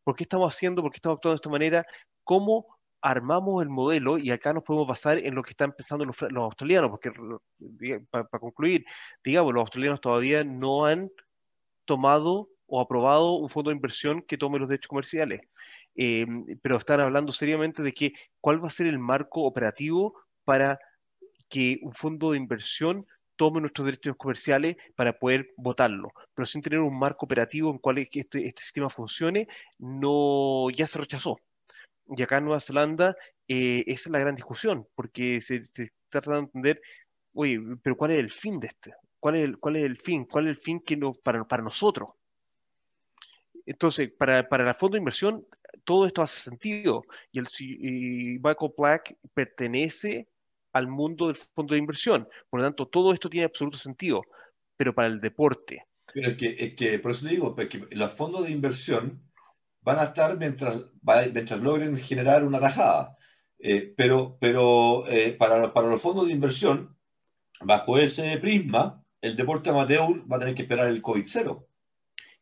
¿por 0.03 0.15
qué 0.15 0.23
estamos 0.23 0.51
haciendo, 0.51 0.81
por 0.81 0.91
qué 0.91 0.97
estamos 0.97 1.17
actuando 1.17 1.35
de 1.35 1.41
esta 1.41 1.49
manera? 1.51 1.85
¿Cómo 2.23 2.74
armamos 3.01 3.61
el 3.61 3.69
modelo 3.69 4.17
y 4.17 4.31
acá 4.31 4.53
nos 4.53 4.63
podemos 4.63 4.87
basar 4.87 5.19
en 5.19 5.35
lo 5.35 5.43
que 5.43 5.51
están 5.51 5.73
pensando 5.73 6.05
los, 6.05 6.17
australianos, 6.21 6.89
porque 6.89 7.11
para, 8.09 8.25
concluir, 8.27 8.85
digamos, 9.23 9.53
los 9.53 9.61
australianos 9.61 10.01
todavía 10.01 10.43
no 10.43 10.85
han 10.85 11.11
tomado 11.85 12.49
o 12.67 12.81
aprobado 12.81 13.33
un 13.33 13.49
fondo 13.49 13.69
de 13.69 13.75
inversión 13.75 14.23
que 14.23 14.37
tome 14.37 14.57
los 14.57 14.69
derechos 14.69 14.87
comerciales, 14.87 15.41
em, 15.95 16.45
pero 16.61 16.77
están 16.77 16.99
hablando 16.99 17.31
seriamente 17.31 17.83
de 17.83 17.93
que 17.93 18.13
cuál 18.41 18.63
va 18.63 18.67
a 18.67 18.71
ser 18.71 18.87
el 18.87 18.97
marco 18.97 19.43
operativo 19.43 20.15
para 20.43 20.79
que 21.47 21.79
un 21.83 21.93
fondo 21.93 22.31
de 22.31 22.37
inversión 22.37 23.05
tome 23.35 23.61
nuestros 23.61 23.85
derechos 23.85 24.15
comerciales 24.17 24.77
para 24.95 25.13
poder 25.19 25.53
votarlo, 25.57 26.11
pero 26.33 26.45
sin 26.45 26.61
tener 26.61 26.79
un 26.79 26.97
marco 26.97 27.25
operativo 27.25 27.69
en 27.69 27.77
cual 27.77 27.97
este, 27.99 28.21
este 28.21 28.61
sistema 28.61 28.89
funcione, 28.89 29.47
no 29.77 30.69
ya 30.71 30.87
se 30.87 30.99
rechazó. 30.99 31.37
Y 32.07 32.21
acá 32.21 32.37
en 32.37 32.45
Nueva 32.45 32.59
Zelanda 32.59 33.15
eh, 33.47 33.83
esa 33.87 34.09
es 34.09 34.11
la 34.11 34.19
gran 34.19 34.35
discusión, 34.35 34.87
porque 34.95 35.41
se, 35.41 35.61
trata 36.09 36.33
de 36.33 36.39
entender, 36.39 36.81
oye, 37.33 37.59
pero 37.81 37.95
¿cuál 37.95 38.11
es 38.11 38.19
el 38.19 38.31
fin 38.31 38.59
de 38.59 38.67
este? 38.67 38.93
¿Cuál 39.19 39.35
es 39.35 39.43
el, 39.43 39.59
cuál 39.59 39.75
es 39.77 39.83
el 39.83 39.97
fin? 39.97 40.25
¿Cuál 40.25 40.47
es 40.47 40.57
el 40.57 40.61
fin 40.61 40.79
que 40.79 40.97
no, 40.97 41.13
para, 41.13 41.43
para 41.45 41.63
nosotros? 41.63 42.09
Entonces, 43.65 44.11
para, 44.11 44.47
para 44.47 44.69
el 44.69 44.75
fondo 44.75 44.95
de 44.95 44.99
inversión, 44.99 45.45
todo 45.83 46.05
esto 46.05 46.21
hace 46.21 46.39
sentido. 46.39 47.03
Y, 47.31 47.39
el, 47.39 47.45
y 47.59 48.39
Michael 48.39 48.73
Black 48.77 49.17
pertenece 49.33 50.27
al 50.73 50.87
mundo 50.87 51.27
del 51.27 51.35
fondo 51.35 51.73
de 51.73 51.79
inversión. 51.79 52.27
Por 52.49 52.59
lo 52.59 52.67
tanto, 52.67 52.87
todo 52.87 53.13
esto 53.13 53.29
tiene 53.29 53.45
absoluto 53.45 53.77
sentido. 53.77 54.21
Pero 54.77 54.93
para 54.93 55.07
el 55.07 55.19
deporte. 55.19 55.85
Pero 56.13 56.29
es 56.29 56.37
que, 56.37 56.55
es 56.59 56.75
que 56.75 56.99
por 56.99 57.11
eso 57.11 57.25
digo, 57.25 57.55
que 57.55 57.87
los 57.91 58.13
fondos 58.13 58.45
de 58.45 58.51
inversión 58.51 59.21
van 59.85 59.99
a 59.99 60.05
estar 60.05 60.35
mientras, 60.37 60.81
mientras 61.31 61.61
logren 61.61 61.95
generar 61.97 62.43
una 62.43 62.59
tajada. 62.59 63.15
Eh, 63.59 63.93
pero 63.95 64.37
pero 64.39 65.07
eh, 65.07 65.33
para, 65.33 65.73
para 65.73 65.87
los 65.87 66.01
fondos 66.01 66.25
de 66.25 66.33
inversión, 66.33 66.97
bajo 67.61 67.97
ese 67.97 68.37
prisma, 68.39 69.01
el 69.21 69.35
deporte 69.35 69.69
amateur 69.69 70.29
va 70.29 70.37
a 70.37 70.39
tener 70.39 70.55
que 70.55 70.63
esperar 70.63 70.87
el 70.87 71.01
COVID-0. 71.01 71.65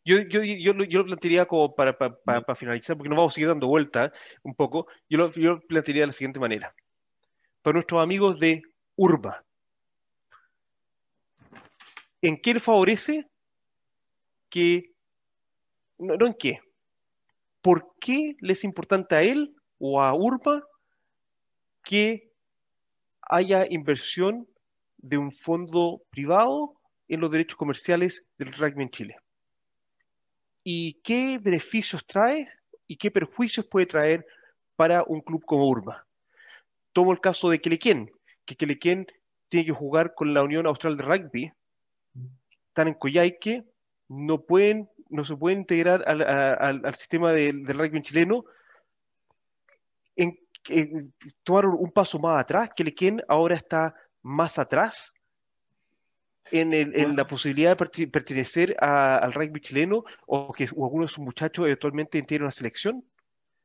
Yo, 0.05 0.19
yo, 0.21 0.43
yo, 0.43 0.73
yo, 0.73 0.99
lo 0.99 1.05
plantearía 1.05 1.45
como 1.45 1.75
para, 1.75 1.97
para, 1.97 2.41
para, 2.41 2.55
finalizar, 2.55 2.97
porque 2.97 3.09
nos 3.09 3.17
vamos 3.17 3.33
a 3.33 3.35
seguir 3.35 3.47
dando 3.47 3.67
vuelta 3.67 4.11
un 4.41 4.53
poco, 4.53 4.87
yo 5.09 5.17
lo, 5.17 5.31
yo 5.31 5.61
plantearía 5.61 6.03
de 6.03 6.07
la 6.07 6.13
siguiente 6.13 6.39
manera. 6.39 6.73
Para 7.61 7.75
nuestros 7.75 8.01
amigos 8.01 8.37
de 8.39 8.63
Urba, 8.97 9.45
¿en 12.21 12.41
qué 12.41 12.53
le 12.53 12.59
favorece 12.59 13.29
que... 14.49 14.91
No 15.99 16.25
en 16.25 16.33
qué, 16.33 16.59
¿por 17.63 17.95
qué 17.99 18.35
les 18.41 18.59
es 18.59 18.63
importante 18.65 19.15
a 19.15 19.23
él 19.23 19.55
o 19.79 19.99
a 20.01 20.13
Urba 20.13 20.61
que 21.81 22.29
haya 23.21 23.65
inversión 23.67 24.47
de 24.97 25.17
un 25.17 25.31
fondo 25.31 26.03
privado 26.11 26.75
en 27.07 27.21
los 27.21 27.31
derechos 27.31 27.57
comerciales 27.57 28.27
del 28.37 28.53
rugby 28.53 28.83
en 28.83 28.89
Chile? 28.91 29.15
¿Y 30.63 30.99
qué 31.03 31.39
beneficios 31.41 32.05
trae 32.05 32.47
y 32.85 32.97
qué 32.97 33.09
perjuicios 33.09 33.65
puede 33.65 33.85
traer 33.85 34.25
para 34.75 35.03
un 35.07 35.21
club 35.21 35.43
como 35.45 35.67
Urba? 35.67 36.05
Tomo 36.91 37.11
el 37.13 37.21
caso 37.21 37.49
de 37.49 37.59
Kelequien, 37.59 38.11
que 38.45 38.55
Kelequien 38.55 39.07
tiene 39.47 39.65
que 39.65 39.71
jugar 39.71 40.13
con 40.13 40.33
la 40.33 40.43
Unión 40.43 40.67
Austral 40.67 40.97
de 40.97 41.03
Rugby, 41.03 41.53
están 42.67 42.89
en 42.89 42.93
Coyhaique, 42.95 43.63
no 44.09 44.41
pueden 44.41 44.89
no 45.13 45.23
se 45.23 45.37
puede 45.37 45.55
integrar 45.55 46.03
al, 46.07 46.95
sistema 46.95 47.31
del 47.31 47.65
rugby 47.67 48.01
chileno, 48.01 48.45
en, 50.15 50.37
tomaron 51.43 51.75
un 51.77 51.91
paso 51.91 52.19
más 52.19 52.41
atrás, 52.41 52.71
que 52.75 52.93
quien 52.93 53.21
ahora 53.27 53.55
está 53.55 53.95
más 54.23 54.57
atrás 54.57 55.13
en, 56.51 57.15
la 57.15 57.27
posibilidad 57.27 57.77
de 57.77 58.07
pertenecer 58.07 58.75
al 58.79 59.33
rugby 59.33 59.61
chileno 59.61 60.03
o 60.25 60.51
que 60.51 60.65
algunos 60.65 61.11
de 61.11 61.15
sus 61.15 61.23
muchachos 61.23 61.65
eventualmente 61.65 62.17
integren 62.17 62.43
una 62.43 62.51
selección. 62.51 63.03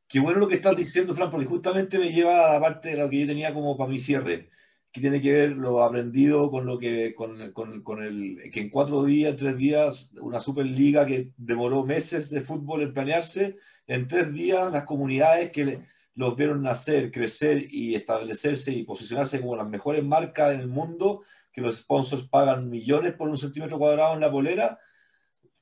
Qué 0.07 0.19
bueno 0.19 0.39
lo 0.39 0.47
que 0.47 0.55
estás 0.55 0.75
diciendo, 0.75 1.13
Fran, 1.13 1.29
porque 1.29 1.45
justamente 1.45 1.99
me 1.99 2.11
lleva 2.11 2.49
a 2.49 2.53
la 2.53 2.59
parte 2.59 2.89
de 2.89 2.97
lo 2.97 3.09
que 3.09 3.19
yo 3.19 3.27
tenía 3.27 3.53
como 3.53 3.77
para 3.77 3.89
mi 3.89 3.99
cierre 3.99 4.49
que 4.91 5.01
tiene 5.01 5.21
que 5.21 5.31
ver 5.31 5.49
lo 5.51 5.83
aprendido 5.83 6.49
con 6.49 6.65
lo 6.65 6.79
que, 6.79 7.13
con, 7.13 7.51
con, 7.51 8.03
el, 8.03 8.49
que 8.51 8.61
en 8.61 8.69
cuatro 8.69 9.03
días, 9.03 9.35
tres 9.35 9.55
días, 9.57 10.11
una 10.19 10.39
superliga 10.39 11.05
que 11.05 11.31
demoró 11.37 11.85
meses 11.85 12.29
de 12.31 12.41
fútbol 12.41 12.81
en 12.81 12.93
planearse, 12.93 13.57
en 13.85 14.07
tres 14.07 14.33
días 14.33 14.71
las 14.71 14.85
comunidades 14.85 15.51
que 15.51 15.83
los 16.15 16.35
vieron 16.35 16.63
nacer, 16.63 17.11
crecer 17.11 17.67
y 17.69 17.95
establecerse 17.95 18.71
y 18.71 18.83
posicionarse 18.83 19.39
como 19.39 19.55
las 19.55 19.69
mejores 19.69 20.03
marcas 20.03 20.53
en 20.53 20.61
el 20.61 20.67
mundo, 20.67 21.21
que 21.51 21.61
los 21.61 21.77
sponsors 21.77 22.27
pagan 22.27 22.69
millones 22.69 23.13
por 23.13 23.29
un 23.29 23.37
centímetro 23.37 23.77
cuadrado 23.77 24.15
en 24.15 24.21
la 24.21 24.31
polera, 24.31 24.79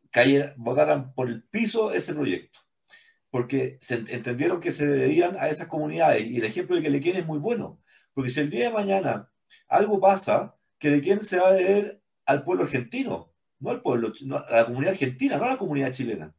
cayeran, 0.10 0.54
votaran 0.58 1.14
por 1.14 1.28
el 1.28 1.44
piso 1.44 1.92
ese 1.92 2.14
proyecto. 2.14 2.60
Porque 3.30 3.78
se 3.82 3.96
entendieron 3.96 4.62
que 4.62 4.72
se 4.72 4.88
debían 4.88 5.36
a 5.38 5.50
esas 5.50 5.68
comunidades. 5.68 6.24
Y 6.24 6.38
el 6.38 6.46
ejemplo 6.46 6.78
de 6.78 6.82
que 6.82 6.90
le 6.90 7.02
quieren 7.02 7.22
es 7.22 7.28
muy 7.28 7.40
bueno 7.40 7.82
porque 8.18 8.32
si 8.32 8.40
el 8.40 8.50
día 8.50 8.70
de 8.70 8.74
mañana 8.74 9.32
algo 9.68 10.02
pasa, 10.02 10.56
que 10.80 10.90
de 10.90 11.02
quién 11.02 11.22
se 11.22 11.38
va 11.38 11.50
a 11.50 11.54
deber 11.54 12.02
al 12.26 12.44
pueblo 12.44 12.64
argentino, 12.64 13.32
no 13.60 13.70
al 13.70 13.84
pueblo, 13.84 14.12
a 14.48 14.56
la 14.56 14.66
comunidad 14.66 14.94
argentina, 14.94 15.38
no 15.38 15.44
a 15.44 15.50
la 15.50 15.58
comunidad 15.60 15.92
chilena. 15.92 16.34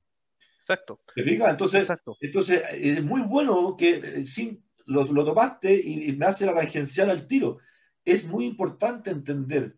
Exacto. 0.56 1.00
¿Te 1.14 1.22
fijas? 1.22 1.52
Entonces, 1.52 1.88
entonces 2.20 2.64
es 2.72 3.04
muy 3.04 3.22
bueno 3.22 3.76
que 3.78 3.90
eh, 3.94 4.26
sin, 4.26 4.64
lo, 4.86 5.06
tomaste 5.24 5.72
y, 5.72 6.10
me 6.16 6.26
hace 6.26 6.46
la 6.46 6.54
tangencial 6.54 7.10
al 7.10 7.28
tiro. 7.28 7.58
Es 8.04 8.26
muy 8.26 8.44
importante 8.44 9.10
entender 9.10 9.76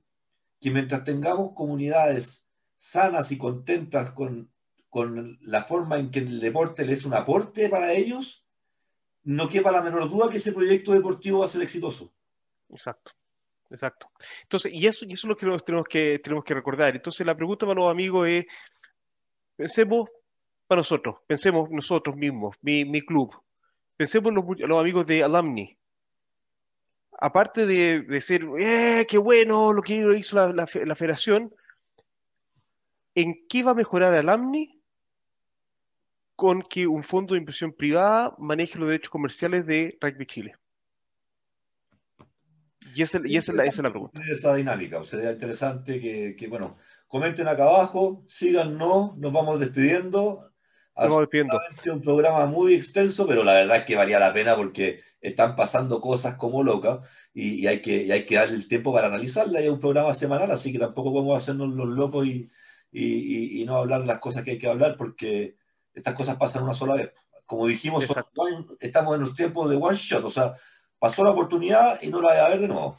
que 0.59 0.71
mientras 0.71 1.05
tengamos 1.05 1.53
comunidades 1.53 2.49
sanas 2.79 3.31
y 3.31 3.37
contentas 3.37 4.13
con, 4.13 4.51
con 4.89 5.39
la 5.43 5.65
forma 5.65 5.99
en 5.99 6.11
que 6.11 6.21
el 6.21 6.41
deporte 6.41 6.87
les 6.87 7.01
es 7.01 7.05
un 7.05 7.13
aporte 7.13 7.69
para 7.69 7.93
ellos, 7.93 8.47
no 9.25 9.49
quepa 9.49 9.71
la 9.71 9.83
menor 9.83 10.09
duda 10.09 10.31
que 10.31 10.39
ese 10.39 10.53
proyecto 10.53 10.93
deportivo 10.93 11.41
va 11.41 11.45
a 11.47 11.49
ser 11.49 11.63
exitoso. 11.63 12.13
Exacto. 12.71 13.13
exacto. 13.69 14.11
Entonces, 14.43 14.73
y 14.73 14.87
eso, 14.87 15.05
y 15.05 15.13
eso 15.13 15.27
es 15.27 15.29
lo 15.29 15.37
que 15.37 15.47
tenemos 15.65 15.89
que, 15.89 16.19
tenemos 16.23 16.45
que 16.45 16.55
recordar. 16.55 16.95
Entonces, 16.95 17.27
la 17.27 17.37
pregunta 17.37 17.67
para 17.67 17.81
los 17.81 17.91
amigos 17.91 18.29
es, 18.29 18.47
pensemos 19.57 20.09
para 20.67 20.81
nosotros, 20.81 21.17
pensemos 21.27 21.69
nosotros 21.71 22.17
mismos, 22.17 22.57
mi, 22.63 22.85
mi 22.85 23.03
club, 23.03 23.35
pensemos 23.97 24.33
los, 24.33 24.45
los 24.59 24.81
amigos 24.81 25.05
de 25.07 25.25
Alumni. 25.25 25.77
Aparte 27.23 27.67
de, 27.67 28.03
de 28.03 28.21
ser, 28.21 28.47
eh, 28.59 29.07
qué 29.09 29.19
bueno 29.19 29.73
lo 29.73 29.83
que 29.83 29.97
hizo 30.17 30.37
la, 30.37 30.53
la, 30.53 30.69
la 30.87 30.95
federación, 30.95 31.55
¿en 33.15 33.47
qué 33.49 33.63
va 33.63 33.73
a 33.73 33.75
mejorar 33.75 34.15
Alumni 34.15 34.80
con 36.41 36.63
que 36.63 36.87
un 36.87 37.05
fondo 37.05 37.35
de 37.35 37.41
inversión 37.41 37.71
privada 37.71 38.35
maneje 38.39 38.79
los 38.79 38.89
derechos 38.89 39.11
comerciales 39.11 39.67
de 39.67 39.99
Rugby 40.01 40.25
Chile? 40.25 40.55
Y 42.95 43.03
esa, 43.03 43.21
y 43.23 43.37
esa, 43.37 43.53
es 43.63 43.77
la 43.79 43.91
pregunta. 43.91 44.19
Esa 44.27 44.55
dinámica, 44.55 45.05
sería 45.05 45.33
interesante 45.33 46.01
que, 46.01 46.35
que, 46.39 46.49
bueno, 46.49 46.79
comenten 47.09 47.47
acá 47.47 47.65
abajo, 47.65 48.25
síganos, 48.27 49.19
nos 49.19 49.33
vamos 49.35 49.61
despidiendo. 49.61 50.51
Nos 50.97 51.11
vamos 51.11 51.19
despidiendo. 51.19 51.61
Un 51.93 52.01
programa 52.01 52.47
muy 52.47 52.73
extenso, 52.73 53.27
pero 53.27 53.45
la 53.45 53.53
verdad 53.53 53.77
es 53.77 53.85
que 53.85 53.97
valía 53.97 54.19
la 54.19 54.33
pena 54.33 54.57
porque 54.57 55.03
están 55.21 55.55
pasando 55.55 56.01
cosas 56.01 56.37
como 56.37 56.63
locas 56.63 57.01
y, 57.35 57.61
y 57.61 57.67
hay, 57.67 57.83
que, 57.83 58.05
y 58.05 58.13
hay 58.13 58.25
que 58.25 58.37
darle 58.37 58.57
el 58.57 58.67
tiempo 58.67 58.95
para 58.95 59.09
analizarla. 59.09 59.61
Es 59.61 59.69
un 59.69 59.79
programa 59.79 60.15
semanal, 60.15 60.51
así 60.51 60.73
que 60.73 60.79
tampoco 60.79 61.13
podemos 61.13 61.37
hacernos 61.37 61.69
los 61.69 61.89
locos 61.89 62.25
y, 62.25 62.51
y, 62.91 63.61
y, 63.61 63.65
no 63.67 63.77
hablar 63.77 64.07
las 64.07 64.21
cosas 64.21 64.43
que 64.43 64.53
hay 64.53 64.59
que 64.59 64.69
hablar 64.69 64.97
porque 64.97 65.60
estas 65.95 66.15
cosas 66.15 66.37
pasan 66.37 66.63
una 66.63 66.75
sola 66.75 66.95
vez. 66.95 67.13
Como 67.47 67.67
dijimos, 67.67 68.05
estamos 68.79 69.17
en 69.17 69.23
los 69.23 69.35
tiempos 69.35 69.69
de 69.69 69.77
one 69.77 69.97
shot, 69.97 70.25
o 70.25 70.31
sea, 70.31 70.55
pasó 70.99 71.25
la 71.25 71.31
oportunidad 71.31 72.01
y 72.03 72.09
no 72.09 72.21
la 72.21 72.35
va 72.35 72.47
a 72.47 72.49
ver 72.51 72.61
de 72.61 72.69
nuevo. 72.69 72.99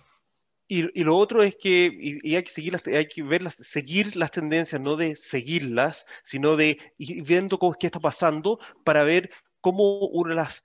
Y, 0.68 1.00
y, 1.00 1.04
lo 1.04 1.18
otro 1.18 1.44
es 1.44 1.56
que 1.56 1.92
y, 1.94 2.36
hay 2.36 2.44
que 2.44 2.52
seguir 2.52 2.74
las, 2.74 2.88
hay 2.88 3.08
que 3.08 3.24
verlas, 3.24 3.56
seguir 3.56 4.16
las 4.16 4.32
tendencias, 4.32 4.80
no 4.80 4.96
de 4.96 5.16
seguirlas, 5.18 6.06
sino 6.24 6.56
de 6.56 6.78
ir 6.98 7.24
viendo 7.24 7.60
cómo, 7.60 7.74
qué 7.74 7.88
está 7.88 8.00
pasando 8.00 8.60
para 8.86 9.04
ver 9.04 9.32
cómo 9.60 10.00
uno 10.08 10.34
las 10.34 10.64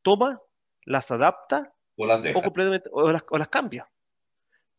toma, 0.00 0.40
las 0.84 1.10
adapta 1.10 1.74
o 1.96 2.06
las, 2.06 2.20
o 2.34 2.42
completamente, 2.42 2.88
o 2.92 3.12
las, 3.12 3.24
o 3.28 3.36
las 3.36 3.48
cambia 3.48 3.86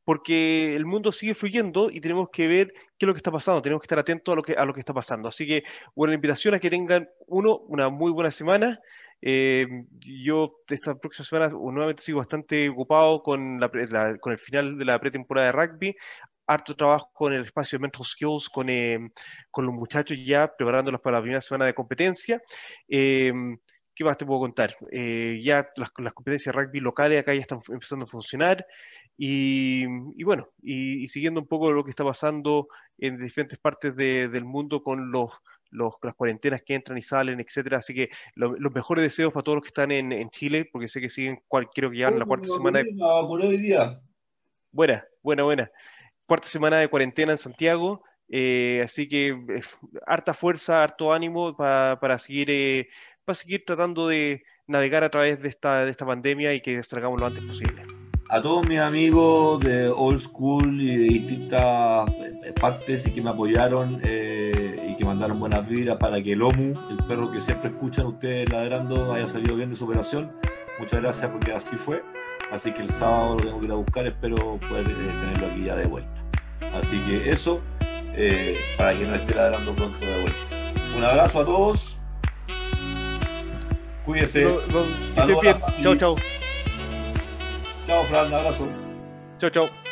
porque 0.07 0.73
el 0.73 0.85
mundo 0.85 1.11
sigue 1.11 1.35
fluyendo 1.35 1.89
y 1.91 1.99
tenemos 1.99 2.29
que 2.31 2.47
ver 2.47 2.71
qué 2.97 3.05
es 3.05 3.07
lo 3.07 3.13
que 3.13 3.17
está 3.17 3.29
pasando, 3.29 3.61
tenemos 3.61 3.81
que 3.81 3.87
estar 3.87 3.99
atentos 3.99 4.31
a 4.31 4.37
lo 4.37 4.41
que, 4.41 4.53
a 4.53 4.63
lo 4.63 4.73
que 4.73 4.79
está 4.79 4.93
pasando. 4.93 5.27
Así 5.27 5.45
que, 5.45 5.65
bueno, 5.95 6.11
la 6.11 6.15
invitación 6.15 6.53
a 6.53 6.59
que 6.59 6.69
tengan, 6.69 7.09
uno, 7.25 7.57
una 7.67 7.89
muy 7.89 8.13
buena 8.13 8.31
semana. 8.31 8.79
Eh, 9.21 9.67
yo 9.99 10.61
esta 10.69 10.95
próxima 10.95 11.25
semana 11.25 11.49
nuevamente 11.49 12.03
sigo 12.03 12.19
bastante 12.19 12.69
ocupado 12.69 13.21
con, 13.21 13.59
la, 13.59 13.69
la, 13.89 14.17
con 14.17 14.31
el 14.31 14.39
final 14.39 14.77
de 14.77 14.85
la 14.85 14.97
pretemporada 14.97 15.47
de 15.47 15.51
rugby, 15.51 15.95
harto 16.47 16.73
trabajo 16.73 17.11
con 17.11 17.33
el 17.33 17.43
espacio 17.43 17.77
de 17.77 17.81
Mental 17.81 18.05
Skills, 18.05 18.47
con, 18.47 18.69
eh, 18.69 19.11
con 19.51 19.65
los 19.65 19.75
muchachos 19.75 20.17
ya 20.25 20.47
preparándolos 20.55 21.01
para 21.01 21.17
la 21.17 21.21
primera 21.21 21.41
semana 21.41 21.65
de 21.65 21.73
competencia. 21.73 22.41
Eh, 22.87 23.33
¿Qué 23.97 24.03
más 24.03 24.15
te 24.15 24.27
puedo 24.27 24.41
contar? 24.41 24.77
Eh, 24.91 25.39
ya 25.41 25.67
las, 25.75 25.89
las, 25.97 26.13
competencias 26.13 26.55
de 26.55 26.61
rugby 26.61 26.79
locales 26.79 27.19
acá 27.19 27.33
ya 27.33 27.41
están 27.41 27.59
empezando 27.67 28.05
a 28.05 28.07
funcionar. 28.07 28.63
Y, 29.17 29.85
y 30.15 30.23
bueno, 30.23 30.49
y, 30.61 31.03
y, 31.03 31.07
siguiendo 31.07 31.41
un 31.41 31.47
poco 31.47 31.71
lo 31.71 31.83
que 31.83 31.89
está 31.89 32.03
pasando 32.03 32.67
en 32.99 33.19
diferentes 33.19 33.57
partes 33.57 33.95
de, 33.95 34.27
del 34.27 34.45
mundo 34.45 34.83
con 34.83 35.11
los, 35.11 35.31
los, 35.71 35.95
las 36.03 36.13
cuarentenas 36.13 36.61
que 36.61 36.75
entran 36.75 36.97
y 36.99 37.01
salen, 37.01 37.39
etcétera. 37.39 37.79
Así 37.79 37.95
que 37.95 38.09
lo, 38.35 38.55
los 38.57 38.71
mejores 38.73 39.03
deseos 39.03 39.33
para 39.33 39.43
todos 39.43 39.55
los 39.57 39.63
que 39.63 39.69
están 39.69 39.91
en, 39.91 40.11
en 40.11 40.29
Chile, 40.29 40.69
porque 40.71 40.87
sé 40.87 41.01
que 41.01 41.09
siguen, 41.09 41.41
cual, 41.47 41.67
creo 41.73 41.89
que 41.89 41.97
ya 41.97 42.07
en 42.09 42.19
la 42.19 42.25
cuarta 42.25 42.47
semana. 42.47 42.83
De... 42.83 42.95
hoy 42.99 43.57
día. 43.57 43.99
Buena, 44.71 45.03
buena, 45.23 45.43
buena. 45.43 45.71
Cuarta 46.27 46.47
semana 46.47 46.77
de 46.77 46.89
cuarentena 46.89 47.31
en 47.31 47.37
Santiago. 47.39 48.03
Eh, 48.29 48.81
así 48.83 49.07
que 49.07 49.29
eh, 49.29 49.61
harta 50.05 50.33
fuerza, 50.33 50.83
harto 50.83 51.13
ánimo 51.13 51.55
para, 51.55 51.97
para 51.99 52.19
seguir 52.19 52.51
eh, 52.51 52.89
para 53.23 53.35
seguir 53.35 53.63
tratando 53.65 54.07
de 54.07 54.43
navegar 54.67 55.03
a 55.03 55.09
través 55.09 55.41
de 55.41 55.47
esta, 55.47 55.85
de 55.85 55.91
esta 55.91 56.05
pandemia 56.05 56.53
y 56.53 56.61
que 56.61 56.83
salgamos 56.83 57.19
lo 57.19 57.27
antes 57.27 57.43
posible 57.43 57.83
a 58.29 58.41
todos 58.41 58.67
mis 58.67 58.79
amigos 58.79 59.59
de 59.61 59.89
Old 59.89 60.19
School 60.19 60.81
y 60.81 60.97
de 60.97 61.03
distintas 61.03 62.09
partes 62.59 63.05
y 63.05 63.11
que 63.11 63.21
me 63.21 63.29
apoyaron 63.29 64.01
eh, 64.03 64.89
y 64.91 64.97
que 64.97 65.05
mandaron 65.05 65.39
buenas 65.39 65.67
vidas 65.67 65.97
para 65.97 66.21
que 66.21 66.33
el 66.33 66.41
OMU, 66.41 66.73
el 66.89 66.97
perro 67.07 67.31
que 67.31 67.39
siempre 67.39 67.69
escuchan 67.69 68.07
ustedes 68.07 68.49
ladrando, 68.51 69.13
haya 69.13 69.27
salido 69.27 69.55
bien 69.55 69.69
de 69.69 69.75
su 69.75 69.85
operación. 69.85 70.31
Muchas 70.79 71.01
gracias 71.01 71.31
porque 71.31 71.51
así 71.53 71.75
fue. 71.75 72.03
Así 72.51 72.71
que 72.71 72.81
el 72.81 72.89
sábado 72.89 73.35
lo 73.35 73.43
tengo 73.43 73.59
que 73.59 73.65
ir 73.65 73.71
a 73.71 73.75
buscar, 73.75 74.07
espero 74.07 74.35
poder 74.35 74.89
eh, 74.89 74.93
tenerlo 74.95 75.47
aquí 75.47 75.63
ya 75.65 75.75
de 75.75 75.85
vuelta. 75.85 76.13
Así 76.73 76.99
que 76.99 77.29
eso, 77.29 77.61
eh, 77.81 78.57
para 78.77 78.97
que 78.97 79.05
no 79.05 79.15
esté 79.15 79.35
ladrando 79.35 79.75
pronto 79.75 80.05
de 80.05 80.21
vuelta. 80.21 80.39
Un 80.95 81.03
abrazo 81.03 81.41
a 81.41 81.45
todos. 81.45 81.97
Cuídense. 84.05 84.47
Chao, 85.83 85.95
chao. 85.95 86.15
Chao, 87.87 88.03
Fran, 88.03 88.33
abrazo. 88.33 88.67
Chao, 89.39 89.49
chao. 89.49 89.86